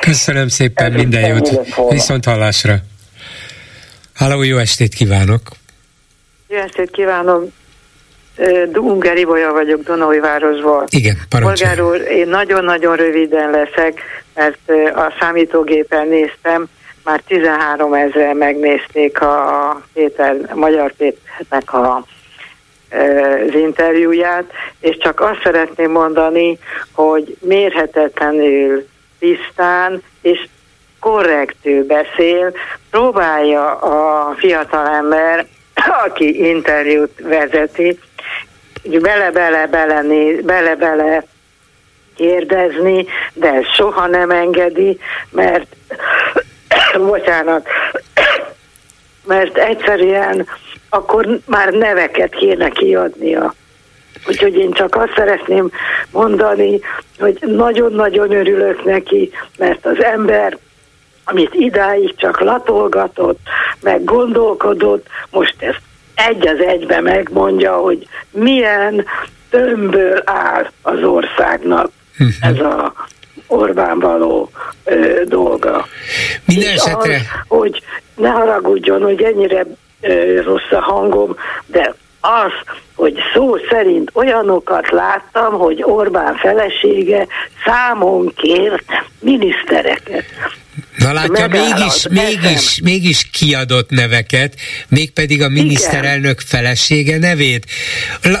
Köszönöm 0.00 0.48
szépen, 0.48 0.92
Ez 0.92 1.00
minden 1.00 1.26
jót. 1.26 1.60
Viszont 1.88 2.24
hallásra. 2.24 2.74
Háló, 4.14 4.42
jó 4.42 4.56
estét 4.56 4.94
kívánok! 4.94 5.40
Jó 6.48 6.58
estét 6.58 6.90
kívánok! 6.90 7.48
Dunger 8.70 9.16
Ibolya 9.16 9.52
vagyok 9.52 9.82
Dunói-városból. 9.82 10.84
Igen, 10.88 11.16
parancsolj. 11.28 11.74
Polgár 11.76 11.92
úr, 11.92 12.10
én 12.10 12.28
nagyon-nagyon 12.28 12.96
röviden 12.96 13.50
leszek, 13.50 14.00
mert 14.34 14.58
a 14.94 15.14
számítógépen 15.20 16.08
néztem, 16.08 16.68
már 17.04 17.20
13 17.26 17.92
ezeren 17.94 18.36
megnézték 18.36 19.20
a 19.20 19.82
Péter, 19.92 20.36
Magyar 20.54 20.92
Péternek 20.92 21.72
a, 21.72 22.04
az 22.90 23.54
interjúját, 23.54 24.52
és 24.80 24.96
csak 24.96 25.20
azt 25.20 25.40
szeretném 25.42 25.90
mondani, 25.90 26.58
hogy 26.92 27.36
mérhetetlenül 27.40 28.86
tisztán 29.18 30.02
és 30.22 30.48
korrektül 31.00 31.86
beszél, 31.86 32.52
próbálja 32.90 33.74
a 33.74 34.34
fiatalember, 34.36 35.46
aki 36.04 36.46
interjút 36.48 37.20
vezeti, 37.20 37.98
bele-bele-bele 38.82 40.02
bele-bele 40.42 41.24
kérdezni, 42.16 43.06
de 43.32 43.62
soha 43.76 44.06
nem 44.06 44.30
engedi, 44.30 44.98
mert 45.30 45.76
bocsánat, 46.98 47.66
mert 49.26 49.58
egyszerűen 49.58 50.46
akkor 50.88 51.40
már 51.46 51.72
neveket 51.72 52.34
kéne 52.34 52.68
kiadnia. 52.68 53.54
Úgyhogy 54.26 54.56
én 54.56 54.72
csak 54.72 54.94
azt 54.96 55.12
szeretném 55.16 55.70
mondani, 56.10 56.80
hogy 57.18 57.38
nagyon-nagyon 57.40 58.32
örülök 58.32 58.84
neki, 58.84 59.30
mert 59.58 59.86
az 59.86 60.02
ember, 60.02 60.58
amit 61.24 61.54
idáig 61.54 62.14
csak 62.16 62.40
latolgatott, 62.40 63.38
meg 63.80 64.04
gondolkodott, 64.04 65.06
most 65.30 65.54
ezt 65.58 65.82
egy 66.14 66.48
az 66.48 66.60
egybe 66.60 67.00
megmondja, 67.00 67.76
hogy 67.76 68.06
milyen 68.30 69.04
tömbből 69.50 70.22
áll 70.24 70.70
az 70.82 71.02
országnak 71.02 71.90
mhm. 72.16 72.28
ez 72.40 72.58
a 72.58 72.94
Orbán 73.50 73.98
való 73.98 74.50
ö, 74.84 75.22
dolga. 75.24 75.86
Minden 76.44 76.72
esetre... 76.72 77.20
Hogy 77.48 77.82
ne 78.16 78.28
haragudjon, 78.28 79.02
hogy 79.02 79.22
ennyire 79.22 79.66
ö, 80.00 80.42
rossz 80.42 80.70
a 80.70 80.80
hangom, 80.80 81.36
de 81.66 81.94
az, 82.20 82.76
hogy 82.94 83.18
szó 83.34 83.56
szerint 83.70 84.10
olyanokat 84.12 84.90
láttam, 84.90 85.52
hogy 85.52 85.82
Orbán 85.82 86.36
felesége 86.36 87.26
számon 87.64 88.32
kért 88.36 88.84
minisztereket. 89.18 90.24
Na 90.98 91.12
látja, 91.12 91.48
mégis, 91.48 92.06
mégis, 92.10 92.80
mégis 92.82 93.30
kiadott 93.30 93.90
neveket, 93.90 94.54
mégpedig 94.88 95.42
a 95.42 95.48
miniszterelnök 95.48 96.40
Igen. 96.40 96.46
felesége 96.46 97.18
nevét. 97.18 97.66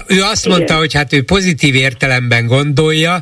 Ő 0.06 0.22
azt 0.22 0.46
Igen. 0.46 0.56
mondta, 0.56 0.76
hogy 0.76 0.94
hát 0.94 1.12
ő 1.12 1.22
pozitív 1.22 1.74
értelemben 1.74 2.46
gondolja, 2.46 3.20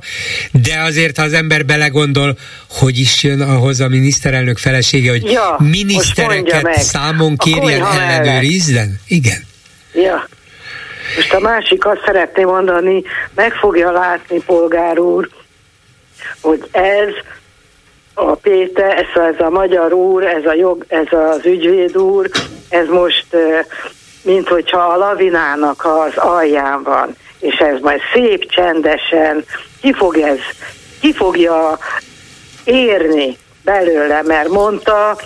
de 0.53 0.81
azért, 0.81 1.17
ha 1.17 1.23
az 1.23 1.33
ember 1.33 1.65
belegondol, 1.65 2.39
hogy 2.69 2.99
is 2.99 3.23
jön 3.23 3.41
ahhoz 3.41 3.81
a 3.81 3.89
miniszterelnök 3.89 4.59
felesége, 4.59 5.11
hogy 5.11 5.31
ja, 5.31 5.57
minisztereket 5.59 6.79
számon 6.79 7.37
kérjen 7.37 7.85
ellenőrizzen? 7.85 9.01
Igen. 9.07 9.47
Ja. 9.95 10.29
Most 11.17 11.35
a 11.35 11.41
másik 11.41 11.87
azt 11.87 12.03
szeretném 12.05 12.47
mondani, 12.47 13.03
meg 13.35 13.53
fogja 13.53 13.91
látni 13.91 14.43
polgár 14.47 14.99
úr, 14.99 15.29
hogy 16.41 16.69
ez 16.71 17.09
a 18.15 18.35
Péter, 18.35 18.99
ez, 18.99 19.23
ez 19.23 19.41
a 19.41 19.51
magyar 19.51 19.93
úr, 19.93 20.25
ez, 20.25 20.45
a 20.45 20.55
jog, 20.55 20.85
ez 20.89 21.07
az 21.11 21.41
ügyvéd 21.45 21.97
úr, 21.97 22.31
ez 22.69 22.89
most 22.89 23.27
mint 24.23 24.49
hogyha 24.49 24.81
a 24.81 24.97
lavinának 24.97 25.85
az 25.85 26.17
alján 26.17 26.83
van, 26.83 27.17
és 27.39 27.55
ez 27.55 27.81
majd 27.81 28.01
szép 28.13 28.51
csendesen 28.51 29.45
ki 29.81 29.93
fog 29.93 30.17
ez, 30.17 30.39
ki 31.01 31.13
fogja 31.13 31.79
érni 32.65 33.37
belőle, 33.65 34.23
mert 34.23 34.49
mondta, 34.49 35.19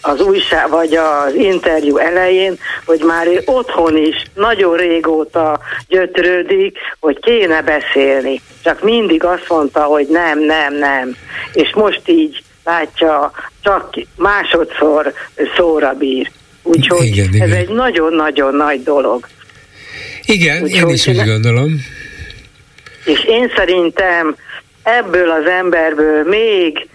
az 0.00 0.20
újság 0.20 0.68
vagy 0.68 0.94
az 0.94 1.34
interjú 1.34 1.96
elején, 1.96 2.58
hogy 2.84 3.00
már 3.06 3.26
ő 3.26 3.42
otthon 3.44 3.96
is 3.96 4.24
nagyon 4.34 4.76
régóta 4.76 5.60
gyötrődik, 5.88 6.78
hogy 7.00 7.18
kéne 7.20 7.62
beszélni. 7.62 8.40
Csak 8.62 8.82
mindig 8.82 9.24
azt 9.24 9.48
mondta, 9.48 9.82
hogy 9.82 10.06
nem, 10.10 10.38
nem, 10.44 10.74
nem. 10.74 11.16
És 11.52 11.74
most 11.74 12.02
így 12.04 12.42
látja, 12.64 13.30
csak 13.62 13.94
másodszor 14.16 15.12
szóra 15.56 15.92
bír. 15.92 16.30
Úgyhogy 16.62 17.06
igen, 17.06 17.26
ez 17.28 17.34
igen. 17.34 17.52
egy 17.52 17.68
nagyon-nagyon 17.68 18.54
nagy 18.54 18.82
dolog. 18.82 19.26
Igen, 20.24 20.62
Úgyhogy 20.62 20.88
én 20.88 20.94
is 20.94 21.06
úgy 21.06 21.24
gondolom. 21.24 21.80
És 23.04 23.24
én 23.24 23.52
szerintem 23.56 24.36
ebből 24.82 25.30
az 25.30 25.46
emberből 25.46 26.22
még 26.24 26.88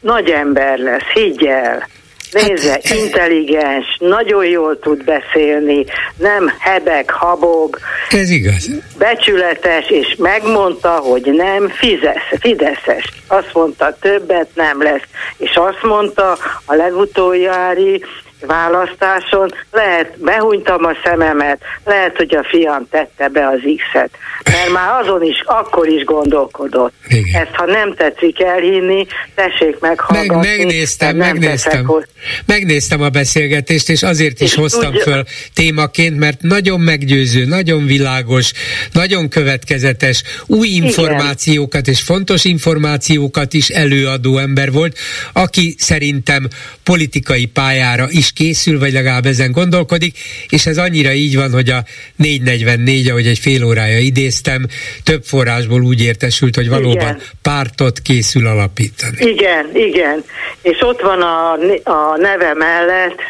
nagy 0.00 0.30
ember 0.30 0.78
lesz, 0.78 1.12
higgyel. 1.14 1.88
Nézze, 2.34 2.70
hát, 2.70 2.90
intelligens, 2.90 3.96
nagyon 3.98 4.46
jól 4.46 4.78
tud 4.78 5.04
beszélni, 5.04 5.84
nem 6.16 6.52
hebeg, 6.58 7.10
habog. 7.10 7.78
Ez 8.10 8.30
igaz. 8.30 8.70
Becsületes, 8.98 9.90
és 9.90 10.14
megmondta, 10.18 10.90
hogy 10.90 11.32
nem 11.32 11.68
fizesz, 11.68 12.40
fideszes. 12.40 13.04
Azt 13.26 13.50
mondta, 13.52 13.96
többet 14.00 14.48
nem 14.54 14.82
lesz. 14.82 15.02
És 15.36 15.54
azt 15.54 15.82
mondta 15.82 16.38
a 16.64 16.74
legutoljári 16.74 18.04
választáson, 18.46 19.54
lehet, 19.70 20.18
behunytam 20.18 20.84
a 20.84 20.92
szememet, 21.04 21.60
lehet, 21.84 22.16
hogy 22.16 22.34
a 22.34 22.44
fiam 22.50 22.86
tette 22.90 23.28
be 23.28 23.46
az 23.46 23.60
X-et, 23.76 24.10
mert 24.44 24.70
már 24.70 25.00
azon 25.00 25.22
is, 25.22 25.42
akkor 25.46 25.88
is 25.88 26.04
gondolkodott. 26.04 26.92
Igen. 27.08 27.42
Ezt, 27.42 27.54
ha 27.54 27.64
nem 27.64 27.94
tetszik 27.94 28.40
elhinni, 28.40 29.06
tessék 29.34 29.78
meghallgatni. 29.80 30.46
Meg, 30.46 30.56
megnéztem, 30.58 31.16
megnéztem. 31.16 31.84
Hogy... 31.84 32.04
Megnéztem 32.46 33.02
a 33.02 33.08
beszélgetést, 33.08 33.88
és 33.88 34.02
azért 34.02 34.40
is 34.40 34.50
és 34.50 34.54
hoztam 34.54 34.92
tudja... 34.92 35.02
föl 35.02 35.24
témaként, 35.54 36.18
mert 36.18 36.42
nagyon 36.42 36.80
meggyőző, 36.80 37.44
nagyon 37.44 37.86
világos, 37.86 38.52
nagyon 38.92 39.28
következetes, 39.28 40.22
új 40.46 40.68
információkat 40.68 41.80
Igen. 41.80 41.94
és 41.94 42.02
fontos 42.02 42.44
információkat 42.44 43.52
is 43.52 43.68
előadó 43.68 44.38
ember 44.38 44.72
volt, 44.72 44.98
aki 45.32 45.74
szerintem 45.78 46.48
politikai 46.82 47.46
pályára 47.46 48.06
is 48.10 48.32
készül, 48.34 48.78
vagy 48.78 48.92
legalább 48.92 49.26
ezen 49.26 49.52
gondolkodik, 49.52 50.18
és 50.48 50.66
ez 50.66 50.78
annyira 50.78 51.12
így 51.12 51.36
van, 51.36 51.52
hogy 51.52 51.70
a 51.70 51.84
444, 52.16 53.08
ahogy 53.08 53.26
egy 53.26 53.38
fél 53.38 53.64
órája 53.64 53.98
idéztem, 53.98 54.66
több 55.04 55.22
forrásból 55.24 55.82
úgy 55.82 56.02
értesült, 56.02 56.54
hogy 56.54 56.68
valóban 56.68 56.92
igen. 56.96 57.20
pártot 57.42 57.98
készül 57.98 58.46
alapítani. 58.46 59.16
Igen, 59.18 59.70
igen. 59.74 60.24
És 60.62 60.80
ott 60.80 61.00
van 61.00 61.22
a, 61.22 61.52
a 61.90 62.16
neve 62.16 62.54
mellett 62.54 63.20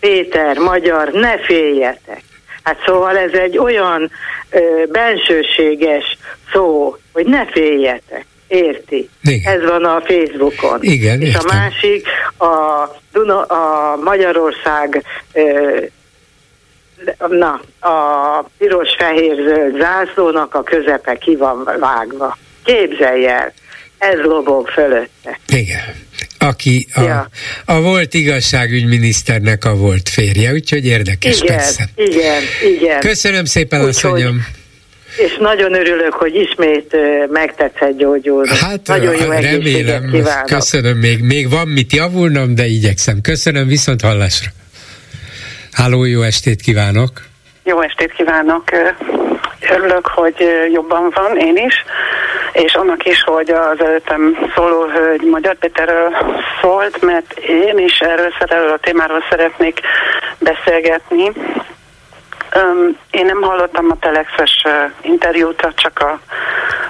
Péter 0.00 0.56
Magyar, 0.56 1.12
ne 1.12 1.38
féljetek. 1.38 2.22
Hát 2.62 2.78
szóval 2.86 3.16
ez 3.16 3.32
egy 3.32 3.58
olyan 3.58 4.10
ö, 4.50 4.58
bensőséges 4.92 6.18
szó, 6.52 6.96
hogy 7.12 7.26
ne 7.26 7.46
féljetek. 7.46 8.26
Érti? 8.54 9.08
Igen. 9.22 9.54
Ez 9.54 9.68
van 9.68 9.84
a 9.84 10.02
Facebookon. 10.04 10.78
Igen, 10.80 11.20
És 11.20 11.28
értem. 11.28 11.42
a 11.48 11.54
másik, 11.54 12.06
a, 12.38 12.46
Duna, 13.12 13.42
a 13.42 13.96
Magyarország 13.96 15.04
na, 17.28 17.60
a 17.80 18.48
piros-fehér-zöld 18.58 19.76
zászlónak 19.80 20.54
a 20.54 20.62
közepe 20.62 21.14
ki 21.14 21.36
van 21.36 21.64
vágva. 21.80 22.38
Képzelj 22.64 23.26
el, 23.26 23.52
ez 23.98 24.18
lobog 24.22 24.68
fölötte. 24.68 25.38
Igen. 25.46 25.80
aki 26.38 26.86
a, 26.94 27.00
ja. 27.00 27.28
a 27.64 27.80
volt 27.80 28.14
igazságügyminiszternek 28.14 29.64
a 29.64 29.76
volt 29.76 30.08
férje, 30.08 30.52
úgyhogy 30.52 30.86
érdekes 30.86 31.40
igen, 31.40 31.56
persze. 31.56 31.88
Igen, 31.94 32.42
igen. 32.62 33.00
Köszönöm 33.00 33.44
szépen, 33.44 33.80
Úgy, 33.80 33.88
asszonyom. 33.88 34.46
És 35.16 35.36
nagyon 35.38 35.74
örülök, 35.74 36.12
hogy 36.12 36.34
ismét 36.34 36.96
megtetszett 37.28 37.96
gyógyulni. 37.96 38.56
Hát 38.60 38.80
nagyon 38.86 39.14
jó 39.14 39.30
remélem, 39.30 40.10
kívánok. 40.10 40.46
köszönöm, 40.46 40.96
még, 40.96 41.22
még 41.22 41.50
van 41.50 41.68
mit 41.68 41.92
javulnom, 41.92 42.54
de 42.54 42.64
igyekszem. 42.64 43.20
Köszönöm, 43.20 43.66
viszont 43.66 44.00
hallásra. 44.00 44.50
Háló, 45.72 46.04
jó 46.04 46.22
estét 46.22 46.60
kívánok! 46.60 47.10
Jó 47.64 47.80
estét 47.80 48.12
kívánok! 48.12 48.64
Örülök, 49.70 50.06
hogy 50.06 50.34
jobban 50.72 51.12
van, 51.14 51.38
én 51.38 51.56
is, 51.56 51.84
és 52.52 52.74
annak 52.74 53.04
is, 53.04 53.22
hogy 53.22 53.50
az 53.50 53.80
előttem 53.80 54.50
szóló 54.54 54.84
hölgy 54.84 55.22
Magyar 55.22 55.56
Péterről 55.58 56.16
szólt, 56.60 57.02
mert 57.02 57.38
én 57.38 57.78
is 57.78 57.98
erről, 57.98 58.32
erről 58.38 58.70
a 58.70 58.78
témáról 58.78 59.24
szeretnék 59.30 59.80
beszélgetni. 60.38 61.32
Én 63.10 63.24
nem 63.24 63.42
hallottam 63.42 63.90
a 63.90 63.98
Telexes 64.00 64.64
interjút, 65.00 65.68
csak 65.74 65.98
a 65.98 66.18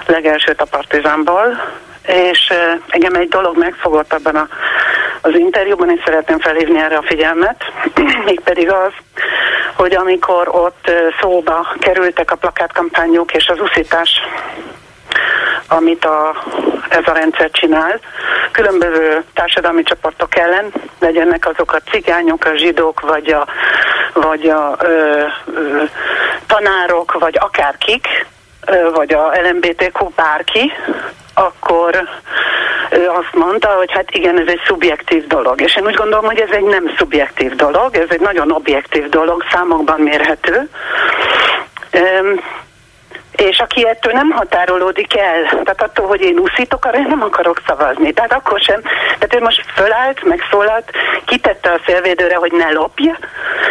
legelsőt 0.05 0.61
a 0.61 0.65
Partizánból, 0.65 1.61
és 2.07 2.53
engem 2.87 3.13
egy 3.13 3.27
dolog 3.27 3.57
megfogott 3.57 4.13
abban 4.13 4.35
a, 4.35 4.47
az 5.21 5.35
interjúban, 5.35 5.89
és 5.89 6.01
szeretném 6.05 6.39
felhívni 6.39 6.79
erre 6.79 6.97
a 6.97 7.05
figyelmet, 7.05 7.63
mégpedig 8.25 8.71
az, 8.71 8.91
hogy 9.75 9.95
amikor 9.95 10.47
ott 10.47 10.91
szóba 11.21 11.75
kerültek 11.79 12.31
a 12.31 12.35
plakátkampányok 12.35 13.33
és 13.33 13.47
az 13.47 13.59
uszítás, 13.59 14.09
amit 15.67 16.05
a, 16.05 16.43
ez 16.89 17.03
a 17.05 17.11
rendszer 17.11 17.49
csinál, 17.51 17.99
különböző 18.51 19.23
társadalmi 19.33 19.83
csoportok 19.83 20.37
ellen, 20.37 20.73
legyenek 20.99 21.47
azok 21.47 21.73
a 21.73 21.89
cigányok, 21.91 22.45
a 22.45 22.57
zsidók, 22.57 22.99
vagy 22.99 23.29
a, 23.29 23.47
vagy 24.13 24.49
a 24.49 24.75
ö, 24.79 25.23
ö, 25.55 25.83
tanárok, 26.47 27.19
vagy 27.19 27.37
akárkik, 27.39 28.25
ö, 28.65 28.91
vagy 28.93 29.13
a 29.13 29.31
LMBTQ 29.43 30.09
bárki, 30.15 30.71
akkor 31.33 32.07
ő 32.89 33.09
azt 33.09 33.33
mondta, 33.33 33.67
hogy 33.67 33.91
hát 33.91 34.11
igen, 34.11 34.39
ez 34.39 34.47
egy 34.47 34.61
szubjektív 34.65 35.27
dolog. 35.27 35.61
És 35.61 35.75
én 35.75 35.85
úgy 35.85 35.95
gondolom, 35.95 36.25
hogy 36.25 36.39
ez 36.39 36.49
egy 36.51 36.63
nem 36.63 36.93
szubjektív 36.97 37.55
dolog, 37.55 37.95
ez 37.95 38.09
egy 38.09 38.19
nagyon 38.19 38.51
objektív 38.51 39.09
dolog, 39.09 39.43
számokban 39.51 39.99
mérhető. 39.99 40.69
És 43.35 43.59
aki 43.59 43.87
ettől 43.87 44.13
nem 44.13 44.29
határolódik 44.29 45.17
el, 45.17 45.43
tehát 45.49 45.81
attól, 45.81 46.07
hogy 46.07 46.21
én 46.21 46.37
úszítok, 46.37 46.85
arra 46.85 46.97
én 46.97 47.07
nem 47.07 47.21
akarok 47.21 47.61
szavazni. 47.67 48.13
Tehát 48.13 48.33
akkor 48.33 48.59
sem. 48.59 48.81
Tehát 48.81 49.35
ő 49.35 49.39
most 49.39 49.63
fölállt, 49.75 50.23
megszólalt, 50.23 50.91
kitette 51.25 51.71
a 51.71 51.81
szélvédőre, 51.85 52.35
hogy 52.35 52.51
ne 52.51 52.71
lopja, 52.71 53.17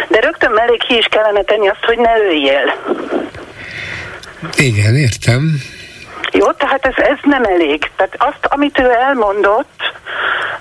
de 0.07 0.19
rögtön 0.19 0.51
mellé 0.51 0.77
ki 0.77 0.97
is 0.97 1.05
kellene 1.05 1.41
tenni 1.41 1.67
azt, 1.67 1.85
hogy 1.85 1.97
ne 1.97 2.19
öljél. 2.19 2.75
Igen, 4.55 4.95
értem. 4.95 5.61
Jó, 6.31 6.51
tehát 6.51 6.85
ez, 6.85 7.03
ez 7.05 7.17
nem 7.21 7.43
elég. 7.43 7.91
Tehát 7.95 8.15
azt, 8.17 8.45
amit 8.53 8.79
ő 8.79 8.91
elmondott 8.91 9.93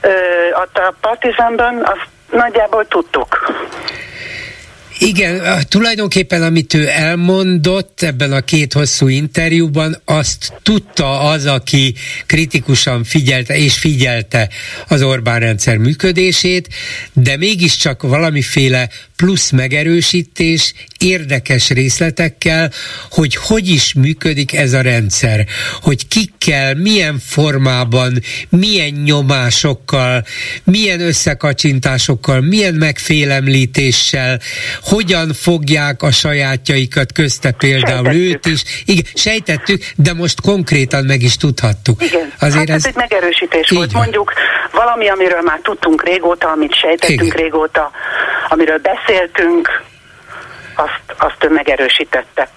ö, 0.00 0.10
a 0.52 0.94
Partizánban, 1.00 1.82
azt 1.84 2.06
nagyjából 2.30 2.86
tudtuk. 2.86 3.52
Igen, 4.98 5.64
tulajdonképpen 5.68 6.42
amit 6.42 6.74
ő 6.74 6.88
elmondott 6.88 8.02
ebben 8.02 8.32
a 8.32 8.40
két 8.40 8.72
hosszú 8.72 9.08
interjúban, 9.08 10.00
azt 10.04 10.52
tudta 10.62 11.20
az, 11.20 11.46
aki 11.46 11.94
kritikusan 12.26 13.04
figyelte 13.04 13.56
és 13.56 13.78
figyelte 13.78 14.48
az 14.88 15.02
Orbán 15.02 15.40
rendszer 15.40 15.76
működését, 15.76 16.68
de 17.12 17.36
mégiscsak 17.36 18.02
valamiféle 18.02 18.88
plusz 19.16 19.50
megerősítés 19.50 20.74
érdekes 20.98 21.70
részletekkel, 21.70 22.70
hogy 23.10 23.36
hogy 23.36 23.68
is 23.68 23.94
működik 23.94 24.52
ez 24.54 24.72
a 24.72 24.80
rendszer, 24.80 25.44
hogy 25.82 26.08
kikkel, 26.08 26.74
milyen 26.74 27.18
formában, 27.26 28.12
milyen 28.48 28.90
nyomásokkal, 29.04 30.24
milyen 30.64 31.00
összekacsintásokkal, 31.00 32.40
milyen 32.40 32.74
megfélemlítéssel, 32.74 34.40
hogyan 34.82 35.32
fogják 35.32 36.02
a 36.02 36.10
sajátjaikat 36.10 37.12
közte 37.12 37.50
például 37.50 38.04
sejtettük. 38.04 38.46
őt 38.46 38.46
is. 38.46 38.62
Igen, 38.84 39.04
sejtettük, 39.14 39.84
de 39.96 40.12
most 40.12 40.40
konkrétan 40.40 41.04
meg 41.04 41.22
is 41.22 41.36
tudhattuk. 41.36 42.02
Igen, 42.02 42.32
Azért 42.38 42.68
hát 42.68 42.76
ez, 42.76 42.84
ez 42.84 42.84
egy 42.84 42.94
megerősítés 42.94 43.70
volt. 43.70 43.92
Van. 43.92 44.02
Mondjuk 44.02 44.32
valami, 44.72 45.08
amiről 45.08 45.40
már 45.40 45.60
tudtunk 45.62 46.04
régóta, 46.04 46.48
amit 46.50 46.74
sejtettünk 46.74 47.22
Igen. 47.22 47.36
régóta, 47.36 47.90
amiről 48.54 48.78
beszéltünk, 48.78 49.82
azt, 50.76 51.18
azt 51.18 51.44
ő 51.44 51.48
megerősítette. 51.48 52.48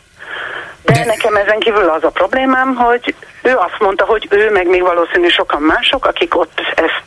De, 0.84 0.94
De 0.94 1.06
nekem 1.06 1.36
ezen 1.36 1.60
kívül 1.60 1.90
az 1.90 2.04
a 2.04 2.10
problémám, 2.10 2.76
hogy 2.76 3.16
ő 3.44 3.56
azt 3.56 3.80
mondta, 3.80 4.06
hogy 4.06 4.28
ő, 4.30 4.52
meg 4.52 4.68
még 4.68 4.82
valószínű 4.82 5.28
sokan 5.28 5.62
mások, 5.62 6.06
akik 6.06 6.38
ott 6.38 6.62
ezt 6.76 7.06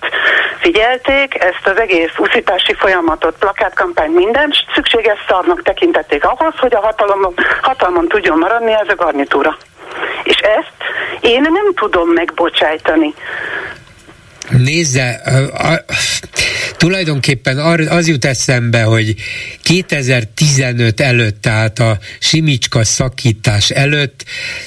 figyelték, 0.59 1.35
ezt 1.35 1.67
az 1.67 1.77
egész 1.77 2.13
uszítási 2.19 2.75
folyamatot, 2.75 3.39
plakátkampány, 3.39 4.11
minden 4.11 4.53
szükséges 4.75 5.19
szarnak 5.29 5.63
tekintették 5.63 6.25
ahhoz, 6.25 6.55
hogy 6.59 6.75
a 6.75 6.81
hatalom, 6.81 7.35
hatalmon 7.63 8.09
tudjon 8.09 8.39
maradni 8.39 8.73
ez 8.73 8.89
a 8.89 8.95
garnitúra. 8.95 9.57
És 10.23 10.37
ezt 10.37 10.73
én 11.21 11.41
nem 11.41 11.75
tudom 11.75 12.09
megbocsájtani. 12.09 13.15
Nézze, 14.59 15.09
a, 15.09 15.73
a, 15.73 15.85
tulajdonképpen 16.77 17.59
az 17.89 18.09
jut 18.09 18.25
eszembe, 18.25 18.83
hogy 18.83 19.15
2015 19.63 21.01
előtt, 21.01 21.41
tehát 21.43 21.79
a 21.79 21.99
Simicska 22.19 22.85
szakítás 22.85 23.71
előtt 23.71 24.25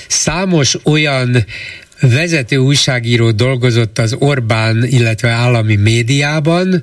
számos 0.08 0.78
olyan 0.84 1.46
vezető 2.10 2.58
újságíró 2.58 3.32
dolgozott 3.32 4.00
az 4.00 4.16
Orbán, 4.20 4.86
illetve 4.86 5.30
állami 5.30 5.76
médiában, 5.76 6.82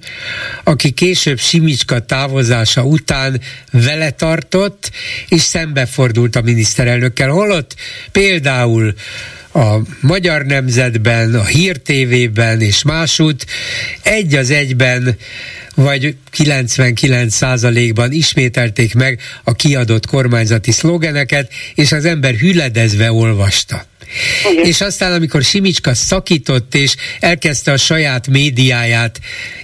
aki 0.64 0.90
később 0.90 1.38
Simicska 1.38 2.00
távozása 2.00 2.84
után 2.84 3.40
vele 3.72 4.10
tartott, 4.10 4.90
és 5.28 5.40
szembefordult 5.40 6.36
a 6.36 6.40
miniszterelnökkel. 6.40 7.28
Holott 7.28 7.74
például 8.12 8.94
a 9.52 9.76
Magyar 10.00 10.44
Nemzetben, 10.44 11.34
a 11.34 11.44
Hír 11.44 11.76
TV-ben 11.76 12.60
és 12.60 12.82
másút 12.82 13.46
egy 14.02 14.34
az 14.34 14.50
egyben 14.50 15.16
vagy 15.74 16.16
99%-ban 16.36 18.12
ismételték 18.12 18.94
meg 18.94 19.20
a 19.44 19.52
kiadott 19.52 20.06
kormányzati 20.06 20.70
szlogeneket, 20.70 21.52
és 21.74 21.92
az 21.92 22.04
ember 22.04 22.34
hüledezve 22.34 23.12
olvasta. 23.12 23.86
Igen. 24.52 24.64
És 24.64 24.80
aztán, 24.80 25.12
amikor 25.12 25.42
Simicska 25.42 25.94
szakított, 25.94 26.74
és 26.74 26.94
elkezdte 27.20 27.72
a 27.72 27.76
saját 27.76 28.28
médiáját 28.28 29.20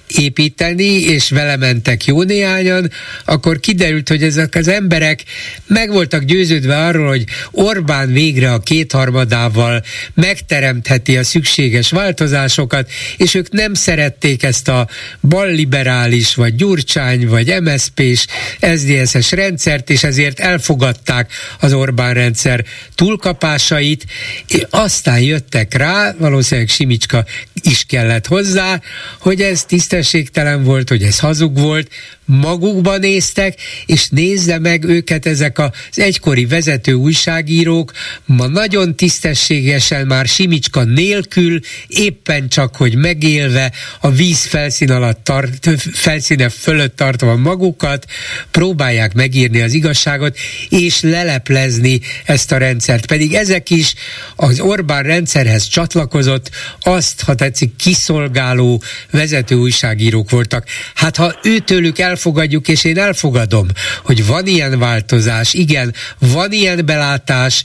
építeni, 0.09 1.01
és 1.01 1.31
vele 1.31 1.57
mentek 1.57 2.05
jó 2.05 2.23
néhányan, 2.23 2.91
akkor 3.25 3.61
kiderült, 3.61 4.09
hogy 4.09 4.23
ezek 4.23 4.55
az 4.55 4.69
emberek 4.69 5.25
meg 5.67 5.91
voltak 5.91 6.23
győződve 6.23 6.85
arról, 6.85 7.09
hogy 7.09 7.25
Orbán 7.51 8.13
végre 8.13 8.53
a 8.53 8.59
kétharmadával 8.59 9.83
megteremtheti 10.15 11.17
a 11.17 11.25
szükséges 11.25 11.91
változásokat, 11.91 12.91
és 13.17 13.35
ők 13.35 13.51
nem 13.51 13.75
szerették 13.75 14.43
ezt 14.43 14.69
a 14.69 14.89
balliberális, 15.21 16.35
vagy 16.35 16.55
Gyurcsány, 16.55 17.29
vagy 17.29 17.63
MSZP-s, 17.63 18.27
SZDSZ-es 18.61 19.33
rendszert, 19.33 19.91
és 19.91 20.03
ezért 20.03 20.41
elfogadták 20.41 21.33
az 21.61 21.73
Orbán 21.73 22.15
rendszer 22.15 22.65
túlkapásait, 22.95 24.05
és 24.49 24.67
aztán 24.71 25.21
jöttek 25.21 25.75
rá, 25.75 26.15
valószínűleg 26.19 26.69
Simicska 26.69 27.25
is 27.63 27.85
kellett 27.89 28.27
hozzá, 28.27 28.81
hogy 29.19 29.43
ez 29.43 29.65
tisztességtelen 29.97 30.65
volt, 30.65 30.89
hogy 30.89 31.03
ez 31.03 31.19
hazug 31.19 31.59
volt, 31.59 31.91
magukba 32.27 32.97
néztek, 32.97 33.59
és 33.87 34.09
nézze 34.09 34.59
meg 34.59 34.85
őket 34.85 35.27
ezek 35.27 35.59
az 35.59 35.71
egykori 35.95 36.47
vezető 36.47 36.93
újságírók, 36.93 37.93
ma 38.25 38.47
nagyon 38.47 38.97
tisztességesen 38.97 40.07
már 40.07 40.27
Simicska 40.27 40.85
nélkül, 40.85 41.61
éppen 41.87 42.49
csak, 42.49 42.77
hogy 42.77 42.95
megélve 42.97 43.73
a 44.01 44.11
víz 44.11 44.45
felszín 44.45 44.91
alatt 44.91 45.25
tart, 45.25 45.69
felszíne 45.93 46.49
fölött 46.49 46.97
tartva 46.97 47.37
magukat, 47.37 48.07
próbálják 48.51 49.15
megírni 49.15 49.61
az 49.61 49.73
igazságot, 49.73 50.37
és 50.69 51.01
leleplezni 51.01 52.01
ezt 52.25 52.53
a 52.53 52.59
rendszert. 52.59 53.07
Pedig 53.07 53.35
ezek 53.35 53.71
is 53.71 53.95
az 54.37 54.61
Orbán 54.61 55.03
rendszerhez 55.03 55.67
csatlakozott, 55.69 56.51
azt, 56.81 57.23
ha 57.23 57.35
tetszik, 57.35 57.77
kiszolgáló 57.77 58.83
vezető 59.11 59.55
újságírók 59.55 60.31
voltak. 60.31 60.65
Hát 60.95 61.17
ha 61.17 61.39
őtőlük 61.43 61.99
el 61.99 62.16
elfogadjuk, 62.17 62.69
és 62.69 62.85
én 62.85 62.99
elfogadom, 62.99 63.67
hogy 64.05 64.27
van 64.27 64.47
ilyen 64.47 64.79
változás, 64.79 65.55
igen, 65.55 65.95
van 66.19 66.53
ilyen 66.53 66.87
belátás, 66.87 67.63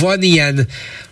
van 0.00 0.22
ilyen 0.22 0.66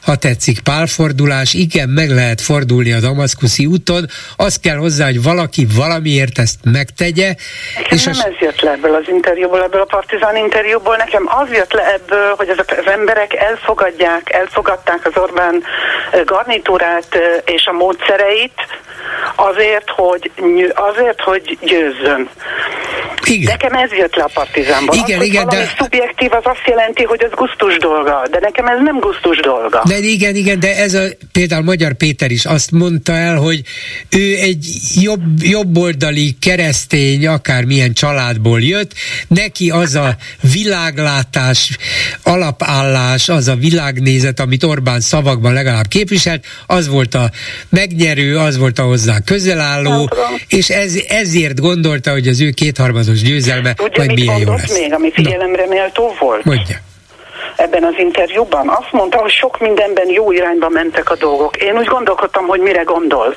ha 0.07 0.17
tetszik, 0.17 0.61
pálfordulás, 0.61 1.55
igen, 1.55 1.89
meg 1.89 2.11
lehet 2.11 2.41
fordulni 2.41 2.93
a 2.93 3.01
damaszkuszi 3.01 3.67
úton, 3.67 4.07
az 4.37 4.59
kell 4.59 4.77
hozzá, 4.77 5.05
hogy 5.05 5.23
valaki 5.23 5.67
valamiért 5.77 6.39
ezt 6.39 6.59
megtegye. 6.65 7.35
Nekem 7.77 7.97
és 7.97 8.05
nem 8.05 8.15
a... 8.19 8.27
ez 8.27 8.35
jött 8.41 8.61
le 8.61 8.71
ebből 8.71 8.95
az 8.95 9.09
interjúból, 9.09 9.63
ebből 9.63 9.81
a 9.81 9.85
partizán 9.85 10.37
interjúból, 10.37 10.97
nekem 10.97 11.25
az 11.27 11.49
jött 11.53 11.73
le 11.73 11.93
ebből, 11.93 12.35
hogy 12.37 12.49
ezek 12.49 12.75
az 12.79 12.93
emberek 12.93 13.35
elfogadják, 13.35 14.33
elfogadták 14.33 15.07
az 15.07 15.13
Orbán 15.15 15.63
garnitúrát 16.25 17.19
és 17.45 17.67
a 17.67 17.73
módszereit, 17.73 18.61
azért, 19.37 19.91
hogy, 19.91 20.31
azért, 20.75 21.21
hogy 21.21 21.59
győzzön. 21.61 22.29
Igen. 23.25 23.57
Nekem 23.59 23.73
ez 23.73 23.93
jött 23.93 24.15
le 24.15 24.23
a 24.23 24.31
partizánban. 24.35 24.97
Igen, 24.97 25.19
az, 25.19 25.25
igen, 25.25 25.49
de... 25.49 25.73
szubjektív, 25.79 26.33
az 26.33 26.43
azt 26.45 26.67
jelenti, 26.67 27.03
hogy 27.05 27.25
az 27.25 27.31
gusztus 27.31 27.77
dolga, 27.77 28.23
de 28.31 28.39
nekem 28.41 28.67
ez 28.67 28.79
nem 28.81 28.99
gusztus 28.99 29.41
dolga. 29.41 29.83
De 29.89 29.96
igen, 30.05 30.35
igen, 30.35 30.61
de 30.61 30.77
ez 30.77 30.95
a 30.95 31.03
például 31.33 31.63
Magyar 31.63 31.93
Péter 31.93 32.31
is 32.31 32.45
azt 32.45 32.71
mondta 32.71 33.13
el, 33.13 33.37
hogy 33.37 33.63
ő 34.11 34.37
egy 34.37 34.67
jobb, 34.95 35.43
jobboldali 35.43 36.37
keresztény, 36.41 37.27
akármilyen 37.27 37.93
családból 37.93 38.63
jött, 38.63 38.93
neki 39.29 39.71
az 39.71 39.95
a 39.95 40.17
világlátás, 40.53 41.77
alapállás, 42.23 43.29
az 43.29 43.49
a 43.49 43.55
világnézet, 43.55 44.41
amit 44.41 44.65
Orbán 44.65 45.01
szavakban 45.01 45.53
legalább 45.53 45.89
képviselt, 45.89 46.45
az 46.67 46.89
volt 46.89 47.15
a 47.15 47.31
megnyerő, 47.69 48.39
az 48.39 48.57
volt 48.57 48.79
a 48.79 48.83
hozzá 48.83 49.21
közelálló, 49.21 50.11
és 50.49 50.69
ez, 50.69 50.95
ezért 51.09 51.61
gondolta, 51.61 52.11
hogy 52.11 52.29
az 52.29 52.41
ő 52.41 52.51
kétharmados 52.51 53.23
győzelme 53.23 53.75
Tudja, 53.75 54.05
majd 54.05 54.19
milyen 54.19 54.39
jó 54.39 54.53
lesz. 54.53 54.79
még, 54.79 54.93
ami 54.93 55.13
figyelemre 55.13 55.67
méltó 55.69 56.17
volt? 56.21 56.45
Mondja 56.45 56.86
ebben 57.57 57.85
az 57.85 57.95
interjúban. 57.99 58.69
Azt 58.69 58.93
mondta, 58.93 59.19
hogy 59.19 59.31
sok 59.31 59.59
mindenben 59.59 60.09
jó 60.09 60.33
irányba 60.33 60.69
mentek 60.69 61.11
a 61.11 61.17
dolgok. 61.17 61.57
Én 61.57 61.79
úgy 61.79 61.87
gondolkodtam, 61.87 62.47
hogy 62.47 62.61
mire 62.61 62.83
gondol. 62.83 63.35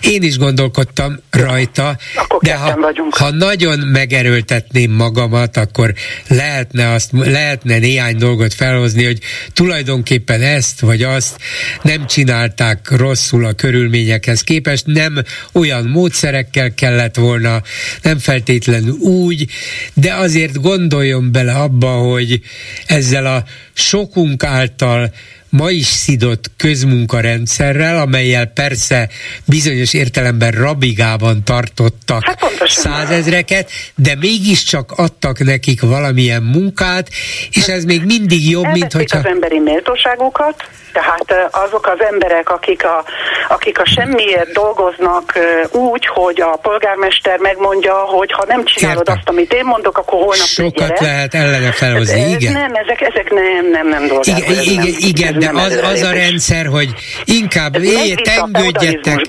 Én 0.00 0.22
is 0.22 0.38
gondolkodtam 0.38 1.18
rajta, 1.30 1.98
akkor 2.14 2.40
de 2.42 2.54
ha, 2.54 2.78
ha 3.10 3.30
nagyon 3.30 3.78
megerőltetném 3.78 4.90
magamat, 4.90 5.56
akkor 5.56 5.94
lehetne, 6.28 6.90
azt, 6.90 7.10
lehetne 7.12 7.78
néhány 7.78 8.16
dolgot 8.16 8.54
felhozni, 8.54 9.04
hogy 9.04 9.18
tulajdonképpen 9.52 10.42
ezt 10.42 10.80
vagy 10.80 11.02
azt 11.02 11.36
nem 11.82 12.06
csinálták 12.06 12.90
rosszul 12.90 13.44
a 13.44 13.52
körülményekhez 13.52 14.42
képest, 14.42 14.86
nem 14.86 15.22
olyan 15.52 15.84
módszerekkel 15.84 16.74
kellett 16.74 17.16
volna, 17.16 17.62
nem 18.02 18.18
feltétlenül 18.18 18.92
úgy, 18.92 19.46
de 19.94 20.14
azért 20.14 20.60
gondoljon 20.60 21.32
bele 21.32 21.52
abba, 21.52 21.90
hogy 21.90 22.40
ezzel 22.86 23.26
a 23.26 23.44
sokunk 23.72 24.44
által 24.44 25.12
ma 25.52 25.70
is 25.70 25.86
szidott 25.86 26.50
közmunkarendszerrel, 26.56 27.98
amelyel 27.98 28.46
persze 28.46 29.08
bizonyos 29.44 29.94
értelemben 29.94 30.50
rabigában 30.50 31.44
tartottak 31.44 32.24
hát 32.24 32.40
százezreket, 32.66 33.70
de 33.94 34.14
mégiscsak 34.20 34.92
adtak 34.96 35.38
nekik 35.38 35.80
valamilyen 35.80 36.42
munkát, 36.42 37.08
és 37.50 37.66
ez 37.66 37.84
még 37.84 38.04
mindig 38.04 38.50
jobb, 38.50 38.64
Elvették 38.64 38.80
mint 38.80 38.92
hogyha... 38.92 39.18
az 39.18 39.26
emberi 39.26 39.58
méltóságukat, 39.58 40.54
tehát 40.92 41.48
azok 41.50 41.86
az 41.86 42.06
emberek, 42.10 42.50
akik 42.50 42.84
a, 42.84 43.04
akik 43.48 43.80
a 43.80 43.84
semmiért 43.86 44.52
dolgoznak 44.52 45.38
úgy, 45.70 46.06
hogy 46.06 46.40
a 46.40 46.56
polgármester 46.62 47.38
megmondja, 47.38 47.94
hogy 47.94 48.32
ha 48.32 48.44
nem 48.48 48.64
csinálod 48.64 48.98
Értem. 48.98 49.14
azt, 49.16 49.28
amit 49.28 49.52
én 49.52 49.64
mondok, 49.64 49.98
akkor 49.98 50.18
holnap 50.18 50.46
Sokat 50.46 51.00
lehet 51.00 51.34
ellene 51.34 51.72
felhozni, 51.72 52.20
ez, 52.20 52.40
igen. 52.40 52.52
Nem, 52.52 52.74
ezek, 52.74 53.00
ezek 53.00 53.30
nem, 53.30 53.70
nem, 53.70 53.88
nem 53.88 54.06
dolgok. 54.06 54.26
Igen, 54.26 54.62
igen, 54.62 54.76
nem, 54.76 54.94
igen 54.98 55.41
de 55.42 55.60
az, 55.60 55.78
az 55.92 56.00
a 56.00 56.10
rendszer, 56.10 56.66
hogy 56.66 56.94
inkább 57.24 57.82
éj, 57.82 58.14
tengődjetek, 58.14 59.26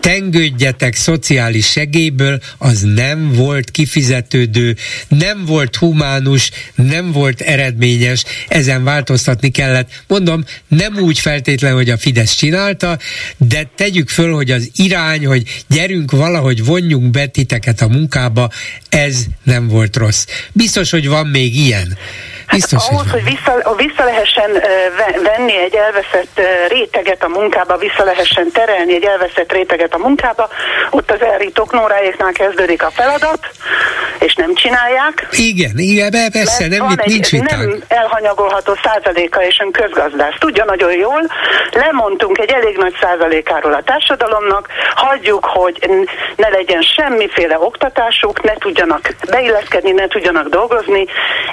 tengődjetek 0.00 0.94
szociális 0.94 1.70
segélyből, 1.70 2.40
az 2.58 2.80
nem 2.80 3.32
volt 3.32 3.70
kifizetődő, 3.70 4.76
nem 5.08 5.44
volt 5.44 5.76
humánus, 5.76 6.50
nem 6.74 7.12
volt 7.12 7.40
eredményes, 7.40 8.24
ezen 8.48 8.84
változtatni 8.84 9.50
kellett. 9.50 10.02
Mondom, 10.08 10.44
nem 10.68 10.96
úgy 10.98 11.18
feltétlen, 11.18 11.74
hogy 11.74 11.90
a 11.90 11.98
Fidesz 11.98 12.34
csinálta, 12.34 12.98
de 13.36 13.70
tegyük 13.74 14.08
föl, 14.08 14.34
hogy 14.34 14.50
az 14.50 14.70
irány, 14.76 15.26
hogy 15.26 15.64
gyerünk 15.68 16.10
valahogy 16.10 16.64
vonjunk 16.64 17.10
be 17.10 17.26
titeket 17.26 17.80
a 17.80 17.88
munkába, 17.88 18.50
ez 18.88 19.24
nem 19.42 19.68
volt 19.68 19.96
rossz. 19.96 20.26
Biztos, 20.52 20.90
hogy 20.90 21.08
van 21.08 21.26
még 21.26 21.56
ilyen. 21.56 21.98
Hát 22.46 22.56
Biztos, 22.56 22.82
hát 22.82 22.92
ahhoz, 22.92 23.10
hogy 23.10 23.24
vissza, 23.24 23.74
vissza 23.76 24.04
lehessen 24.04 24.50
venni 25.22 25.56
egy 25.58 25.74
elveszett 25.74 26.40
réteget 26.68 27.22
a 27.22 27.28
munkába, 27.28 27.76
vissza 27.76 28.04
lehessen 28.04 28.50
terelni 28.52 28.94
egy 28.94 29.04
elveszett 29.04 29.52
réteget 29.52 29.94
a 29.94 29.98
munkába, 29.98 30.48
ott 30.90 31.10
az 31.10 31.22
elrítók 31.22 31.72
Nóráéknál 31.72 32.32
kezdődik 32.32 32.82
a 32.82 32.90
feladat, 32.90 33.40
és 34.18 34.34
nem 34.34 34.54
csinálják. 34.54 35.26
Igen, 35.30 35.78
igen, 35.78 36.10
persze, 36.32 36.66
nem, 36.66 36.78
van 36.78 37.00
nincs 37.04 37.32
egy 37.32 37.42
nem 37.42 37.82
elhanyagolható 37.88 38.72
százaléka, 38.82 39.44
és 39.44 39.58
ön 39.60 39.70
közgazdász. 39.70 40.34
Tudja 40.38 40.64
nagyon 40.64 40.92
jól, 40.92 41.30
lemondtunk 41.72 42.38
egy 42.38 42.50
elég 42.50 42.76
nagy 42.76 42.96
százalékáról 43.00 43.72
a 43.74 43.82
társadalomnak, 43.82 44.68
hagyjuk, 44.94 45.44
hogy 45.44 45.90
ne 46.36 46.48
legyen 46.48 46.82
semmiféle 46.82 47.58
oktatásuk, 47.58 48.42
ne 48.42 48.54
tudjanak 48.54 49.14
beilleszkedni, 49.30 49.90
ne 49.90 50.06
tudjanak 50.06 50.48
dolgozni. 50.48 51.06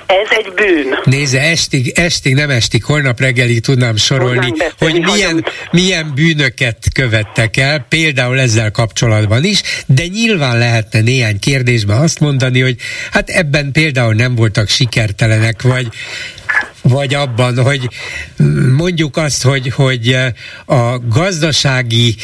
Ez 0.05 0.27
egy 0.29 0.53
bűn 0.53 0.82
bűn. 0.83 0.99
Nézze, 1.03 1.39
estig, 1.39 1.91
estig, 1.95 2.33
nem 2.33 2.49
estig, 2.49 2.83
holnap 2.83 3.19
reggelig 3.19 3.61
tudnám 3.61 3.95
sorolni, 3.95 4.53
hogy 4.77 4.99
milyen, 4.99 5.45
milyen 5.71 6.11
bűnöket 6.15 6.77
követtek 6.93 7.57
el, 7.57 7.85
például 7.89 8.39
ezzel 8.39 8.71
kapcsolatban 8.71 9.43
is, 9.43 9.61
de 9.85 10.05
nyilván 10.05 10.57
lehetne 10.57 11.01
néhány 11.01 11.39
kérdésben 11.39 11.97
azt 11.97 12.19
mondani, 12.19 12.59
hogy 12.59 12.75
hát 13.11 13.29
ebben 13.29 13.71
például 13.71 14.13
nem 14.13 14.35
voltak 14.35 14.69
sikertelenek, 14.69 15.61
vagy 15.61 15.87
vagy 16.83 17.13
abban, 17.13 17.57
hogy 17.57 17.89
mondjuk 18.75 19.17
azt, 19.17 19.43
hogy, 19.43 19.69
hogy 19.69 20.17
a 20.65 20.99
gazdasági 20.99 22.15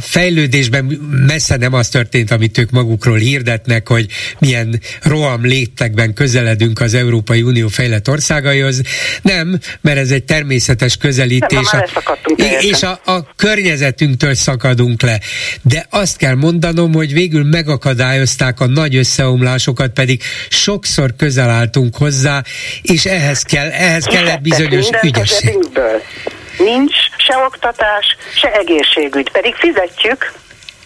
fejlődésben 0.00 0.84
messze 1.26 1.56
nem 1.56 1.72
az 1.72 1.88
történt, 1.88 2.30
amit 2.30 2.58
ők 2.58 2.70
magukról 2.70 3.16
hirdetnek, 3.16 3.88
hogy 3.88 4.06
milyen 4.38 4.80
roham 5.02 5.44
létekben 5.44 6.14
közeledünk 6.14 6.80
az 6.80 6.94
Európai 6.94 7.42
Unió 7.42 7.68
fejlett 7.68 8.08
országaihoz. 8.08 8.80
Nem, 9.22 9.58
mert 9.80 9.98
ez 9.98 10.10
egy 10.10 10.24
természetes 10.24 10.96
közelítés. 10.96 11.70
Nem, 11.70 11.82
a, 11.94 12.18
és 12.60 12.82
a, 12.82 13.00
a 13.04 13.34
környezetünktől 13.36 14.34
szakadunk 14.34 15.02
le. 15.02 15.20
De 15.62 15.86
azt 15.90 16.16
kell 16.16 16.34
mondanom, 16.34 16.92
hogy 16.92 17.12
végül 17.12 17.44
megakadályozták 17.44 18.60
a 18.60 18.66
nagy 18.66 18.96
összeomlásokat, 18.96 19.90
pedig 19.90 20.22
sokszor 20.48 21.16
közel 21.16 21.50
álltunk 21.50 21.96
hozzá, 21.96 22.42
és 22.82 23.04
ehhez 23.04 23.42
kell 23.42 23.67
kell, 23.70 23.80
ehhez 23.80 24.04
kellett 24.04 24.40
bizonyos 24.40 24.88
ügyesség. 25.02 25.58
Nincs 26.58 26.94
se 27.16 27.36
oktatás, 27.46 28.16
se 28.34 28.52
egészségügy, 28.52 29.30
pedig 29.30 29.54
fizetjük, 29.54 30.32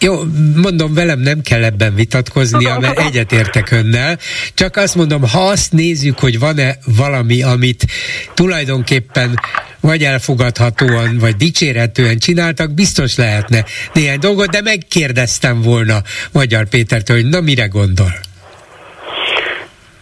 jó, 0.03 0.23
mondom, 0.55 0.93
velem 0.93 1.19
nem 1.19 1.41
kell 1.41 1.63
ebben 1.63 1.95
vitatkoznia, 1.95 2.79
mert 2.79 2.99
egyetértek 3.07 3.71
önnel. 3.71 4.19
Csak 4.53 4.75
azt 4.75 4.95
mondom, 4.95 5.29
ha 5.29 5.47
azt 5.47 5.71
nézzük, 5.71 6.19
hogy 6.19 6.39
van-e 6.39 6.77
valami, 6.85 7.43
amit 7.43 7.85
tulajdonképpen 8.33 9.39
vagy 9.79 10.03
elfogadhatóan, 10.03 11.17
vagy 11.17 11.35
dicsérhetően 11.35 12.17
csináltak, 12.17 12.73
biztos 12.73 13.15
lehetne 13.15 13.65
néhány 13.93 14.19
dolgot, 14.19 14.49
de 14.49 14.61
megkérdeztem 14.61 15.61
volna 15.61 16.01
Magyar 16.31 16.65
Pétertől, 16.69 17.21
hogy 17.21 17.29
na 17.29 17.41
mire 17.41 17.65
gondol? 17.65 18.13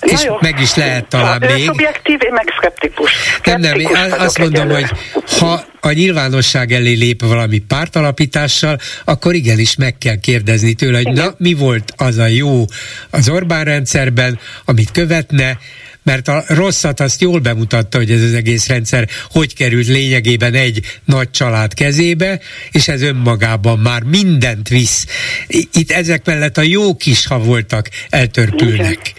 És 0.02 0.24
jó. 0.24 0.38
meg 0.42 0.60
is 0.60 0.76
lehet 0.76 1.08
talán 1.08 1.42
ha, 1.42 1.54
még. 1.54 1.66
Szubjektív, 1.66 2.20
én 2.24 2.34
meg 2.34 2.54
szkeptikus. 2.58 3.12
Nem, 3.44 3.60
nem, 3.60 3.80
én 3.80 3.88
azt 4.18 4.38
mondom, 4.38 4.70
egyelőre. 4.70 4.88
hogy 5.14 5.24
ha 5.40 5.64
a 5.80 5.92
nyilvánosság 5.92 6.72
elé 6.72 6.94
lép 6.94 7.22
valami 7.22 7.58
pártalapítással, 7.58 8.78
akkor 9.06 9.34
igenis 9.34 9.76
meg 9.76 9.98
kell 9.98 10.16
kérdezni 10.16 10.74
tőle, 10.74 10.98
hogy 10.98 11.08
Igen. 11.08 11.26
na, 11.26 11.34
mi 11.38 11.54
volt 11.54 11.94
az 11.98 12.18
a 12.18 12.28
jó 12.28 12.66
az 13.10 13.30
Orbán 13.30 13.64
rendszerben, 13.64 14.40
amit 14.66 14.92
követne, 14.92 15.58
mert 16.04 16.28
a 16.28 16.44
rosszat 16.48 17.00
azt 17.00 17.22
jól 17.22 17.40
bemutatta, 17.40 17.98
hogy 17.98 18.12
ez 18.12 18.22
az 18.22 18.34
egész 18.34 18.68
rendszer 18.68 19.08
hogy 19.30 19.56
került 19.56 19.88
lényegében 19.88 20.54
egy 20.54 21.00
nagy 21.06 21.32
család 21.32 21.74
kezébe, 21.74 22.40
és 22.72 22.88
ez 22.88 23.02
önmagában 23.02 23.80
már 23.80 24.04
mindent 24.04 24.68
visz. 24.68 25.06
Itt 25.48 25.92
ezek 25.92 26.26
mellett 26.26 26.58
a 26.58 26.62
jók 26.62 27.06
is, 27.06 27.28
ha 27.28 27.40
voltak, 27.40 27.90
eltörpülnek. 28.10 29.14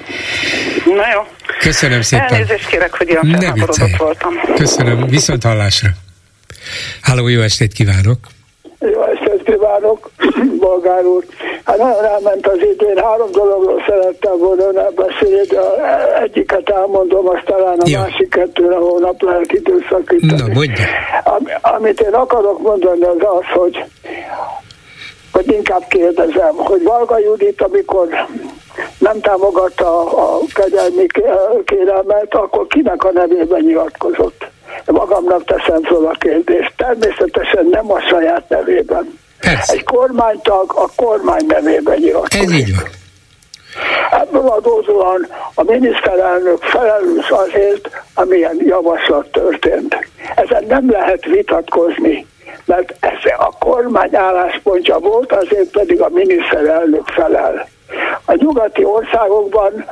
Na 0.84 1.09
jó. 1.14 1.26
Köszönöm 1.59 2.02
szépen. 2.02 2.32
Elnézést 2.32 2.66
kérek, 2.66 2.94
hogy 2.94 3.09
ilyen 3.09 3.40
felháborodott 3.40 3.96
voltam. 3.96 4.32
Köszönöm, 4.54 5.06
viszont 5.06 5.42
hallásra. 5.42 5.90
Háló, 7.00 7.28
jó 7.28 7.40
estét 7.40 7.72
kívánok! 7.72 8.18
Napot 9.43 9.55
kívánok, 9.55 10.10
bolgár 10.66 11.05
úr. 11.05 11.24
Hát 11.64 11.77
nagyon 11.77 12.05
elment 12.05 12.47
az 12.47 12.59
idő, 12.59 12.86
én 12.86 12.97
három 12.97 13.31
dologról 13.32 13.82
szerettem 13.86 14.39
volna 14.39 14.90
beszélni, 14.94 15.47
de 15.48 15.60
egyiket 16.23 16.69
elmondom, 16.69 17.28
azt 17.28 17.44
talán 17.44 17.78
a 17.78 17.89
ja. 17.89 18.01
másik 18.01 18.28
kettőre 18.28 18.77
hónap 18.77 19.23
lehet 19.23 19.52
időszakítani. 19.52 20.40
Na, 20.40 20.55
mondja. 20.55 20.85
Am, 21.24 21.48
amit 21.60 22.01
én 22.01 22.12
akarok 22.12 22.62
mondani 22.62 23.02
az 23.02 23.16
az, 23.19 23.47
hogy 23.55 23.85
hogy 25.32 25.52
inkább 25.52 25.85
kérdezem, 25.89 26.55
hogy 26.55 26.82
Valga 26.82 27.19
Judit, 27.19 27.62
amikor 27.62 28.09
nem 28.98 29.20
támogatta 29.20 30.01
a 30.01 30.39
kegyelmi 30.55 31.06
kérelmet, 31.64 32.35
akkor 32.35 32.66
kinek 32.66 33.05
a 33.05 33.10
nevében 33.12 33.60
nyilatkozott? 33.60 34.51
Magamnak 34.86 35.44
teszem 35.44 35.82
fel 35.82 36.05
a 36.05 36.16
kérdést. 36.19 36.73
Természetesen 36.77 37.66
nem 37.70 37.93
a 37.93 38.01
saját 38.01 38.48
nevében. 38.48 39.20
Persze. 39.43 39.73
Egy 39.73 39.85
kormánytag 39.85 40.73
a 40.74 40.89
kormány 40.97 41.47
nevében 41.47 41.98
nyilatkozik. 41.98 42.43
Ez 42.43 42.52
így 42.52 42.74
van. 42.74 42.90
Ebből 44.20 44.48
adódóan 44.48 45.27
a 45.55 45.62
miniszterelnök 45.62 46.62
felelős 46.62 47.31
azért, 47.31 47.90
amilyen 48.14 48.56
javaslat 48.64 49.27
történt. 49.32 49.97
Ezen 50.35 50.64
nem 50.69 50.90
lehet 50.90 51.24
vitatkozni 51.24 52.27
mert 52.64 52.94
ez 53.01 53.32
a 53.39 53.52
kormány 53.59 54.16
álláspontja 54.16 54.98
volt, 54.98 55.32
azért 55.32 55.70
pedig 55.70 56.01
a 56.01 56.09
miniszterelnök 56.09 57.06
felel. 57.06 57.69
A 58.24 58.35
nyugati 58.35 58.85
országokban 58.85 59.85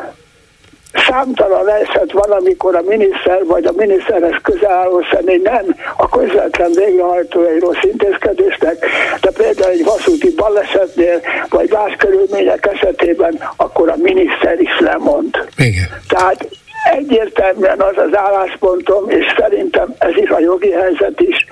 számtalan 0.93 1.69
eset 1.69 2.13
van, 2.13 2.31
amikor 2.31 2.75
a 2.75 2.83
miniszter 2.87 3.45
vagy 3.45 3.65
a 3.65 3.73
miniszterhez 3.77 4.37
közelálló 4.43 5.05
személy 5.13 5.41
nem 5.43 5.77
a 5.97 6.09
közvetlen 6.09 6.71
végrehajtó 6.75 7.45
egy 7.45 7.61
rossz 7.61 7.83
intézkedésnek, 7.83 8.87
de 9.21 9.31
például 9.31 9.73
egy 9.73 9.85
vasúti 9.85 10.35
balesetnél, 10.37 11.21
vagy 11.49 11.71
más 11.71 11.95
körülmények 11.99 12.67
esetében, 12.73 13.39
akkor 13.57 13.89
a 13.89 13.97
miniszter 13.97 14.61
is 14.61 14.79
lemond. 14.79 15.49
Igen. 15.57 15.89
Tehát 16.09 16.49
egyértelműen 16.85 17.81
az 17.81 17.97
az 17.97 18.17
álláspontom, 18.17 19.11
és 19.11 19.25
szerintem 19.39 19.95
ez 19.99 20.17
is 20.17 20.31
a 20.31 20.41
jogi 20.41 20.71
helyzet 20.71 21.21
is, 21.21 21.47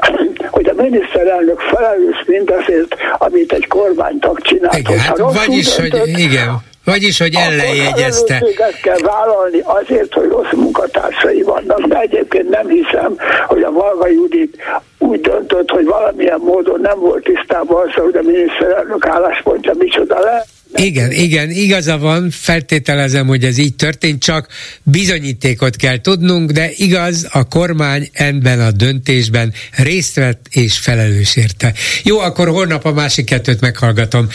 hogy 0.56 0.66
a 0.66 0.82
miniszterelnök 0.82 1.60
felelős 1.60 2.24
mindazért, 2.26 2.94
amit 3.18 3.52
egy 3.52 3.66
kormánytag 3.66 4.40
csinált. 4.40 4.78
Igen, 4.78 4.98
hát 4.98 5.18
vagyis, 5.18 5.76
döntött, 5.76 6.00
hogy 6.00 6.18
igen. 6.18 6.70
Vagyis, 6.84 7.18
hogy 7.18 7.34
ellenjegyezte. 7.34 8.34
Akkor 8.34 8.74
kell 8.82 8.98
vállalni 8.98 9.60
azért, 9.64 10.14
hogy 10.14 10.28
rossz 10.28 10.52
munkatársai 10.52 11.42
vannak, 11.42 11.80
de 11.80 11.98
egyébként 12.00 12.48
nem 12.48 12.68
hiszem, 12.68 13.16
hogy 13.46 13.62
a 13.62 13.72
Valga 13.72 14.08
Judit 14.08 14.56
úgy 14.98 15.20
döntött, 15.20 15.70
hogy 15.70 15.84
valamilyen 15.84 16.40
módon 16.40 16.80
nem 16.80 16.98
volt 16.98 17.24
tisztában 17.24 17.88
az, 17.88 17.94
hogy 17.94 18.16
a 18.16 18.22
miniszterelnök 18.22 19.06
álláspontja 19.06 19.72
micsoda 19.78 20.20
lehet 20.20 20.46
igen, 20.76 21.10
igen, 21.10 21.50
igaza 21.50 21.98
van, 21.98 22.30
feltételezem, 22.30 23.26
hogy 23.26 23.44
ez 23.44 23.58
így 23.58 23.74
történt, 23.74 24.22
csak 24.22 24.46
bizonyítékot 24.82 25.76
kell 25.76 26.00
tudnunk, 26.00 26.50
de 26.50 26.70
igaz, 26.76 27.26
a 27.30 27.44
kormány 27.48 28.10
ebben 28.12 28.60
a 28.60 28.70
döntésben 28.70 29.52
részt 29.76 30.14
vett 30.14 30.46
és 30.50 30.78
felelős 30.78 31.36
érte. 31.36 31.74
Jó, 32.02 32.18
akkor 32.18 32.48
holnap 32.48 32.84
a 32.84 32.92
másik 32.92 33.24
kettőt 33.24 33.60
meghallgatom. 33.60 34.28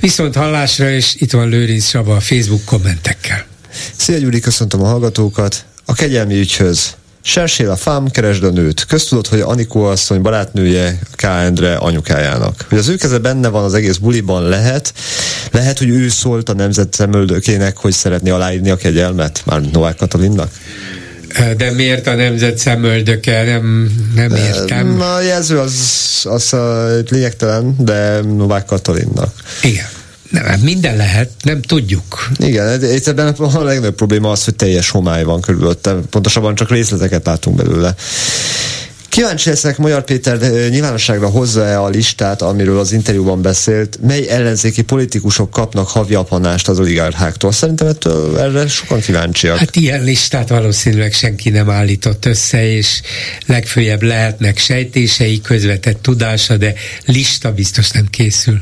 Viszont 0.00 0.34
hallásra, 0.34 0.90
és 0.90 1.14
itt 1.18 1.30
van 1.30 1.48
Lőrinc 1.48 1.88
Saba 1.88 2.16
a 2.16 2.20
Facebook 2.20 2.64
kommentekkel. 2.64 3.46
Szia 3.96 4.18
Gyuri, 4.18 4.40
köszöntöm 4.40 4.82
a 4.82 4.86
hallgatókat. 4.86 5.64
A 5.84 5.92
kegyelmi 5.92 6.38
ügyhöz 6.38 6.94
Sersél 7.22 7.70
a 7.70 7.76
fám, 7.76 8.08
keresd 8.08 8.44
a 8.44 8.50
nőt. 8.50 8.84
Köztudott, 8.84 9.28
hogy 9.28 9.40
Anikó 9.40 9.84
asszony 9.84 10.22
barátnője 10.22 10.98
K. 11.16 11.22
Endre 11.22 11.74
anyukájának. 11.74 12.64
Hogy 12.68 12.78
az 12.78 12.88
ő 12.88 12.96
keze 12.96 13.18
benne 13.18 13.48
van 13.48 13.64
az 13.64 13.74
egész 13.74 13.96
buliban 13.96 14.42
lehet, 14.42 14.92
lehet, 15.50 15.78
hogy 15.78 15.88
ő 15.88 16.08
szólt 16.08 16.48
a 16.48 16.54
nemzet 16.54 16.94
szemöldökének, 16.94 17.76
hogy 17.76 17.92
szeretné 17.92 18.30
aláírni 18.30 18.70
a 18.70 18.76
kegyelmet, 18.76 19.42
már 19.44 19.60
Novák 19.60 19.96
Katalinnak? 19.96 20.50
De 21.56 21.72
miért 21.72 22.06
a 22.06 22.14
nemzet 22.14 22.58
szemöldöke? 22.58 23.44
Nem, 23.44 23.90
nem 24.14 24.34
értem. 24.34 25.00
A 25.00 25.20
jelző 25.20 25.58
az, 25.58 25.74
az 26.24 26.52
a 26.52 26.86
lényegtelen, 27.10 27.74
de 27.78 28.20
Novák 28.20 28.64
Katalinnak. 28.64 29.32
Igen. 29.62 29.86
Nem, 30.30 30.44
hát 30.44 30.62
minden 30.62 30.96
lehet, 30.96 31.30
nem 31.42 31.62
tudjuk. 31.62 32.28
Igen, 32.36 32.82
ebben 33.04 33.34
a 33.34 33.62
legnagyobb 33.62 33.94
probléma 33.94 34.30
az, 34.30 34.44
hogy 34.44 34.54
teljes 34.54 34.90
homály 34.90 35.24
van 35.24 35.40
körülötte. 35.40 35.94
Pontosabban 36.10 36.54
csak 36.54 36.70
részleteket 36.70 37.26
látunk 37.26 37.56
belőle. 37.56 37.94
Kíváncsi 39.08 39.48
leszek, 39.48 39.78
Magyar 39.78 40.04
Péter 40.04 40.38
nyilvánosságra 40.68 41.28
hozza-e 41.28 41.80
a 41.80 41.88
listát, 41.88 42.42
amiről 42.42 42.78
az 42.78 42.92
interjúban 42.92 43.42
beszélt, 43.42 43.98
mely 44.06 44.28
ellenzéki 44.28 44.82
politikusok 44.82 45.50
kapnak 45.50 45.88
havi 45.88 46.14
apanást 46.14 46.68
az 46.68 46.78
oligarcháktól. 46.78 47.52
Szerintem 47.52 47.86
ettől 47.86 48.38
erre 48.38 48.68
sokan 48.68 49.00
kíváncsiak. 49.00 49.58
Hát 49.58 49.76
ilyen 49.76 50.02
listát 50.02 50.48
valószínűleg 50.48 51.12
senki 51.12 51.50
nem 51.50 51.70
állított 51.70 52.24
össze, 52.24 52.66
és 52.66 53.00
legfőjebb 53.46 54.02
lehetnek 54.02 54.58
sejtései, 54.58 55.40
közvetett 55.40 56.02
tudása, 56.02 56.56
de 56.56 56.74
lista 57.04 57.52
biztos 57.52 57.90
nem 57.90 58.06
készül. 58.10 58.60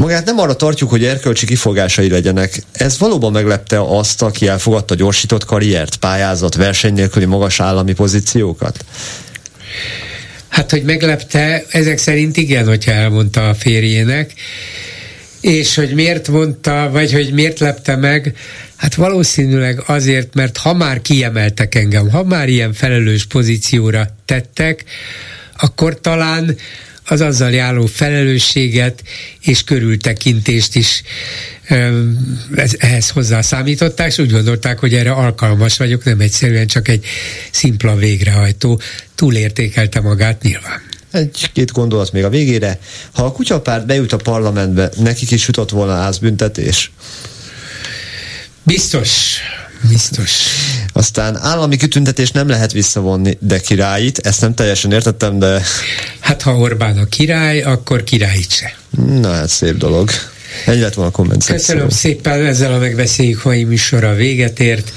Magát 0.00 0.24
nem 0.24 0.38
arra 0.38 0.56
tartjuk, 0.56 0.90
hogy 0.90 1.04
erkölcsi 1.04 1.46
kifogásai 1.46 2.10
legyenek. 2.10 2.62
Ez 2.72 2.98
valóban 2.98 3.32
meglepte 3.32 3.80
azt, 3.98 4.22
aki 4.22 4.48
elfogadta 4.48 4.94
gyorsított 4.94 5.44
karriert, 5.44 5.96
pályázat, 5.96 6.54
verseny 6.54 6.92
nélküli 6.92 7.24
magas 7.24 7.60
állami 7.60 7.92
pozíciókat? 7.92 8.84
Hát, 10.48 10.70
hogy 10.70 10.82
meglepte, 10.82 11.64
ezek 11.68 11.98
szerint 11.98 12.36
igen, 12.36 12.66
hogyha 12.66 12.92
elmondta 12.92 13.48
a 13.48 13.54
férjének. 13.54 14.34
És 15.40 15.74
hogy 15.74 15.94
miért 15.94 16.28
mondta, 16.28 16.88
vagy 16.92 17.12
hogy 17.12 17.32
miért 17.32 17.58
lepte 17.58 17.96
meg, 17.96 18.34
hát 18.76 18.94
valószínűleg 18.94 19.82
azért, 19.86 20.34
mert 20.34 20.56
ha 20.56 20.74
már 20.74 21.02
kiemeltek 21.02 21.74
engem, 21.74 22.10
ha 22.10 22.24
már 22.24 22.48
ilyen 22.48 22.72
felelős 22.72 23.26
pozícióra 23.26 24.06
tettek, 24.24 24.84
akkor 25.56 26.00
talán 26.00 26.56
az 27.10 27.20
azzal 27.20 27.50
járó 27.50 27.86
felelősséget 27.86 29.02
és 29.40 29.64
körültekintést 29.64 30.74
is 30.74 31.02
ehhez 32.78 33.08
hozzá 33.08 33.40
számították, 33.40 34.08
és 34.08 34.18
úgy 34.18 34.30
gondolták, 34.30 34.78
hogy 34.78 34.94
erre 34.94 35.10
alkalmas 35.12 35.76
vagyok, 35.76 36.04
nem 36.04 36.20
egyszerűen 36.20 36.66
csak 36.66 36.88
egy 36.88 37.04
szimpla 37.50 37.96
végrehajtó. 37.96 38.80
Túlértékelte 39.14 40.00
magát 40.00 40.42
nyilván. 40.42 40.82
Egy-két 41.10 41.72
gondolat 41.72 42.12
még 42.12 42.24
a 42.24 42.28
végére. 42.28 42.78
Ha 43.12 43.24
a 43.24 43.32
kutyapárt 43.32 43.86
bejut 43.86 44.12
a 44.12 44.16
parlamentbe, 44.16 44.90
nekik 44.96 45.30
is 45.30 45.46
jutott 45.46 45.70
volna 45.70 45.92
ázbüntetés? 45.92 46.90
Biztos. 48.62 49.36
Biztos. 49.88 50.30
Aztán 50.92 51.36
állami 51.36 51.76
kitüntetés 51.76 52.30
nem 52.30 52.48
lehet 52.48 52.72
visszavonni, 52.72 53.36
de 53.40 53.60
királyit, 53.60 54.18
ezt 54.18 54.40
nem 54.40 54.54
teljesen 54.54 54.92
értettem, 54.92 55.38
de... 55.38 55.62
Hát 56.20 56.42
ha 56.42 56.56
Orbán 56.56 56.98
a 56.98 57.04
király, 57.04 57.62
akkor 57.62 58.04
királyit 58.04 58.50
se. 58.50 58.76
Na 59.20 59.32
hát 59.32 59.48
szép 59.48 59.76
dolog. 59.76 60.10
Ennyi 60.66 60.80
lett 60.80 60.94
volna 60.94 61.10
a 61.10 61.14
komment 61.14 61.44
Köszönöm 61.44 61.88
szépen, 61.88 62.46
ezzel 62.46 62.72
a 62.72 62.78
megbeszéljük 62.78 63.44
mai 63.44 63.64
műsora 63.64 64.14
véget 64.14 64.60
ért. 64.60 64.92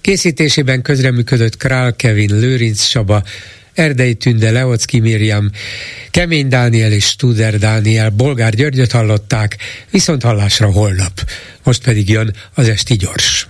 Készítésében 0.00 0.82
közreműködött 0.82 1.56
Král 1.56 1.96
Kevin, 1.96 2.38
Lőrinc 2.38 2.82
Saba, 2.82 3.22
Erdei 3.74 4.14
Tünde, 4.14 4.50
Leocki 4.50 5.00
Miriam, 5.00 5.50
Kemény 6.10 6.48
Dániel 6.48 6.92
és 6.92 7.04
Studer 7.04 7.58
Dániel, 7.58 8.10
Bolgár 8.10 8.54
Györgyöt 8.54 8.92
hallották, 8.92 9.56
viszont 9.90 10.22
hallásra 10.22 10.72
holnap. 10.72 11.30
Most 11.62 11.82
pedig 11.82 12.08
jön 12.08 12.34
az 12.54 12.68
Esti 12.68 12.94
Gyors. 12.94 13.48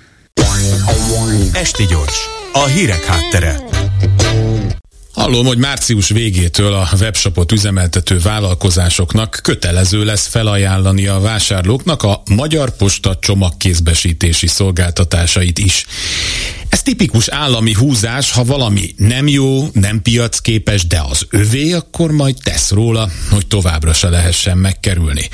Esti 1.53 1.87
gyors, 1.87 2.17
a 2.53 2.65
hírek 2.65 3.05
háttere. 3.05 3.61
Hallom, 5.13 5.47
hogy 5.47 5.59
március 5.59 6.09
végétől 6.09 6.73
a 6.73 6.89
webshopot 7.01 7.53
üzemeltető 7.53 8.19
vállalkozásoknak 8.19 9.39
kötelező 9.43 10.05
lesz 10.05 10.27
felajánlani 10.27 11.07
a 11.07 11.21
vásárlóknak 11.21 12.03
a 12.03 12.23
Magyar 12.31 12.77
Posta 12.77 13.17
csomagkézbesítési 13.21 14.47
szolgáltatásait 14.47 15.59
is. 15.59 15.87
Ez 16.69 16.83
tipikus 16.83 17.29
állami 17.29 17.73
húzás, 17.73 18.33
ha 18.33 18.45
valami 18.45 18.95
nem 18.97 19.29
jó, 19.29 19.69
nem 19.73 20.03
piacképes, 20.03 20.87
de 20.87 21.03
az 21.09 21.27
övé, 21.31 21.73
akkor 21.73 22.11
majd 22.11 22.37
tesz 22.43 22.71
róla, 22.71 23.11
hogy 23.31 23.47
továbbra 23.47 23.93
se 23.93 24.09
lehessen 24.09 24.59
megkerülni. 24.59 25.29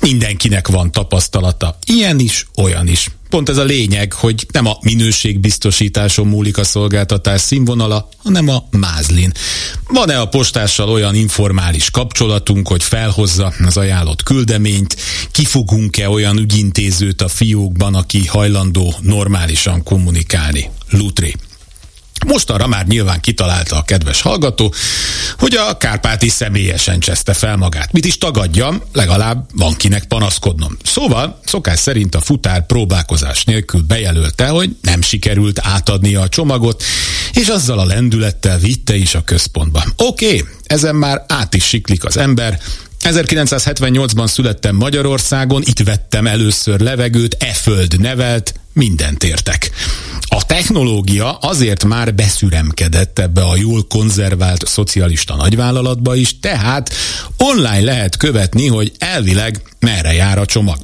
Mindenkinek 0.00 0.68
van 0.68 0.92
tapasztalata, 0.92 1.78
ilyen 1.86 2.18
is, 2.18 2.46
olyan 2.56 2.88
is. 2.88 3.10
Pont 3.34 3.48
ez 3.48 3.56
a 3.56 3.64
lényeg, 3.64 4.12
hogy 4.12 4.46
nem 4.52 4.66
a 4.66 4.78
minőségbiztosításon 4.80 6.26
múlik 6.26 6.58
a 6.58 6.64
szolgáltatás 6.64 7.40
színvonala, 7.40 8.08
hanem 8.22 8.48
a 8.48 8.64
mázlin. 8.70 9.32
Van-e 9.88 10.20
a 10.20 10.28
postással 10.28 10.88
olyan 10.88 11.14
informális 11.14 11.90
kapcsolatunk, 11.90 12.68
hogy 12.68 12.82
felhozza 12.82 13.52
az 13.64 13.76
ajánlott 13.76 14.22
küldeményt? 14.22 14.96
Kifogunk-e 15.30 16.08
olyan 16.08 16.38
ügyintézőt 16.38 17.22
a 17.22 17.28
fiókban, 17.28 17.94
aki 17.94 18.26
hajlandó 18.26 18.94
normálisan 19.00 19.82
kommunikálni? 19.82 20.70
Lutri. 20.90 21.34
Mostanra 22.26 22.66
már 22.66 22.86
nyilván 22.86 23.20
kitalálta 23.20 23.76
a 23.76 23.82
kedves 23.82 24.20
hallgató, 24.20 24.74
hogy 25.38 25.54
a 25.54 25.76
Kárpáti 25.76 26.28
személyesen 26.28 27.00
cseszte 27.00 27.32
fel 27.32 27.56
magát. 27.56 27.92
Mit 27.92 28.04
is 28.04 28.18
tagadjam, 28.18 28.82
legalább 28.92 29.46
van 29.52 29.74
kinek 29.74 30.04
panaszkodnom. 30.04 30.76
Szóval 30.84 31.40
szokás 31.44 31.78
szerint 31.78 32.14
a 32.14 32.20
futár 32.20 32.66
próbálkozás 32.66 33.44
nélkül 33.44 33.82
bejelölte, 33.82 34.46
hogy 34.46 34.76
nem 34.80 35.02
sikerült 35.02 35.60
átadnia 35.62 36.20
a 36.20 36.28
csomagot, 36.28 36.82
és 37.32 37.48
azzal 37.48 37.78
a 37.78 37.84
lendülettel 37.84 38.58
vitte 38.58 38.96
is 38.96 39.14
a 39.14 39.24
központba. 39.24 39.84
Oké, 39.96 40.26
okay, 40.26 40.44
ezen 40.64 40.94
már 40.94 41.24
át 41.28 41.54
is 41.54 41.64
siklik 41.64 42.04
az 42.04 42.16
ember, 42.16 42.60
1978-ban 43.04 44.26
születtem 44.26 44.76
Magyarországon, 44.76 45.62
itt 45.64 45.78
vettem 45.78 46.26
először 46.26 46.80
levegőt, 46.80 47.36
e 47.38 47.52
föld 47.52 48.00
nevelt, 48.00 48.54
mindent 48.72 49.24
értek. 49.24 49.70
A 50.34 50.42
technológia 50.42 51.32
azért 51.32 51.84
már 51.84 52.14
beszüremkedett 52.14 53.18
ebbe 53.18 53.42
a 53.42 53.56
jól 53.56 53.86
konzervált 53.88 54.66
szocialista 54.66 55.36
nagyvállalatba 55.36 56.14
is, 56.14 56.38
tehát 56.38 56.94
online 57.36 57.80
lehet 57.80 58.16
követni, 58.16 58.66
hogy 58.66 58.92
elvileg 58.98 59.62
merre 59.78 60.12
jár 60.12 60.38
a 60.38 60.46
csomag. 60.46 60.78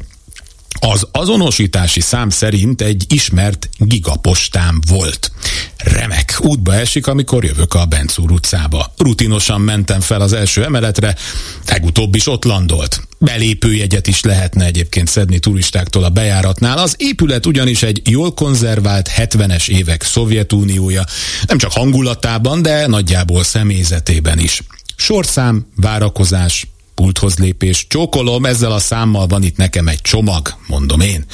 Az 0.80 1.06
azonosítási 1.12 2.00
szám 2.00 2.30
szerint 2.30 2.82
egy 2.82 3.04
ismert 3.08 3.68
gigapostám 3.78 4.80
volt. 4.88 5.32
Remek, 5.76 6.38
útba 6.40 6.74
esik, 6.74 7.06
amikor 7.06 7.44
jövök 7.44 7.74
a 7.74 7.84
Bencúr 7.84 8.30
utcába. 8.30 8.92
Rutinosan 8.96 9.60
mentem 9.60 10.00
fel 10.00 10.20
az 10.20 10.32
első 10.32 10.64
emeletre, 10.64 11.14
legutóbb 11.66 12.14
is 12.14 12.26
ott 12.26 12.44
landolt. 12.44 13.08
Belépőjegyet 13.18 14.06
is 14.06 14.20
lehetne 14.22 14.64
egyébként 14.64 15.08
szedni 15.08 15.38
turistáktól 15.38 16.04
a 16.04 16.08
bejáratnál. 16.10 16.78
Az 16.78 16.94
épület 16.98 17.46
ugyanis 17.46 17.82
egy 17.82 18.02
jól 18.10 18.34
konzervált 18.34 19.10
70-es 19.16 19.68
évek 19.68 20.02
Szovjetuniója, 20.02 21.04
nem 21.46 21.58
csak 21.58 21.72
hangulatában, 21.72 22.62
de 22.62 22.86
nagyjából 22.86 23.44
személyzetében 23.44 24.38
is. 24.38 24.62
Sorszám, 24.96 25.66
várakozás, 25.76 26.66
pulthoz 27.00 27.36
lépés. 27.38 27.86
Csókolom, 27.88 28.44
ezzel 28.44 28.72
a 28.72 28.78
számmal 28.78 29.26
van 29.26 29.42
itt 29.42 29.56
nekem 29.56 29.88
egy 29.88 30.00
csomag, 30.00 30.54
mondom 30.66 31.00
én. 31.00 31.24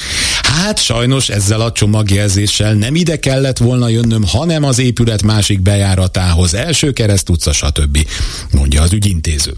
Hát 0.43 0.78
sajnos 0.78 1.28
ezzel 1.28 1.60
a 1.60 1.72
csomagjelzéssel 1.72 2.74
nem 2.74 2.94
ide 2.94 3.18
kellett 3.18 3.59
volna 3.59 3.88
jönnöm, 3.88 4.22
hanem 4.26 4.64
az 4.64 4.78
épület 4.78 5.22
másik 5.22 5.60
bejáratához, 5.60 6.55
első 6.55 6.93
kereszt 6.93 7.28
utca, 7.28 7.52
stb. 7.52 8.06
mondja 8.51 8.82
az 8.82 8.93
ügyintéző. 8.93 9.55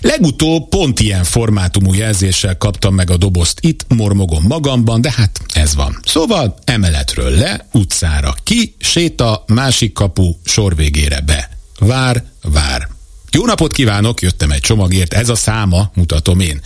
Legutóbb 0.00 0.68
pont 0.68 1.00
ilyen 1.00 1.24
formátumú 1.24 1.94
jelzéssel 1.94 2.56
kaptam 2.56 2.94
meg 2.94 3.10
a 3.10 3.16
dobozt 3.16 3.58
itt, 3.60 3.84
mormogom 3.88 4.44
magamban, 4.46 5.00
de 5.00 5.12
hát 5.16 5.40
ez 5.54 5.74
van. 5.74 6.00
Szóval 6.04 6.54
emeletről 6.64 7.30
le, 7.30 7.68
utcára 7.72 8.34
ki, 8.42 8.74
séta, 8.78 9.44
másik 9.46 9.92
kapu, 9.92 10.34
sor 10.44 10.76
végére 10.76 11.20
be. 11.20 11.50
Vár, 11.78 12.24
vár. 12.42 12.88
Jó 13.34 13.46
napot 13.46 13.72
kívánok, 13.72 14.20
jöttem 14.20 14.50
egy 14.50 14.60
csomagért, 14.60 15.14
ez 15.14 15.28
a 15.28 15.34
száma, 15.34 15.90
mutatom 15.94 16.40
én. 16.40 16.60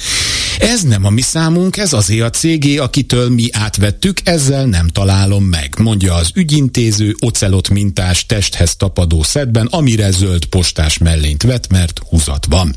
Ez 0.59 0.82
nem 0.82 1.05
a 1.05 1.10
mi 1.10 1.20
számunk, 1.20 1.76
ez 1.76 1.93
azért 1.93 2.22
a 2.22 2.30
cégé, 2.30 2.76
akitől 2.76 3.30
mi 3.30 3.48
átvettük, 3.52 4.20
ezzel 4.24 4.66
nem 4.66 4.88
találom 4.88 5.44
meg, 5.44 5.74
mondja 5.78 6.14
az 6.14 6.30
ügyintéző 6.34 7.14
ocelot 7.20 7.68
mintás 7.68 8.26
testhez 8.26 8.76
tapadó 8.76 9.22
szedben, 9.22 9.66
amire 9.66 10.10
zöld 10.10 10.44
postás 10.44 10.98
mellényt 10.98 11.43
vet, 11.43 11.68
mert 11.68 12.01
húzat 12.09 12.47
van. 12.48 12.74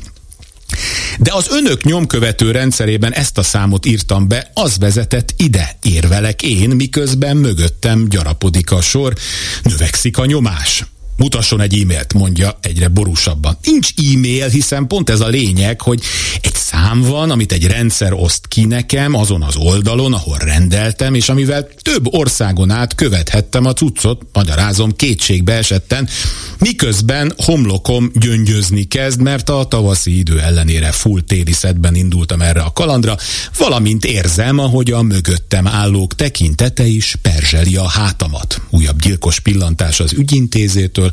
De 1.18 1.32
az 1.34 1.48
önök 1.50 1.84
nyomkövető 1.84 2.50
rendszerében 2.50 3.12
ezt 3.12 3.38
a 3.38 3.42
számot 3.42 3.86
írtam 3.86 4.28
be, 4.28 4.50
az 4.54 4.78
vezetett 4.78 5.34
ide, 5.36 5.78
érvelek 5.82 6.42
én, 6.42 6.70
miközben 6.70 7.36
mögöttem 7.36 8.08
gyarapodik 8.08 8.70
a 8.70 8.80
sor, 8.80 9.14
növekszik 9.62 10.18
a 10.18 10.26
nyomás. 10.26 10.84
Mutasson 11.20 11.60
egy 11.60 11.80
e-mailt, 11.80 12.12
mondja 12.12 12.58
egyre 12.60 12.88
borúsabban. 12.88 13.56
Nincs 13.62 13.88
e-mail, 14.14 14.48
hiszen 14.48 14.86
pont 14.86 15.10
ez 15.10 15.20
a 15.20 15.28
lényeg, 15.28 15.80
hogy 15.80 16.02
egy 16.40 16.54
szám 16.54 17.00
van, 17.00 17.30
amit 17.30 17.52
egy 17.52 17.66
rendszer 17.66 18.12
oszt 18.12 18.48
ki 18.48 18.64
nekem 18.64 19.14
azon 19.14 19.42
az 19.42 19.56
oldalon, 19.56 20.12
ahol 20.12 20.38
rendeltem, 20.38 21.14
és 21.14 21.28
amivel 21.28 21.68
több 21.82 22.14
országon 22.14 22.70
át 22.70 22.94
követhettem 22.94 23.64
a 23.64 23.72
cuccot, 23.72 24.22
magyarázom 24.32 24.96
kétségbe 24.96 25.52
esetten, 25.52 26.08
miközben 26.58 27.32
homlokom 27.36 28.10
gyöngyözni 28.14 28.84
kezd, 28.84 29.20
mert 29.20 29.48
a 29.48 29.64
tavaszi 29.64 30.18
idő 30.18 30.40
ellenére 30.40 30.92
full 30.92 31.20
téli 31.20 31.52
szedben 31.52 31.94
indultam 31.94 32.42
erre 32.42 32.60
a 32.60 32.72
kalandra, 32.72 33.16
valamint 33.58 34.04
érzem, 34.04 34.58
ahogy 34.58 34.90
a 34.90 35.02
mögöttem 35.02 35.66
állók 35.66 36.14
tekintete 36.14 36.86
is 36.86 37.16
perzseli 37.22 37.76
a 37.76 37.88
hátamat. 37.88 38.60
Újabb 38.70 39.00
gyilkos 39.00 39.40
pillantás 39.40 40.00
az 40.00 40.12
ügyintézétől, 40.12 41.09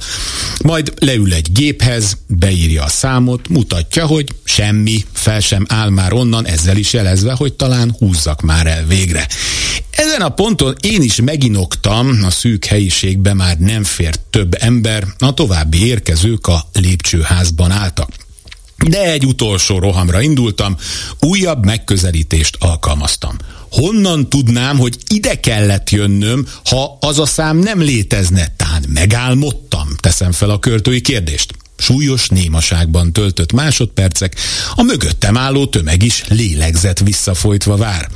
majd 0.63 0.93
leül 0.99 1.33
egy 1.33 1.51
géphez, 1.51 2.17
beírja 2.27 2.83
a 2.83 2.87
számot, 2.87 3.49
mutatja, 3.49 4.05
hogy 4.05 4.35
semmi, 4.43 5.05
fel 5.13 5.39
sem 5.39 5.65
áll 5.69 5.89
már 5.89 6.13
onnan, 6.13 6.45
ezzel 6.45 6.77
is 6.77 6.93
jelezve, 6.93 7.33
hogy 7.33 7.53
talán 7.53 7.95
húzzak 7.99 8.41
már 8.41 8.67
el 8.67 8.85
végre. 8.85 9.27
Ezen 9.89 10.21
a 10.21 10.29
ponton 10.29 10.75
én 10.81 11.01
is 11.01 11.21
meginoktam, 11.21 12.19
a 12.25 12.29
szűk 12.29 12.65
helyiségbe 12.65 13.33
már 13.33 13.57
nem 13.57 13.83
fért 13.83 14.19
több 14.29 14.55
ember, 14.59 15.03
a 15.17 15.33
további 15.33 15.85
érkezők 15.85 16.47
a 16.47 16.69
lépcsőházban 16.73 17.71
álltak. 17.71 18.09
De 18.87 19.11
egy 19.11 19.25
utolsó 19.25 19.79
rohamra 19.79 20.21
indultam, 20.21 20.77
újabb 21.19 21.65
megközelítést 21.65 22.55
alkalmaztam. 22.59 23.37
Honnan 23.71 24.29
tudnám, 24.29 24.77
hogy 24.77 24.97
ide 25.09 25.39
kellett 25.39 25.89
jönnöm, 25.89 26.47
ha 26.65 26.97
az 26.99 27.19
a 27.19 27.25
szám 27.25 27.57
nem 27.57 27.81
létezne? 27.81 28.47
Tán 28.55 28.83
megálmodtam, 28.93 29.87
teszem 29.99 30.31
fel 30.31 30.49
a 30.49 30.59
költői 30.59 31.01
kérdést. 31.01 31.53
Súlyos 31.77 32.27
némaságban 32.27 33.13
töltött 33.13 33.51
másodpercek, 33.51 34.35
a 34.75 34.83
mögöttem 34.83 35.37
álló 35.37 35.65
tömeg 35.65 36.03
is 36.03 36.23
lélegzett 36.27 36.99
visszafolytva 36.99 37.75
vár. 37.75 38.09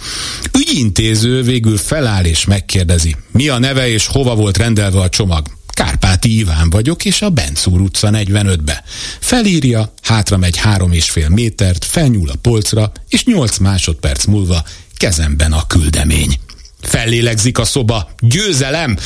Ügyintéző 0.57 1.43
végül 1.43 1.77
feláll 1.77 2.25
és 2.25 2.45
megkérdezi, 2.45 3.15
mi 3.31 3.47
a 3.47 3.59
neve 3.59 3.89
és 3.89 4.05
hova 4.05 4.35
volt 4.35 4.57
rendelve 4.57 4.99
a 4.99 5.09
csomag. 5.09 5.47
Kárpáti 5.73 6.37
Iván 6.37 6.69
vagyok, 6.69 7.05
és 7.05 7.21
a 7.21 7.29
Bencúr 7.29 7.81
utca 7.81 8.09
45-be. 8.11 8.83
Felírja, 9.19 9.93
hátra 10.01 10.37
megy 10.37 10.57
három 10.57 10.91
és 10.91 11.09
fél 11.09 11.29
métert, 11.29 11.85
felnyúl 11.85 12.29
a 12.29 12.35
polcra, 12.41 12.91
és 13.09 13.25
nyolc 13.25 13.57
másodperc 13.57 14.25
múlva 14.25 14.63
kezemben 14.97 15.51
a 15.51 15.67
küldemény. 15.67 16.39
Fellélegzik 16.81 17.57
a 17.57 17.65
szoba. 17.65 18.09
Győzelem! 18.19 18.97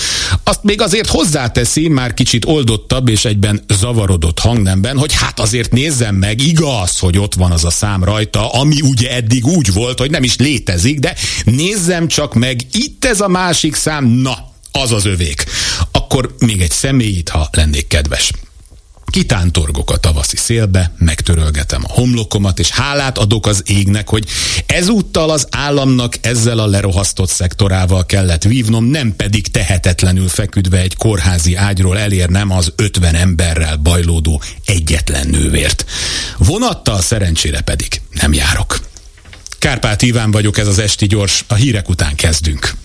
Azt 0.44 0.64
még 0.64 0.82
azért 0.82 1.10
hozzáteszi, 1.10 1.88
már 1.88 2.14
kicsit 2.14 2.46
oldottabb 2.46 3.10
és 3.10 3.26
egyben 3.26 3.64
zavarodott 3.74 4.40
hangnemben, 4.40 4.98
hogy 4.98 5.14
hát 5.14 5.40
azért 5.40 5.72
nézzem 5.72 6.16
meg, 6.16 6.42
igaz, 6.42 7.00
hogy 7.00 7.18
ott 7.18 7.34
van 7.34 7.52
az 7.52 7.66
a 7.66 7.70
szám 7.70 8.04
rajta, 8.04 8.50
ami 8.50 8.82
ugye 8.82 9.12
eddig 9.12 9.46
úgy 9.46 9.74
volt, 9.74 10.00
hogy 10.00 10.12
nem 10.12 10.24
is 10.24 10.36
létezik, 10.36 11.00
de 11.00 11.16
nézzem 11.44 12.08
csak 12.08 12.34
meg, 12.34 12.60
itt 12.72 13.06
ez 13.06 13.22
a 13.22 13.28
másik 13.28 13.76
szám, 13.76 14.06
na, 14.06 14.54
az 14.81 14.91
az 14.91 15.06
övék. 15.06 15.45
Akkor 15.91 16.35
még 16.39 16.61
egy 16.61 16.72
személyit, 16.72 17.30
ha 17.30 17.49
lennék 17.52 17.88
kedves. 17.88 18.31
Kitántorgok 19.06 19.91
a 19.91 19.97
tavaszi 19.97 20.35
szélbe, 20.38 20.93
megtörölgetem 20.97 21.84
a 21.88 21.91
homlokomat, 21.91 22.60
és 22.60 22.69
hálát 22.69 23.18
adok 23.18 23.47
az 23.47 23.64
égnek, 23.65 24.10
hogy 24.10 24.26
ezúttal 24.65 25.30
az 25.30 25.47
államnak 25.52 26.15
ezzel 26.22 26.60
a 26.60 26.65
lerohasztott 26.65 27.30
szektorával 27.30 28.06
kellett 28.06 28.43
vívnom, 28.43 28.85
nem 28.85 29.15
pedig 29.15 29.47
tehetetlenül 29.47 30.27
feküdve 30.27 30.80
egy 30.80 30.95
kórházi 30.95 31.56
ágyról 31.56 31.99
elérnem 31.99 32.52
az 32.52 32.73
ötven 32.76 33.15
emberrel 33.15 33.76
bajlódó 33.76 34.41
egyetlen 34.65 35.27
nővért. 35.27 35.85
Vonattal 36.38 37.02
szerencsére 37.02 37.61
pedig 37.61 38.02
nem 38.11 38.34
járok. 38.34 38.80
Kárpát 39.60 40.02
Iván 40.02 40.31
vagyok, 40.31 40.57
ez 40.57 40.68
az 40.68 40.80
Esti 40.80 41.06
Gyors, 41.06 41.43
a 41.47 41.53
hírek 41.53 41.89
után 41.89 42.15
kezdünk. 42.15 42.85